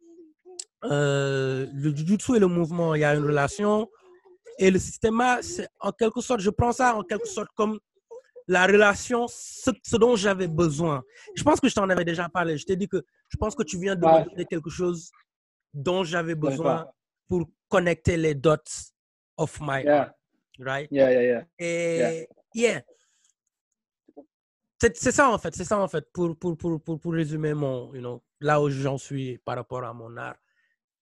Euh, 0.84 1.66
le 1.74 1.96
jujutsu 1.96 2.36
et 2.36 2.40
le 2.40 2.48
mouvement, 2.48 2.94
il 2.94 3.02
y 3.02 3.04
a 3.04 3.16
une 3.16 3.24
relation. 3.26 3.90
Et 4.60 4.70
le 4.70 4.78
système, 4.78 5.20
c'est 5.42 5.68
en 5.80 5.92
quelque 5.92 6.22
sorte, 6.22 6.42
je 6.42 6.52
prends 6.52 6.72
ça 6.72 6.96
en 6.96 7.02
quelque 7.04 7.28
sorte 7.28 7.50
comme 7.56 7.80
la 8.48 8.68
relation, 8.68 9.26
ce, 9.30 9.72
ce 9.82 9.96
dont 9.98 10.16
j'avais 10.16 10.48
besoin. 10.48 11.02
Je 11.36 11.42
pense 11.44 11.60
que 11.60 11.68
je 11.68 11.74
t'en 11.74 11.90
avais 11.90 12.06
déjà 12.06 12.30
parlé. 12.30 12.58
Je 12.60 12.66
t'ai 12.66 12.76
dit 12.76 12.88
que 12.88 13.02
je 13.30 13.38
pense 13.38 13.56
que 13.56 13.64
tu 13.64 13.80
viens 13.80 13.96
de 13.96 14.06
Ouais. 14.06 14.20
me 14.24 14.30
donner 14.30 14.46
quelque 14.46 14.70
chose 14.70 15.10
dont 15.74 16.04
j'avais 16.04 16.36
besoin 16.36 16.86
pour 17.28 17.46
connecter 17.70 18.18
les 18.18 18.36
dots 18.36 18.58
of 19.38 19.60
my 19.62 19.84
Yeah, 19.84 20.00
art, 20.00 20.16
right? 20.60 20.88
yeah, 20.92 21.12
yeah, 21.12 21.22
yeah. 21.22 21.46
Et 21.60 22.28
yeah. 22.54 22.82
C'est 24.80 24.98
c'est 24.98 25.12
ça 25.14 25.30
en 25.30 25.38
fait, 25.38 25.56
c'est 25.56 25.64
ça 25.64 25.80
en 25.80 25.88
fait, 25.88 26.12
pour, 26.12 26.38
pour, 26.38 26.58
pour, 26.58 26.82
pour, 26.82 27.00
pour 27.00 27.14
résumer 27.14 27.54
mon, 27.54 27.94
you 27.94 28.02
know, 28.02 28.22
là 28.42 28.62
où 28.62 28.70
j'en 28.70 28.98
suis 28.98 29.38
par 29.38 29.56
rapport 29.56 29.84
à 29.84 29.94
mon 29.94 30.18
art 30.18 30.36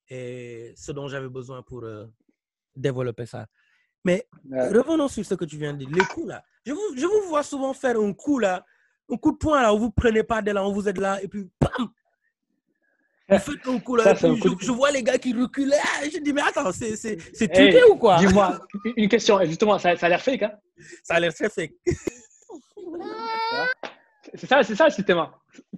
et 0.08 0.74
ce 0.76 0.92
dont 0.92 1.08
j'avais 1.08 1.30
besoin 1.30 1.64
pour 1.64 1.84
euh, 1.84 2.06
développer 2.76 3.26
ça. 3.26 3.48
Mais 4.04 4.28
revenons 4.52 5.08
sur 5.08 5.26
ce 5.26 5.34
que 5.34 5.46
tu 5.46 5.58
viens 5.58 5.74
de 5.74 5.80
dire, 5.80 5.90
les 5.90 6.06
coups 6.06 6.28
là. 6.28 6.44
Je 6.64 6.74
vous, 6.74 6.96
je 6.96 7.06
vous 7.08 7.28
vois 7.28 7.42
souvent 7.44 7.74
faire 7.74 8.00
un 8.00 8.14
coup 8.14 8.38
là, 8.38 8.64
un 9.10 9.18
coup 9.18 9.32
de 9.32 9.38
poing 9.38 9.62
là, 9.62 9.74
où 9.74 9.80
vous 9.80 9.92
prenez 9.92 10.22
pas 10.24 10.44
de 10.44 10.52
là, 10.52 10.64
on 10.64 10.72
vous 10.72 10.88
êtes 10.88 11.00
là, 11.00 11.22
et 11.24 11.28
puis 11.28 11.50
bam 11.60 11.90
Vous 13.32 13.38
faites 13.40 13.68
un 13.68 13.80
coup 13.80 13.96
là, 13.96 14.04
Ça, 14.04 14.12
et 14.12 14.16
c'est 14.16 14.28
un 14.28 14.34
puis 14.34 14.42
coup 14.42 14.50
je, 14.50 14.54
de- 14.56 14.62
je 14.62 14.72
vois 14.72 14.92
les 14.92 15.04
gars 15.04 15.18
qui 15.18 15.34
reculent. 15.34 15.74
Je 16.04 16.18
dis, 16.20 16.34
mais 16.34 16.42
attends, 16.42 16.72
c'est 16.72 16.96
c'est- 16.96 17.18
c'est 17.34 17.50
Hey, 17.56 17.70
truqué 17.72 17.84
ou 17.92 17.96
quoi? 17.96 18.18
Dis-moi, 18.18 18.60
une 18.98 19.08
question, 19.10 19.40
justement, 19.46 19.78
ça, 19.80 19.96
ça 19.96 20.06
a 20.08 20.10
l'air 20.10 20.22
fake, 20.22 20.44
hein? 20.44 20.52
Ça 21.04 21.16
a 21.16 21.20
l'air 21.20 21.34
très 21.34 21.50
fake. 21.50 21.74
C'est 24.34 24.48
ça, 24.48 24.64
c'est 24.64 24.76
ça 24.76 24.86
le 24.86 24.92
système. 24.92 25.26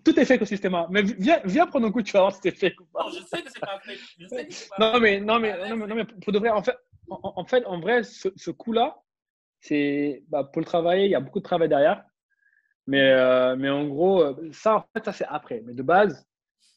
Tout 0.04 0.20
est 0.20 0.26
fake 0.26 0.42
au 0.42 0.46
système. 0.46 0.76
Mais 0.90 1.02
viens, 1.02 1.40
viens 1.46 1.66
prendre 1.66 1.88
un 1.88 1.92
coup, 1.92 2.02
tu 2.02 2.12
vas 2.14 2.20
voir 2.22 2.34
si 2.34 2.40
c'est 2.44 2.52
fake 2.52 2.80
ou 2.82 2.86
pas. 2.86 3.06
je 3.10 3.24
sais 3.26 3.42
que 3.42 3.50
c'est 3.52 3.60
pas 3.60 3.80
fake. 3.84 3.98
Je 4.20 4.28
sais 4.28 4.46
que 4.48 4.54
c'est 4.54 4.70
pas 4.70 4.92
Non, 4.94 5.00
mais, 5.00 5.20
non, 5.20 5.40
mais, 5.40 5.70
non, 5.70 5.78
mais, 5.78 5.88
non, 5.88 5.96
mais 5.96 6.06
pour 6.06 6.34
de 6.34 6.40
vrai, 6.40 6.50
en 6.50 6.62
fait, 6.62 6.76
en, 7.10 7.34
en 7.38 7.46
fait, 7.46 7.66
en 7.66 7.80
vrai 7.80 8.04
ce, 8.04 8.30
ce 8.36 8.52
coup-là, 8.52 8.98
c'est 9.62 10.24
bah, 10.28 10.44
pour 10.44 10.60
le 10.60 10.66
travailler, 10.66 11.06
il 11.06 11.12
y 11.12 11.16
a 11.16 11.20
beaucoup 11.22 11.40
de 11.40 11.44
travail 11.44 11.70
derrière. 11.70 12.04
Mais, 12.86 13.12
euh, 13.12 13.56
mais 13.56 13.70
en 13.70 13.86
gros, 13.88 14.22
euh, 14.22 14.50
ça, 14.52 14.76
en 14.76 14.86
fait, 14.94 15.06
ça, 15.06 15.14
c'est 15.14 15.26
après. 15.28 15.62
Mais 15.66 15.74
de 15.74 15.82
base, 15.84 16.28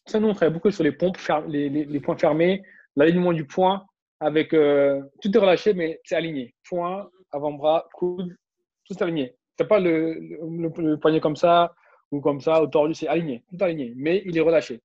ça, 0.06 0.20
nous, 0.20 0.28
on 0.28 0.34
travaille 0.34 0.54
beaucoup 0.54 0.70
sur 0.70 0.84
les 0.84 0.92
pompes, 0.92 1.18
les, 1.48 1.68
les, 1.68 1.84
les 1.84 2.00
points 2.00 2.16
fermés, 2.16 2.62
l'alignement 2.94 3.32
du 3.32 3.44
point, 3.44 3.84
avec 4.20 4.54
euh, 4.54 5.02
tout 5.20 5.34
est 5.34 5.40
relâché, 5.40 5.74
mais 5.74 6.00
c'est 6.04 6.14
aligné. 6.14 6.54
Point, 6.68 7.10
avant-bras, 7.32 7.88
coude, 7.92 8.36
tout 8.84 8.94
est 8.94 9.02
aligné. 9.02 9.34
C'est 9.58 9.66
pas 9.66 9.80
le, 9.80 10.14
le, 10.14 10.96
poignet 10.96 11.20
comme 11.20 11.36
ça 11.36 11.74
ou 12.12 12.20
comme 12.20 12.40
ça, 12.40 12.62
au 12.62 12.66
tordu, 12.68 12.94
c'est 12.94 13.08
aligné, 13.08 13.44
tout 13.50 13.62
aligné, 13.62 13.92
mais 13.96 14.22
il 14.24 14.36
est 14.36 14.40
relâché. 14.40 14.80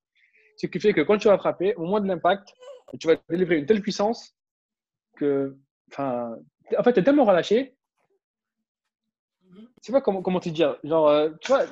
Ce 0.57 0.65
qui 0.65 0.79
fait 0.79 0.93
que 0.93 1.01
quand 1.01 1.17
tu 1.17 1.27
vas 1.27 1.37
frapper, 1.37 1.75
au 1.75 1.83
moment 1.83 1.99
de 1.99 2.07
l'impact, 2.07 2.53
tu 2.99 3.07
vas 3.07 3.15
délivrer 3.29 3.57
une 3.57 3.65
telle 3.65 3.81
puissance 3.81 4.35
que, 5.17 5.55
enfin, 5.91 6.35
en 6.77 6.83
fait, 6.83 6.93
tu 6.93 6.99
es 6.99 7.03
tellement 7.03 7.25
relâché. 7.25 7.75
Je 9.53 9.87
sais 9.87 9.91
pas 9.91 10.01
comment, 10.01 10.21
comment 10.21 10.39
te 10.39 10.49
dire. 10.49 10.77
Genre, 10.83 11.07
euh, 11.09 11.29
tu 11.41 11.51
vois, 11.51 11.63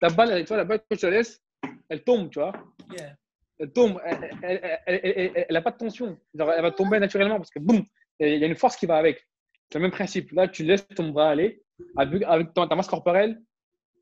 la 0.00 0.08
balle, 0.08 0.40
tu 0.40 0.48
vois, 0.48 0.56
la 0.56 0.64
balle, 0.64 0.80
quand 0.88 0.96
tu 0.96 1.06
la 1.06 1.12
laisses, 1.12 1.42
elle 1.90 2.02
tombe, 2.02 2.30
tu 2.30 2.38
vois. 2.38 2.52
Yeah. 2.96 3.14
Elle 3.58 3.72
tombe, 3.72 4.00
elle 4.04 5.46
n'a 5.50 5.60
pas 5.60 5.72
de 5.72 5.76
tension. 5.76 6.16
Elle 6.32 6.62
va 6.62 6.70
tomber 6.70 6.98
naturellement 6.98 7.36
parce 7.36 7.50
que 7.50 7.58
boum, 7.58 7.84
il 8.18 8.38
y 8.38 8.44
a 8.44 8.46
une 8.46 8.56
force 8.56 8.76
qui 8.76 8.86
va 8.86 8.96
avec. 8.96 9.26
C'est 9.70 9.78
le 9.78 9.82
même 9.82 9.90
principe. 9.90 10.32
Là, 10.32 10.48
tu 10.48 10.64
laisses 10.64 10.86
ton 10.88 11.10
bras 11.10 11.28
aller 11.30 11.62
avec, 11.96 12.22
avec 12.22 12.54
ton- 12.54 12.66
ta 12.66 12.74
masse 12.74 12.88
corporelle 12.88 13.40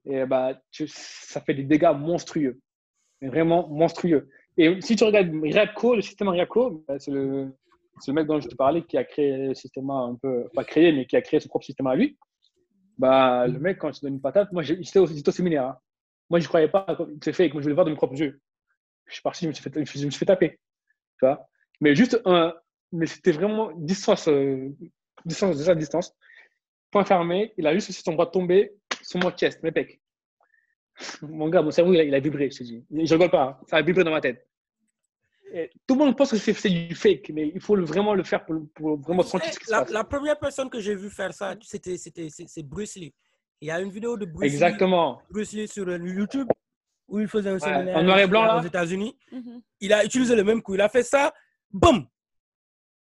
et 0.05 0.25
bah, 0.27 0.61
tu- 0.71 0.87
ça 0.89 1.41
fait 1.41 1.55
des 1.55 1.65
dégâts 1.65 1.93
monstrueux. 1.97 2.61
Vraiment 3.21 3.67
monstrueux. 3.69 4.29
Et 4.57 4.81
si 4.81 4.95
tu 4.95 5.03
regardes 5.05 5.31
Riaco, 5.43 5.97
le 5.97 6.03
système 6.03 6.29
Riaco, 6.29 6.85
bah, 6.87 6.99
c'est 7.01 7.11
le, 7.11 7.53
mec 8.09 8.27
dont 8.27 8.39
je 8.41 8.49
te 8.49 8.55
parlais 8.55 8.83
qui 8.83 8.97
a 8.97 9.05
créé 9.05 9.49
le 9.49 9.55
système 9.55 9.91
un 9.91 10.17
peu, 10.23 10.49
pas 10.55 10.63
créé, 10.65 10.93
mais 10.93 11.05
qui 11.07 11.17
a 11.17 11.21
créé 11.23 11.41
son 11.41 11.49
propre 11.49 11.65
système 11.65 11.89
à 11.89 11.97
lui. 11.97 12.17
Bah, 12.97 13.47
le 13.49 13.59
mec, 13.59 13.79
quand 13.79 13.89
il 13.91 13.99
te 13.99 14.07
donne 14.07 14.15
une 14.15 14.21
patate, 14.21 14.53
moi, 14.53 14.63
j'étais 14.63 14.99
au, 15.01 15.05
au 15.05 15.31
séminaire. 15.33 15.65
hein. 15.65 15.79
Moi, 16.31 16.39
je 16.41 16.45
ne 16.45 16.49
croyais 16.49 16.69
pas, 16.69 16.87
c'est 17.23 17.33
fait, 17.33 17.49
moi, 17.49 17.61
je 17.61 17.65
voulais 17.65 17.75
voir 17.75 17.87
de 17.87 17.91
mes 17.91 17.97
propres 17.97 18.17
yeux. 18.19 18.41
Je 19.07 19.15
suis 19.15 19.23
parti, 19.23 19.45
je 19.45 19.49
me 19.49 19.53
suis 19.55 19.63
fait, 19.63 19.73
je 19.75 19.81
me 20.05 20.11
suis 20.11 20.19
fait 20.19 20.27
taper. 20.27 20.51
Tu 21.19 21.27
vois 21.27 21.49
mais 21.81 21.95
juste 21.95 22.21
un, 22.25 22.55
mais 22.93 23.07
c'était 23.07 23.31
vraiment 23.31 23.71
distance, 23.77 24.27
euh, 24.29 24.69
distance, 25.25 25.57
déjà 25.57 25.75
distance. 25.77 26.13
Point 26.91 27.05
fermé, 27.05 27.55
il 27.57 27.67
a 27.67 27.73
juste 27.75 27.93
son 27.93 28.15
bras 28.15 28.27
tomber 28.27 28.73
sur 29.03 29.21
mon 29.21 29.31
chest, 29.31 29.63
mes 29.63 29.71
pecs. 29.73 30.01
Mon 31.23 31.49
gars, 31.49 31.63
mon 31.63 31.71
cerveau, 31.71 31.93
il 31.95 32.01
a, 32.01 32.03
il 32.03 32.13
a 32.15 32.19
vibré, 32.19 32.51
je 32.51 32.59
te 32.59 32.63
dis. 32.65 32.85
Je 32.91 33.15
rigole 33.15 33.31
pas, 33.31 33.43
hein. 33.45 33.59
ça 33.69 33.77
a 33.77 33.83
vibré 33.83 34.03
dans 34.03 34.11
ma 34.11 34.21
tête. 34.21 34.45
Et 35.55 35.71
tout 35.87 35.95
le 35.95 36.01
monde 36.05 36.17
pense 36.17 36.33
que 36.33 36.37
c'est 36.37 36.69
du 36.69 36.95
fake, 36.97 37.31
mais 37.33 37.53
il 37.55 37.61
faut 37.61 37.77
le- 37.77 37.85
vraiment 37.85 38.15
le 38.15 38.25
faire 38.25 38.45
pour, 38.45 38.67
pour 38.75 38.99
vraiment 39.01 39.23
sentir 39.23 39.53
ce 39.55 39.59
qui 39.61 39.67
se 39.67 39.71
La, 39.71 39.81
passe. 39.83 39.91
la 39.91 40.03
première 40.05 40.39
personne 40.39 40.69
que 40.69 40.81
j'ai 40.81 40.95
vu 40.97 41.09
faire 41.09 41.33
ça, 41.33 41.55
c'était 41.63 41.97
c'était- 41.97 42.29
c'est 42.29 42.49
c'est 42.49 42.63
Bruce 42.65 42.97
Lee. 42.97 43.15
Il 43.61 43.69
y 43.69 43.71
a 43.71 43.81
une 43.81 43.91
vidéo 43.91 44.17
de 44.17 44.25
Bruce 44.25 44.43
Lee, 44.43 44.55
Exactement. 44.55 45.21
Bruce 45.31 45.53
Lee 45.53 45.67
sur 45.67 45.89
YouTube 45.91 46.49
où 47.09 47.19
il 47.21 47.27
faisait 47.27 47.51
un 47.51 47.59
séminaire 47.59 47.97
en 47.97 48.03
noir 48.03 48.19
et 48.19 48.27
blanc, 48.27 48.45
là. 48.45 48.61
aux 48.61 48.67
États-Unis. 48.67 49.17
Mhm. 49.33 49.63
Il 49.81 49.93
a 49.93 50.05
utilisé 50.05 50.37
le 50.37 50.45
même 50.45 50.63
coup. 50.63 50.75
Il 50.75 50.81
a 50.81 50.89
fait 50.89 51.03
ça, 51.03 51.33
boum 51.73 52.07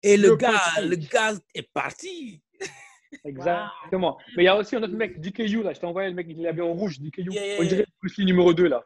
Et 0.02 0.16
le, 0.16 0.28
Le 0.28 0.36
gars, 0.36 0.60
le 0.82 0.96
gars 0.96 1.32
est 1.54 1.72
parti. 1.72 2.42
Exactement. 3.24 4.18
Mais 4.36 4.42
il 4.42 4.46
y 4.46 4.48
a 4.48 4.56
aussi 4.56 4.76
un 4.76 4.82
autre 4.82 4.94
mec, 4.94 5.20
DKU, 5.20 5.62
là. 5.62 5.72
Je 5.72 5.80
t'ai 5.80 5.86
envoyé 5.86 6.10
le 6.10 6.14
mec, 6.14 6.26
il 6.28 6.44
est 6.44 6.60
en 6.60 6.72
rouge, 6.74 7.00
DKU. 7.00 7.30
Yeah, 7.30 7.46
yeah, 7.46 7.56
On 7.60 7.64
dirait 7.64 7.86
Bruce 8.00 8.16
Lee 8.18 8.26
numéro 8.26 8.52
2, 8.52 8.68
là. 8.68 8.84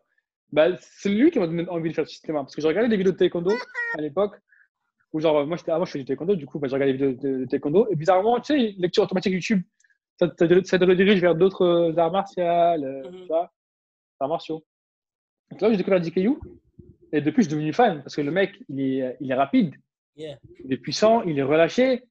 Bah, 0.53 0.69
c'est 0.81 1.11
lui 1.11 1.31
qui 1.31 1.39
m'a 1.39 1.47
donné 1.47 1.69
envie 1.69 1.91
de 1.91 1.95
faire 1.95 2.07
ce 2.07 2.13
système. 2.13 2.37
Parce 2.37 2.55
que 2.55 2.63
j'ai 2.63 2.69
regardé 2.69 2.89
des 2.89 2.97
vidéos 2.97 3.13
de 3.13 3.19
taekwondo 3.19 3.51
à 3.99 4.01
l'époque. 4.01 4.37
Où 5.13 5.21
genre, 5.21 5.47
moi, 5.47 5.57
j'étais, 5.57 5.73
avant, 5.73 5.85
je 5.85 5.91
faisais 5.91 6.05
du 6.05 6.07
taekwondo. 6.07 6.37
Du 6.37 6.47
coup, 6.47 6.59
bah, 6.59 6.69
j'ai 6.69 6.75
regardé 6.75 6.93
des 6.93 7.07
vidéos 7.07 7.21
de, 7.21 7.39
de 7.41 7.45
taekwondo. 7.47 7.89
Et 7.91 7.97
bizarrement, 7.97 8.39
tu 8.41 8.55
sais, 8.55 8.75
lecture 8.79 9.03
automatique 9.03 9.33
YouTube, 9.33 9.63
ça, 10.19 10.29
te- 10.29 10.65
ça 10.65 10.79
te 10.79 10.85
redirige 10.85 11.21
vers 11.21 11.35
d'autres 11.35 11.63
euh, 11.65 11.97
arts 11.97 12.13
martiaux, 12.13 12.43
euh, 12.43 13.11
Mhm. 13.11 13.29
arts 14.21 14.29
martiaux. 14.29 14.65
Donc 15.51 15.61
là, 15.61 15.71
j'ai 15.71 15.77
découvert 15.77 16.01
DKU. 16.01 16.37
Et 17.13 17.21
depuis, 17.23 17.43
je 17.43 17.49
suis 17.49 17.57
devenu 17.57 17.73
fan. 17.73 18.03
Parce 18.03 18.17
que 18.17 18.21
le 18.21 18.31
mec, 18.31 18.55
il 18.69 18.81
est, 18.81 19.17
il 19.21 19.31
est 19.31 19.35
rapide. 19.35 19.75
Yeah. 20.17 20.39
Il 20.65 20.73
est 20.73 20.77
puissant, 20.79 21.23
il 21.23 21.39
est 21.39 21.43
relâché. 21.43 22.05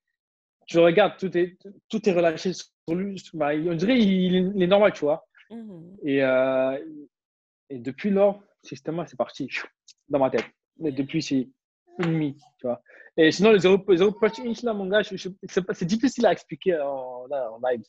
Tu 0.65 0.77
le 0.77 0.83
regardes, 0.83 1.17
tout 1.17 1.37
est, 1.37 1.57
tout 1.89 2.09
est 2.09 2.13
relâché 2.13 2.53
sur 2.53 2.95
lui. 2.95 3.21
Bah, 3.33 3.49
on 3.53 3.75
dirait 3.75 3.97
il, 3.99 4.35
est- 4.35 4.51
il 4.55 4.63
est 4.63 4.67
normal, 4.67 4.93
tu 4.93 5.01
vois. 5.01 5.27
Mhm. 5.51 5.97
Et, 6.03 6.23
euh, 6.23 6.77
et 7.69 7.79
depuis 7.79 8.09
lors, 8.09 8.41
c'est 8.63 8.81
parti 9.17 9.49
dans 10.09 10.19
ma 10.19 10.29
tête. 10.29 10.45
Mais 10.79 10.91
depuis, 10.91 11.21
c'est 11.21 11.47
tu 12.59 12.67
vois. 12.67 12.81
Et 13.17 13.31
sinon, 13.31 13.51
les 13.51 13.59
punch 13.59 14.39
inch, 14.39 14.61
là, 14.63 14.73
mon 14.73 14.85
gars, 14.87 15.01
c'est 15.03 15.85
difficile 15.85 16.25
à 16.25 16.31
expliquer 16.31 16.79
en, 16.79 17.25
là, 17.27 17.51
en 17.51 17.59
live. 17.67 17.81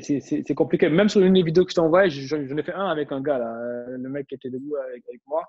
c'est- 0.00 0.54
compliqué. 0.54 0.88
Même 0.88 1.08
sur 1.08 1.20
une 1.20 1.34
des 1.34 1.42
vidéos 1.42 1.64
que 1.64 1.70
je 1.70 1.74
t'envoie, 1.76 2.08
j'en 2.08 2.56
ai 2.56 2.62
fait 2.62 2.72
un 2.72 2.86
avec 2.88 3.12
un 3.12 3.20
gars, 3.20 3.38
là, 3.38 3.54
euh, 3.54 3.96
le 3.98 4.08
mec 4.08 4.26
qui 4.26 4.34
était 4.34 4.48
debout 4.50 4.74
avec, 4.76 5.04
avec 5.08 5.20
moi. 5.26 5.44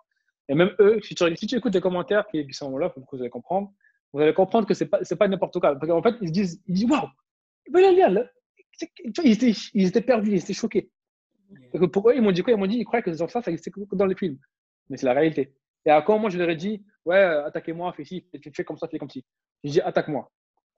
Et 0.50 0.56
même 0.56 0.72
eux, 0.80 1.00
si 1.02 1.16
tu, 1.16 1.36
si 1.36 1.48
tu 1.48 1.56
écoutes 1.56 1.74
les 1.76 1.82
commentaires 1.82 2.28
qui, 2.28 2.46
qui 2.46 2.54
sont 2.54 2.78
là, 2.78 2.94
vous 2.96 3.20
allez 3.22 3.30
comprendre, 3.30 3.72
vous 4.14 4.20
allez 4.20 4.34
comprendre 4.34 4.68
que 4.68 4.74
c'est 4.74 4.86
pas, 4.88 5.00
pas 5.00 5.28
n'importe 5.28 5.60
quoi. 5.60 5.76
Parce 5.76 5.88
qu'en 5.88 6.02
fait, 6.02 6.16
ils 6.22 6.28
se 6.28 6.34
disent, 6.34 6.62
ils 6.68 6.74
disent, 6.74 6.90
waouh, 6.90 7.08
Ils 9.24 9.32
étaient, 9.32 9.54
ils 9.74 9.88
étaient 9.88 10.02
perdus, 10.02 10.32
ils 10.32 10.40
étaient 10.40 10.54
choqués. 10.54 10.90
Que 11.74 11.86
pour 11.86 12.10
eux, 12.10 12.14
ils 12.16 12.22
m'ont 12.22 12.32
dit 12.32 12.44
quoi? 12.44 12.54
Ils 12.54 12.60
m'ont 12.60 12.68
dit, 12.68 12.78
ils 12.78 12.86
croyaient 12.86 13.04
que 13.04 13.14
ça, 13.14 13.28
ça 13.28 13.42
existait 13.48 13.72
que 13.72 13.80
dans 13.96 14.06
les 14.06 14.16
films. 14.16 14.38
Mais 14.90 14.98
c'est 14.98 15.06
la 15.06 15.14
réalité. 15.14 15.54
Et 15.88 15.90
à 15.90 16.02
quand 16.02 16.20
moi, 16.20 16.30
je 16.30 16.38
leur 16.38 16.50
ai 16.50 16.56
dit, 16.58 16.84
ouais, 17.06 17.18
attaquez-moi, 17.18 17.94
fais 17.94 18.04
ci, 18.04 18.28
fais, 18.30 18.52
fais 18.54 18.64
comme 18.66 18.78
ça, 18.78 18.90
fais 18.90 19.00
comme 19.00 19.10
ci. 19.10 19.26
J'ai 19.64 19.72
dit, 19.72 19.82
attaque-moi. 19.82 20.30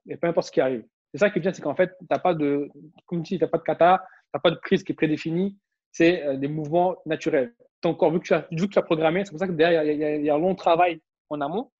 Et 0.08 0.16
peu 0.16 0.28
importe 0.28 0.46
ce 0.46 0.52
qui 0.52 0.60
arrive. 0.60 0.84
C'est 1.12 1.18
ça 1.18 1.30
qui 1.30 1.40
est 1.40 1.42
bien, 1.42 1.52
c'est 1.52 1.60
qu'en 1.62 1.74
fait, 1.74 1.88
tu 1.98 2.06
n'as 2.08 2.20
pas 2.20 2.32
de, 2.32 2.68
comme 3.06 3.24
tu 3.24 3.34
dis, 3.34 3.40
t'as 3.40 3.48
pas 3.48 3.58
de 3.58 3.64
kata, 3.64 4.04
tu 4.06 4.30
n'as 4.34 4.40
pas 4.40 4.52
de 4.52 4.56
prise 4.62 4.84
qui 4.84 4.92
est 4.92 4.94
prédéfinie. 4.94 5.58
C'est 5.90 6.22
euh, 6.24 6.36
des 6.36 6.46
mouvements 6.46 6.96
naturels. 7.06 7.52
Ton 7.80 7.96
corps, 7.96 8.12
vu 8.12 8.20
que 8.20 8.24
tu 8.26 8.34
as, 8.34 8.46
vu 8.52 8.68
que 8.68 8.72
tu 8.72 8.78
as 8.78 8.82
programmé, 8.82 9.24
c'est 9.24 9.30
pour 9.32 9.40
ça 9.40 9.48
que 9.48 9.52
derrière, 9.52 9.82
il 9.82 9.98
y, 10.24 10.30
a- 10.30 10.34
un 10.34 10.38
long 10.38 10.54
travail 10.54 11.02
en 11.28 11.40
amont 11.40 11.72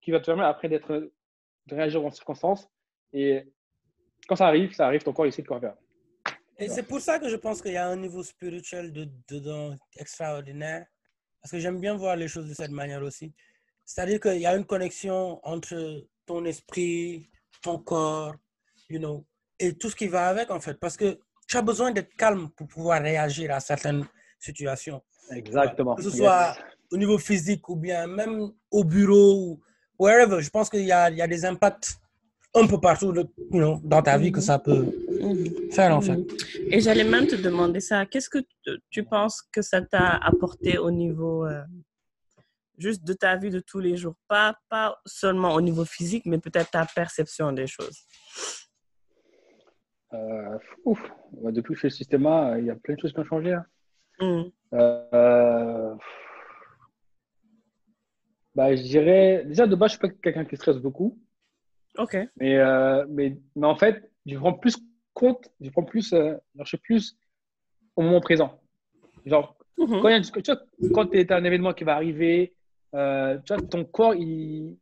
qui 0.00 0.12
va 0.12 0.20
te 0.20 0.26
permettre 0.26 0.48
après 0.48 0.68
d'être, 0.68 0.92
de 1.66 1.74
réagir 1.74 2.04
en 2.04 2.10
circonstances. 2.12 2.68
Et 3.12 3.42
quand 4.28 4.36
ça 4.36 4.46
arrive, 4.46 4.72
ça 4.72 4.86
arrive, 4.86 5.02
ton 5.02 5.12
corps, 5.12 5.26
il 5.26 5.32
sait 5.32 5.42
quoi 5.42 5.58
faire. 5.58 5.74
Et 6.58 6.68
c'est 6.68 6.84
pour 6.84 7.00
ça 7.00 7.18
que 7.18 7.28
je 7.28 7.34
pense 7.34 7.60
qu'il 7.60 7.72
y 7.72 7.76
a 7.76 7.88
un 7.88 7.96
niveau 7.96 8.22
spirituel 8.22 8.92
de- 8.92 9.08
dedans 9.28 9.74
extraordinaire. 9.98 10.86
Parce 11.42 11.52
que 11.52 11.58
j'aime 11.58 11.80
bien 11.80 11.96
voir 11.96 12.16
les 12.16 12.28
choses 12.28 12.48
de 12.48 12.54
cette 12.54 12.70
manière 12.70 13.02
aussi. 13.02 13.32
C'est-à-dire 13.84 14.20
qu'il 14.20 14.40
y 14.40 14.46
a 14.46 14.56
une 14.56 14.64
connexion 14.64 15.40
entre 15.42 16.04
ton 16.24 16.44
esprit, 16.44 17.28
ton 17.62 17.78
corps, 17.78 18.34
you 18.88 18.98
know, 18.98 19.26
et 19.58 19.74
tout 19.76 19.90
ce 19.90 19.96
qui 19.96 20.06
va 20.06 20.28
avec 20.28 20.50
en 20.50 20.60
fait. 20.60 20.74
Parce 20.78 20.96
que 20.96 21.18
tu 21.48 21.56
as 21.56 21.62
besoin 21.62 21.90
d'être 21.90 22.14
calme 22.16 22.48
pour 22.56 22.68
pouvoir 22.68 23.02
réagir 23.02 23.52
à 23.52 23.58
certaines 23.60 24.06
situations. 24.38 25.02
Exactement. 25.32 25.96
Que 25.96 26.02
ce 26.02 26.08
Yes. 26.08 26.16
soit 26.18 26.56
au 26.92 26.96
niveau 26.96 27.18
physique 27.18 27.68
ou 27.68 27.76
bien 27.76 28.06
même 28.06 28.52
au 28.70 28.84
bureau 28.84 29.34
ou 29.34 29.60
wherever. 29.98 30.40
Je 30.40 30.50
pense 30.50 30.70
qu'il 30.70 30.84
y 30.84 30.92
a, 30.92 31.10
il 31.10 31.16
y 31.16 31.22
a 31.22 31.26
des 31.26 31.44
impacts 31.44 31.96
un 32.54 32.66
peu 32.66 32.78
partout 32.80 33.12
you 33.14 33.28
know, 33.50 33.80
dans 33.82 34.02
ta 34.02 34.16
vie 34.18 34.30
que 34.30 34.40
ça 34.40 34.58
peut. 34.58 34.94
Faire 35.70 35.96
en 35.96 36.00
fait. 36.00 36.18
Et 36.70 36.80
j'allais 36.80 37.04
même 37.04 37.26
te 37.26 37.36
demander 37.36 37.80
ça. 37.80 38.06
Qu'est-ce 38.06 38.28
que 38.30 38.38
tu- 38.90 39.04
penses 39.04 39.42
que 39.52 39.62
ça 39.62 39.80
t'a 39.82 40.16
apporté 40.16 40.78
au 40.78 40.90
niveau 40.90 41.46
euh, 41.46 41.62
juste 42.78 43.04
de 43.04 43.12
ta 43.12 43.36
vie 43.36 43.50
de 43.50 43.60
tous 43.60 43.78
les 43.80 43.96
jours? 43.96 44.14
Pas, 44.28 44.56
pas 44.68 45.00
seulement 45.06 45.54
au 45.54 45.60
niveau 45.60 45.84
physique, 45.84 46.26
mais 46.26 46.38
peut-être 46.38 46.70
ta 46.70 46.86
perception 46.86 47.52
des 47.52 47.66
choses. 47.66 47.98
Euh, 50.14 50.58
ouf. 50.84 51.00
Ouais, 51.32 51.52
Depuis 51.52 51.70
que 51.70 51.76
je 51.76 51.80
fais 51.82 51.88
le 51.88 51.94
système, 51.94 52.22
il 52.58 52.64
y 52.66 52.70
a 52.70 52.74
plein 52.76 52.94
de 52.94 53.00
choses 53.00 53.12
qui 53.12 53.20
ont 53.20 53.24
changé. 53.24 53.52
hein. 53.54 53.64
Mhm. 54.20 54.50
Euh, 54.74 55.94
bah, 58.54 58.74
je 58.76 58.82
dirais, 58.82 59.44
déjà 59.46 59.66
de 59.66 59.74
base, 59.74 59.92
je 59.92 59.96
suis 59.98 60.00
pas 60.08 60.14
quelqu'un 60.22 60.44
qui 60.44 60.56
stresse 60.56 60.76
beaucoup, 60.76 61.18
OK. 61.98 62.16
mais, 62.36 62.58
euh, 62.58 63.04
mais, 63.08 63.38
mais 63.56 63.66
en 63.66 63.76
fait, 63.76 64.10
je 64.26 64.36
prends 64.36 64.52
plus 64.52 64.76
compte, 65.14 65.50
je 65.60 65.70
prends 65.70 65.84
plus, 65.84 66.12
euh, 66.12 66.34
je 66.58 66.64
suis 66.64 66.78
plus 66.78 67.16
au 67.96 68.02
moment 68.02 68.20
présent. 68.20 68.60
Genre, 69.26 69.56
Mhm. 69.78 70.00
quand, 70.00 70.08
il 70.08 70.12
y 70.12 70.14
a, 70.14 70.20
tu 70.20 70.52
vois, 70.52 70.60
quand 70.94 71.06
tu 71.06 71.26
as 71.28 71.36
un 71.36 71.44
événement 71.44 71.72
qui 71.72 71.84
va 71.84 71.94
arriver, 71.94 72.54
euh, 72.94 73.38
tu 73.44 73.54
vois, 73.54 73.62
ton 73.62 73.84
corps, 73.84 74.14
il, 74.14 74.76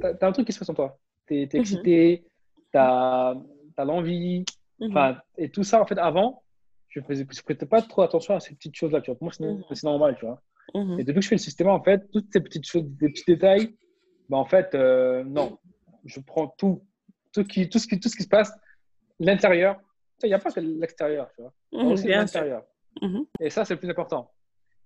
t'as, 0.00 0.14
t'as 0.14 0.28
un 0.28 0.32
truc 0.32 0.46
qui 0.46 0.52
se 0.52 0.58
passe 0.58 0.68
en 0.70 0.74
toi. 0.74 0.98
Tu 1.26 1.34
es, 1.42 1.44
Mhm. 1.46 1.60
excité, 1.60 2.24
tu 2.72 2.78
as, 2.78 3.34
l'envie, 3.78 4.44
Mhm. 4.78 4.90
Enfin, 4.90 5.16
et 5.38 5.48
tout 5.50 5.62
ça, 5.64 5.80
en 5.80 5.86
fait, 5.86 5.96
avant, 5.98 6.42
je 6.88 7.00
faisais, 7.00 7.26
je 7.30 7.42
prêtais 7.42 7.64
pas 7.64 7.80
trop 7.80 8.02
attention 8.02 8.34
à 8.34 8.40
ces 8.40 8.54
petites 8.54 8.74
choses-là, 8.76 9.00
tu 9.00 9.10
vois. 9.10 9.18
Pour 9.18 9.24
moi, 9.24 9.32
c'est 9.32 9.82
normal, 9.84 10.16
tu 10.18 10.26
vois. 10.26 10.42
Et 10.98 11.04
depuis 11.04 11.20
que 11.20 11.22
je 11.22 11.28
fais 11.28 11.34
le 11.36 11.40
système, 11.40 11.68
en 11.68 11.82
fait, 11.82 12.10
toutes 12.12 12.26
ces 12.30 12.40
petites 12.40 12.66
choses, 12.66 12.84
des 12.84 13.08
petits 13.08 13.24
détails, 13.26 13.74
bah, 14.28 14.36
en 14.36 14.44
fait, 14.44 14.74
euh, 14.74 15.24
non. 15.24 15.58
Je 16.04 16.20
prends 16.20 16.48
tout, 16.58 16.82
tout, 17.32 17.44
qui, 17.44 17.68
tout, 17.70 17.78
ce 17.78 17.86
qui, 17.86 17.98
tout 17.98 18.08
ce 18.10 18.16
qui 18.16 18.22
se 18.24 18.28
passe, 18.28 18.52
l'intérieur. 19.20 19.80
Il 20.22 20.28
n'y 20.28 20.34
a 20.34 20.38
pas 20.38 20.50
que 20.50 20.60
l'extérieur, 20.60 21.28
tu 21.34 21.42
vois. 21.42 21.52
Mhm, 21.72 21.92
aussi 21.92 22.08
l'intérieur. 22.08 22.62
Mhm. 23.02 23.26
Et 23.40 23.50
ça, 23.50 23.64
c'est 23.64 23.74
le 23.74 23.80
plus 23.80 23.90
important. 23.90 24.30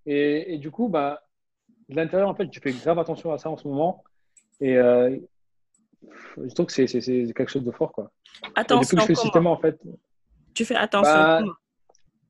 Et, 0.06 0.54
et 0.54 0.58
du 0.58 0.70
coup, 0.70 0.88
bah, 0.88 1.22
de 1.88 1.96
l'intérieur, 1.96 2.28
en 2.28 2.34
fait, 2.34 2.48
tu 2.48 2.60
fais 2.60 2.72
grave 2.72 2.98
attention 2.98 3.32
à 3.32 3.38
ça 3.38 3.48
en 3.50 3.56
ce 3.56 3.68
moment. 3.68 4.02
Et 4.60 4.76
euh, 4.76 5.16
je 6.36 6.54
trouve 6.54 6.66
que 6.66 6.72
c'est 6.72 6.86
c'est- 6.86 7.00
c'est 7.00 7.32
quelque 7.32 7.48
chose 7.50 7.64
de 7.64 7.70
fort, 7.70 7.92
quoi. 7.92 8.10
Et 8.42 8.46
depuis 8.48 8.60
Attention, 8.60 8.96
que 8.96 9.02
je 9.02 9.06
fais 9.06 9.12
le 9.12 9.16
comment 9.16 9.22
système, 9.22 9.46
en 9.46 9.56
fait, 9.58 9.78
Tu 10.54 10.64
fais 10.64 10.74
attention. 10.74 11.12
Bah, 11.12 11.42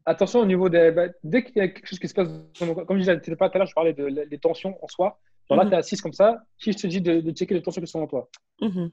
attention 0.04 0.40
au 0.40 0.46
niveau 0.46 0.68
des. 0.68 0.90
bah, 0.90 1.06
dès 1.24 1.44
qu'il 1.44 1.56
y 1.56 1.60
a 1.60 1.68
quelque 1.68 1.86
chose 1.86 1.98
qui 1.98 2.08
se 2.08 2.14
passe, 2.14 2.28
comme 2.58 2.96
je 2.96 2.98
disais 2.98 3.20
tout 3.20 3.32
à 3.40 3.48
l'heure, 3.58 3.66
je 3.66 3.74
parlais 3.74 3.92
de, 3.94 4.04
la- 4.04 4.26
des 4.26 4.38
tensions 4.38 4.76
en 4.84 4.88
soi. 4.88 5.18
Genre 5.48 5.56
là, 5.58 5.64
Mhm. 5.64 5.70
tu 5.70 5.74
es 5.74 5.78
assise 5.78 6.00
comme 6.02 6.12
ça, 6.12 6.42
si 6.58 6.72
je 6.72 6.78
te 6.78 6.86
dis 6.86 7.00
de, 7.00 7.20
de 7.20 7.30
checker 7.32 7.54
les 7.54 7.62
tensions 7.62 7.80
qui 7.80 7.86
sont 7.88 8.00
en 8.02 8.06
toi, 8.06 8.28
Mhm. 8.60 8.90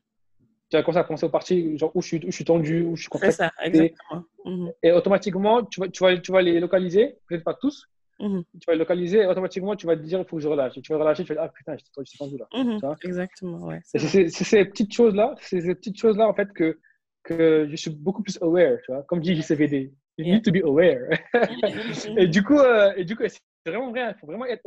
Tu 0.69 0.77
vas 0.77 0.83
commencer 0.83 0.99
à 0.99 1.03
penser 1.03 1.25
aux 1.25 1.29
parties, 1.29 1.77
genre 1.77 1.91
où 1.95 2.01
je 2.01 2.07
suis, 2.07 2.17
où 2.17 2.31
je 2.31 2.35
suis 2.35 2.45
tendu, 2.45 2.81
où 2.83 2.95
je 2.95 3.01
suis 3.01 3.05
C'est 3.05 3.09
contracté. 3.09 3.35
ça, 3.37 3.51
exactement. 3.63 4.23
Mhm. 4.45 4.71
Et 4.83 4.91
automatiquement, 4.91 5.63
tu 5.63 5.79
vas, 5.79 5.87
tu, 5.89 6.03
vas, 6.03 6.17
tu 6.17 6.31
vas 6.31 6.41
les 6.41 6.59
localiser, 6.59 7.17
peut-être 7.27 7.43
pas 7.43 7.53
tous, 7.53 7.87
Mhm. 8.19 8.43
tu 8.59 8.65
vas 8.65 8.73
les 8.73 8.79
localiser 8.79 9.19
et 9.19 9.25
automatiquement, 9.27 9.75
tu 9.75 9.85
vas 9.85 9.95
te 9.95 10.01
dire 10.01 10.19
il 10.19 10.25
faut 10.25 10.37
que 10.37 10.41
je 10.41 10.47
relâche. 10.47 10.77
Et 10.77 10.81
tu 10.81 10.91
vas 10.91 10.97
relâcher, 10.99 11.23
tu 11.23 11.29
vas 11.33 11.35
dire 11.35 11.43
ah 11.43 11.49
putain, 11.55 11.77
j'étais 11.77 11.91
j'étais 12.03 12.17
tendu 12.17 12.37
là. 12.37 12.47
Mhm. 12.53 12.79
Exactement, 13.03 13.67
ouais. 13.67 13.79
C'est 13.83 13.99
ces 14.29 14.65
petites 14.65 14.93
choses-là, 14.93 15.35
c'est 15.39 15.61
ces 15.61 15.75
petites 15.75 15.99
choses-là 15.99 16.27
en 16.27 16.33
fait 16.33 16.51
que, 16.53 16.79
que 17.23 17.67
je 17.69 17.75
suis 17.75 17.91
beaucoup 17.91 18.23
plus 18.23 18.37
aware, 18.41 18.77
tu 18.85 18.91
vois? 18.91 19.03
Comme 19.03 19.19
dit 19.19 19.35
JCVD, 19.35 19.93
you 20.17 20.25
Yeah. 20.25 20.33
need 20.35 20.43
to 20.43 20.51
be 20.51 20.63
aware. 20.65 21.09
et 22.17 22.27
du 22.27 22.43
coup, 22.43 22.57
euh, 22.57 22.91
et 22.97 23.05
du 23.05 23.15
coup, 23.15 23.23
c'est 23.67 23.71
vraiment 23.75 23.91
vrai. 23.91 24.13
Il 24.15 24.19
faut 24.19 24.27
vraiment 24.27 24.45
être. 24.45 24.61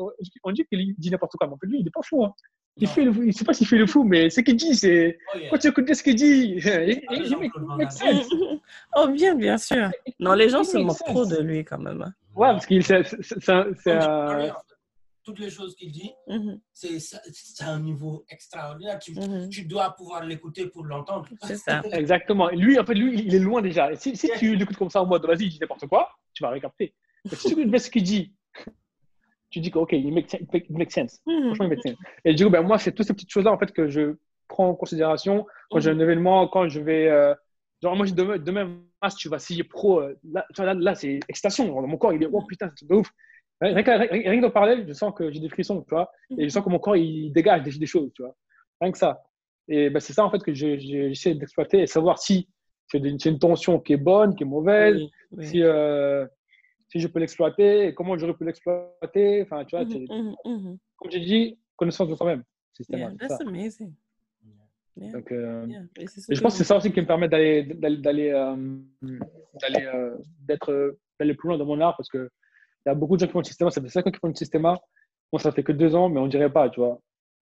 On 0.44 0.52
dit 0.52 0.64
qu'il 0.66 0.94
dit 0.96 1.10
n'importe 1.10 1.32
quoi, 1.36 1.46
mais 1.46 1.54
en 1.54 1.58
fait, 1.58 1.66
lui, 1.66 1.80
il 1.80 1.86
est 1.86 1.90
pas 1.90 2.02
fou. 2.02 2.24
Hein. 2.24 2.34
Il 2.76 2.86
Non. 2.86 2.94
fait 2.94 3.04
le, 3.04 3.26
il 3.26 3.32
sait 3.34 3.44
pas 3.44 3.52
s'il 3.52 3.66
fait 3.66 3.76
le 3.78 3.86
fou, 3.86 4.04
mais 4.04 4.30
ce 4.30 4.40
qu'il 4.42 4.56
dit, 4.56 4.74
c'est 4.74 5.18
Oh, 5.34 5.38
yeah. 5.38 5.50
quand 5.50 5.58
tu 5.58 5.68
écoutes 5.68 5.92
ce 5.94 6.02
qu'il 6.02 6.14
dit, 6.14 6.54
il, 6.56 6.68
Ah, 7.08 7.14
il, 7.14 7.36
make, 7.38 7.52
make 7.78 7.92
sense. 7.92 8.28
Oh, 8.96 9.08
bien, 9.08 9.34
bien 9.34 9.58
sûr. 9.58 9.90
Non, 10.18 10.34
les 10.34 10.48
gens 10.50 10.62
se 10.64 10.76
moquent 10.78 10.98
trop 11.04 11.24
de 11.26 11.40
lui 11.40 11.64
quand 11.64 11.78
même. 11.78 12.02
hein. 12.02 12.12
Ouais, 12.36 12.48
parce 12.52 12.66
qu'il 12.66 12.84
c'est 12.84 13.02
Toutes 15.22 15.38
les 15.40 15.50
choses 15.50 15.74
qu'il 15.76 15.92
dit, 15.92 16.10
Mhm. 16.28 16.60
c'est 16.72 16.98
c'est 16.98 17.64
un 17.64 17.78
niveau 17.80 18.24
extraordinaire. 18.30 18.98
Tu, 18.98 19.12
Mhm. 19.14 19.48
tu 19.50 19.64
dois 19.64 19.90
pouvoir 19.90 20.24
l'écouter 20.24 20.66
pour 20.66 20.84
l'entendre. 20.84 21.28
C'est 21.42 21.56
ça. 21.56 21.82
Exactement. 21.92 22.48
Lui, 22.50 22.78
en 22.78 22.84
fait, 22.86 22.94
lui, 22.94 23.20
il 23.26 23.34
est 23.34 23.38
loin 23.38 23.60
déjà. 23.62 23.94
Si, 23.96 24.16
si 24.16 24.30
tu 24.38 24.56
l'écoutes 24.56 24.76
comme 24.78 24.88
ça 24.90 25.02
en 25.02 25.06
mode, 25.06 25.24
vas-y, 25.26 25.44
il 25.44 25.50
dit 25.50 25.58
n'importe 25.60 25.86
quoi, 25.86 26.08
tu 26.32 26.42
vas 26.42 26.50
récapter. 26.50 26.94
Mais 27.26 27.36
si 27.36 27.54
tu 27.54 27.60
écoutes 27.60 27.78
ce 27.78 27.90
qu'il 27.90 28.02
dit, 28.02 28.32
tu 29.50 29.60
dis 29.60 29.70
que, 29.70 29.78
OK, 29.78 29.92
il 29.92 30.12
make, 30.12 30.32
it 30.32 30.70
make- 30.70 30.90
sense. 30.92 31.20
Mhm. 31.26 31.46
Franchement, 31.46 31.64
il 31.66 31.68
make 31.70 31.82
sense. 31.82 31.96
Et 32.24 32.34
du 32.34 32.44
coup, 32.44 32.50
ben, 32.50 32.62
moi, 32.62 32.78
c'est 32.78 32.92
toutes 32.92 33.06
ces 33.06 33.12
petites 33.14 33.30
choses-là, 33.30 33.52
en 33.52 33.58
fait, 33.58 33.72
que 33.72 33.88
je 33.88 34.14
prends 34.48 34.68
en 34.68 34.74
considération 34.74 35.46
quand 35.70 35.80
j'ai 35.80 35.90
un 35.90 35.98
événement, 36.00 36.48
quand 36.48 36.68
je 36.68 36.80
vais. 36.80 37.08
euh, 37.08 37.34
genre, 37.82 37.96
moi, 37.96 38.06
je- 38.06 38.14
demain, 38.14 38.38
demain 38.38 38.76
tu 39.18 39.28
vas 39.28 39.38
signer 39.38 39.64
pro. 39.64 40.00
euh, 40.02 40.14
Là, 40.32 40.44
là, 40.58 40.74
là, 40.74 40.94
c'est 40.94 41.20
excitation. 41.28 41.80
Mon 41.86 41.96
corps, 41.96 42.12
il 42.12 42.22
est, 42.22 42.28
oh 42.30 42.42
putain, 42.42 42.70
c'est 42.76 42.86
de 42.88 42.94
ouf. 42.94 43.10
Rien, 43.62 43.82
que- 43.82 44.40
d'en 44.40 44.50
parler, 44.50 44.84
je 44.86 44.92
sens 44.92 45.12
que 45.14 45.30
j'ai 45.30 45.40
des 45.40 45.48
frissons, 45.48 45.82
tu 45.82 45.90
vois. 45.90 46.10
Et 46.38 46.44
je 46.44 46.48
sens 46.48 46.64
que 46.64 46.70
mon 46.70 46.78
corps, 46.78 46.96
il 46.96 47.32
dégage 47.32 47.62
des, 47.62 47.72
des 47.78 47.86
choses, 47.86 48.10
tu 48.14 48.22
vois. 48.22 48.34
Rien 48.80 48.92
que 48.92 48.98
ça. 48.98 49.22
Et 49.68 49.90
ben, 49.90 50.00
c'est 50.00 50.12
ça, 50.12 50.24
en 50.24 50.30
fait, 50.30 50.42
que 50.42 50.52
je- 50.54 50.78
je- 50.78 51.08
j'essaie 51.08 51.34
d'exploiter 51.34 51.80
et 51.82 51.86
savoir 51.86 52.18
si 52.18 52.48
c'est 52.88 52.98
une, 52.98 53.38
tension 53.38 53.78
qui 53.78 53.92
est 53.92 53.96
bonne, 53.98 54.34
qui 54.34 54.42
est 54.42 54.46
mauvaise, 54.46 54.96
Oui, 54.96 55.10
oui. 55.32 55.46
si, 55.46 55.62
euh, 55.62 56.26
si 56.90 57.00
je 57.00 57.06
peux 57.08 57.20
l'exploiter, 57.20 57.86
et 57.86 57.94
comment 57.94 58.18
j'aurais 58.18 58.34
pu 58.34 58.44
l'exploiter. 58.44 59.42
Enfin, 59.42 59.64
tu 59.64 59.76
vois, 59.76 59.84
Mhm, 59.84 60.06
mhm, 60.10 60.34
mhm. 60.44 60.78
comme 60.96 61.10
j'ai 61.10 61.20
dit, 61.20 61.58
connaissance 61.76 62.08
de 62.08 62.14
soi-même. 62.14 62.42
Yeah, 62.88 63.10
c'est 63.18 63.28
ça. 63.28 63.36
that's 63.36 63.40
amazing. 63.46 63.94
Yeah, 64.96 65.12
Donc, 65.12 65.30
euh, 65.32 65.66
yeah. 65.68 65.82
Et 65.98 66.06
c'est 66.08 66.20
ce 66.20 66.32
et 66.32 66.34
je 66.34 66.40
pense 66.40 66.54
que 66.54 66.58
c'est 66.58 66.64
ça 66.64 66.76
aussi 66.76 66.92
qui 66.92 67.00
me 67.00 67.06
permet 67.06 67.28
d'aller, 67.28 67.62
d'aller, 67.62 67.96
d'aller, 67.98 68.30
euh, 68.30 68.56
euh, 69.04 70.16
d'être, 70.46 70.98
d'aller 71.18 71.34
plus 71.34 71.48
loin 71.48 71.58
dans 71.58 71.64
mon 71.66 71.80
art 71.80 71.96
parce 71.96 72.08
que 72.08 72.28
il 72.84 72.88
y 72.88 72.92
a 72.92 72.94
beaucoup 72.94 73.16
de 73.16 73.20
gens 73.20 73.26
qui 73.26 73.32
font 73.32 73.40
le 73.40 73.44
système. 73.44 73.70
Ça 73.70 73.80
fait 73.80 73.88
5 73.88 74.06
ans 74.06 74.10
qu'ils 74.10 74.20
font 74.20 74.28
le 74.28 74.34
système. 74.34 74.62
Moi, 74.62 74.78
ça 75.38 75.52
fait 75.52 75.62
que 75.62 75.72
2 75.72 75.94
ans, 75.94 76.08
mais 76.08 76.18
on 76.18 76.26
dirait 76.26 76.50
pas, 76.50 76.70
tu 76.70 76.80
vois. 76.80 77.00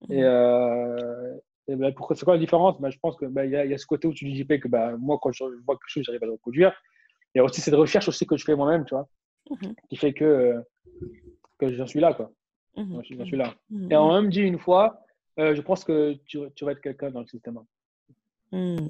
Et, 0.09 0.23
euh, 0.23 1.37
et 1.67 1.75
ben, 1.75 1.93
pourquoi, 1.93 2.15
c'est 2.15 2.25
quoi 2.25 2.33
la 2.33 2.39
différence 2.39 2.79
ben, 2.79 2.89
Je 2.89 2.99
pense 2.99 3.17
qu'il 3.17 3.29
ben, 3.29 3.45
y, 3.49 3.55
a, 3.55 3.65
y 3.65 3.73
a 3.73 3.77
ce 3.77 3.85
côté 3.85 4.07
où 4.07 4.13
tu 4.13 4.25
dis 4.25 4.35
JP 4.35 4.59
que 4.59 4.67
ben, 4.67 4.97
moi, 4.97 5.17
quand 5.21 5.31
je 5.31 5.43
vois 5.65 5.75
quelque 5.75 5.87
chose, 5.87 6.03
j'arrive 6.03 6.23
à 6.23 6.25
le 6.27 6.33
reproduire. 6.33 6.73
Il 7.33 7.37
y 7.37 7.41
a 7.41 7.43
aussi 7.43 7.61
cette 7.61 7.75
recherche 7.75 8.07
aussi 8.07 8.25
que 8.25 8.35
je 8.37 8.43
fais 8.43 8.55
moi-même, 8.55 8.85
tu 8.85 8.95
vois, 8.95 9.07
Mhm. 9.49 9.75
qui 9.89 9.95
fait 9.95 10.13
que, 10.13 10.23
euh, 10.23 10.61
que 11.57 11.73
j'en 11.73 11.87
suis 11.87 11.99
là, 11.99 12.13
quoi. 12.13 12.31
Mhm. 12.77 13.01
J'en 13.17 13.25
suis, 13.25 13.37
là. 13.37 13.53
Mhm. 13.69 13.91
Et 13.91 13.95
on 13.95 14.07
m'a 14.07 14.21
même 14.21 14.29
dit 14.29 14.41
une 14.41 14.59
fois, 14.59 15.01
euh, 15.39 15.55
je 15.55 15.61
pense 15.61 15.83
que 15.83 16.13
tu, 16.25 16.39
tu 16.55 16.65
vas 16.65 16.71
être 16.71 16.81
quelqu'un 16.81 17.11
dans 17.11 17.21
le 17.21 17.27
système. 17.27 17.59
Mhm. 18.51 18.87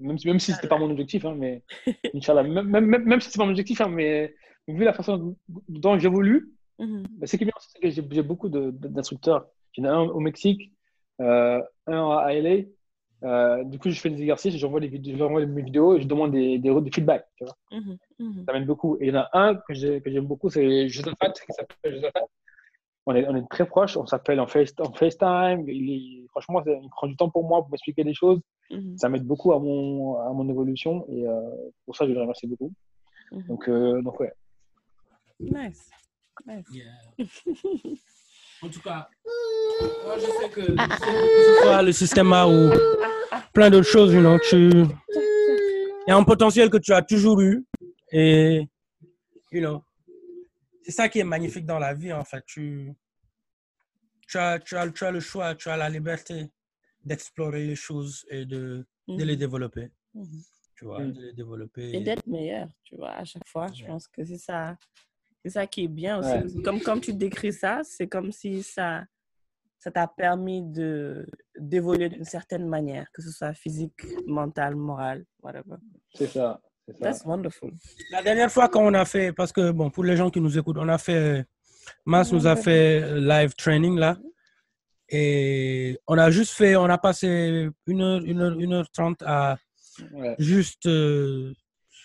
Même 0.00 0.18
si, 0.18 0.26
même 0.26 0.40
si 0.40 0.52
ce 0.52 0.56
n'était 0.56 0.68
pas 0.68 0.78
mon 0.78 0.90
objectif, 0.90 1.24
hein, 1.24 1.34
mais 1.36 1.62
Inch'Allah, 2.14 2.42
même, 2.42 2.68
même, 2.68 2.86
même, 2.86 3.20
si 3.20 3.30
ce 3.30 3.38
pas 3.38 3.44
mon 3.44 3.50
objectif, 3.50 3.80
hein, 3.80 3.88
mais 3.88 4.34
vu 4.66 4.84
la 4.84 4.92
façon 4.92 5.36
dont 5.68 5.98
j'évolue, 5.98 6.52
bah, 6.78 7.26
ce 7.26 7.36
qui 7.36 7.44
est 7.44 7.46
bien, 7.46 7.54
c'est 7.60 7.80
que 7.80 7.90
j'ai 7.90 8.22
beaucoup 8.22 8.48
d'instructeurs. 8.48 9.46
J'en 9.72 9.84
ai 9.84 9.88
un 9.88 10.00
au 10.00 10.20
Mexique, 10.20 10.72
euh, 11.20 11.60
un 11.86 12.10
à 12.18 12.32
LA. 12.32 12.64
Euh, 13.24 13.64
du 13.64 13.78
coup, 13.78 13.90
je 13.90 13.98
fais 13.98 14.10
des 14.10 14.20
exercices, 14.20 14.56
j'envoie 14.56 14.80
des 14.80 14.88
vidéos, 14.88 15.16
j'envoie 15.16 15.44
mes 15.46 15.62
vidéos 15.62 15.96
et 15.96 16.00
je 16.02 16.06
demande 16.06 16.32
des, 16.32 16.58
des, 16.58 16.80
des 16.80 16.90
feedbacks. 16.92 17.26
Tu 17.36 17.44
vois. 17.44 17.56
Mhm. 17.72 17.96
Mhm. 18.18 18.44
Ça 18.46 18.52
m'aide 18.52 18.66
beaucoup. 18.66 18.96
Et 19.00 19.06
il 19.06 19.14
y 19.14 19.16
en 19.16 19.20
a 19.22 19.28
un 19.32 19.54
que 19.54 19.72
j'ai- 19.74 20.00
que 20.02 20.10
j'aime 20.10 20.26
beaucoup, 20.26 20.50
c'est 20.50 20.88
Josephat, 20.88 21.32
qui 21.32 21.52
s'appelle 21.52 21.94
Josephat. 21.94 22.24
On 23.06 23.14
est, 23.14 23.26
on 23.28 23.36
est 23.36 23.48
très 23.50 23.66
proches, 23.66 23.96
on 23.96 24.06
s'appelle 24.06 24.40
en, 24.40 24.46
face, 24.46 24.72
en 24.78 24.92
FaceTime. 24.92 25.64
Il 25.68 25.90
est, 26.22 26.26
franchement, 26.28 26.62
il 26.66 26.88
prend 26.90 27.06
du 27.06 27.16
temps 27.16 27.28
pour 27.30 27.44
moi 27.46 27.60
pour 27.62 27.70
m'expliquer 27.70 28.02
des 28.04 28.14
choses. 28.14 28.40
Ça 28.96 29.08
m'aide 29.08 29.24
beaucoup 29.24 29.52
à 29.52 29.58
mon, 29.58 30.16
à 30.18 30.30
mon 30.32 30.48
évolution 30.48 31.06
et 31.08 31.26
euh, 31.26 31.40
pour 31.84 31.96
ça, 31.96 32.06
je 32.06 32.12
le 32.12 32.20
remercie 32.20 32.46
beaucoup. 32.46 32.72
Donc, 33.48 33.68
euh, 33.68 34.00
donc 34.02 34.20
ouais. 34.20 34.32
Nice. 35.40 35.90
Nice. 36.46 36.66
Yeah. 36.72 37.26
En 38.64 38.68
tout 38.70 38.80
cas, 38.80 39.08
moi 40.04 40.16
je 40.16 40.24
sais 40.24 40.48
que, 40.48 40.62
je 40.62 40.66
sais 40.66 40.76
que 40.76 41.56
ce 41.56 41.62
soit 41.62 41.82
le 41.82 41.92
système 41.92 42.32
A 42.32 42.48
ou 42.48 42.70
plein 43.52 43.68
d'autres 43.68 43.86
choses, 43.90 44.12
you 44.14 44.20
know, 44.20 44.38
tu, 44.38 44.56
il 44.70 46.08
y 46.08 46.10
a 46.10 46.16
un 46.16 46.24
potentiel 46.24 46.70
que 46.70 46.78
tu 46.78 46.92
as 46.94 47.02
toujours 47.02 47.40
eu 47.42 47.62
et, 48.10 48.66
you 49.52 49.60
know, 49.60 49.82
c'est 50.82 50.92
ça 50.92 51.08
qui 51.10 51.18
est 51.18 51.24
magnifique 51.24 51.66
dans 51.66 51.78
la 51.78 51.92
vie 51.92 52.12
en 52.12 52.24
fait. 52.24 52.42
Tu, 52.46 52.92
tu, 54.26 54.38
as, 54.38 54.58
tu, 54.60 54.76
as, 54.76 54.88
tu 54.90 55.04
as 55.04 55.10
le 55.10 55.20
choix, 55.20 55.54
tu 55.54 55.68
as 55.68 55.76
la 55.76 55.90
liberté 55.90 56.50
d'explorer 57.04 57.66
les 57.66 57.76
choses 57.76 58.24
et 58.30 58.46
de, 58.46 58.86
de 59.08 59.24
les 59.24 59.34
Mhm. 59.34 59.38
développer. 59.40 59.90
Mhm. 60.14 60.42
Tu 60.76 60.84
vois, 60.86 61.00
Mm. 61.02 61.12
de 61.12 61.20
les 61.22 61.32
développer. 61.34 61.96
Et 61.96 62.00
d'être 62.00 62.26
meilleur, 62.26 62.68
tu 62.82 62.96
vois, 62.96 63.12
à 63.12 63.24
chaque 63.24 63.46
fois. 63.46 63.66
Je 63.72 63.84
pense 63.84 64.08
que 64.08 64.24
c'est 64.24 64.38
ça. 64.38 64.76
C'est 65.44 65.50
ça 65.50 65.66
qui 65.66 65.84
est 65.84 65.88
bien 65.88 66.18
aussi. 66.18 66.56
Ouais. 66.56 66.62
Comme, 66.62 66.80
comme 66.80 67.00
tu 67.00 67.12
décris 67.12 67.52
ça, 67.52 67.80
c'est 67.84 68.06
comme 68.08 68.32
si 68.32 68.62
ça 68.62 69.04
ça 69.78 69.90
t'a 69.90 70.08
permis 70.08 70.62
de 70.62 71.26
d'évoluer 71.58 72.08
d'une 72.08 72.24
certaine 72.24 72.66
manière, 72.66 73.06
que 73.12 73.20
ce 73.20 73.30
soit 73.30 73.52
physique, 73.52 74.00
mentale, 74.26 74.74
morale, 74.76 75.24
whatever. 75.42 75.76
C'est 76.14 76.28
ça. 76.28 76.60
C'est 76.86 76.94
ça. 76.94 76.98
That's 77.04 77.24
wonderful. 77.26 77.70
La 78.10 78.22
dernière 78.22 78.50
fois 78.50 78.68
qu'on 78.68 78.94
a 78.94 79.04
fait, 79.04 79.32
parce 79.34 79.52
que 79.52 79.70
bon, 79.72 79.90
pour 79.90 80.04
les 80.04 80.16
gens 80.16 80.30
qui 80.30 80.40
nous 80.40 80.56
écoutent, 80.58 80.78
on 80.78 80.88
a 80.88 80.96
fait, 80.98 81.44
Mas 82.06 82.32
nous 82.32 82.46
a 82.46 82.56
fait 82.56 83.20
live 83.20 83.54
training 83.54 83.98
là. 83.98 84.16
Et 85.10 85.98
on 86.06 86.16
a 86.16 86.30
juste 86.30 86.52
fait, 86.54 86.76
on 86.76 86.86
a 86.86 86.96
passé 86.96 87.68
une 87.86 88.00
heure, 88.00 88.22
une 88.24 88.40
heure, 88.40 88.58
une 88.58 88.72
heure 88.72 88.90
trente 88.90 89.22
à 89.22 89.58
Ouais. 90.12 90.34
juste 90.40 90.86
euh, 90.86 91.52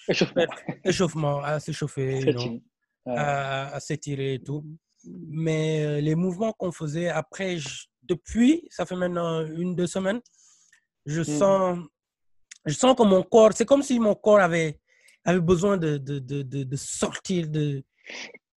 Échauffement. 0.08 0.46
échauffement, 0.86 1.42
à 1.42 1.60
s'échauffer, 1.60 2.22
Stretching. 2.22 2.62
Ouais. 3.06 3.16
à, 3.18 3.76
à 3.76 3.80
s'étirer 3.80 4.36
et 4.36 4.44
tout. 4.44 4.66
Mais 5.06 5.86
euh, 5.86 6.02
les 6.02 6.16
mouvements 6.16 6.52
qu'on 6.54 6.72
faisait 6.72 7.08
après, 7.10 7.58
je- 7.58 7.86
depuis, 8.04 8.68
ça 8.70 8.86
fait 8.86 8.96
maintenant 8.96 9.46
une, 9.46 9.76
deux 9.76 9.88
semaines, 9.88 10.20
je 11.06 11.22
sens, 11.24 11.78
je 12.66 12.74
sens 12.74 12.96
que 12.96 13.04
mon 13.04 13.24
corps, 13.24 13.52
c'est 13.54 13.66
comme 13.66 13.84
si 13.84 14.00
mon 14.00 14.16
corps 14.16 14.40
avait, 14.40 14.80
avait 15.24 15.40
besoin 15.40 15.78
de, 15.78 15.98
de, 15.98 16.20
de, 16.20 16.42
de, 16.44 16.76
sortir 16.76 17.48
de, 17.48 17.84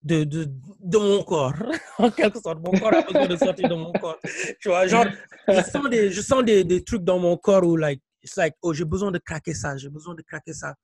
de, 0.03 0.23
de, 0.23 0.47
de 0.79 0.97
mon 0.97 1.23
corps. 1.23 1.53
en 1.99 2.09
quelque 2.11 2.39
sorte, 2.41 2.59
mon 2.65 2.71
corps 2.77 2.93
a 2.93 3.01
besoin 3.03 3.27
de 3.27 3.35
sortir 3.37 3.69
de 3.69 3.75
mon 3.75 3.91
corps. 3.93 4.19
Tu 4.59 4.69
vois, 4.69 4.85
genre, 4.87 5.05
je 5.47 5.61
sens 5.61 5.89
des, 5.89 6.11
je 6.11 6.21
sens 6.21 6.43
des, 6.43 6.63
des 6.63 6.83
trucs 6.83 7.03
dans 7.03 7.19
mon 7.19 7.37
corps 7.37 7.63
où, 7.63 7.77
like, 7.77 8.01
it's 8.21 8.35
like, 8.35 8.55
oh, 8.61 8.73
j'ai 8.73 8.85
besoin 8.85 9.11
de 9.11 9.19
craquer 9.19 9.53
ça, 9.53 9.77
j'ai 9.77 9.89
besoin 9.89 10.15
de 10.15 10.21
craquer 10.23 10.53
ça. 10.53 10.75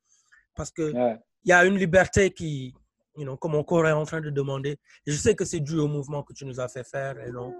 Parce 0.55 0.71
que 0.71 0.91
Ouais. 0.93 1.17
il 1.43 1.49
y 1.49 1.53
a 1.53 1.65
une 1.65 1.75
liberté 1.77 2.31
qui, 2.31 2.73
you 3.17 3.23
know, 3.23 3.37
que 3.37 3.47
mon 3.47 3.63
corps 3.63 3.87
est 3.87 3.91
en 3.91 4.05
train 4.05 4.21
de 4.21 4.29
demander. 4.29 4.77
Et 5.05 5.11
je 5.11 5.17
sais 5.17 5.35
que 5.35 5.45
c'est 5.45 5.59
dû 5.59 5.77
au 5.77 5.87
mouvement 5.87 6.23
que 6.23 6.33
tu 6.33 6.45
nous 6.45 6.59
as 6.59 6.67
fait 6.67 6.83
faire, 6.83 7.15
you 7.25 7.31
know, 7.31 7.53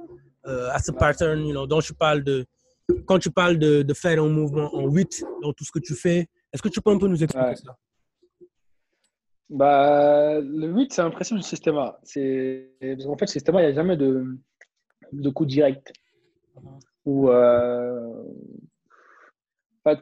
euh, 0.48 0.70
à 0.72 0.80
ce 0.80 0.92
pattern, 0.92 1.40
you 1.46 1.52
know, 1.52 1.68
dont 1.68 1.82
tu 1.82 1.94
parles 1.94 2.24
de, 2.24 2.46
quand 3.06 3.20
tu 3.20 3.32
parles 3.32 3.58
de, 3.58 3.82
de 3.82 3.94
faire 3.94 4.22
un 4.22 4.30
mouvement 4.30 4.74
en 4.76 4.88
8 4.88 5.24
dans 5.42 5.54
tout 5.54 5.64
ce 5.64 5.72
que 5.72 5.80
tu 5.80 5.96
fais, 5.96 6.28
Est-ce 6.52 6.62
que 6.62 6.70
tu 6.70 6.82
peux 6.82 6.92
un 6.92 6.98
peu 6.98 7.08
nous 7.08 7.24
expliquer 7.24 7.56
ça? 7.56 7.78
Bah, 9.50 10.40
Le 10.40 10.68
8, 10.68 10.94
c'est 10.94 11.02
un 11.02 11.10
principe 11.12 11.38
du 11.38 11.44
système 11.44 11.78
A. 11.78 12.00
Parce 12.02 12.14
qu'en 12.14 13.18
fait, 13.18 13.26
le 13.26 13.28
système 13.28 13.56
A, 13.56 13.62
il 13.62 13.66
n'y 13.66 13.72
a 13.72 13.76
jamais 13.76 13.98
de, 13.98 14.38
de 15.12 15.30
coup 15.30 15.46
direct. 15.46 15.92
Ou, 17.06 17.30
euh, 17.30 18.24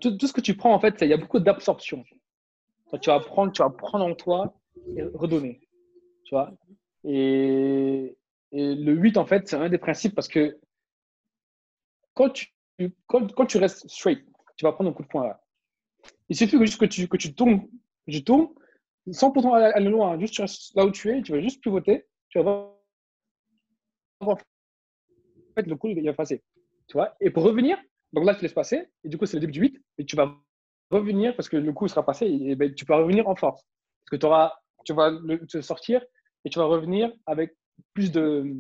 tout, 0.02 0.18
tout, 0.18 0.28
ce 0.28 0.34
que 0.34 0.42
tu 0.42 0.56
prends, 0.56 0.74
en 0.74 0.80
fait, 0.80 0.96
il 1.02 1.08
y 1.08 1.14
a 1.14 1.18
beaucoup 1.18 1.40
d'absorption. 1.40 2.04
Tu 3.02 3.10
vas 3.10 3.20
prendre, 3.20 3.52
tu 3.52 3.62
vas 3.62 3.70
prendre 3.70 4.06
en 4.06 4.16
toi 4.16 4.54
et 4.67 4.67
redonner. 5.14 5.60
Tu 6.24 6.36
vois 6.36 6.54
et, 7.04 8.18
et, 8.52 8.76
le 8.76 8.94
8, 8.94 9.18
en 9.18 9.26
fait, 9.26 9.48
c'est 9.48 9.56
un 9.56 9.70
des 9.70 9.78
principes 9.78 10.16
parce 10.16 10.28
que 10.28 10.60
quand 12.14 12.30
tu, 12.32 12.48
quand, 13.06 13.34
quand 13.34 13.46
tu 13.46 13.58
restes 13.58 13.88
straight, 13.88 14.26
tu 14.56 14.66
vas 14.66 14.74
prendre 14.74 14.90
un 14.90 14.94
coup 14.94 15.04
de 15.04 15.08
poing 15.08 15.28
là. 15.28 15.42
Il 16.30 16.36
suffit 16.36 16.58
juste 16.60 16.80
que, 16.80 16.86
tu, 16.86 17.08
que 17.08 17.18
tu 17.18 17.34
tombes, 17.34 17.62
tu 18.10 18.24
tombes, 18.24 18.54
sans 19.12 19.32
pourtant 19.32 19.54
aller 19.54 19.90
loin, 19.90 20.20
juste 20.20 20.42
là 20.76 20.86
où 20.86 20.92
tu 20.92 21.10
es, 21.12 21.22
tu 21.22 21.32
vas 21.32 21.42
juste 21.42 21.62
pivoter, 21.62 22.06
tu 22.30 22.40
vas 22.40 22.44
voir. 24.20 24.38
En 24.38 25.56
fait, 25.56 25.68
le 25.68 25.76
coup, 25.76 25.88
il 25.88 26.04
va 26.04 26.14
passer. 26.14 26.44
Tu 26.88 26.94
vois 26.94 27.16
Et 27.20 27.30
pour 27.30 27.44
revenir, 27.44 27.78
donc 28.14 28.26
là, 28.26 28.36
tu 28.36 28.42
laisses 28.42 28.54
passer, 28.54 28.90
et 29.04 29.10
du 29.10 29.18
coup, 29.18 29.26
c'est 29.26 29.38
le 29.38 29.42
début 29.42 29.54
du 29.54 29.62
8, 29.62 29.82
et 30.00 30.06
tu 30.06 30.16
vas 30.16 30.36
revenir 30.90 31.36
parce 31.36 31.50
que 31.50 31.58
le 31.58 31.74
coup 31.74 31.88
sera 31.88 32.06
passé, 32.06 32.26
et 32.26 32.56
ben, 32.56 32.74
tu 32.74 32.86
peux 32.86 32.96
revenir 32.96 33.28
en 33.28 33.36
force. 33.36 33.66
Parce 34.06 34.20
que 34.20 34.26
auras, 34.26 34.54
tu 34.88 34.94
vas 34.94 35.12
le, 35.12 35.46
te 35.46 35.62
sortir 35.62 36.02
et 36.46 36.50
tu 36.50 36.58
vas 36.60 36.66
revenir 36.66 37.12
avec 37.26 37.56
plus 37.94 38.12
de, 38.12 38.56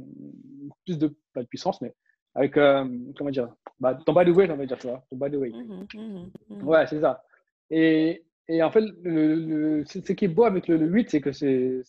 plus 0.85 0.97
de, 0.97 1.15
pas 1.33 1.41
de 1.41 1.47
puissance, 1.47 1.81
mais 1.81 1.95
avec, 2.35 2.57
euh, 2.57 2.85
comment 3.17 3.31
dire, 3.31 3.49
bah, 3.79 3.97
ton 4.05 4.13
body 4.13 4.31
weight, 4.31 4.51
on 4.51 4.57
va 4.57 4.65
dire, 4.65 4.77
tu 4.77 4.87
vois, 4.87 5.03
ton 5.09 5.15
body 5.15 5.37
weight. 5.37 5.55
Mmh 5.55 5.87
mmh 5.95 6.31
mmh 6.49 6.67
ouais, 6.67 6.85
c'est 6.85 6.99
ça. 6.99 7.23
Et, 7.71 8.25
et, 8.47 8.61
en 8.61 8.69
fait, 8.69 8.83
le, 9.03 9.83
ce 9.85 9.99
qui 9.99 10.25
est 10.25 10.27
beau 10.27 10.43
avec 10.43 10.67
le, 10.67 10.77
8, 10.77 11.09
c'est 11.09 11.21
que 11.21 11.31
c'est, 11.31 11.81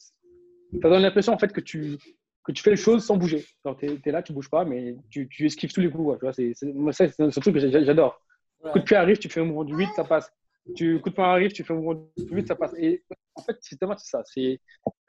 ça 0.81 0.89
donne 0.89 1.03
l'impression 1.03 1.33
en 1.33 1.39
fait 1.39 1.53
que 1.53 1.61
tu, 1.61 1.99
que 2.45 2.53
tu 2.53 2.63
fais 2.63 2.71
les 2.71 2.77
choses 2.77 3.05
sans 3.05 3.17
bouger. 3.17 3.45
Tu 3.79 4.01
es, 4.05 4.11
là, 4.13 4.23
tu 4.23 4.33
bouges 4.33 4.51
pas, 4.51 4.65
mais 4.65 4.97
tu, 5.11 5.29
tu 5.29 5.47
esquives 5.47 5.73
tous 5.73 5.81
les 5.81 5.91
coups. 5.91 6.19
Tu 6.19 6.25
vois, 6.25 6.33
c'est, 6.33 6.55
moi, 6.75 6.93
c'est, 6.93 7.21
un 7.21 7.29
truc 7.29 7.55
que 7.55 7.85
j'adore. 7.85 8.23
Ouais. 8.63 8.71
Coup 8.73 8.79
de 8.79 8.85
pied 8.85 8.97
arrive, 8.97 9.19
tu 9.19 9.29
fais 9.29 9.41
un 9.41 9.45
mouvement 9.45 9.65
du 9.65 9.77
8, 9.77 9.89
ça 9.97 10.05
passe. 10.05 10.33
Tu, 10.77 11.01
coup 11.01 11.11
de 11.11 11.15
poing 11.15 11.29
arrive, 11.29 11.53
tu 11.53 11.65
fais 11.65 11.73
un 11.73 11.77
mouvement 11.77 12.09
du 12.17 12.25
8, 12.31 12.49
ça 12.49 12.57
passe. 12.57 12.75
Et 12.79 13.03
en 13.35 13.43
fait, 13.43 13.57
c'est 13.61 13.79
ça. 13.99 14.23
C'est, 14.25 14.61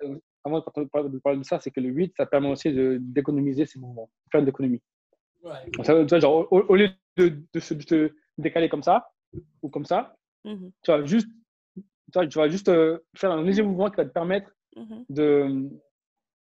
euh, 0.04 0.18
avant 0.44 0.60
de 0.60 1.20
parler 1.22 1.40
de 1.40 1.44
ça, 1.44 1.60
c'est 1.60 1.72
que 1.72 1.80
le 1.80 1.90
8, 1.90 2.14
ça 2.18 2.26
permet 2.26 2.50
aussi 2.50 2.72
de, 2.72 2.98
d'économiser 3.02 3.66
ces 3.66 3.80
mouvements, 3.80 4.10
de 4.26 4.30
faire 4.32 4.42
une 4.42 4.48
économie. 4.48 4.82
Ouais. 5.44 5.84
Ça, 5.84 5.94
tu 5.96 6.08
vois, 6.08 6.20
genre, 6.20 6.48
au, 6.52 6.60
au, 6.60 6.76
lieu 6.76 6.90
de, 7.18 7.40
de, 7.54 7.60
se, 7.60 7.74
de, 7.74 8.16
décaler 8.38 8.70
comme 8.70 8.84
ça, 8.84 9.12
ou 9.62 9.70
comme 9.70 9.86
ça, 9.86 10.16
mm-hmm. 10.46 10.72
tu 10.84 10.92
vas 10.92 11.06
juste, 11.06 11.28
tu 11.76 11.84
vas, 12.16 12.28
tu 12.28 12.38
vas 12.38 12.50
juste 12.50 12.70
euh, 12.70 13.00
faire 13.16 13.32
un 13.32 13.44
léger 13.44 13.62
mouvement 13.62 13.90
qui 13.90 13.98
va 13.98 14.06
te 14.06 14.14
permettre 14.14 14.52
mm-hmm. 14.76 15.06
de, 15.10 15.70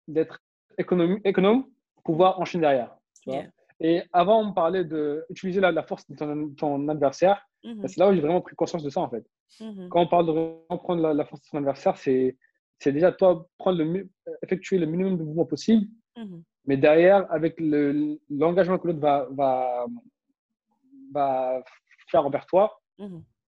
d'être 0.07 0.41
économe, 0.77 1.21
économe 1.25 1.65
pour 1.97 2.05
pouvoir 2.05 2.41
enchaîner 2.41 2.63
derrière. 2.63 2.97
Tu 3.23 3.31
vois? 3.31 3.41
Yeah. 3.41 3.51
Et 3.81 4.03
avant, 4.13 4.41
on 4.45 4.53
parlait 4.53 4.85
d'utiliser 4.85 5.61
la, 5.61 5.71
la 5.71 5.83
force 5.85 6.09
de 6.09 6.17
ton, 6.17 6.51
ton 6.55 6.89
adversaire. 6.89 7.39
Mm 7.65 7.73
-hmm. 7.73 7.89
C'est 7.89 8.01
là 8.01 8.09
où 8.09 8.15
j'ai 8.15 8.21
vraiment 8.21 8.41
pris 8.41 8.57
conscience 8.57 8.85
de 8.85 8.91
ça, 8.91 9.01
en 9.01 9.11
fait. 9.11 9.25
Mm 9.61 9.71
-hmm. 9.71 9.89
Quand 9.91 10.01
on 10.07 10.09
parle 10.15 10.27
de 10.31 10.77
prendre 10.85 11.03
la, 11.07 11.11
la, 11.21 11.25
force 11.29 11.43
de 11.45 11.49
ton 11.51 11.59
adversaire, 11.59 11.97
c'est 11.97 12.93
déjà 12.97 13.09
toi 13.21 13.31
prendre 13.63 13.79
le, 13.83 14.09
effectuer 14.45 14.77
le 14.83 14.87
minimum 14.93 15.15
de 15.19 15.25
mouvements 15.29 15.51
possible. 15.55 15.85
Mm 16.17 16.25
-hmm. 16.25 16.41
Mais 16.69 16.77
derrière, 16.87 17.21
avec 17.39 17.55
l'engagement 18.43 18.77
le, 18.77 18.81
que 18.83 18.87
l'autre 18.89 19.03
va, 19.09 19.17
va, 19.41 19.51
va, 21.17 21.29
faire 22.11 22.23
envers 22.29 22.47
toi, 22.53 22.65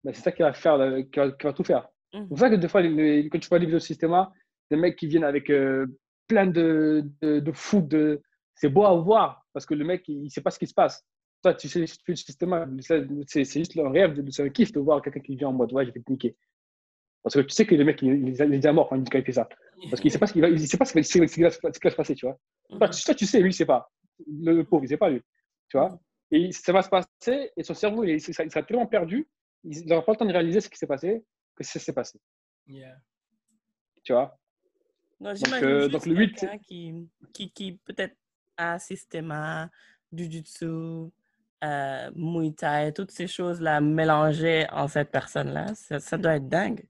ben 0.03 0.11
c'est 0.15 0.23
ça 0.27 0.31
qui 0.35 0.43
va, 0.47 0.53
faire, 0.63 0.75
qui 1.11 1.17
va, 1.21 1.25
qui 1.37 1.45
va 1.47 1.53
tout 1.57 1.67
faire. 1.71 1.85
C'est 2.13 2.27
pour 2.31 2.39
ça 2.43 2.49
que 2.51 2.55
des 2.63 2.69
fois, 2.71 2.81
les, 2.81 3.27
quand 3.29 3.39
tu 3.43 3.49
vois 3.51 3.59
les 3.59 3.65
vidéos 3.69 3.83
de 3.83 3.89
système, 3.91 4.15
des 4.69 4.77
mecs 4.83 4.95
qui 4.99 5.07
viennent 5.11 5.29
avec 5.33 5.45
euh, 5.49 5.85
plein 6.27 6.47
de, 6.47 6.67
de, 7.21 7.39
de 7.47 7.51
fougue, 7.51 7.87
de, 7.87 8.21
c'est 8.59 8.67
beau 8.67 8.83
à 8.83 8.93
voir 8.93 9.45
parce 9.53 9.65
que 9.65 9.73
le 9.73 9.85
mec, 9.85 10.03
il 10.09 10.23
ne 10.23 10.29
sait 10.29 10.41
pas 10.41 10.51
ce 10.51 10.59
qui 10.59 10.67
se 10.67 10.73
passe. 10.73 11.05
Toi, 11.41 11.53
tu 11.53 11.69
sais, 11.69 11.85
tu 11.85 12.11
le 12.11 12.15
système, 12.15 12.81
c'est 13.25 13.45
juste 13.45 13.77
un 13.77 13.89
rêve, 13.89 14.21
c'est 14.29 14.43
un 14.43 14.49
kiff 14.49 14.73
de 14.73 14.81
voir 14.81 15.01
quelqu'un 15.01 15.21
qui 15.21 15.37
vient 15.37 15.47
en 15.47 15.53
mode, 15.53 15.71
ouais, 15.71 15.85
je 15.85 15.91
vais 15.91 16.01
te 16.01 16.11
niquer. 16.11 16.35
Parce 17.23 17.35
que 17.35 17.39
tu 17.39 17.51
sais 17.51 17.65
que 17.65 17.75
le 17.75 17.85
mec, 17.85 18.01
il, 18.01 18.27
est 18.27 18.47
déjà 18.47 18.73
mort 18.73 18.89
quand 18.89 19.01
il 19.01 19.23
fait 19.23 19.31
ça. 19.31 19.47
Parce 19.89 20.01
qu'il 20.01 20.09
ne 20.09 20.11
sait 20.11 20.19
pas 20.19 20.27
ce 20.27 20.33
qui 20.33 20.41
va, 20.41 20.49
il 20.49 20.67
sait 20.67 20.77
pas 20.77 20.83
ce 20.83 20.91
qui 20.91 21.41
va, 21.41 21.49
se 21.49 21.95
passer, 21.95 22.15
tu 22.15 22.25
vois. 22.25 22.37
Toi, 22.69 22.89
tu, 22.89 23.15
tu 23.15 23.25
sais, 23.25 23.37
lui, 23.37 23.45
il 23.45 23.47
ne 23.47 23.55
sait 23.55 23.65
pas. 23.65 23.89
Le, 24.27 24.57
le, 24.57 24.63
pauvre, 24.65 24.83
il 24.83 24.87
ne 24.87 24.89
sait 24.89 24.97
pas, 24.97 25.09
lui. 25.09 25.21
Tu 25.69 25.77
vois. 25.77 25.97
Et 26.31 26.51
ça 26.51 26.73
va 26.73 26.81
se 26.81 26.89
passer, 26.89 27.51
et 27.55 27.63
son 27.63 27.73
cerveau, 27.73 28.03
il, 28.03 28.09
il, 28.09 28.15
il 28.15 28.21
sera 28.51 28.63
tellement 28.63 28.87
perdu, 28.87 29.29
il 29.63 29.85
n'aura 29.87 30.03
pas 30.03 30.11
le 30.11 30.17
temps 30.17 30.25
de 30.25 30.33
réaliser 30.33 30.59
ce 30.59 30.69
qui 30.69 30.77
s'est 30.77 30.87
passé, 30.87 31.23
que 31.55 31.63
ça 31.63 31.79
s'est 31.79 31.93
passé. 31.93 32.19
Yeah. 32.67 32.97
Tu 34.03 34.11
vois. 34.11 34.37
Non, 35.21 35.33
donc, 35.33 35.63
euh, 35.63 35.87
donc 35.87 36.05
le 36.05 36.15
8. 36.15 36.45
Qui, 36.67 37.09
qui, 37.33 37.51
qui 37.51 37.79
peut-être 37.85 38.15
a 38.59 38.77
système, 38.77 39.33
jujutsu, 40.13 40.65
euh, 41.63 42.11
muay 42.15 42.51
thai, 42.51 42.91
toutes 42.93 43.11
ces 43.11 43.27
choses-là 43.27 43.81
mélangées 43.81 44.67
en 44.71 44.87
cette 44.87 45.11
personne-là, 45.11 45.73
ça, 45.75 45.99
ça, 45.99 46.17
doit 46.17 46.35
être 46.35 46.47
dingue. 46.47 46.83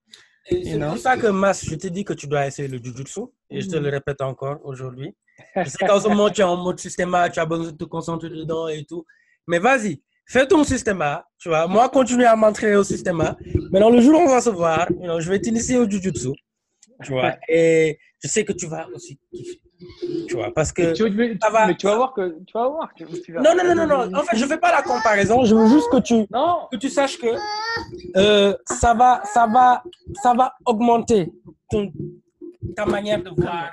C'est 0.45 0.79
pour 0.79 0.97
ça 0.97 1.17
que, 1.17 1.27
Mas, 1.27 1.63
je 1.65 1.75
t'ai 1.75 1.89
dit 1.89 2.03
que 2.03 2.13
tu 2.13 2.27
dois 2.27 2.47
essayer 2.47 2.67
le 2.67 2.77
jujutsu, 2.77 3.21
et 3.49 3.61
je 3.61 3.69
te 3.69 3.77
le 3.77 3.89
répète 3.89 4.21
encore 4.21 4.59
aujourd'hui. 4.63 5.15
Je 5.55 5.69
sais 5.69 5.87
qu'en 5.87 6.01
ce 6.01 6.09
moment, 6.09 6.29
tu 6.29 6.41
es 6.41 6.43
en 6.43 6.57
mode 6.57 6.79
système, 6.79 7.15
tu 7.31 7.39
as 7.39 7.45
besoin 7.45 7.67
de 7.67 7.77
te 7.77 7.85
concentrer 7.85 8.29
dedans 8.29 8.67
et 8.67 8.83
tout. 8.83 9.05
Mais 9.47 9.57
vas-y, 9.57 10.01
fais 10.25 10.45
ton 10.45 10.65
système, 10.65 11.01
tu 11.37 11.47
vois. 11.47 11.65
Moi, 11.65 11.87
continue 11.87 12.25
à 12.25 12.35
m'entraîner 12.35 12.75
au 12.75 12.83
système. 12.83 13.23
Maintenant, 13.71 13.89
le 13.89 14.01
jour 14.01 14.19
où 14.19 14.23
on 14.23 14.27
va 14.27 14.41
se 14.41 14.49
voir, 14.49 14.89
je 14.89 15.29
vais 15.29 15.39
t'initier 15.39 15.77
au 15.77 15.89
jujutsu, 15.89 16.31
tu 17.03 17.11
vois. 17.13 17.37
Et 17.47 17.97
je 18.21 18.27
sais 18.27 18.43
que 18.43 18.51
tu 18.51 18.67
vas 18.67 18.85
aussi 18.93 19.17
kiffer. 19.33 19.61
Tu 20.27 20.35
vois, 20.35 20.53
parce 20.53 20.71
que. 20.71 20.93
Tu, 20.93 21.09
mais, 21.11 21.37
ça 21.41 21.49
va, 21.49 21.67
mais 21.67 21.75
tu 21.75 21.87
vas 21.87 21.95
voir 21.95 22.13
que. 22.13 22.37
Tu 22.45 22.53
vas 22.53 22.67
voir 22.67 22.93
que 22.93 23.03
tu 23.03 23.33
vas... 23.33 23.41
Non, 23.41 23.51
non, 23.55 23.63
non, 23.63 23.87
non, 23.87 24.09
non. 24.09 24.19
En 24.19 24.23
fait, 24.23 24.37
je 24.37 24.43
ne 24.43 24.49
fais 24.49 24.57
pas 24.57 24.71
la 24.71 24.81
comparaison. 24.81 25.45
Je 25.45 25.55
veux 25.55 25.67
juste 25.67 25.89
que 25.89 25.99
tu, 25.99 26.25
non. 26.31 26.67
que 26.71 26.77
tu 26.77 26.89
saches 26.89 27.17
que 27.17 27.27
euh, 28.17 28.55
ça, 28.65 28.93
va, 28.93 29.21
ça, 29.25 29.47
va, 29.47 29.83
ça 30.21 30.33
va 30.33 30.53
augmenter 30.65 31.31
ton, 31.69 31.91
ta 32.75 32.85
manière 32.85 33.23
de 33.23 33.29
voir 33.29 33.71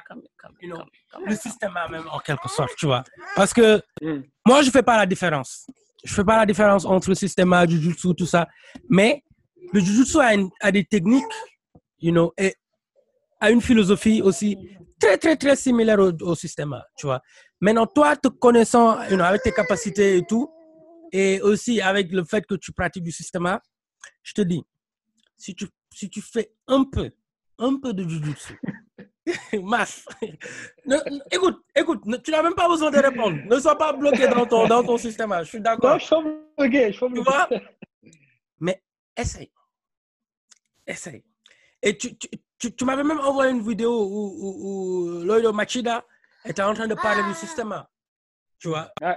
you 0.60 0.72
know, 0.72 0.82
le 1.26 1.34
système 1.34 1.72
même, 1.90 2.04
en 2.10 2.18
quelque 2.18 2.48
sorte, 2.48 2.72
tu 2.76 2.86
vois. 2.86 3.02
Parce 3.34 3.52
que 3.52 3.80
mm. 4.00 4.22
moi, 4.46 4.62
je 4.62 4.66
ne 4.66 4.72
fais 4.72 4.82
pas 4.82 4.96
la 4.96 5.06
différence. 5.06 5.66
Je 6.04 6.12
ne 6.12 6.14
fais 6.14 6.24
pas 6.24 6.36
la 6.36 6.46
différence 6.46 6.84
entre 6.84 7.08
le 7.08 7.14
système 7.14 7.54
du 7.66 7.80
Jujutsu, 7.80 8.14
tout 8.14 8.26
ça. 8.26 8.46
Mais 8.88 9.24
le 9.72 9.80
Jujutsu 9.80 10.18
a, 10.18 10.34
une, 10.34 10.50
a 10.60 10.70
des 10.70 10.84
techniques, 10.84 11.24
you 12.00 12.12
know, 12.12 12.32
et 12.38 12.54
a 13.40 13.50
une 13.50 13.60
philosophie 13.60 14.22
aussi 14.22 14.56
très, 15.00 15.18
très, 15.18 15.36
très 15.36 15.56
similaire 15.56 15.98
au, 15.98 16.12
au 16.22 16.34
système, 16.34 16.76
tu 16.96 17.06
vois. 17.06 17.20
Maintenant, 17.60 17.86
toi, 17.86 18.16
te 18.16 18.28
connaissant, 18.28 19.02
you 19.04 19.16
know, 19.16 19.24
avec 19.24 19.42
tes 19.42 19.52
capacités 19.52 20.16
et 20.18 20.26
tout, 20.26 20.50
et 21.12 21.40
aussi 21.40 21.80
avec 21.80 22.12
le 22.12 22.24
fait 22.24 22.44
que 22.46 22.54
tu 22.54 22.72
pratiques 22.72 23.04
du 23.04 23.12
système, 23.12 23.58
je 24.22 24.32
te 24.34 24.42
dis, 24.42 24.62
si 25.36 25.54
tu, 25.54 25.66
si 25.92 26.10
tu 26.10 26.20
fais 26.20 26.52
un 26.66 26.84
peu, 26.84 27.10
un 27.58 27.78
peu 27.80 27.92
de 27.92 28.06
jujutsu, 28.08 28.60
masse. 29.62 30.04
écoute, 31.30 31.64
écoute, 31.74 32.22
tu 32.22 32.30
n'as 32.30 32.42
même 32.42 32.54
pas 32.54 32.68
besoin 32.68 32.90
de 32.90 32.98
répondre. 32.98 33.38
Ne 33.44 33.58
sois 33.58 33.76
pas 33.76 33.92
bloqué 33.92 34.28
dans 34.28 34.46
ton, 34.46 34.66
dans 34.66 34.84
ton 34.84 34.98
système. 34.98 35.34
Je 35.40 35.48
suis 35.48 35.60
d'accord. 35.60 35.92
Non, 35.92 35.98
je 35.98 36.04
suis 36.04 36.16
bloqué. 36.56 36.92
Je 36.92 36.96
suis 36.96 37.08
bloqué. 37.08 37.60
Mais 38.60 38.82
essaye. 39.16 39.50
Essaye. 40.86 41.24
Et 41.82 41.96
tu, 41.96 42.16
tu, 42.16 42.28
tu, 42.58 42.74
tu 42.74 42.84
m'avais 42.84 43.04
même 43.04 43.20
envoyé 43.20 43.52
une 43.52 43.62
vidéo 43.66 43.90
où, 43.90 45.22
où, 45.28 45.52
Machida 45.52 46.04
était 46.44 46.62
en 46.62 46.74
train 46.74 46.86
de 46.86 46.94
parler 46.94 47.22
du 47.24 47.34
système. 47.34 47.74
Tu 48.58 48.68
vois? 48.68 48.90
Ouais. 49.02 49.16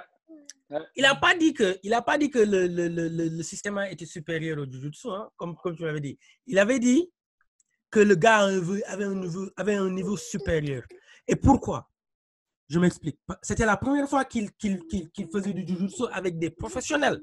Ouais. 0.70 0.82
Il 0.96 1.02
n'a 1.02 1.16
pas 1.16 1.36
dit 1.36 1.54
que, 1.54 1.80
il 1.82 1.94
a 1.94 2.02
pas 2.02 2.18
dit 2.18 2.30
que 2.30 2.40
le, 2.40 2.68
le, 2.68 2.88
le, 2.88 3.08
le 3.08 3.44
système 3.44 3.80
était 3.90 4.06
supérieur 4.06 4.60
au 4.60 4.66
Jujutsu, 4.66 5.08
hein, 5.10 5.30
comme, 5.36 5.56
comme 5.56 5.76
tu 5.76 5.84
l'avais 5.84 6.00
dit. 6.00 6.20
Il 6.46 6.60
avait 6.60 6.80
dit 6.80 7.10
que 7.90 8.00
le 8.00 8.14
gars 8.16 8.48
avait 8.88 9.06
un 9.06 9.16
niveau, 9.16 9.48
avait 9.58 9.76
un 9.76 9.90
niveau 9.90 10.16
supérieur. 10.16 10.84
Et 11.28 11.36
pourquoi? 11.36 11.90
Je 12.70 12.78
m'explique. 12.78 13.18
C'était 13.42 13.66
la 13.66 13.78
première 13.78 14.08
fois 14.08 14.26
qu'il 14.26 14.52
qu 14.52 14.78
qu 14.88 15.10
qu 15.10 15.28
faisait 15.32 15.54
du 15.54 15.68
Jujutsu 15.68 16.04
avec 16.12 16.38
des 16.38 16.52
professionnels. 16.52 17.20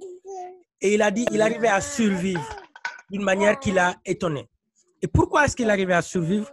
Et 0.80 0.94
il 0.94 1.02
a 1.02 1.12
dit 1.12 1.24
il 1.30 1.40
arrivait 1.40 1.68
à 1.68 1.80
survivre 1.80 2.44
d'une 3.10 3.22
manière 3.22 3.60
qui 3.60 3.70
l'a 3.70 3.94
étonné. 4.04 4.50
Et 5.06 5.08
pourquoi 5.08 5.44
est-ce 5.44 5.54
qu'il 5.54 5.70
arrivait 5.70 5.94
à 5.94 6.02
survivre? 6.02 6.50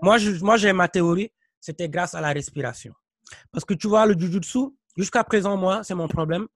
Moi, 0.00 0.16
j'ai 0.18 0.38
moi, 0.38 0.56
ma 0.72 0.86
théorie, 0.86 1.32
c'était 1.60 1.88
grâce 1.88 2.14
à 2.14 2.20
la 2.20 2.32
respiration. 2.32 2.92
Parce 3.50 3.64
que 3.64 3.74
tu 3.74 3.88
vois, 3.88 4.06
le 4.06 4.16
jujutsu, 4.16 4.60
jusqu'à 4.96 5.24
présent, 5.24 5.56
moi, 5.56 5.82
c'est 5.82 5.96
mon 5.96 6.06
problème, 6.06 6.46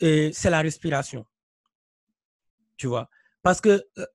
et 0.00 0.32
c'est 0.32 0.50
la 0.50 0.60
respiration. 0.62 1.24
Tu 2.76 2.88
vois? 2.88 3.08
Parce 3.44 3.60
que 3.60 3.80
euh, 3.98 4.06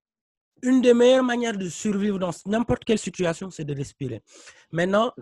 une 0.62 0.82
des 0.82 0.94
meilleures 0.94 1.24
manières 1.24 1.58
de 1.58 1.70
survivre 1.70 2.20
dans 2.20 2.32
n'importe 2.46 2.84
quelle 2.84 3.00
situation, 3.00 3.50
c'est 3.50 3.64
de 3.64 3.74
respirer. 3.74 4.22
Maintenant, 4.74 5.14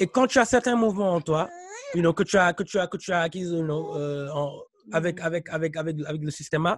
et 0.00 0.08
quand 0.08 0.26
tu 0.26 0.40
as 0.40 0.46
certains 0.46 0.74
mouvements 0.74 1.12
en 1.14 1.20
toi, 1.20 1.48
you 1.94 2.00
know, 2.00 2.12
que 2.12 2.24
tu 2.24 2.36
as, 2.38 2.52
que 2.54 2.64
tu 2.64 2.76
as, 2.80 2.88
que 2.88 2.96
tu 2.96 3.12
as 3.12 3.20
acquis 3.20 3.42
you 3.42 3.62
know, 3.62 3.94
euh, 3.94 4.28
en, 4.30 4.60
avec, 4.90 5.20
avec, 5.20 5.48
avec, 5.48 5.76
avec, 5.76 5.96
avec 6.04 6.22
le 6.24 6.30
système 6.32 6.76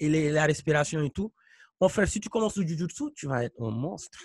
et 0.00 0.08
les, 0.08 0.32
la 0.32 0.44
respiration 0.44 1.00
et 1.04 1.10
tout, 1.10 1.32
mon 1.80 1.88
frère, 1.88 2.08
si 2.08 2.20
tu 2.20 2.28
commences 2.28 2.56
le 2.56 2.66
jujutsu, 2.66 3.04
tu 3.14 3.26
vas 3.26 3.44
être 3.44 3.60
un 3.62 3.70
monstre. 3.70 4.18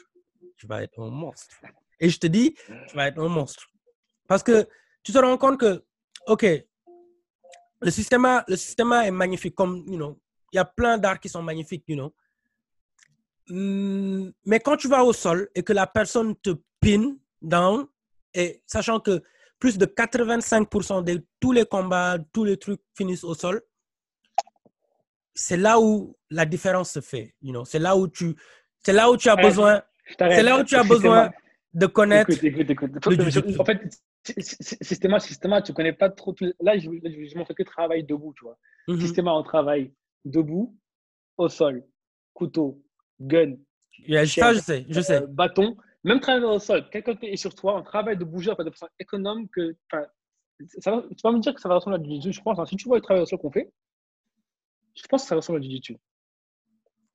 Tu 0.58 0.68
vas 0.68 0.84
être 0.84 1.00
un 1.00 1.10
monstre. 1.10 1.56
Et 2.00 2.10
je 2.10 2.18
te 2.20 2.28
dis, 2.28 2.56
tu 2.88 2.96
vas 2.96 3.08
être 3.08 3.20
un 3.20 3.28
monstre. 3.28 3.68
Parce 4.28 4.44
que 4.44 4.68
tu 5.04 5.12
te 5.12 5.18
rends 5.18 5.38
compte 5.38 5.60
que, 5.60 5.84
OK, 6.28 6.46
le 7.82 7.92
système, 7.92 8.44
le 8.48 8.56
système 8.56 8.92
est 8.94 9.12
magnifique, 9.12 9.56
comme, 9.56 9.84
you 9.88 9.98
know, 9.98 10.20
il 10.52 10.58
y 10.58 10.60
a 10.60 10.66
plein 10.66 10.98
d'arts 10.98 11.20
qui 11.20 11.30
sont 11.30 11.42
magnifiques, 11.42 11.84
you 11.88 11.96
know. 11.96 12.14
Hmm, 13.50 14.32
mais 14.46 14.60
quand 14.60 14.78
tu 14.78 14.88
vas 14.88 15.04
au 15.04 15.12
sol 15.12 15.50
et 15.54 15.64
que 15.64 15.74
la 15.74 15.86
personne 15.86 16.36
te 16.38 16.52
pin 16.80 17.18
down, 17.42 17.86
et 18.34 18.64
sachant 18.66 19.00
que 19.00 19.22
plus 19.60 19.78
de 19.78 19.86
85% 19.86 21.04
de 21.04 21.26
tous 21.40 21.52
les 21.52 21.66
combats, 21.66 22.18
tous 22.32 22.46
les 22.46 22.58
trucs 22.58 22.82
finissent 22.96 23.24
au 23.24 23.34
sol, 23.34 23.62
c'est 25.34 25.58
là 25.58 25.80
où 25.80 26.16
la 26.30 26.46
différence 26.46 26.92
se 26.92 27.02
fait. 27.02 27.36
You 27.42 27.52
know? 27.52 27.66
C'est 27.66 27.80
là 27.80 27.96
où 27.96 28.08
tu, 28.08 28.36
c'est 28.84 28.94
là 28.94 29.10
où 29.10 29.18
tu 29.18 29.30
as 29.30 29.36
besoin, 29.36 29.82
c'est 30.18 30.44
là 30.44 30.60
où 30.60 30.64
tu 30.64 30.76
as 30.76 30.84
besoin 30.84 31.32
de 31.74 31.86
connaître. 31.88 32.32
Écoute, 32.32 32.70
écoute, 32.70 32.92
écoute. 32.92 33.60
en 33.60 33.66
fait, 33.66 33.82
systéma, 34.82 35.20
systéma, 35.20 35.62
tu 35.62 35.74
connais 35.74 35.94
pas 35.94 36.10
trop. 36.10 36.36
Là, 36.62 36.78
je, 36.78 36.90
je, 36.90 37.38
m'en 37.38 37.46
fais 37.46 37.54
que 37.54 37.64
travail 37.64 38.04
debout, 38.04 38.34
tu 38.38 38.46
vois. 38.46 38.58
Mm 38.88 38.96
-hmm. 38.96 39.02
Systéma, 39.02 39.34
on 39.34 39.44
travaille 39.44 39.94
debout, 40.26 40.76
au 41.38 41.50
sol, 41.50 41.84
couteau, 42.34 42.82
gun. 43.20 43.56
Yeah, 44.08 44.26
ça, 44.26 44.54
je 44.54 44.60
sais, 44.60 44.86
je 44.90 45.02
sais. 45.02 45.22
Euh, 45.22 45.28
bâton, 45.28 45.78
même 46.04 46.20
travailler 46.20 46.46
au 46.46 46.60
sol. 46.60 46.90
Quelqu'un 46.90 47.16
qui 47.16 47.28
est 47.28 47.38
sur 47.38 47.54
toi, 47.56 47.78
on 47.80 47.84
travaille 47.84 48.18
de 48.18 48.26
bouger 48.26 48.52
de 48.58 48.70
façon 48.70 48.88
économe 49.00 49.48
que. 49.50 49.76
Ça 50.80 50.92
va, 50.92 51.02
tu 51.02 51.22
vas 51.24 51.32
me 51.32 51.40
dire 51.40 51.54
que 51.56 51.62
ça 51.62 51.68
va 51.70 51.76
ressembler 51.76 52.00
à 52.00 52.04
du 52.04 52.22
jiu 52.22 52.32
je 52.32 52.42
pense. 52.42 52.58
Hein. 52.60 52.66
Si 52.66 52.76
tu 52.76 52.88
vois 52.88 52.98
le 52.98 53.02
travail 53.02 53.24
au 53.24 53.26
sol 53.26 53.40
qu'on 53.40 53.52
fait, 53.52 53.72
je 54.96 55.08
pense 55.08 55.24
que 55.24 55.28
ça 55.28 55.36
ressemble 55.36 55.60
à 55.60 55.62
du 55.62 55.70
jiu 55.70 55.98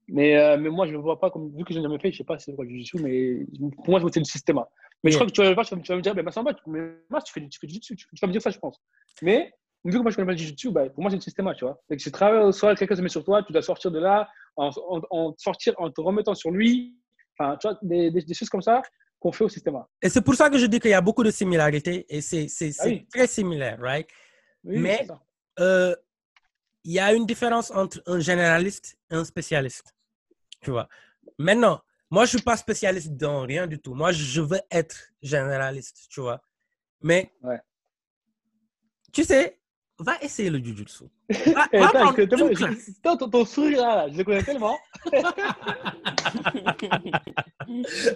Mais, 0.08 0.36
euh, 0.36 0.56
mais 0.58 0.68
moi, 0.70 0.86
je 0.86 0.92
ne 0.92 0.98
vois 0.98 1.18
pas 1.20 1.30
comme. 1.30 1.54
Vu 1.56 1.64
que 1.64 1.72
je 1.72 1.78
n'ai 1.78 1.84
jamais 1.84 1.98
fait, 1.98 2.10
je 2.10 2.14
ne 2.14 2.18
sais 2.18 2.24
pas 2.24 2.38
si 2.38 2.46
c'est 2.46 2.56
quoi 2.56 2.64
du 2.64 2.80
jiu 2.82 2.98
mais 3.00 3.46
pour 3.76 3.90
moi, 3.90 4.00
c'est 4.12 4.20
le 4.20 4.24
système. 4.24 4.60
Mais 5.04 5.10
yeah. 5.10 5.12
je 5.12 5.16
crois 5.16 5.26
que 5.26 5.32
tu 5.32 5.40
vas, 5.42 5.64
tu 5.64 5.92
vas, 5.92 5.96
me 5.96 6.02
dire, 6.02 6.14
mais 6.14 6.22
Massamba, 6.22 6.54
tu, 6.54 6.62
tu 6.64 7.32
fais, 7.32 7.48
tu 7.48 7.58
fais 7.60 7.66
du 7.66 7.74
jiu 7.74 7.96
tu, 7.96 8.06
vas 8.20 8.26
me 8.26 8.32
dire 8.32 8.42
ça, 8.42 8.50
je 8.50 8.58
pense. 8.58 8.80
Mais 9.22 9.52
vu 9.84 9.92
que 9.92 10.02
moi, 10.02 10.10
je 10.10 10.16
connais 10.16 10.26
pas 10.26 10.32
le 10.32 10.38
jiu 10.38 10.70
bah, 10.70 10.88
pour 10.90 11.02
moi, 11.02 11.10
c'est 11.10 11.16
le 11.16 11.22
système, 11.22 11.52
tu 11.56 11.64
vois. 11.64 11.80
Donc, 11.88 11.98
tu 11.98 12.10
travailles 12.10 12.44
au 12.44 12.52
sol, 12.52 12.76
quelqu'un 12.76 12.96
se 12.96 13.02
met 13.02 13.08
sur 13.08 13.24
toi, 13.24 13.42
tu 13.42 13.52
dois 13.52 13.62
sortir 13.62 13.90
de 13.90 13.98
là, 13.98 14.28
en, 14.56 14.70
en, 14.88 15.00
en, 15.10 15.34
sortir 15.38 15.74
en 15.78 15.90
te 15.90 16.00
remettant 16.00 16.34
sur 16.34 16.50
lui. 16.50 16.96
Enfin, 17.38 17.56
tu 17.56 17.68
vois, 17.68 17.78
des, 17.82 18.10
des, 18.10 18.22
des 18.22 18.34
choses 18.34 18.48
comme 18.48 18.62
ça 18.62 18.82
qu'on 19.20 19.32
fait 19.32 19.44
au 19.44 19.48
système. 19.48 19.76
Et 20.02 20.08
c'est 20.08 20.20
pour 20.20 20.34
ça 20.34 20.50
que 20.50 20.58
je 20.58 20.66
dis 20.66 20.80
qu'il 20.80 20.90
y 20.90 20.94
a 20.94 21.00
beaucoup 21.00 21.24
de 21.24 21.30
similarités 21.30 22.06
et 22.08 22.20
c'est 22.20 22.46
ah 22.78 22.84
oui. 22.86 23.06
très 23.12 23.26
similaire, 23.26 23.78
right? 23.80 24.08
Oui, 24.64 24.78
mais 24.78 25.06
euh, 25.60 25.94
il 26.88 26.94
y 26.94 27.00
a 27.00 27.12
une 27.12 27.26
différence 27.26 27.70
entre 27.70 28.02
un 28.06 28.18
généraliste 28.18 28.96
et 29.10 29.14
un 29.14 29.22
spécialiste. 29.22 29.94
Tu 30.62 30.70
vois. 30.70 30.88
Maintenant, 31.36 31.82
moi, 32.10 32.24
je 32.24 32.32
ne 32.32 32.38
suis 32.38 32.44
pas 32.44 32.56
spécialiste 32.56 33.14
dans 33.14 33.42
rien 33.42 33.66
du 33.66 33.78
tout. 33.78 33.92
Moi, 33.92 34.10
je 34.10 34.40
veux 34.40 34.60
être 34.70 34.96
généraliste, 35.20 36.06
tu 36.08 36.22
vois. 36.22 36.40
Mais, 37.02 37.30
ouais. 37.42 37.60
tu 39.12 39.22
sais, 39.22 39.58
va 39.98 40.16
essayer 40.22 40.48
le 40.48 40.64
jujutsu. 40.64 41.04
Va, 41.28 41.68
va 41.74 41.88
Attends, 41.88 42.14
que, 42.14 42.22
tellement, 42.22 42.48
je, 42.52 42.64
ton, 43.02 43.18
ton, 43.18 43.44
sourire 43.44 43.82
là, 43.82 44.08
je 44.10 44.16
le 44.16 44.24
connais 44.24 44.42
tellement. 44.42 44.78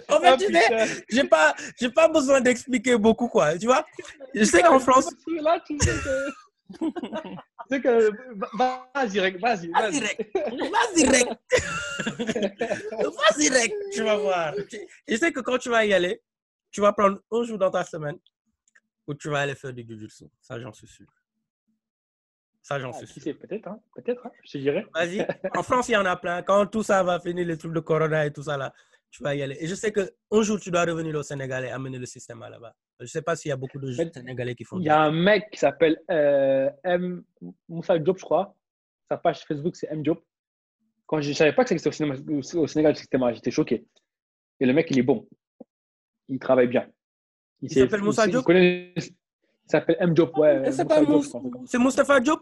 en 0.09 0.19
fait, 0.19 0.37
tu 0.37 0.51
sais, 0.51 1.03
j'ai 1.09 1.25
pas, 1.25 1.53
pas 1.93 2.07
besoin 2.07 2.41
d'expliquer 2.41 2.97
beaucoup 2.97 3.27
quoi. 3.27 3.55
Tu 3.55 3.67
vois, 3.67 3.85
je 4.33 4.43
sais 4.45 4.63
qu'en 4.63 4.79
France. 4.79 5.13
Là, 5.27 5.59
tu 5.63 5.77
sais 5.77 5.91
que. 5.91 6.42
Tu 6.79 6.85
sais 7.69 7.81
que. 7.81 8.11
Vas-y, 8.57 9.19
vas-y. 9.19 9.37
Vas-y, 9.39 9.69
vas-y, 9.69 9.69
vas-y, 9.69 11.03
direct. 13.37 13.75
Tu 13.93 14.03
vas 14.03 14.17
voir. 14.17 14.53
Je 15.07 15.15
sais 15.15 15.31
que 15.31 15.39
quand 15.41 15.57
tu 15.57 15.69
vas 15.69 15.85
y 15.85 15.93
aller, 15.93 16.21
tu 16.71 16.81
vas 16.81 16.93
prendre 16.93 17.19
un 17.31 17.43
jour 17.43 17.57
dans 17.57 17.71
ta 17.71 17.83
semaine 17.83 18.17
où 19.07 19.13
tu 19.13 19.29
vas 19.29 19.41
aller 19.41 19.55
faire 19.55 19.73
du 19.73 19.85
jujutsu. 19.87 20.25
Ça, 20.41 20.59
j'en 20.59 20.73
suis 20.73 20.87
sûr. 20.87 21.07
Ça, 22.61 22.79
j'en 22.79 22.91
ah, 22.91 23.05
suis 23.05 23.19
sûr. 23.19 23.37
Peut-être, 23.37 23.67
hein? 23.67 23.79
peut-être, 23.93 24.25
hein? 24.25 24.31
je 24.45 24.51
te 24.53 24.57
dirais. 24.57 24.85
Vas-y. 24.93 25.27
En 25.55 25.63
France, 25.63 25.89
il 25.89 25.93
y 25.93 25.97
en 25.97 26.05
a 26.05 26.15
plein. 26.15 26.41
Quand 26.43 26.65
tout 26.65 26.83
ça 26.83 27.03
va 27.03 27.19
finir, 27.19 27.45
les 27.45 27.57
trucs 27.57 27.73
de 27.73 27.81
Corona 27.81 28.25
et 28.25 28.31
tout 28.31 28.43
ça, 28.43 28.55
là, 28.55 28.73
tu 29.13 29.21
vas 29.21 29.35
y 29.35 29.43
aller. 29.43 29.55
Et 29.59 29.67
je 29.67 29.75
sais 29.75 29.91
qu'un 29.91 30.41
jour, 30.41 30.59
tu 30.59 30.71
dois 30.71 30.85
revenir 30.85 31.15
au 31.15 31.21
Sénégal 31.21 31.63
et 31.65 31.69
amener 31.69 31.99
le 31.99 32.05
système 32.07 32.39
là-bas. 32.39 32.73
Je 32.99 33.03
ne 33.03 33.07
sais 33.07 33.21
pas 33.21 33.35
s'il 33.35 33.49
y 33.49 33.51
a 33.51 33.55
beaucoup 33.55 33.77
de 33.79 33.91
Sénégalais 33.91 34.55
qui 34.55 34.63
font 34.63 34.79
Il 34.79 34.85
y 34.85 34.89
a 34.89 35.01
un 35.01 35.11
mec 35.11 35.51
qui 35.51 35.59
s'appelle 35.59 36.01
euh, 36.09 36.67
M. 36.83 37.23
Moussa 37.69 37.99
Diop, 37.99 38.17
je 38.17 38.23
crois. 38.23 38.55
Sa 39.09 39.17
page 39.17 39.43
Facebook, 39.45 39.75
c'est 39.75 39.87
M. 39.91 40.01
Diop. 40.01 40.25
Quand 41.05 41.21
je 41.21 41.29
ne 41.29 41.33
savais 41.35 41.53
pas 41.53 41.63
que 41.63 41.77
c'était 41.77 42.03
au, 42.03 42.59
au, 42.59 42.67
Sénégal, 42.67 42.93
le 42.93 42.97
système, 42.97 43.21
j'étais 43.33 43.51
choqué. 43.51 43.85
Et 44.59 44.65
le 44.65 44.73
mec, 44.73 44.87
il 44.89 44.97
est 44.97 45.03
bon. 45.03 45.27
Il 46.27 46.39
travaille 46.39 46.67
bien. 46.67 46.89
Il, 47.61 47.71
il 47.71 47.71
s'appelle 47.71 48.01
Moussa 48.01 48.25
Diop? 48.25 48.49
Il 48.49 48.93
s'appelle 49.67 49.97
M. 49.99 50.15
Diop, 50.15 50.35
ouais. 50.37 50.71
C'est 51.67 51.77
Moustapha 51.77 52.19
Diop? 52.19 52.41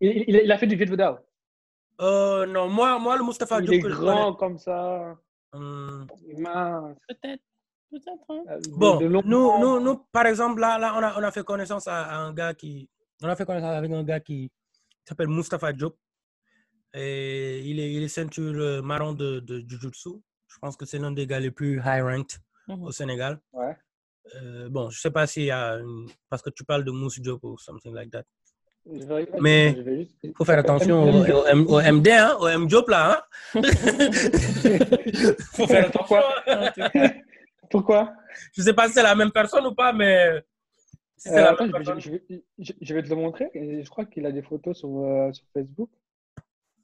Il, 0.00 0.24
il, 0.26 0.52
a 0.52 0.56
fait 0.56 0.66
du 0.66 0.76
Viet 0.76 0.86
Vodao. 0.86 1.18
Euh, 2.00 2.46
non, 2.46 2.66
moi, 2.70 2.98
moi 2.98 3.18
le 3.18 3.24
Moustapha 3.24 3.60
Diop. 3.60 3.74
Il 3.74 3.76
est 3.76 3.90
grand 3.90 4.32
comme 4.32 4.56
ça. 4.56 5.18
Hum. 5.56 6.06
Peut-être. 7.08 7.42
Peut-être. 7.90 8.24
Hein. 8.28 8.58
Bon, 8.70 9.00
nous, 9.00 9.22
nous, 9.22 9.80
nous, 9.80 9.96
par 10.12 10.26
exemple, 10.26 10.60
là, 10.60 10.78
là 10.78 10.94
on, 10.96 11.02
a, 11.02 11.18
on 11.18 11.22
a 11.22 11.30
fait 11.30 11.44
connaissance 11.44 11.86
à, 11.88 12.02
à, 12.04 12.16
un 12.16 12.32
gars 12.32 12.54
qui. 12.54 12.88
On 13.22 13.28
a 13.28 13.36
fait 13.36 13.46
connaissance 13.46 13.74
avec 13.76 13.90
un 13.90 14.02
gars 14.04 14.20
qui 14.20 14.50
s'appelle 15.04 15.28
Moustapha 15.28 15.72
Diop. 15.72 15.96
Et 16.94 17.60
il 17.70 17.78
est, 17.80 17.92
il 17.92 18.02
est 18.02 18.08
ceinture 18.08 18.82
marron 18.82 19.12
de, 19.12 19.40
de 19.40 19.58
Jiu-Jitsu. 19.68 20.10
Je 20.48 20.58
pense 20.58 20.76
que 20.76 20.86
c'est 20.86 20.98
l'un 20.98 21.12
des 21.12 21.26
gars 21.26 21.40
les 21.40 21.50
plus 21.50 21.78
high-ranked 21.84 22.38
mm 22.68 22.74
-hmm. 22.74 22.86
au 22.86 22.92
Sénégal. 22.92 23.40
Ouais. 23.52 23.76
Euh, 24.34 24.68
bon, 24.68 24.90
je 24.90 24.98
sais 25.00 25.10
pas 25.10 25.26
s'il 25.26 25.44
y 25.44 25.50
a. 25.50 25.78
Une... 25.78 26.08
Parce 26.28 26.42
que 26.42 26.50
tu 26.50 26.64
parles 26.64 26.84
de 26.84 26.90
Mousse 26.90 27.20
Diop 27.20 27.42
ou 27.44 27.58
something 27.58 27.94
like 27.94 28.10
that. 28.10 28.24
Vais, 28.88 29.28
Mais 29.40 29.76
il 30.22 30.32
faut 30.36 30.44
faire 30.44 30.60
attention 30.60 31.02
au, 31.02 31.24
au, 31.24 31.78
au, 31.78 31.80
MD, 31.80 32.08
hein, 32.08 32.36
au 32.38 32.46
M 32.46 32.66
Diop 32.68 32.88
là. 32.88 33.26
Hein. 33.54 33.62
faut 35.54 35.66
faire 35.66 35.86
attention. 35.86 36.16
Pourquoi, 36.46 37.10
Pourquoi? 37.70 38.12
Je 38.52 38.62
sais 38.62 38.72
pas 38.74 38.86
si 38.86 38.94
c'est 38.94 39.02
la 39.02 39.16
même 39.16 39.32
personne 39.32 39.66
ou 39.66 39.74
pas, 39.74 39.92
mais. 39.92 40.40
Si 41.16 41.30
euh, 41.30 41.50
attends, 41.50 41.66
je, 41.66 41.98
je, 41.98 42.10
je, 42.58 42.72
je, 42.80 42.94
vais 42.94 43.02
te 43.02 43.08
le 43.08 43.16
montrer. 43.16 43.50
Je 43.54 43.88
crois 43.88 44.04
qu'il 44.04 44.24
a 44.24 44.30
des 44.30 44.42
photos 44.42 44.78
sur, 44.78 44.88
euh, 44.88 45.32
sur 45.32 45.44
Facebook. 45.52 45.90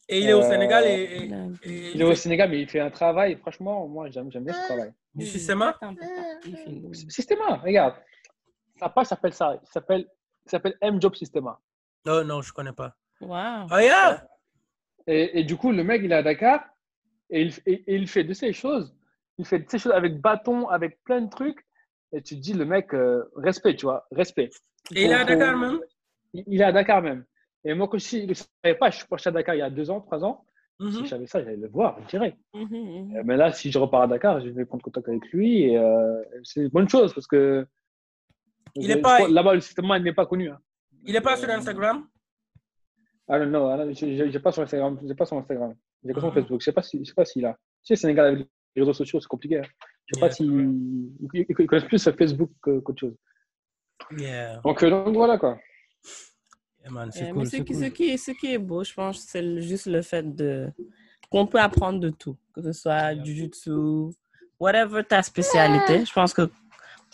Et 0.08 0.20
il 0.20 0.28
est 0.28 0.32
au 0.32 0.42
Sénégal 0.42 0.84
et, 0.86 0.90
et, 0.90 1.70
et, 1.70 1.92
Il 1.94 2.00
est 2.00 2.04
au 2.04 2.14
Sénégal, 2.14 2.50
mais 2.50 2.60
il 2.60 2.68
fait 2.68 2.80
un 2.80 2.90
travail. 2.90 3.36
Franchement, 3.36 3.86
moi, 3.86 4.10
j'aime 4.10 4.28
bien 4.28 4.52
ce 4.52 4.66
travail. 4.66 4.92
Du 5.14 5.26
système 5.26 5.62
Systema, 7.08 7.56
regarde. 7.58 7.94
Sa 8.78 8.88
page 8.88 9.06
s'appelle 9.06 9.34
ça. 9.34 9.60
Il 9.62 10.50
s'appelle 10.50 10.76
M 10.80 11.00
Job 11.00 11.14
Systema. 11.14 11.60
Non, 12.04 12.24
non, 12.24 12.42
je 12.42 12.50
ne 12.50 12.54
connais 12.54 12.72
pas. 12.72 12.96
Wow. 13.20 13.68
Oh, 13.70 13.78
yeah. 13.78 14.26
et, 15.06 15.40
et, 15.40 15.44
du 15.44 15.56
coup, 15.56 15.70
le 15.70 15.84
mec, 15.84 16.02
il 16.04 16.12
est 16.12 16.16
à 16.16 16.22
Dakar 16.22 16.64
et 17.30 17.42
il, 17.42 17.54
et, 17.66 17.94
il 17.94 18.08
fait 18.08 18.24
de 18.24 18.32
ces 18.32 18.52
choses. 18.52 18.94
Il 19.38 19.46
fait 19.46 19.60
de 19.60 19.70
ces 19.70 19.78
choses 19.78 19.92
avec 19.92 20.20
bâton, 20.20 20.68
avec 20.68 21.02
plein 21.04 21.20
de 21.20 21.30
trucs. 21.30 21.64
Et 22.12 22.20
tu 22.22 22.36
te 22.36 22.40
dis, 22.40 22.52
le 22.52 22.64
mec, 22.64 22.92
euh, 22.92 23.24
respect, 23.36 23.76
tu 23.76 23.86
vois, 23.86 24.06
respect. 24.12 24.50
Et 24.94 25.04
il 25.04 25.10
est 25.10 25.14
à 25.14 25.24
Dakar 25.24 25.56
même 25.56 25.80
Il 26.34 26.60
est 26.60 26.64
à 26.64 26.72
Dakar 26.72 27.00
même. 27.00 27.24
Et 27.64 27.74
moi, 27.74 27.88
quand 27.88 27.98
je 27.98 28.26
ne 28.26 28.34
savais 28.34 28.74
pas, 28.76 28.90
je 28.90 28.98
suis 28.98 29.06
parti 29.06 29.28
à 29.28 29.30
Dakar 29.30 29.54
il 29.54 29.58
y 29.58 29.62
a 29.62 29.70
deux 29.70 29.88
ans, 29.90 30.00
trois 30.00 30.24
ans. 30.24 30.44
Mhm. 30.80 30.90
Si 30.90 31.04
je 31.04 31.06
savais 31.06 31.26
ça, 31.26 31.42
j'allais 31.42 31.56
le 31.56 31.68
voir, 31.68 31.96
je 32.02 32.08
dirais. 32.08 32.36
Mhm, 32.54 32.66
mhm. 32.70 33.22
Mais 33.24 33.36
là, 33.36 33.52
si 33.52 33.70
je 33.70 33.78
repars 33.78 34.02
à 34.02 34.06
Dakar, 34.08 34.40
je 34.40 34.48
vais 34.48 34.64
prendre 34.64 34.82
contact 34.82 35.08
avec 35.08 35.30
lui. 35.30 35.62
Et 35.62 35.78
euh, 35.78 36.22
c'est 36.42 36.62
une 36.62 36.68
bonne 36.68 36.88
chose 36.88 37.14
parce 37.14 37.26
que. 37.26 37.66
Il 38.74 38.90
est 38.90 39.00
pas. 39.00 39.28
Là-bas, 39.28 39.54
le 39.54 39.60
système 39.60 39.86
n'est 39.86 40.12
pas 40.12 40.26
connu. 40.26 40.50
Hein. 40.50 40.58
Il 41.04 41.12
n'est 41.12 41.20
pas 41.20 41.36
sur 41.36 41.48
Instagram? 41.50 42.06
Ah 43.28 43.38
non, 43.38 43.46
non, 43.76 43.92
je 43.92 44.04
n'ai 44.04 44.38
pas 44.38 44.52
sur 44.52 44.62
Instagram. 44.62 44.98
J'ai 45.06 45.14
pas 45.14 45.26
sur 45.26 45.36
Instagram. 45.36 45.74
J'ai 46.04 46.12
que 46.12 46.20
sur 46.20 46.34
Facebook. 46.34 46.60
Je 46.60 46.70
ne 46.70 46.72
sais 46.72 46.72
pas 46.72 46.82
s'il 46.82 47.06
si, 47.06 47.44
a. 47.44 47.52
Tu 47.52 47.58
sais, 47.84 47.96
Sénégal 47.96 48.26
avec 48.26 48.48
les 48.74 48.82
réseaux 48.82 48.92
sociaux, 48.92 49.20
c'est 49.20 49.28
compliqué. 49.28 49.58
Hein. 49.58 49.62
Je 50.06 50.18
ne 50.20 50.20
sais 50.20 50.20
yeah. 50.20 50.28
pas 50.28 50.34
s'ils 50.34 51.46
si, 51.46 51.66
connaissent 51.66 51.84
plus 51.84 51.98
sur 51.98 52.14
Facebook 52.16 52.50
qu'autre 52.60 52.98
chose. 52.98 53.16
Yeah. 54.18 54.60
Donc, 54.64 54.82
euh, 54.82 54.90
donc, 54.90 55.14
voilà 55.14 55.38
quoi. 55.38 55.58
Yeah, 56.80 56.90
man, 56.90 57.10
Yeah, 57.14 57.30
cool, 57.30 57.38
mais 57.38 57.44
ce 57.44 57.56
qui, 57.56 57.64
cool. 57.64 57.76
ce, 57.76 57.84
qui 57.86 58.10
est, 58.10 58.16
ce 58.16 58.30
qui 58.32 58.52
est 58.52 58.58
beau, 58.58 58.82
je 58.82 58.92
pense, 58.92 59.20
c'est 59.20 59.60
juste 59.60 59.86
le 59.86 60.02
fait 60.02 60.34
de 60.34 60.68
qu'on 61.30 61.46
peut 61.46 61.60
apprendre 61.60 62.00
de 62.00 62.10
tout, 62.10 62.36
que 62.52 62.60
ce 62.60 62.72
soit 62.72 63.14
du 63.14 63.34
jutsu, 63.34 63.70
whatever 64.58 65.02
ta 65.04 65.22
spécialité. 65.22 66.04
Je 66.04 66.12
pense 66.12 66.34
que 66.34 66.50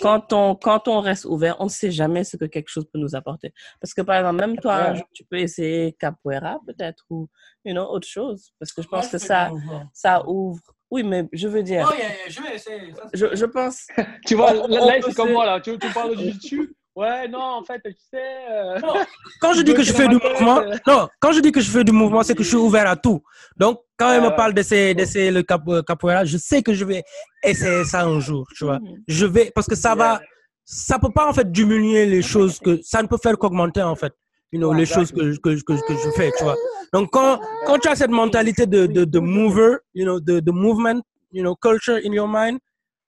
quand 0.01 0.33
on, 0.33 0.55
quand 0.55 0.89
on 0.89 1.01
reste 1.01 1.25
ouvert, 1.25 1.57
on 1.61 1.65
ne 1.65 1.69
sait 1.71 1.91
jamais 1.91 2.25
ce 2.25 2.37
que 2.37 2.45
quelque 2.45 2.69
chose 2.69 2.85
peut 2.93 2.99
nous 2.99 3.15
apporter. 3.15 3.53
Parce 3.81 3.95
que, 3.95 4.03
par 4.03 4.17
exemple, 4.17 4.37
même 4.41 4.57
toi, 4.59 4.93
Ouais. 4.93 5.05
tu 5.13 5.25
peux 5.25 5.39
essayer 5.39 5.93
capoeira, 5.95 6.59
peut-être, 6.67 7.05
ou, 7.11 7.29
you 7.65 7.73
know, 7.73 7.85
autre 7.85 8.07
chose. 8.07 8.53
Parce 8.59 8.73
que 8.73 8.83
je 8.83 8.89
pense 8.89 9.07
Ouais, 9.07 9.11
que 9.13 9.19
ça, 9.19 9.51
ça 9.93 10.27
ouvre. 10.29 10.61
Oui, 10.91 11.03
mais 11.03 11.29
je 11.33 11.49
veux 11.49 11.63
dire, 11.63 11.87
Oh, 11.87 11.95
yeah, 11.95 12.07
yeah, 12.09 12.15
je 12.29 12.41
vais 12.43 12.55
essayer. 12.55 12.95
Ça, 12.95 13.03
je, 13.13 13.37
je 13.37 13.45
pense, 13.45 13.87
Tu 14.27 14.35
vois, 14.35 14.53
là, 14.55 14.95
c'est 15.03 15.15
comme 15.15 15.33
moi 15.33 15.45
là. 15.45 15.61
Tu, 15.61 15.79
tu 15.79 15.93
parles 15.93 16.17
de 16.17 16.31
jiu 16.41 16.75
Ouais, 16.99 17.29
non, 17.29 17.39
en 17.61 17.63
fait, 17.63 17.81
tu 17.85 17.93
sais. 18.13 18.19
euh, 18.51 18.79
Non, 18.81 18.95
quand 19.41 19.53
je 19.53 19.63
dis 19.63 19.73
que 19.73 19.85
je 19.85 19.93
fais 19.93 20.09
du 20.09 20.17
mouvement, 20.17 20.61
non, 20.85 21.09
quand 21.21 21.31
je 21.31 21.39
dis 21.41 21.53
que 21.53 21.61
je 21.61 21.71
fais 21.71 21.85
du 21.85 21.93
mouvement, 21.93 22.25
c'est 22.25 22.35
que 22.35 22.43
je 22.43 22.49
suis 22.49 22.57
ouvert 22.57 22.89
à 22.91 22.97
tout. 22.97 23.23
Donc, 23.57 23.79
quand 23.97 24.11
elle 24.11 24.19
Ah 24.21 24.25
me 24.25 24.31
ouais. 24.31 24.37
parle 24.37 24.53
d'essayer, 24.53 24.95
d'essayer 24.95 25.31
le 25.31 25.45
cap, 25.45 25.63
euh, 25.69 25.81
capoeira, 25.83 26.25
je 26.25 26.37
sais 26.37 26.61
que 26.61 26.75
je 26.75 26.85
vais 26.85 27.05
essayer 27.45 27.85
ça 27.85 28.05
un 28.05 28.19
jour, 28.19 28.45
tu 28.57 28.65
vois. 28.65 28.81
Mhm. 28.81 28.97
Je 29.07 29.27
vais, 29.27 29.53
parce 29.55 29.69
que 29.69 29.77
ça 29.77 29.95
va, 29.95 30.21
ça 30.65 30.99
peut 30.99 31.13
pas 31.13 31.29
en 31.29 31.33
fait 31.33 31.51
diminuer 31.53 32.05
les 32.07 32.21
choses 32.21 32.59
que, 32.59 32.81
ça 32.83 33.01
ne 33.01 33.07
peut 33.07 33.19
faire 33.23 33.39
qu'augmenter 33.39 33.83
en 33.83 33.95
fait, 33.95 34.13
you 34.51 34.59
know, 34.59 34.73
les 34.73 34.87
choses 34.87 35.13
que, 35.13 35.37
que, 35.39 35.51
que, 35.63 35.73
que 35.87 35.95
je 36.05 36.11
fais, 36.17 36.33
tu 36.37 36.43
vois. 36.43 36.57
Donc, 36.93 37.11
quand, 37.13 37.39
quand 37.65 37.79
tu 37.79 37.89
as 37.89 37.95
cette 37.95 38.11
mentalité 38.11 38.67
de, 38.67 38.87
de, 38.87 39.05
de 39.05 39.19
mover, 39.21 39.77
you 39.95 40.05
know, 40.05 40.19
de, 40.19 40.41
de 40.41 40.51
movement, 40.51 41.01
you 41.31 41.43
know, 41.45 41.55
culture 41.55 42.01
in 42.05 42.13
your 42.13 42.27
mind, 42.29 42.59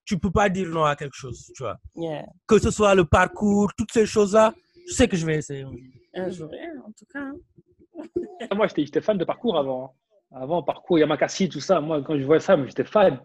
tu 0.05 0.18
peux 0.18 0.31
pas 0.31 0.48
dire 0.48 0.68
non 0.68 0.85
à 0.85 0.97
quelque 0.97 1.14
chose, 1.16 1.51
tu 1.55 1.62
vois. 1.62 1.78
Yeah. 1.94 2.27
Que 2.47 2.59
ce 2.59 2.70
soit 2.70 2.94
le 2.94 3.05
parcours, 3.05 3.72
toutes 3.77 3.93
ces 3.93 4.06
choses-là, 4.06 4.52
je 4.89 4.94
sais 4.94 5.06
que 5.09 5.16
je 5.16 5.24
vais 5.27 5.36
essayer. 5.36 5.64
Un 6.14 6.31
jour, 6.31 6.51
en 6.86 6.90
tout 6.93 7.06
cas. 7.12 7.20
hein. 7.20 7.35
Moi, 8.55 8.66
j'étais 8.74 9.01
fan 9.01 9.18
de 9.18 9.24
parcours 9.24 9.59
avant. 9.59 9.85
hein. 9.85 9.90
Avant, 10.32 10.62
parcours, 10.62 10.98
Yamakasi, 10.98 11.48
tout 11.48 11.60
ça. 11.60 11.81
Moi, 11.81 12.02
quand 12.02 12.16
je 12.18 12.24
vois 12.24 12.39
ça, 12.40 12.56
j'étais 12.66 12.85
fan. 12.85 13.20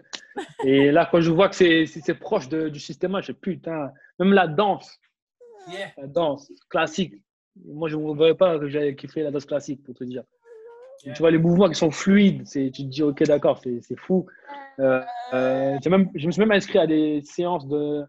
Et 0.63 0.91
là, 0.91 1.07
quand 1.09 1.21
je 1.21 1.31
vois 1.31 1.49
que 1.49 1.55
c'est 1.55 1.85
c'est- 1.85 2.01
c'est 2.03 2.15
proche 2.15 2.49
de- 2.49 2.67
du 2.69 2.79
système, 2.79 3.19
je 3.21 3.31
dis 3.31 3.37
putain, 3.39 3.91
même 4.19 4.33
la 4.33 4.47
danse, 4.47 4.89
Yeah. 5.67 5.91
la 5.97 6.07
danse 6.07 6.51
classique. 6.69 7.13
Moi, 7.63 7.89
je 7.89 7.95
ne 7.95 8.13
voyais 8.15 8.33
pas 8.35 8.59
que 8.59 8.67
j'avais 8.67 8.95
kiffé 8.95 9.21
la 9.23 9.31
danse 9.31 9.45
classique, 9.45 9.83
pour 9.83 9.93
te 9.95 10.03
dire. 10.03 10.23
Tu 11.03 11.11
vois 11.19 11.31
les 11.31 11.37
mouvements 11.37 11.67
qui 11.69 11.75
sont 11.75 11.91
fluides, 11.91 12.43
tu 12.49 12.71
te 12.71 12.81
dis, 12.83 13.03
ok, 13.03 13.23
d'accord, 13.23 13.59
c'est 13.61 13.99
fou. 13.99 14.25
Euh, 14.79 15.01
euh, 15.33 15.77
même, 15.89 16.09
je 16.15 16.25
me 16.27 16.31
suis 16.31 16.39
même 16.41 16.51
inscrit 16.51 16.79
à 16.79 16.87
des 16.87 17.21
séances 17.23 17.67
de. 17.67 18.03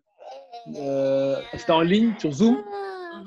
euh, 0.78 1.36
C'était 1.54 1.72
en 1.72 1.82
ligne 1.82 2.14
sur 2.18 2.32
Zoom. 2.32 2.56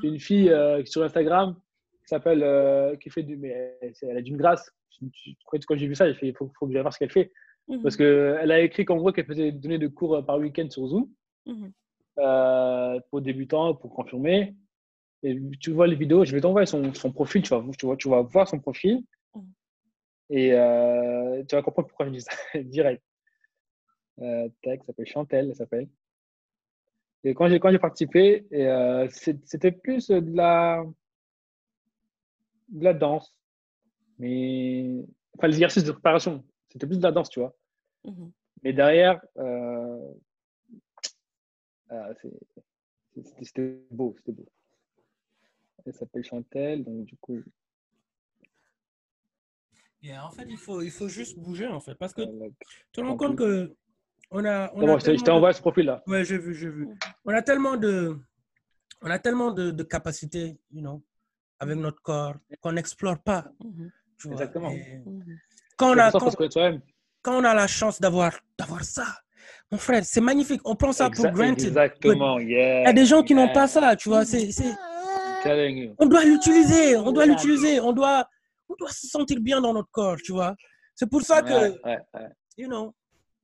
Une 0.04 0.20
fille 0.20 0.50
euh, 0.50 0.84
sur 0.86 1.04
Instagram 1.04 1.56
qui 2.04 2.08
s'appelle, 2.08 2.98
qui 3.00 3.10
fait 3.10 3.24
du, 3.24 3.38
mais 3.38 3.78
elle, 4.02 4.18
a 4.18 4.22
d'une 4.22 4.38
grâce. 4.38 4.72
Quand 5.68 5.76
j'ai 5.78 5.88
vu 5.88 5.96
ça, 5.96 6.08
j'ai 6.08 6.16
fait, 6.16 6.28
il 6.28 6.36
faut, 6.36 6.52
faut 6.58 6.66
que 6.68 6.74
j'aille 6.74 6.82
voir 6.82 6.94
ce 6.94 7.00
qu'elle 7.00 7.12
fait. 7.12 7.32
Mhm. 7.68 7.82
Parce 7.84 7.96
qu'elle 7.96 8.52
a 8.52 8.60
écrit 8.62 8.84
qu'en 8.86 8.98
gros, 8.98 9.12
qu'elle 9.12 9.26
faisait 9.26 9.52
donner 9.52 9.78
des 9.78 9.90
cours 9.90 10.26
par 10.26 10.38
week-end 10.38 10.68
sur 10.70 10.88
Zoom 10.88 11.08
Mhm. 11.46 11.72
pour 13.10 13.22
débutants, 13.22 13.76
pour 13.76 13.94
confirmer. 13.94 14.56
Et 15.24 15.38
tu 15.60 15.72
vois 15.72 15.86
les 15.88 15.96
vidéos, 15.96 16.24
je 16.26 16.34
vais 16.34 16.42
t'envoyer 16.42 16.66
son, 16.66 16.94
son 16.94 17.12
profil, 17.12 17.42
tu 17.42 17.50
vas, 17.50 17.62
tu, 17.78 17.86
vois, 17.86 17.98
tu 17.98 18.10
vas 18.10 18.22
voir 18.22 18.48
son 18.48 18.60
profil. 18.60 19.04
Et 20.30 20.54
euh, 20.54 21.44
tu 21.46 21.56
vas 21.56 21.62
comprendre 21.62 21.88
pourquoi 21.88 22.06
je 22.06 22.12
dis 22.12 22.22
ça 22.22 22.32
direct. 22.64 23.04
Euh, 24.20 24.50
tac, 24.62 24.82
ça 24.82 24.88
s'appelle 24.88 25.08
Chantel, 25.08 25.50
elle 25.50 25.56
s'appelle. 25.56 25.90
Et 27.24 27.34
quand 27.34 27.50
j'ai 27.50 27.60
quand 27.60 27.72
j'ai 27.72 27.80
participé, 27.80 28.46
euh, 28.54 29.08
c'était 29.10 29.72
plus 29.72 30.10
de 30.10 30.36
la, 30.36 30.86
de 32.70 32.84
la 32.84 32.94
danse. 32.94 33.36
Mais 34.20 35.06
enfin, 35.38 35.48
l'exercice 35.48 35.84
de 35.84 35.92
préparation, 35.92 36.44
c'était 36.70 36.88
plus 36.88 36.98
de 36.98 37.04
la 37.04 37.12
danse, 37.12 37.30
tu 37.30 37.40
vois. 37.40 37.56
Mhm. 38.06 38.32
Mais 38.64 38.74
derrière, 38.74 39.22
euh, 39.38 40.14
ah, 41.90 42.10
c'était 43.42 43.80
beau, 43.92 44.14
c'était 44.18 44.34
beau. 44.34 44.48
Elle 45.86 45.94
s'appelle 45.94 46.24
Chantel, 46.24 46.84
donc 46.84 47.06
du 47.06 47.16
coup, 47.18 47.42
Yeah, 50.02 50.26
en 50.26 50.32
fait, 50.32 50.46
il 50.50 50.58
faut, 50.58 50.82
il 50.82 50.92
faut 50.92 51.08
juste 51.10 51.38
bouger, 51.38 51.68
en 51.68 51.80
fait. 51.80 51.96
Parce 51.96 52.14
que 52.14 52.22
euh, 52.22 52.50
tu 52.70 52.78
te 52.94 53.02
rends 53.02 53.10
en 53.10 53.18
compte 53.18 53.36
que 53.38 53.76
on 54.32 54.46
a. 54.46 54.72
On 54.74 54.80
bon, 54.80 54.96
a 54.96 55.00
je 55.00 55.06
t'ai- 55.06 55.12
tellement 55.18 55.26
de- 55.26 55.32
envoyé 55.32 55.54
ce 55.54 55.62
profil-là. 55.62 56.02
Ouais, 56.08 56.24
j'ai 56.24 56.38
vu, 56.38 56.54
j'ai 56.56 56.70
vu. 56.70 56.88
On 57.26 57.34
a 57.34 57.42
tellement 57.42 57.76
de, 57.76 58.18
on 59.02 59.10
a 59.10 59.20
tellement 59.20 59.52
de, 59.52 59.72
de 59.72 59.84
capacités, 59.84 60.58
you 60.72 60.82
know, 60.82 61.04
avec 61.60 61.78
notre 61.78 62.02
corps 62.02 62.36
qu'on 62.62 62.72
n'explore 62.72 63.20
pas. 63.20 63.46
Mhm. 63.64 63.92
tu 64.18 64.28
vois. 64.28 64.34
Exactement. 64.38 64.70
Et 64.72 65.02
Mhm. 65.06 65.38
Quand 65.78 65.94
on 65.96 65.98
a, 65.98 66.12
pour 66.12 66.36
quand, 66.36 66.50
quand 67.22 67.38
on 67.38 67.42
la 67.42 67.68
chance 67.68 68.00
d'avoir, 68.02 68.38
d'avoir 68.58 68.84
ça, 68.84 69.06
mon 69.72 69.78
frère, 69.78 70.04
c'est 70.06 70.22
magnifique. 70.22 70.62
On 70.66 70.76
prend 70.76 70.92
ça 70.92 71.10
pour 71.10 71.26
Exa- 71.26 71.32
granted. 71.34 71.68
Exactement, 71.68 72.38
Il 72.40 72.50
yeah. 72.50 72.84
y 72.84 72.86
a 72.88 72.94
des 72.94 73.06
gens 73.06 73.24
qui 73.24 73.34
n'ont 73.34 73.52
pas 73.54 73.68
ça, 73.68 73.96
tu 73.96 74.10
vois. 74.10 74.24
C'est, 74.26 74.50
on 75.98 76.06
doit 76.06 76.24
l'utiliser, 76.26 76.98
on 76.98 77.12
doit 77.12 77.26
Exact. 77.26 77.44
l'utiliser, 77.44 77.80
on 77.80 77.94
doit, 77.94 78.28
on 78.70 78.76
doit 78.76 78.92
se 78.92 79.08
sentir 79.08 79.40
bien 79.40 79.60
dans 79.60 79.74
notre 79.74 79.90
corps, 79.92 80.18
tu 80.24 80.32
vois. 80.32 80.56
C'est 80.96 81.10
pour 81.10 81.22
ça 81.22 81.42
que, 81.42 81.54
Ouais, 81.54 81.80
ouais, 81.84 82.00
ouais. 82.14 82.30
you 82.58 82.68
know, 82.68 82.94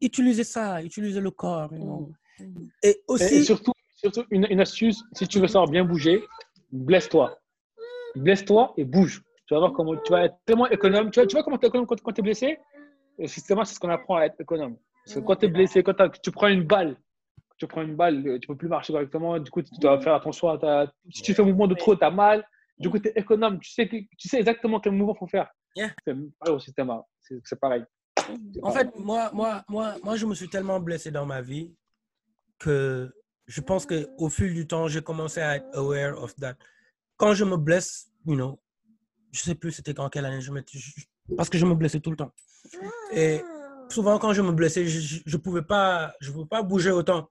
utiliser 0.01 0.43
ça, 0.43 0.81
utiliser 0.83 1.19
le 1.19 1.31
corps, 1.31 1.73
you 1.73 1.83
know. 1.83 2.11
Mhm. 2.39 2.69
Et 2.83 3.01
aussi, 3.07 3.35
et 3.35 3.43
surtout, 3.43 3.71
surtout 3.95 4.23
une, 4.29 4.45
une 4.49 4.59
astuce, 4.59 5.03
si 5.13 5.27
tu 5.27 5.39
veux 5.39 5.47
savoir 5.47 5.69
bien 5.69 5.83
bouger, 5.85 6.23
blesse-toi. 6.71 7.37
Blesse-toi 8.15 8.73
et 8.77 8.85
bouge. 8.85 9.21
Tu 9.47 9.53
vas 9.53 9.59
voir 9.59 9.73
comment 9.73 9.95
tu 9.97 10.11
vas 10.11 10.25
être 10.25 10.35
tellement 10.45 10.67
économe. 10.67 11.11
Tu 11.11 11.19
vois, 11.19 11.27
tu 11.27 11.35
vois 11.35 11.43
comment 11.43 11.57
tu 11.57 11.65
es 11.65 11.69
économe 11.69 11.85
quand, 11.85 11.95
tu 11.95 12.19
es 12.19 12.23
blessé? 12.23 12.59
Justement, 13.19 13.63
c'est 13.63 13.75
ce 13.75 13.79
qu'on 13.79 13.89
apprend 13.89 14.17
à 14.17 14.25
être 14.25 14.39
économe. 14.41 14.77
Parce 15.05 15.15
que 15.15 15.19
quand 15.21 15.35
tu 15.35 15.45
es 15.45 15.49
blessé, 15.49 15.83
quand 15.83 15.93
tu 16.21 16.31
prends 16.31 16.47
une 16.47 16.63
balle, 16.63 16.97
tu 17.57 17.67
prends 17.67 17.83
une 17.83 17.95
balle, 17.95 18.39
tu 18.41 18.47
peux 18.47 18.55
plus 18.55 18.67
marcher 18.67 18.91
correctement. 18.91 19.39
Du 19.39 19.49
coup, 19.51 19.61
tu 19.61 19.69
dois 19.79 20.01
faire 20.01 20.15
attention 20.15 20.49
à 20.49 20.57
ta. 20.57 20.91
Si 21.13 21.21
tu 21.21 21.33
fais 21.33 21.41
un 21.41 21.45
mouvement 21.45 21.67
de 21.67 21.75
trop, 21.75 21.95
tu 21.95 22.03
as 22.03 22.09
mal. 22.11 22.45
Du 22.77 22.89
coup, 22.89 22.99
tu 22.99 23.09
es 23.09 23.13
économe. 23.15 23.59
Tu 23.59 23.71
sais, 23.71 23.87
tu 23.87 24.27
sais 24.27 24.39
exactement 24.39 24.79
quel 24.79 24.93
mouvement 24.93 25.15
faut 25.15 25.27
faire. 25.27 25.49
Yeah. 25.75 25.91
C'est 26.05 26.13
pareil 26.39 26.55
au 26.55 26.59
système. 26.59 26.89
A. 26.89 27.05
C'est 27.43 27.59
pareil. 27.59 27.83
En 28.61 28.71
fait, 28.71 28.89
moi, 28.97 29.29
moi, 29.33 29.63
moi, 29.67 29.95
moi, 30.03 30.15
je 30.15 30.25
me 30.25 30.33
suis 30.33 30.49
tellement 30.49 30.79
blessé 30.79 31.11
dans 31.11 31.25
ma 31.25 31.41
vie 31.41 31.73
que 32.59 33.13
je 33.47 33.61
pense 33.61 33.85
qu'au 33.85 34.29
fil 34.29 34.53
du 34.53 34.67
temps, 34.67 34.87
j'ai 34.87 35.01
commencé 35.01 35.41
à 35.41 35.57
être 35.57 35.67
aware 35.77 36.21
of 36.21 36.35
that. 36.35 36.55
Quand 37.17 37.33
je 37.33 37.45
me 37.45 37.57
blesse, 37.57 38.11
you 38.25 38.35
know, 38.35 38.59
je 39.31 39.41
sais 39.41 39.55
plus 39.55 39.71
c'était 39.71 39.93
quand 39.93 40.09
quelle 40.09 40.25
année 40.25 40.41
je 40.41 40.51
me 40.51 40.63
parce 41.35 41.49
que 41.49 41.57
je 41.57 41.65
me 41.65 41.75
blessais 41.75 41.99
tout 41.99 42.11
le 42.11 42.17
temps. 42.17 42.31
Et 43.13 43.41
souvent 43.89 44.17
quand 44.17 44.33
je 44.33 44.41
me 44.41 44.51
blessais, 44.51 44.85
je, 44.85 45.21
je 45.25 45.37
pouvais 45.37 45.61
pas, 45.61 46.13
je 46.19 46.31
pouvais 46.31 46.47
pas 46.47 46.63
bouger 46.63 46.91
autant. 46.91 47.29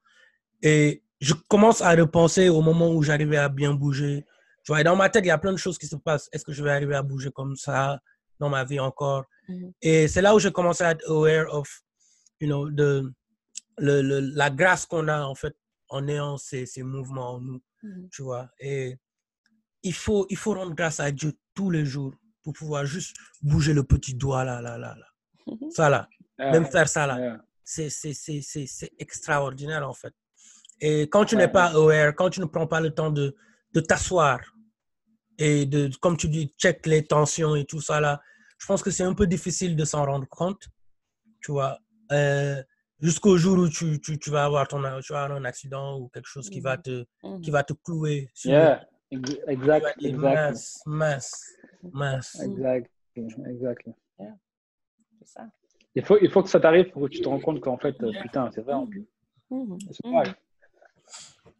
Et 0.62 1.02
je 1.20 1.34
commence 1.48 1.80
à 1.80 1.94
repenser 1.94 2.48
au 2.48 2.60
moment 2.60 2.92
où 2.92 3.02
j'arrivais 3.02 3.36
à 3.36 3.48
bien 3.48 3.74
bouger. 3.74 4.24
Tu 4.64 4.72
vois, 4.72 4.80
et 4.80 4.84
dans 4.84 4.96
ma 4.96 5.08
tête, 5.10 5.24
il 5.24 5.28
y 5.28 5.30
a 5.30 5.38
plein 5.38 5.52
de 5.52 5.58
choses 5.58 5.76
qui 5.78 5.86
se 5.86 5.96
passent. 5.96 6.28
Est-ce 6.32 6.44
que 6.44 6.52
je 6.52 6.62
vais 6.64 6.70
arriver 6.70 6.94
à 6.94 7.02
bouger 7.02 7.30
comme 7.30 7.54
ça 7.56 8.00
dans 8.40 8.48
ma 8.48 8.64
vie 8.64 8.80
encore? 8.80 9.24
Mhm. 9.48 9.72
Et 9.82 10.08
c'est 10.08 10.22
là 10.22 10.34
où 10.34 10.38
j'ai 10.38 10.50
commencé 10.52 10.82
à 10.84 10.92
être 10.92 11.04
aware 11.08 11.52
of, 11.54 11.82
you 12.40 12.48
know, 12.48 12.70
de 12.70 13.12
le, 13.78 14.00
le- 14.02 14.20
la 14.20 14.50
grâce 14.50 14.86
qu'on 14.86 15.08
a 15.08 15.22
en 15.22 15.34
fait 15.34 15.54
en 15.90 16.08
ayant 16.08 16.36
ces, 16.38 16.64
ces 16.66 16.82
mouvements 16.82 17.34
en 17.34 17.40
nous, 17.40 17.60
Mhm. 17.82 18.08
tu 18.10 18.22
vois. 18.22 18.48
Et 18.58 18.96
il 19.82 19.92
faut, 19.92 20.26
il 20.30 20.36
faut 20.38 20.54
rendre 20.54 20.74
grâce 20.74 20.98
à 20.98 21.10
Dieu 21.10 21.34
tous 21.54 21.70
les 21.70 21.84
jours 21.84 22.14
pour 22.42 22.54
pouvoir 22.54 22.86
juste 22.86 23.14
bouger 23.42 23.74
le 23.74 23.84
petit 23.84 24.14
doigt 24.14 24.44
là, 24.44 24.62
là, 24.62 24.78
là, 24.78 24.94
là. 24.96 25.06
Ça 25.72 25.90
là, 25.90 26.08
Yeah. 26.38 26.50
même 26.52 26.66
faire 26.66 26.88
ça 26.88 27.06
là 27.06 27.16
Yeah. 27.18 27.44
c'est 27.62 27.90
c'est- 27.90 28.14
c'est- 28.14 28.40
c'est- 28.42 28.66
c'est 28.66 28.90
extraordinaire 28.98 29.88
en 29.88 29.92
fait. 29.94 30.12
Et 30.80 31.02
quand 31.02 31.24
tu 31.26 31.36
n'es 31.36 31.46
pas 31.48 31.66
aware, 31.74 32.14
quand 32.16 32.30
tu 32.30 32.40
ne 32.40 32.46
prends 32.46 32.66
pas 32.66 32.80
le 32.80 32.90
temps 32.90 33.10
de, 33.10 33.36
de 33.72 33.80
t'asseoir 33.80 34.40
et 35.38 35.66
de, 35.66 35.90
comme 36.00 36.16
tu 36.16 36.28
dis, 36.28 36.54
check 36.58 36.86
les 36.86 37.04
tensions 37.06 37.54
et 37.56 37.64
tout 37.64 37.80
ça 37.80 38.00
là, 38.00 38.20
je 38.58 38.66
pense 38.66 38.82
que 38.82 38.90
c'est 38.90 39.02
un 39.04 39.14
peu 39.14 39.26
difficile 39.26 39.76
de 39.76 39.84
s'en 39.84 40.04
rendre 40.06 40.28
compte, 40.28 40.68
tu 41.42 41.52
vois, 41.52 41.78
euh, 42.12 42.62
jusqu'au 43.00 43.36
jour 43.36 43.58
où 43.58 43.68
tu, 43.68 44.00
tu, 44.00 44.18
tu 44.18 44.30
vas 44.30 44.44
avoir 44.44 44.68
ton, 44.68 44.78
tu 45.00 45.12
vas 45.12 45.24
avoir 45.24 45.32
un 45.38 45.44
accident 45.44 45.98
ou 45.98 46.08
quelque 46.08 46.28
chose 46.28 46.48
qui 46.48 46.60
va 46.60 46.76
te, 46.78 47.04
Mhm. 47.22 47.40
qui 47.40 47.50
va 47.50 47.62
te 47.64 47.72
clouer. 47.72 48.30
sur 48.34 48.50
Yeah. 48.50 48.86
Exact. 49.10 49.96
mince, 50.12 50.80
mince, 50.86 51.56
mince. 51.92 52.40
Exact. 52.40 52.90
Exact. 53.16 53.88
C'est 54.18 55.28
ça. 55.28 55.48
Il 55.94 56.04
faut, 56.04 56.18
il 56.20 56.30
faut 56.30 56.42
que 56.42 56.48
ça 56.48 56.58
t'arrive 56.58 56.90
pour 56.90 57.02
que 57.04 57.08
tu 57.08 57.20
te 57.20 57.28
rends 57.28 57.38
compte 57.40 57.60
qu'en 57.60 57.78
fait, 57.78 57.96
putain, 58.22 58.50
c'est 58.52 58.62
vrai. 58.62 58.74
en 58.74 58.86
plus. 58.86 59.06
Mhm. 59.50 59.78
C'est 59.92 60.04
Mhm. 60.06 60.12
vrai. 60.14 60.34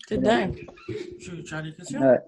C'est 0.09 0.19
dingue. 0.19 0.67
Tu, 1.21 1.45
tu 1.45 1.55
as 1.55 1.63
des 1.63 1.75
questions? 1.75 2.01
Ouais. 2.01 2.19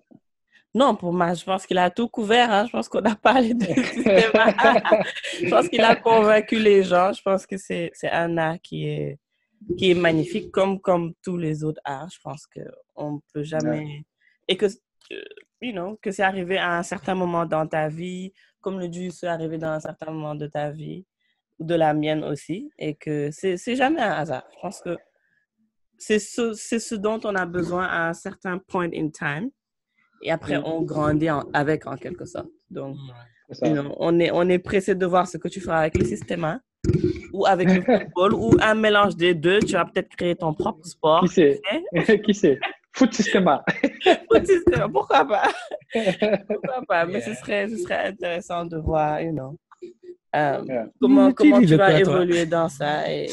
Non, 0.76 0.94
pour 0.94 1.10
moi, 1.10 1.32
je 1.32 1.42
pense 1.42 1.64
qu'il 1.66 1.78
a 1.78 1.88
tout 1.90 2.06
couvert. 2.06 2.50
hein. 2.52 2.66
Je 2.66 2.72
pense 2.72 2.86
qu'on 2.90 3.04
a 3.04 3.14
parlé 3.16 3.54
de 3.54 3.64
cinéma. 3.64 4.44
je 5.42 5.48
pense 5.48 5.68
qu'il 5.70 5.80
a 5.80 5.96
convaincu 5.96 6.58
les 6.58 6.82
gens. 6.82 7.12
Je 7.14 7.22
pense 7.22 7.46
que 7.46 7.56
c'est 7.56 7.90
c'est 7.94 8.10
un 8.10 8.36
art 8.36 8.60
qui 8.62 8.86
est, 8.86 9.18
qui 9.78 9.90
est 9.92 9.94
magnifique, 9.94 10.50
comme, 10.52 10.78
comme 10.78 11.14
tous 11.24 11.38
les 11.38 11.64
autres 11.64 11.80
arts. 11.82 12.10
Je 12.12 12.18
pense 12.22 12.46
qu'on 12.46 13.12
ne 13.12 13.18
peut 13.32 13.42
jamais. 13.42 14.04
Et 14.48 14.56
que, 14.58 14.66
euh, 14.66 15.22
you 15.62 15.72
know, 15.72 15.98
que 16.02 16.10
c'est 16.10 16.22
arrivé 16.22 16.58
à 16.58 16.76
un 16.76 16.82
certain 16.82 17.14
moment 17.14 17.46
dans 17.46 17.66
ta 17.66 17.88
vie, 17.88 18.34
comme 18.60 18.78
le 18.78 18.88
Dieu 18.88 19.06
est 19.08 19.24
arrivé 19.24 19.56
dans 19.56 19.70
un 19.70 19.80
certain 19.80 20.10
moment 20.12 20.34
de 20.34 20.46
ta 20.46 20.70
vie, 20.70 21.06
ou 21.58 21.64
de 21.64 21.74
la 21.74 21.94
mienne 21.94 22.22
aussi, 22.22 22.70
et 22.78 22.94
que 22.96 23.30
c'est 23.30 23.56
c'est 23.56 23.76
jamais 23.76 24.02
un 24.02 24.12
hasard. 24.12 24.44
Je 24.54 24.60
pense 24.60 24.80
que 24.82 24.94
c'est 25.96 26.18
ce, 26.18 26.52
c'est 26.52 26.80
ce 26.80 26.94
dont 26.94 27.18
on 27.24 27.34
a 27.34 27.46
besoin 27.46 27.86
à 27.86 28.08
un 28.10 28.12
certain 28.12 28.58
point 28.58 28.90
in 28.92 29.08
time. 29.08 29.48
Et 30.22 30.30
après, 30.30 30.56
on 30.56 30.82
grandit 30.82 31.30
en- 31.30 31.44
avec 31.52 31.86
en 31.86 31.96
quelque 31.96 32.24
sorte. 32.24 32.48
Donc, 32.70 32.96
on, 33.62 34.18
est, 34.20 34.30
on 34.32 34.48
est 34.48 34.58
pressé 34.58 34.94
de 34.94 35.06
voir 35.06 35.28
ce 35.28 35.38
que 35.38 35.48
tu 35.48 35.60
feras 35.60 35.80
avec 35.80 35.96
le 35.96 36.04
système 36.04 36.44
A, 36.44 36.60
ou 37.32 37.46
avec 37.46 37.68
le 37.68 37.80
football, 37.82 38.34
ou 38.34 38.56
un 38.60 38.74
mélange 38.74 39.16
des 39.16 39.34
deux. 39.34 39.60
Tu 39.60 39.72
vas 39.72 39.84
peut-être 39.84 40.08
créer 40.16 40.34
ton 40.34 40.54
propre 40.54 40.86
sport. 40.86 41.20
Qui 41.22 41.28
sait? 41.28 41.60
Qui 42.24 42.34
sait? 42.34 42.58
Foot 42.92 43.12
Systema. 43.12 43.62
Foot 44.30 44.46
Systema, 44.46 44.88
pourquoi 44.88 45.26
pas? 45.26 45.50
pourquoi 46.48 46.82
pas? 46.88 47.04
Mais 47.04 47.20
ce 47.20 47.34
serait, 47.34 47.68
ce 47.68 47.76
serait 47.76 48.08
intéressant 48.08 48.64
de 48.64 48.78
voir, 48.78 49.20
you 49.20 49.32
know, 49.32 49.54
euh, 50.34 50.64
yeah. 50.66 50.86
comment, 51.00 51.32
comment 51.32 51.60
tu 51.60 51.76
vas 51.76 51.98
évoluer 51.98 52.46
dans 52.46 52.68
ça. 52.68 53.10
Et... 53.12 53.28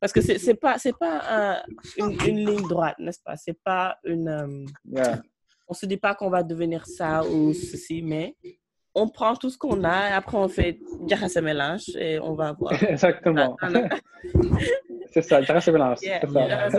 Parce 0.00 0.12
que 0.12 0.20
c'est 0.20 0.54
pas, 0.54 0.78
c'est 0.78 0.96
pas 0.96 1.20
un, 1.28 1.62
une, 1.98 2.16
une, 2.26 2.46
ligne 2.46 2.68
droite, 2.68 2.96
n'est-ce 2.98 3.20
pas? 3.22 3.36
C'est 3.36 3.58
pas 3.62 3.96
une. 4.04 4.28
Um, 4.28 4.66
yeah. 4.84 5.20
On 5.68 5.74
se 5.74 5.86
dit 5.86 5.98
pas 5.98 6.14
qu'on 6.14 6.30
va 6.30 6.42
devenir 6.42 6.86
ça 6.86 7.22
ou 7.24 7.52
ceci, 7.52 8.02
mais 8.02 8.34
on 8.94 9.08
prend 9.08 9.36
tout 9.36 9.50
ce 9.50 9.58
qu'on 9.58 9.84
a 9.84 10.10
et 10.10 10.12
après 10.12 10.36
on 10.36 10.48
fait 10.48 10.78
ce 11.08 11.40
mélange 11.40 11.88
et 11.96 12.18
on 12.18 12.34
va 12.34 12.52
voir. 12.52 12.72
Exactement. 12.82 13.56
c'est 15.12 15.22
ça, 15.22 15.60
ce 15.60 15.70
mélange. 15.70 15.98
Yeah, 16.02 16.20
mélange. 16.26 16.74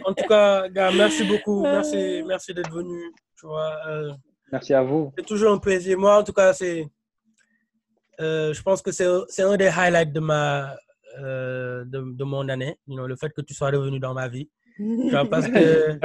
en 0.04 0.14
tout 0.14 0.26
cas, 0.26 0.68
gars, 0.68 0.90
merci 0.92 1.24
beaucoup. 1.24 1.62
Merci, 1.62 2.22
merci 2.26 2.52
d'être 2.54 2.72
venu. 2.72 3.00
Tu 3.38 3.46
vois, 3.46 3.76
euh, 3.88 4.12
merci 4.52 4.74
à 4.74 4.82
vous. 4.82 5.12
C'est 5.16 5.26
toujours 5.26 5.52
un 5.52 5.58
plaisir. 5.58 5.98
Moi, 5.98 6.18
en 6.18 6.24
tout 6.24 6.32
cas, 6.32 6.52
c'est. 6.52 6.86
Euh, 8.20 8.52
je 8.52 8.62
pense 8.62 8.82
que 8.82 8.90
c'est 8.92 9.42
un 9.42 9.56
des 9.56 9.68
highlights 9.68 10.12
de 10.12 10.20
ma 10.20 10.76
euh, 11.18 11.84
de, 11.84 12.14
de, 12.14 12.24
mon 12.24 12.48
année. 12.48 12.76
You 12.86 12.96
know, 12.96 13.06
le 13.06 13.16
fait 13.16 13.30
que 13.30 13.40
tu 13.40 13.54
sois 13.54 13.70
revenu 13.70 13.98
dans 13.98 14.12
ma 14.12 14.28
vie. 14.28 14.50
Tu 14.76 15.10
vois, 15.10 15.28
parce 15.28 15.48
que 15.48 15.98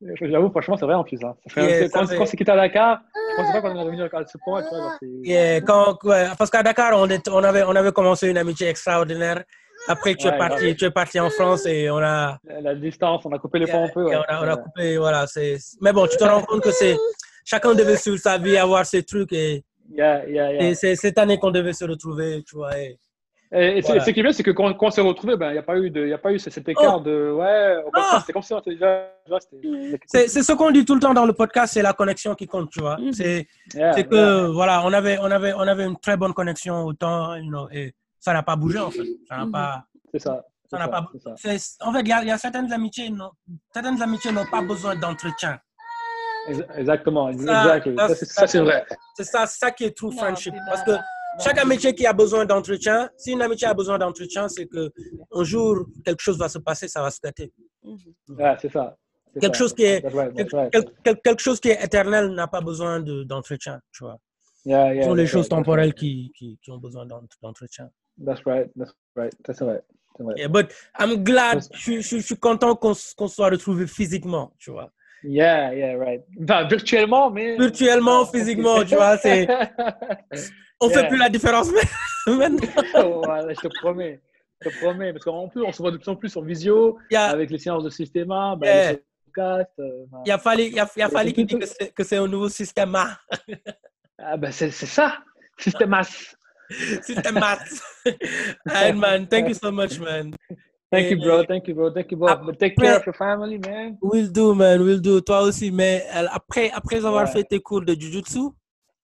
J'avoue, 0.00 0.50
franchement, 0.50 0.76
c'est 0.76 0.84
vrai 0.84 0.94
en 0.94 1.04
plus. 1.04 1.18
Hein. 1.24 1.34
Yeah, 1.56 1.88
quand 1.88 2.02
on 2.18 2.26
s'est 2.26 2.36
quitté 2.36 2.52
à 2.52 2.56
Dakar, 2.56 3.00
je 3.14 3.36
pensais 3.36 3.52
pas 3.52 3.60
qu'on 3.62 3.70
allait 3.70 3.82
revenir 3.82 4.08
à 4.12 4.26
ce 4.26 4.38
point. 4.44 4.62
Tu 4.62 4.68
vois, 4.68 4.98
yeah, 5.22 5.60
quand, 5.60 5.96
ouais, 6.04 6.26
parce 6.36 6.50
qu'à 6.50 6.62
Dakar, 6.62 6.92
on, 6.94 7.08
est, 7.08 7.26
on, 7.28 7.42
avait, 7.42 7.62
on 7.62 7.74
avait 7.74 7.92
commencé 7.92 8.28
une 8.28 8.38
amitié 8.38 8.68
extraordinaire. 8.68 9.44
Après, 9.88 10.14
tu, 10.14 10.26
ouais, 10.26 10.34
es 10.34 10.38
parti, 10.38 10.64
ouais. 10.64 10.74
tu 10.74 10.84
es 10.84 10.90
parti 10.90 11.20
en 11.20 11.30
France 11.30 11.66
et 11.66 11.90
on 11.90 11.98
a. 11.98 12.38
La, 12.62 12.74
distance, 12.74 13.22
on 13.24 13.32
a 13.32 13.38
coupé 13.38 13.58
les 13.58 13.66
ponts 13.66 13.84
un 13.84 13.88
peu. 13.88 14.06
On 14.06 14.22
a, 14.22 14.44
on 14.44 14.48
a 14.48 14.56
coupé, 14.56 14.96
voilà. 14.96 15.26
Mais 15.80 15.92
bon, 15.92 16.06
tu 16.06 16.16
te 16.16 16.24
rends 16.24 16.42
compte 16.42 16.62
que 16.62 16.72
c'est. 16.72 16.96
Chacun 17.44 17.74
devait 17.74 17.96
suivre 17.96 18.18
sa 18.18 18.38
vie, 18.38 18.56
avoir 18.56 18.86
ses 18.86 19.02
trucs 19.02 19.32
et. 19.32 19.64
Yeah, 19.90 20.26
yeah, 20.26 20.52
yeah. 20.52 20.62
Et 20.62 20.74
c'est 20.74 20.96
cette 20.96 21.18
année 21.18 21.38
qu'on 21.38 21.50
devait 21.50 21.74
se 21.74 21.84
retrouver, 21.84 22.42
tu 22.48 22.56
vois. 22.56 22.78
Et, 22.78 22.98
et, 23.54 23.78
et 23.78 23.80
voilà. 23.80 24.04
ce 24.04 24.10
qui 24.10 24.20
est 24.20 24.22
bien, 24.22 24.32
c'est 24.32 24.42
que 24.42 24.50
quand, 24.50 24.72
quand 24.74 24.86
on 24.86 24.90
s'est 24.90 25.00
retrouvés, 25.00 25.36
ben, 25.36 25.48
il 25.50 25.52
n'y 25.52 25.58
a 25.58 25.62
pas 25.62 25.78
eu 25.78 25.90
de, 25.90 26.06
y 26.06 26.12
a 26.12 26.18
pas 26.18 26.32
eu 26.32 26.38
cet 26.38 26.68
écart 26.68 26.98
oh. 26.98 27.00
de, 27.00 27.30
ouais, 27.32 27.76
au 27.86 27.90
contraire, 27.90 28.20
c'était 28.20 28.32
comme 28.32 28.60
déjà, 28.66 29.10
c'est, 30.06 30.28
c'est 30.28 30.42
ce 30.42 30.52
qu'on 30.52 30.70
dit 30.70 30.84
tout 30.84 30.94
le 30.94 31.00
temps 31.00 31.14
dans 31.14 31.26
le 31.26 31.32
podcast, 31.32 31.74
c'est 31.74 31.82
la 31.82 31.92
connexion 31.92 32.34
qui 32.34 32.46
compte, 32.46 32.70
tu 32.70 32.80
vois. 32.80 32.96
Mm 32.98 33.08
-hmm. 33.08 33.12
C'est, 33.12 33.46
yeah, 33.74 33.92
c'est 33.94 34.06
que, 34.12 34.16
yeah. 34.16 34.48
voilà, 34.58 34.74
on 34.86 34.92
avait, 34.92 35.18
on 35.26 35.30
avait, 35.38 35.52
on 35.62 35.66
avait 35.72 35.86
une 35.90 35.98
très 36.06 36.16
bonne 36.16 36.34
connexion 36.40 36.74
autant, 36.90 37.18
you 37.36 37.48
know, 37.54 37.66
et 37.78 37.86
ça 38.24 38.32
n'a 38.32 38.42
pas 38.42 38.56
bougé, 38.56 38.78
en 38.88 38.90
fait. 38.96 39.08
Ça 39.28 39.34
n'a 39.38 39.44
Mm-hmm. 39.44 39.50
pas, 39.50 39.84
C'est 40.12 40.22
ça. 40.26 40.34
ça 40.70 40.76
n'a 40.78 40.88
pas, 40.94 41.02
c'est, 41.42 41.56
en 41.86 41.92
fait, 41.94 42.02
il 42.06 42.08
y 42.08 42.16
a, 42.16 42.18
il 42.22 42.28
y 42.32 42.34
a 42.38 42.38
certaines 42.46 42.70
amitiés, 42.78 43.08
non, 43.20 43.30
certaines 43.76 44.00
amitiés 44.08 44.32
n'ont 44.36 44.50
pas 44.56 44.62
besoin 44.72 44.94
d'entretien. 45.02 45.54
Exactement, 46.82 47.24
ça, 47.32 47.78
exact. 47.78 47.96
Ça, 47.96 48.14
c'est, 48.18 48.26
ça, 48.38 48.46
c'est 48.46 48.60
vrai. 48.60 48.84
C'est 49.16 49.24
ça, 49.34 49.46
ça 49.46 49.70
qui 49.76 49.84
est 49.84 49.96
true 49.96 50.12
friendship. 50.18 50.54
Parce 50.68 50.82
que 50.82 50.92
chaque 51.42 51.58
amitié 51.58 51.94
qui 51.94 52.06
a 52.06 52.12
besoin 52.12 52.44
d'entretien, 52.44 53.08
si 53.16 53.32
une 53.32 53.42
amitié 53.42 53.66
a 53.66 53.74
besoin 53.74 53.98
d'entretien, 53.98 54.48
c'est 54.48 54.66
que 54.66 54.90
un 55.32 55.44
jour, 55.44 55.86
quelque 56.04 56.20
chose 56.20 56.38
va 56.38 56.48
se 56.48 56.58
passer, 56.58 56.88
ça 56.88 57.02
va 57.02 57.10
se 57.10 57.18
gâter. 57.22 57.52
Ouais, 58.28 58.54
c'est 58.60 58.70
ça. 58.72 58.96
Quelque 59.40 59.56
ça. 59.56 59.58
chose, 59.64 59.72
qui 59.74 59.82
est, 59.84 60.00
That's 60.00 60.14
right, 60.14 60.34
that's 60.36 60.52
right. 60.54 60.70
quel- 60.72 60.84
quel- 61.02 61.20
quelque 61.20 61.42
chose 61.42 61.58
qui 61.58 61.68
est 61.70 61.84
éternel 61.84 62.28
n'a 62.30 62.46
pas 62.46 62.60
besoin 62.60 63.00
de- 63.00 63.24
d'entretien, 63.24 63.80
tu 63.92 64.04
vois. 64.04 64.18
Yeah, 64.64 64.94
yeah, 64.94 65.02
Ce 65.02 65.08
sont 65.08 65.14
les 65.14 65.24
that's 65.24 65.32
choses 65.32 65.40
right, 65.42 65.50
temporelles 65.50 65.92
qui, 65.94 66.32
qui, 66.36 66.58
qui 66.62 66.70
ont 66.70 66.78
besoin 66.78 67.04
d'ent- 67.04 67.22
d'entretien. 67.42 67.90
That's 68.24 68.40
right, 68.46 68.70
that's 68.76 68.94
right. 69.16 69.34
Vrai. 70.16 70.34
Yeah, 70.36 70.46
but 70.46 70.72
I'm 71.00 71.24
glad, 71.24 71.64
je, 71.72 71.94
je- 72.00 72.00
je 72.00 72.18
suis 72.18 72.36
content 72.36 72.76
qu'on 72.76 72.92
qu'on 73.16 73.26
soit 73.26 73.50
retrouvés 73.50 73.88
physiquement, 73.88 74.54
tu 74.60 74.70
vois. 74.70 74.92
Yeah, 75.24 75.74
yeah, 75.74 75.96
right. 75.98 76.22
Enfin, 76.40 76.68
virtuellement, 76.68 77.30
mais. 77.32 77.56
Virtuellement, 77.58 78.24
physiquement, 78.26 78.84
tu 78.84 78.94
vois, 78.94 79.18
c'est- 79.18 79.48
On 80.80 80.88
fait 80.88 81.00
Yeah. 81.00 81.08
plus 81.08 81.18
la 81.18 81.28
différence 81.28 81.70
maintenant. 82.26 83.20
Voilà, 83.24 83.52
je 83.54 83.60
te 83.60 83.68
promets. 83.80 84.20
Je 84.62 84.68
te 84.70 84.78
promets. 84.80 85.12
Parce 85.12 85.24
qu'en 85.24 85.48
plus, 85.48 85.62
on 85.62 85.72
se 85.72 85.78
voit 85.82 85.90
de 85.90 85.96
plus 85.98 86.08
en 86.08 86.16
plus 86.16 86.36
en 86.36 86.42
visio, 86.42 86.98
avec 87.14 87.50
les 87.50 87.58
séances 87.58 87.84
de 87.84 87.90
Systema, 87.90 88.56
ben, 88.56 88.66
Yeah. 88.66 88.92
les 88.92 89.02
podcasts. 89.26 89.78
euh, 89.78 90.04
enfin. 90.12 90.22
il 90.24 90.28
y 90.28 90.32
a 90.32 90.38
fallu, 90.38 90.62
il 90.64 90.74
y 90.74 90.80
a, 90.80 90.88
il 90.96 91.02
a 91.02 91.08
fallu 91.08 91.32
qu'il 91.32 91.46
dise 91.46 91.58
que 91.58 91.66
c'est- 91.66 91.92
que 91.94 92.04
c'est 92.04 92.16
un 92.16 92.26
nouveau 92.28 92.48
système 92.48 92.94
A. 92.94 93.18
Ah, 94.18 94.36
ben, 94.36 94.50
c'est 94.52 94.70
ça. 94.70 95.18
Systemas. 95.58 96.34
Système 97.02 97.34
math. 97.40 97.68
And 98.66 98.94
man, 98.98 99.26
thank 99.28 99.48
you 99.48 99.54
so 99.54 99.70
much, 99.70 99.98
man. 100.00 100.34
Thank 100.90 101.10
you, 101.10 101.18
bro. 101.20 101.44
Thank 101.44 101.66
you, 101.68 101.74
bro. 101.74 101.90
Thank 101.90 102.10
you, 102.12 102.16
bro. 102.18 102.28
Après- 102.28 102.56
take 102.56 102.76
care 102.76 102.96
of 102.98 103.04
your 103.06 103.14
family, 103.14 103.58
man. 103.58 103.98
Will 104.00 104.30
do, 104.30 104.54
man, 104.54 104.80
will 104.80 105.00
do. 105.00 105.20
Toi 105.20 105.42
aussi, 105.42 105.70
mais 105.70 106.06
après, 106.30 106.70
après 106.72 107.04
avoir 107.04 107.24
Ouais. 107.26 107.32
fait 107.32 107.44
tes 107.44 107.60
cours 107.60 107.82
de 107.82 107.94
Jujutsu, 107.94 108.50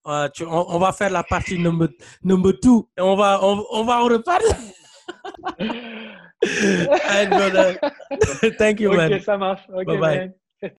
euh, 0.07 0.29
tu- 0.29 0.45
on, 0.45 0.71
on 0.75 0.79
va 0.79 0.93
faire 0.93 1.11
la 1.11 1.23
partie 1.23 1.59
number, 1.59 1.89
number 2.23 2.53
two. 2.61 2.89
Et 2.97 3.01
on 3.01 3.17
va, 3.17 3.39
on, 3.43 3.65
on 3.71 3.85
va 3.85 4.03
en 4.03 4.05
reparler. 4.09 4.55
And, 6.43 7.77
thank 8.59 8.81
you, 8.81 8.91
man. 8.93 9.13
Ok, 9.13 9.21
ça 9.23 9.37
marche. 9.37 9.67
Bye 9.69 9.85
bye. 9.85 9.99
man. 9.99 10.35